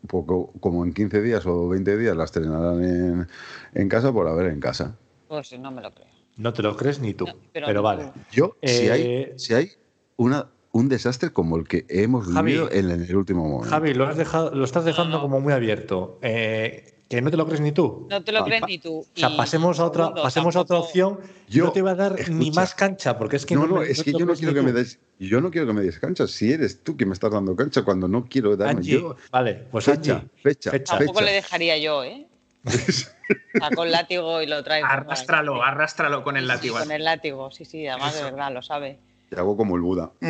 poco, 0.07 0.51
como 0.59 0.85
en 0.85 0.93
15 0.93 1.21
días 1.21 1.45
o 1.45 1.69
20 1.69 1.97
días 1.97 2.15
la 2.15 2.23
estrenarán 2.25 2.83
en, 2.83 3.27
en 3.73 3.89
casa 3.89 4.11
por 4.11 4.27
haber 4.27 4.47
en 4.47 4.59
casa. 4.59 4.97
Pues 5.27 5.57
no 5.59 5.71
me 5.71 5.81
lo 5.81 5.91
creo. 5.93 6.07
No 6.37 6.53
te 6.53 6.61
lo 6.61 6.75
crees 6.75 6.99
ni 6.99 7.13
tú. 7.13 7.25
No, 7.25 7.33
pero 7.53 7.81
vale. 7.81 8.11
Yo, 8.31 8.57
si 8.61 8.87
Eh, 8.87 8.91
hay, 8.91 9.33
si 9.37 9.53
hay 9.53 9.71
una, 10.17 10.47
un 10.71 10.89
desastre 10.89 11.31
como 11.31 11.55
el 11.55 11.67
que 11.67 11.85
hemos 11.87 12.27
Javi, 12.27 12.51
vivido 12.51 12.71
en, 12.71 12.91
el 12.91 13.15
último 13.15 13.47
momento. 13.47 13.69
Javi, 13.69 13.93
lo, 13.93 14.05
has 14.05 14.17
dejado, 14.17 14.53
lo 14.53 14.65
estás 14.65 14.83
dejando 14.83 15.17
no. 15.17 15.21
como 15.21 15.39
muy 15.39 15.53
abierto. 15.53 16.19
Eh, 16.21 16.94
que 17.15 17.21
no 17.21 17.31
te 17.31 17.37
lo 17.37 17.45
crees 17.45 17.61
ni 17.61 17.71
tú. 17.71 18.07
No 18.09 18.23
te 18.23 18.31
lo 18.31 18.43
crees 18.43 18.63
ni 18.67 18.77
tú. 18.77 18.99
O 18.99 19.05
sea, 19.13 19.35
pasemos 19.35 19.79
a 19.79 19.85
otra, 19.85 20.13
pasemos 20.13 20.55
a 20.55 20.61
otra 20.61 20.79
opción. 20.79 21.19
Yo- 21.47 21.65
no 21.65 21.71
te 21.71 21.81
va 21.81 21.91
a 21.91 21.95
dar 21.95 22.29
ni 22.29 22.51
más 22.51 22.75
cancha, 22.75 23.17
porque 23.17 23.37
es 23.37 23.45
que 23.45 23.55
no, 23.55 23.65
no, 23.67 23.81
es 23.81 24.03
que 24.03 24.11
te 24.11 24.11
lo 24.11 24.19
yo 24.19 24.25
no 24.25 24.33
quiero 24.35 24.53
que 24.53 24.61
me 24.61 24.71
des, 24.71 24.99
yo 25.19 25.41
no 25.41 25.49
quiero 25.51 25.65
que 25.67 25.73
me 25.73 25.81
des 25.81 25.97
cancha. 25.99 26.27
Si 26.27 26.51
eres 26.51 26.83
tú 26.83 26.97
que 26.97 27.05
me 27.05 27.13
estás 27.13 27.31
dando 27.31 27.55
cancha 27.55 27.83
cuando 27.83 28.07
no 28.07 28.25
quiero 28.25 28.57
darme 28.57 28.79
Angie, 28.79 28.99
yo 28.99 29.15
vale, 29.31 29.53
pues 29.71 29.85
fecha, 29.85 30.15
Angie, 30.15 30.29
fecha, 30.43 30.71
fecha. 30.71 30.97
Tampoco 30.97 31.19
fecha. 31.19 31.31
le 31.31 31.35
dejaría 31.35 31.77
yo, 31.77 32.03
¿eh? 32.03 32.27
Sacó 33.59 33.83
el 33.83 33.91
látigo 33.91 34.41
y 34.41 34.47
lo 34.47 34.63
trae. 34.63 34.83
Arrástralo, 34.83 35.63
arrástralo 35.63 36.23
con 36.23 36.35
el 36.35 36.47
látigo. 36.47 36.77
Con 36.77 36.91
el 36.91 37.03
látigo, 37.03 37.51
sí, 37.51 37.63
sí, 37.65 37.87
además 37.87 38.15
de 38.15 38.23
verdad, 38.23 38.51
lo 38.51 38.61
sabe. 38.61 38.99
Y 39.31 39.35
hago 39.35 39.55
como 39.55 39.75
el 39.75 39.81
Buda. 39.81 40.11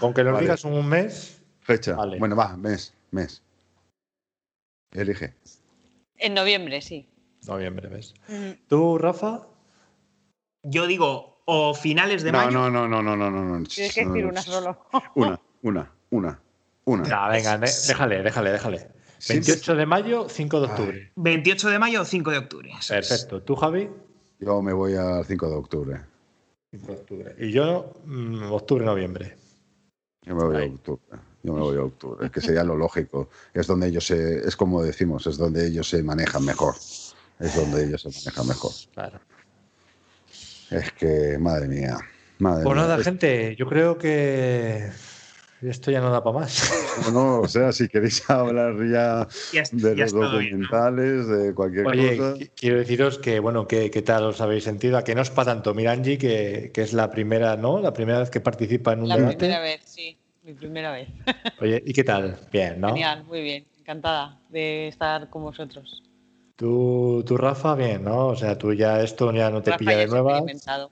Con 0.00 0.12
que 0.14 0.24
nos 0.24 0.32
Vale. 0.32 0.46
digas 0.46 0.64
un 0.64 0.88
mes, 0.88 1.40
Fecha. 1.60 1.94
Vale. 1.94 2.18
Bueno, 2.18 2.34
va, 2.34 2.56
mes, 2.56 2.92
mes. 3.12 3.42
Elige. 4.92 5.34
En 6.16 6.34
noviembre, 6.34 6.80
sí. 6.82 7.08
noviembre, 7.46 7.88
¿ves? 7.88 8.14
Mm. 8.28 8.66
¿Tú, 8.68 8.98
Rafa? 8.98 9.46
Yo 10.62 10.86
digo, 10.86 11.42
o 11.46 11.74
finales 11.74 12.22
de 12.22 12.32
No, 12.32 12.38
mayo. 12.38 12.50
no, 12.50 12.70
no, 12.70 12.88
no, 12.88 13.02
no, 13.02 13.16
no, 13.16 13.30
no, 13.30 13.58
no. 13.58 13.64
Tienes 13.66 13.94
que 13.94 14.04
decir 14.04 14.26
una 14.26 14.42
solo. 14.42 14.86
Una, 15.14 15.40
una, 15.62 15.92
una, 16.10 16.40
una. 16.84 17.02
No, 17.08 17.28
venga, 17.30 17.58
déjale, 17.58 18.22
déjale, 18.22 18.50
déjale. 18.52 18.88
Sí, 19.18 19.34
28 19.34 19.74
de 19.76 19.86
mayo, 19.86 20.28
5 20.28 20.60
de 20.60 20.66
octubre. 20.66 21.12
28 21.16 21.68
de 21.68 21.78
mayo 21.78 22.00
o 22.02 22.04
5 22.04 22.30
de 22.30 22.38
octubre. 22.38 22.70
Perfecto. 22.88 23.42
¿Tú, 23.42 23.54
Javi? 23.54 23.88
Yo 24.38 24.62
me 24.62 24.72
voy 24.72 24.94
al 24.94 25.24
5 25.26 25.48
de 25.48 25.54
octubre. 25.56 26.00
5 26.70 26.86
de 26.86 26.92
octubre. 26.92 27.34
Y 27.38 27.52
yo, 27.52 27.92
mm, 28.06 28.50
octubre, 28.52 28.84
noviembre. 28.84 29.36
Yo 30.22 30.34
me 30.34 30.44
voy 30.44 30.56
a 30.62 30.66
octubre. 30.66 31.02
Yo 31.42 31.54
me 31.54 31.60
voy 31.60 31.76
a 31.78 31.82
octubre. 31.82 32.26
Es 32.26 32.32
que 32.32 32.40
sería 32.40 32.62
lo 32.64 32.76
lógico. 32.76 33.30
Es 33.54 33.66
donde 33.66 33.88
ellos 33.88 34.06
se, 34.06 34.46
es 34.46 34.56
como 34.56 34.82
decimos, 34.82 35.26
es 35.26 35.38
donde 35.38 35.66
ellos 35.66 35.88
se 35.88 36.02
manejan 36.02 36.44
mejor. 36.44 36.74
Es 37.38 37.56
donde 37.56 37.84
ellos 37.84 38.02
se 38.02 38.08
manejan 38.08 38.46
mejor. 38.48 38.72
Claro. 38.92 39.20
Es 40.70 40.92
que, 40.92 41.38
madre 41.38 41.66
mía. 41.66 41.96
Madre 42.38 42.64
Pues 42.64 42.74
mía. 42.76 42.84
nada, 42.86 43.02
gente, 43.02 43.56
yo 43.56 43.66
creo 43.66 43.96
que 43.98 44.90
esto 45.62 45.90
ya 45.90 46.00
no 46.00 46.10
da 46.10 46.22
para 46.22 46.40
más. 46.40 46.70
No, 47.12 47.40
o 47.40 47.48
sea, 47.48 47.72
si 47.72 47.88
queréis 47.88 48.28
hablar 48.28 48.74
ya 48.86 49.26
de 49.72 49.96
ya 49.96 50.04
los 50.04 50.12
documentales, 50.12 51.26
de 51.26 51.54
cualquier 51.54 51.86
Oye, 51.86 52.16
cosa. 52.18 52.34
qui- 52.36 52.50
quiero 52.54 52.78
deciros 52.78 53.18
que, 53.18 53.40
bueno, 53.40 53.66
¿qué, 53.66 53.90
qué 53.90 54.02
tal 54.02 54.24
os 54.24 54.40
habéis 54.42 54.64
sentido? 54.64 54.98
A 54.98 55.04
que 55.04 55.14
no 55.14 55.22
es 55.22 55.30
para 55.30 55.52
tanto. 55.52 55.72
Miranji, 55.74 56.18
que, 56.18 56.70
que 56.74 56.82
es 56.82 56.92
la 56.92 57.10
primera, 57.10 57.56
¿no? 57.56 57.80
La 57.80 57.92
primera 57.94 58.18
vez 58.20 58.28
que 58.30 58.40
participa 58.40 58.92
en 58.92 59.02
un 59.02 59.08
La 59.08 59.16
debate. 59.16 59.36
primera 59.38 59.60
vez, 59.60 59.80
sí. 59.86 60.18
Mi 60.42 60.54
primera 60.54 60.92
vez. 60.92 61.08
Oye, 61.60 61.82
¿y 61.84 61.92
qué 61.92 62.04
tal? 62.04 62.38
Bien, 62.52 62.80
¿no? 62.80 62.88
Genial, 62.88 63.24
muy 63.24 63.42
bien. 63.42 63.66
Encantada 63.78 64.40
de 64.48 64.88
estar 64.88 65.28
con 65.30 65.42
vosotros. 65.42 66.02
Tú, 66.56 67.22
tú, 67.26 67.36
Rafa, 67.36 67.74
bien, 67.74 68.04
¿no? 68.04 68.28
O 68.28 68.36
sea, 68.36 68.56
tú 68.58 68.72
ya 68.72 69.00
esto 69.02 69.32
ya 69.32 69.50
no 69.50 69.62
te 69.62 69.70
Rafa 69.70 69.78
pilla 69.78 69.96
de 69.96 70.04
experimentado. 70.04 70.90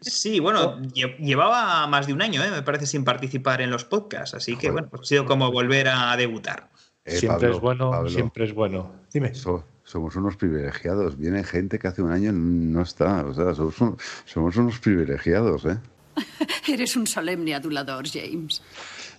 Sí, 0.00 0.38
bueno, 0.40 0.78
lle- 0.82 1.16
llevaba 1.18 1.86
más 1.86 2.06
de 2.06 2.12
un 2.12 2.22
año, 2.22 2.42
¿eh? 2.44 2.50
me 2.50 2.62
parece, 2.62 2.86
sin 2.86 3.04
participar 3.04 3.60
en 3.60 3.70
los 3.70 3.84
podcasts. 3.84 4.34
Así 4.34 4.56
que, 4.56 4.70
bueno, 4.70 4.88
pues 4.88 5.02
ha 5.02 5.04
sido 5.04 5.26
como 5.26 5.50
volver 5.50 5.88
a 5.88 6.16
debutar. 6.16 6.70
Eh, 7.04 7.12
siempre 7.16 7.40
Pablo, 7.48 7.56
es 7.56 7.60
bueno, 7.60 7.90
Pablo, 7.90 8.08
siempre 8.10 8.44
es 8.44 8.54
bueno. 8.54 8.92
Dime. 9.12 9.34
so- 9.34 9.64
somos 9.82 10.14
unos 10.14 10.36
privilegiados. 10.36 11.18
Viene 11.18 11.42
gente 11.42 11.78
que 11.80 11.88
hace 11.88 12.02
un 12.02 12.12
año 12.12 12.30
no 12.32 12.82
está. 12.82 13.24
O 13.26 13.34
sea, 13.34 13.54
somos, 13.54 13.80
un- 13.80 13.96
somos 14.24 14.56
unos 14.56 14.78
privilegiados, 14.78 15.64
¿eh? 15.64 15.78
Eres 16.68 16.96
un 16.96 17.06
solemne 17.06 17.54
adulador, 17.54 18.06
James. 18.08 18.62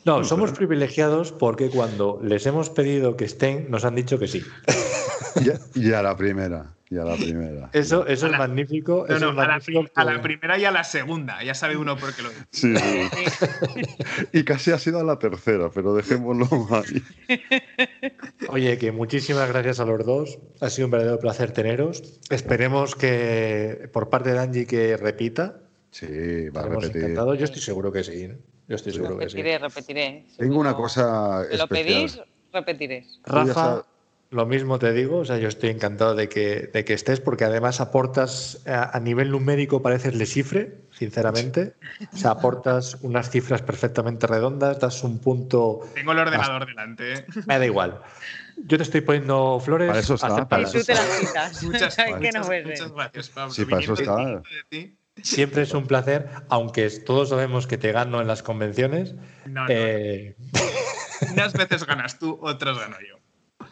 No, 0.04 0.24
somos 0.24 0.52
privilegiados 0.52 1.32
porque 1.32 1.70
cuando 1.70 2.20
les 2.24 2.46
hemos 2.48 2.70
pedido 2.72 3.16
que 3.16 3.26
estén, 3.26 3.70
nos 3.70 3.86
han 3.86 3.96
dicho 3.96 4.18
que 4.20 4.28
sí. 4.28 4.42
Ya, 5.46 5.54
y 5.76 5.94
a 5.94 6.04
la 6.04 6.18
primera. 6.18 6.74
Y 6.90 6.98
a 6.98 7.06
la 7.06 7.16
primera. 7.16 7.70
Eso, 7.72 8.06
eso 8.06 8.26
es 8.26 8.32
la- 8.34 8.38
magnífico. 8.38 9.06
No, 9.08 9.16
eso 9.16 9.26
no, 9.32 9.32
es 9.32 9.38
a 9.96 10.04
la, 10.04 10.16
a 10.16 10.22
primera 10.22 10.58
y 10.60 10.66
a 10.66 10.72
la 10.72 10.84
segunda. 10.84 11.42
Ya 11.42 11.54
sabe 11.54 11.78
uno 11.78 11.96
por 11.96 12.14
qué 12.14 12.22
lo 12.22 12.30
dice. 12.30 12.46
Sí, 12.52 12.76
sí. 12.76 14.28
Y 14.34 14.44
casi 14.44 14.72
ha 14.72 14.78
sido 14.78 15.00
a 15.00 15.04
la 15.06 15.18
tercera, 15.18 15.70
pero 15.74 15.94
dejémoslo 15.96 16.48
ahí. 16.76 17.02
Oye, 18.50 18.78
que 18.78 18.92
muchísimas 18.92 19.48
gracias 19.48 19.80
a 19.80 19.86
los 19.86 20.06
dos. 20.06 20.38
Ha 20.60 20.70
sido 20.70 20.88
un 20.88 20.92
verdadero 20.92 21.18
placer 21.20 21.52
teneros. 21.54 22.20
Esperemos 22.30 22.96
que 22.96 23.90
por 23.94 24.10
parte 24.10 24.34
de 24.34 24.40
Angie 24.40 24.68
que 24.68 24.98
repita. 24.98 25.61
Sí, 25.92 26.50
va 26.50 26.62
a 26.62 26.70
repetir. 26.70 27.14
Yo 27.16 27.34
estoy 27.34 27.62
seguro 27.62 27.92
que 27.92 28.04
sí. 28.04 28.24
¿eh? 28.24 28.38
Yo 28.68 28.76
estoy 28.76 28.94
seguro 28.94 29.18
que 29.18 29.30
sí. 29.30 29.38
Repetiré, 29.38 29.60
repetiré. 29.60 30.26
Tengo 30.38 30.60
una 30.60 30.74
cosa 30.76 31.44
Si 31.50 31.58
lo 31.58 31.64
especial. 31.66 31.86
pedís, 32.02 32.20
repetiré. 32.54 33.06
Rafa, 33.26 33.84
lo 34.30 34.46
mismo 34.46 34.80
te 34.80 34.94
digo, 34.94 35.18
o 35.20 35.26
sea, 35.26 35.38
yo 35.38 35.50
estoy 35.50 35.70
encantado 35.72 36.16
de 36.16 36.30
que, 36.30 36.70
de 36.74 36.86
que 36.86 36.94
estés 36.94 37.20
porque 37.20 37.44
además 37.44 37.82
aportas 37.82 38.66
a, 38.66 38.96
a 38.96 39.00
nivel 39.02 39.30
numérico 39.32 39.82
pareces 39.82 40.16
le 40.16 40.26
cifre, 40.26 40.78
sinceramente. 40.92 41.74
O 42.14 42.16
sea, 42.18 42.32
aportas 42.32 42.98
unas 43.02 43.30
cifras 43.30 43.62
perfectamente 43.62 44.28
redondas, 44.28 44.80
das 44.80 45.04
un 45.04 45.20
punto. 45.20 45.82
Tengo 45.94 46.14
el 46.14 46.20
ordenador 46.20 46.66
delante. 46.66 47.14
¿eh? 47.16 47.26
Me 47.46 47.60
da 47.60 47.66
igual. 47.66 48.00
Yo 48.64 48.78
te 48.78 48.84
estoy 48.84 49.02
poniendo 49.02 49.60
flores. 49.60 49.88
Para 49.90 50.00
eso 50.00 50.14
está, 50.14 50.48
para 50.48 50.62
Y 50.62 50.66
eso 50.66 50.80
tú 50.80 50.86
te 50.86 50.94
las 50.94 51.20
quitas. 51.20 51.64
Muchas, 51.64 51.98
muchas- 52.20 52.36
no 52.44 52.48
ver. 52.48 52.66
muchas 52.68 52.92
gracias, 52.94 53.30
Pablo. 53.30 53.54
Sí, 53.54 53.66
para 53.66 53.82
eso 53.82 53.94
está. 53.94 54.42
Siempre 55.24 55.64
es 55.64 55.74
un 55.74 55.86
placer, 55.88 56.30
aunque 56.50 56.90
todos 56.90 57.30
sabemos 57.30 57.68
que 57.68 57.78
te 57.78 57.92
gano 57.92 58.22
en 58.22 58.28
las 58.28 58.44
convenciones. 58.44 59.16
No, 59.46 59.62
no, 59.64 59.68
Eh, 59.70 60.36
Unas 61.34 61.54
veces 61.54 61.86
ganas 61.86 62.18
tú, 62.18 62.40
otras 62.42 62.78
gano 62.80 62.98
yo. 63.08 63.18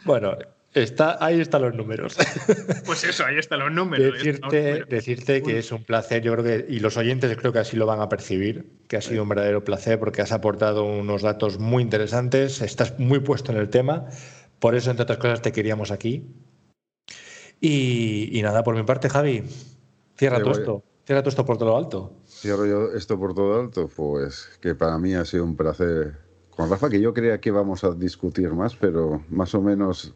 bueno, 0.06 0.38
está, 0.74 1.18
ahí 1.24 1.40
están 1.42 1.64
los 1.64 1.74
números. 1.74 2.16
Pues 2.86 3.04
eso, 3.04 3.26
ahí 3.26 3.38
están 3.38 3.60
los 3.60 3.72
números. 3.72 4.06
los 4.08 4.18
Decirte, 4.18 4.62
números. 4.62 4.90
decirte 4.90 5.42
que 5.42 5.58
es 5.58 5.72
un 5.72 5.84
placer, 5.84 6.22
yo 6.22 6.34
creo 6.34 6.44
que, 6.46 6.66
y 6.72 6.80
los 6.80 6.96
oyentes 6.98 7.36
creo 7.38 7.52
que 7.52 7.60
así 7.60 7.76
lo 7.76 7.88
van 7.88 8.02
a 8.02 8.10
percibir, 8.10 8.72
que 8.88 8.98
ha 8.98 9.02
sido 9.02 9.24
un 9.24 9.30
verdadero 9.30 9.64
placer 9.64 9.98
porque 10.00 10.22
has 10.22 10.32
aportado 10.32 10.84
unos 10.86 11.24
datos 11.24 11.58
muy 11.58 11.82
interesantes, 11.82 12.62
estás 12.62 13.00
muy 13.00 13.20
puesto 13.20 13.52
en 13.52 13.58
el 13.58 13.70
tema, 13.70 14.06
por 14.60 14.76
eso, 14.76 14.92
entre 14.92 15.04
otras 15.04 15.18
cosas, 15.18 15.42
te 15.42 15.52
queríamos 15.52 15.90
aquí. 15.90 16.28
Y, 17.62 18.30
y 18.38 18.42
nada, 18.42 18.64
por 18.64 18.76
mi 18.76 18.84
parte, 18.84 19.10
Javi, 19.10 19.44
cierra 20.18 20.40
todo 20.40 20.52
esto, 20.52 20.84
cierra 21.10 21.24
todo 21.24 21.30
esto 21.30 21.44
por 21.44 21.58
todo 21.58 21.70
lo 21.70 21.78
alto. 21.78 22.14
Cierro 22.28 22.68
yo 22.68 22.92
esto 22.96 23.18
por 23.20 23.34
todo 23.34 23.60
alto, 23.60 23.90
pues 23.96 24.48
que 24.62 24.76
para 24.76 25.00
mí 25.00 25.16
ha 25.16 25.26
sido 25.26 25.44
un 25.44 25.56
placer 25.56 26.20
con 26.52 26.70
Rafa, 26.70 26.88
que 26.88 27.02
yo 27.02 27.16
creía 27.16 27.42
que 27.42 27.50
íbamos 27.50 27.84
a 27.84 27.96
discutir 27.96 28.54
más, 28.54 28.76
pero 28.76 29.24
más 29.28 29.56
o 29.56 29.62
menos 29.62 30.14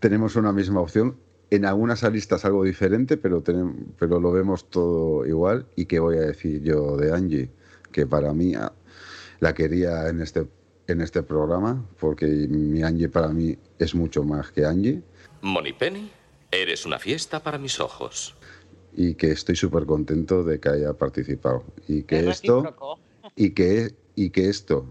tenemos 0.00 0.34
una 0.36 0.50
misma 0.50 0.80
opción. 0.80 1.18
En 1.50 1.66
algunas 1.66 2.04
aristas 2.04 2.46
algo 2.46 2.64
diferente, 2.64 3.18
pero, 3.18 3.44
tenem- 3.44 3.88
pero 3.98 4.18
lo 4.18 4.32
vemos 4.32 4.70
todo 4.70 5.26
igual. 5.26 5.66
¿Y 5.76 5.84
qué 5.84 5.98
voy 5.98 6.16
a 6.16 6.20
decir 6.22 6.62
yo 6.62 6.96
de 6.96 7.12
Angie? 7.12 7.50
Que 7.92 8.06
para 8.06 8.32
mí 8.32 8.54
ah, 8.54 8.72
la 9.40 9.52
quería 9.52 10.08
en 10.08 10.22
este, 10.22 10.46
en 10.86 11.02
este 11.02 11.22
programa, 11.22 11.84
porque 12.00 12.24
mi 12.26 12.82
Angie 12.82 13.10
para 13.10 13.28
mí 13.28 13.58
es 13.78 13.94
mucho 13.94 14.24
más 14.24 14.52
que 14.52 14.64
Angie. 14.64 15.02
Monipenny, 15.42 16.10
eres 16.50 16.86
una 16.86 16.98
fiesta 16.98 17.42
para 17.42 17.58
mis 17.58 17.78
ojos. 17.78 18.34
Y 19.00 19.14
que 19.14 19.30
estoy 19.30 19.54
súper 19.54 19.86
contento 19.86 20.42
de 20.42 20.58
que 20.58 20.70
haya 20.70 20.92
participado. 20.92 21.62
Y 21.86 22.02
que 22.02 22.18
Es 22.18 22.42
esto 22.42 22.98
y 23.36 23.50
que 23.50 23.94
y 24.16 24.30
que 24.30 24.48
esto 24.48 24.86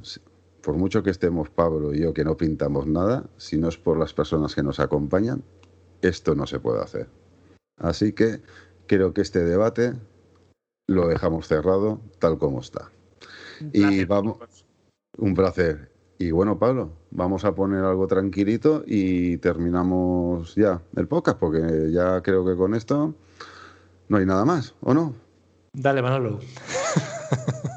por 0.61 0.77
mucho 0.77 1.03
que 1.03 1.09
estemos 1.09 1.49
Pablo 1.49 1.93
y 1.93 1.99
yo 1.99 2.13
que 2.13 2.23
no 2.23 2.37
pintamos 2.37 2.87
nada 2.87 3.29
si 3.35 3.57
no 3.57 3.67
es 3.67 3.77
por 3.77 3.99
las 3.99 4.13
personas 4.13 4.55
que 4.55 4.63
nos 4.63 4.79
acompañan 4.79 5.43
esto 6.01 6.35
no 6.35 6.47
se 6.47 6.61
puede 6.61 6.81
hacer. 6.81 7.09
Así 7.75 8.13
que 8.13 8.39
creo 8.85 9.13
que 9.13 9.19
este 9.19 9.43
debate 9.43 9.93
lo 10.87 11.09
dejamos 11.09 11.49
cerrado 11.49 11.99
tal 12.19 12.37
como 12.37 12.61
está. 12.61 12.89
Y 13.73 14.05
vamos 14.05 14.37
un 15.17 15.33
placer. 15.33 15.91
Y 16.17 16.31
bueno 16.31 16.57
Pablo 16.57 16.93
vamos 17.11 17.43
a 17.43 17.55
poner 17.55 17.83
algo 17.83 18.07
tranquilito 18.07 18.85
y 18.87 19.35
terminamos 19.37 20.55
ya 20.55 20.81
el 20.95 21.09
podcast 21.09 21.37
porque 21.39 21.91
ya 21.91 22.21
creo 22.21 22.45
que 22.45 22.55
con 22.55 22.73
esto 22.73 23.13
no 24.09 24.17
hay 24.17 24.25
nada 24.25 24.45
más, 24.45 24.75
¿o 24.81 24.93
no? 24.93 25.13
Dale, 25.73 26.01
Manolo. 26.01 26.39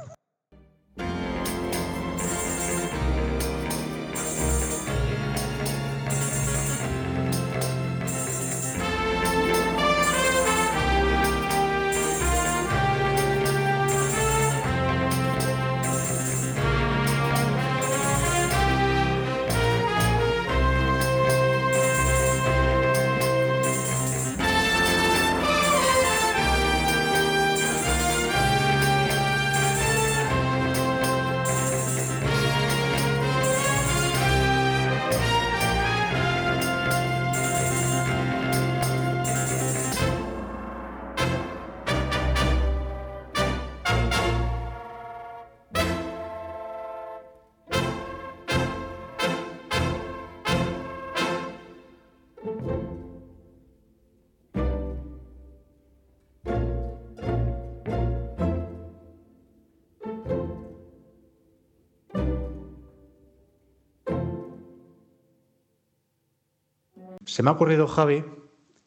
Se 67.26 67.42
me 67.42 67.50
ha 67.50 67.52
ocurrido, 67.52 67.86
Javi, 67.86 68.24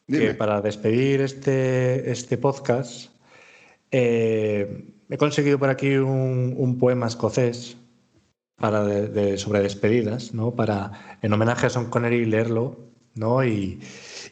que 0.08 0.34
para 0.34 0.60
despedir 0.60 1.20
este, 1.20 2.10
este 2.10 2.36
podcast 2.36 3.10
eh, 3.90 4.92
he 5.08 5.16
conseguido 5.16 5.58
por 5.58 5.68
aquí 5.70 5.96
un, 5.96 6.54
un 6.56 6.78
poema 6.78 7.06
escocés 7.06 7.76
para 8.56 8.84
de- 8.84 9.08
de- 9.08 9.38
sobre 9.38 9.60
despedidas, 9.60 10.34
¿no? 10.34 10.52
Para, 10.52 11.18
en 11.22 11.32
homenaje 11.32 11.66
a 11.66 11.70
Sean 11.70 11.86
Connery, 11.90 12.24
leerlo, 12.26 12.76
¿no? 13.14 13.44
Y, 13.44 13.80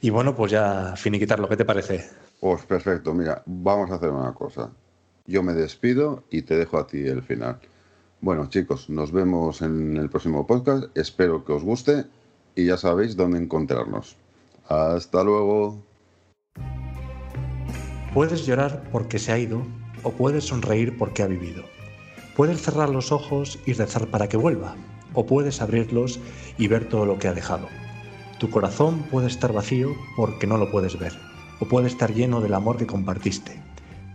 y 0.00 0.10
bueno, 0.10 0.34
pues 0.34 0.52
ya 0.52 0.94
finiquitarlo. 0.96 1.48
¿Qué 1.48 1.56
te 1.56 1.64
parece? 1.64 2.04
Pues 2.40 2.62
perfecto, 2.66 3.14
mira, 3.14 3.42
vamos 3.46 3.90
a 3.90 3.94
hacer 3.94 4.10
una 4.10 4.34
cosa. 4.34 4.70
Yo 5.26 5.42
me 5.42 5.52
despido 5.52 6.24
y 6.30 6.42
te 6.42 6.56
dejo 6.56 6.78
a 6.78 6.86
ti 6.86 7.06
el 7.06 7.22
final. 7.22 7.60
Bueno, 8.20 8.46
chicos, 8.48 8.90
nos 8.90 9.12
vemos 9.12 9.62
en 9.62 9.96
el 9.96 10.08
próximo 10.10 10.46
podcast. 10.46 10.96
Espero 10.96 11.44
que 11.44 11.52
os 11.52 11.62
guste 11.62 12.04
y 12.54 12.66
ya 12.66 12.76
sabéis 12.76 13.16
dónde 13.16 13.38
encontrarnos. 13.38 14.16
Hasta 14.68 15.22
luego. 15.24 15.82
Puedes 18.14 18.46
llorar 18.46 18.88
porque 18.92 19.18
se 19.18 19.32
ha 19.32 19.38
ido 19.38 19.62
o 20.02 20.10
puedes 20.10 20.44
sonreír 20.44 20.96
porque 20.98 21.22
ha 21.22 21.26
vivido. 21.26 21.64
Puedes 22.36 22.62
cerrar 22.62 22.88
los 22.88 23.12
ojos 23.12 23.58
y 23.66 23.72
rezar 23.72 24.06
para 24.08 24.28
que 24.28 24.36
vuelva 24.36 24.74
o 25.14 25.26
puedes 25.26 25.60
abrirlos 25.60 26.18
y 26.58 26.68
ver 26.68 26.88
todo 26.88 27.06
lo 27.06 27.18
que 27.18 27.28
ha 27.28 27.34
dejado. 27.34 27.68
Tu 28.38 28.50
corazón 28.50 29.02
puede 29.10 29.26
estar 29.26 29.52
vacío 29.52 29.90
porque 30.16 30.46
no 30.46 30.56
lo 30.56 30.70
puedes 30.70 30.98
ver 30.98 31.12
o 31.60 31.66
puede 31.66 31.86
estar 31.86 32.12
lleno 32.12 32.40
del 32.40 32.54
amor 32.54 32.76
que 32.76 32.86
compartiste. 32.86 33.62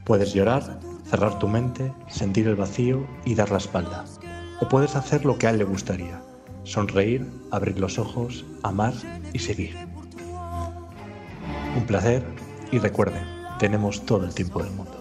Puedes 0.04 0.34
llorar, 0.34 0.80
cerrar 1.10 1.40
tu 1.40 1.48
mente, 1.48 1.94
sentir 2.10 2.48
el 2.48 2.56
vacío 2.56 3.08
y 3.26 3.36
dar 3.36 3.52
la 3.52 3.58
espalda. 3.58 4.04
O 4.60 4.68
puedes 4.68 4.96
hacer 4.96 5.24
lo 5.24 5.38
que 5.38 5.48
a 5.48 5.52
él 5.52 5.60
le 5.60 5.64
gustaría. 5.64 6.22
Sonreír, 6.68 7.26
abrir 7.50 7.80
los 7.80 7.98
ojos, 7.98 8.46
amar 8.62 8.94
y 9.32 9.40
seguir. 9.40 9.74
Un 11.78 11.86
placer 11.88 12.22
y 12.74 12.80
recuerden, 12.80 13.24
tenemos 13.58 14.06
todo 14.06 14.26
el 14.26 14.36
tiempo 14.36 14.62
del 14.62 14.74
mundo. 14.74 14.97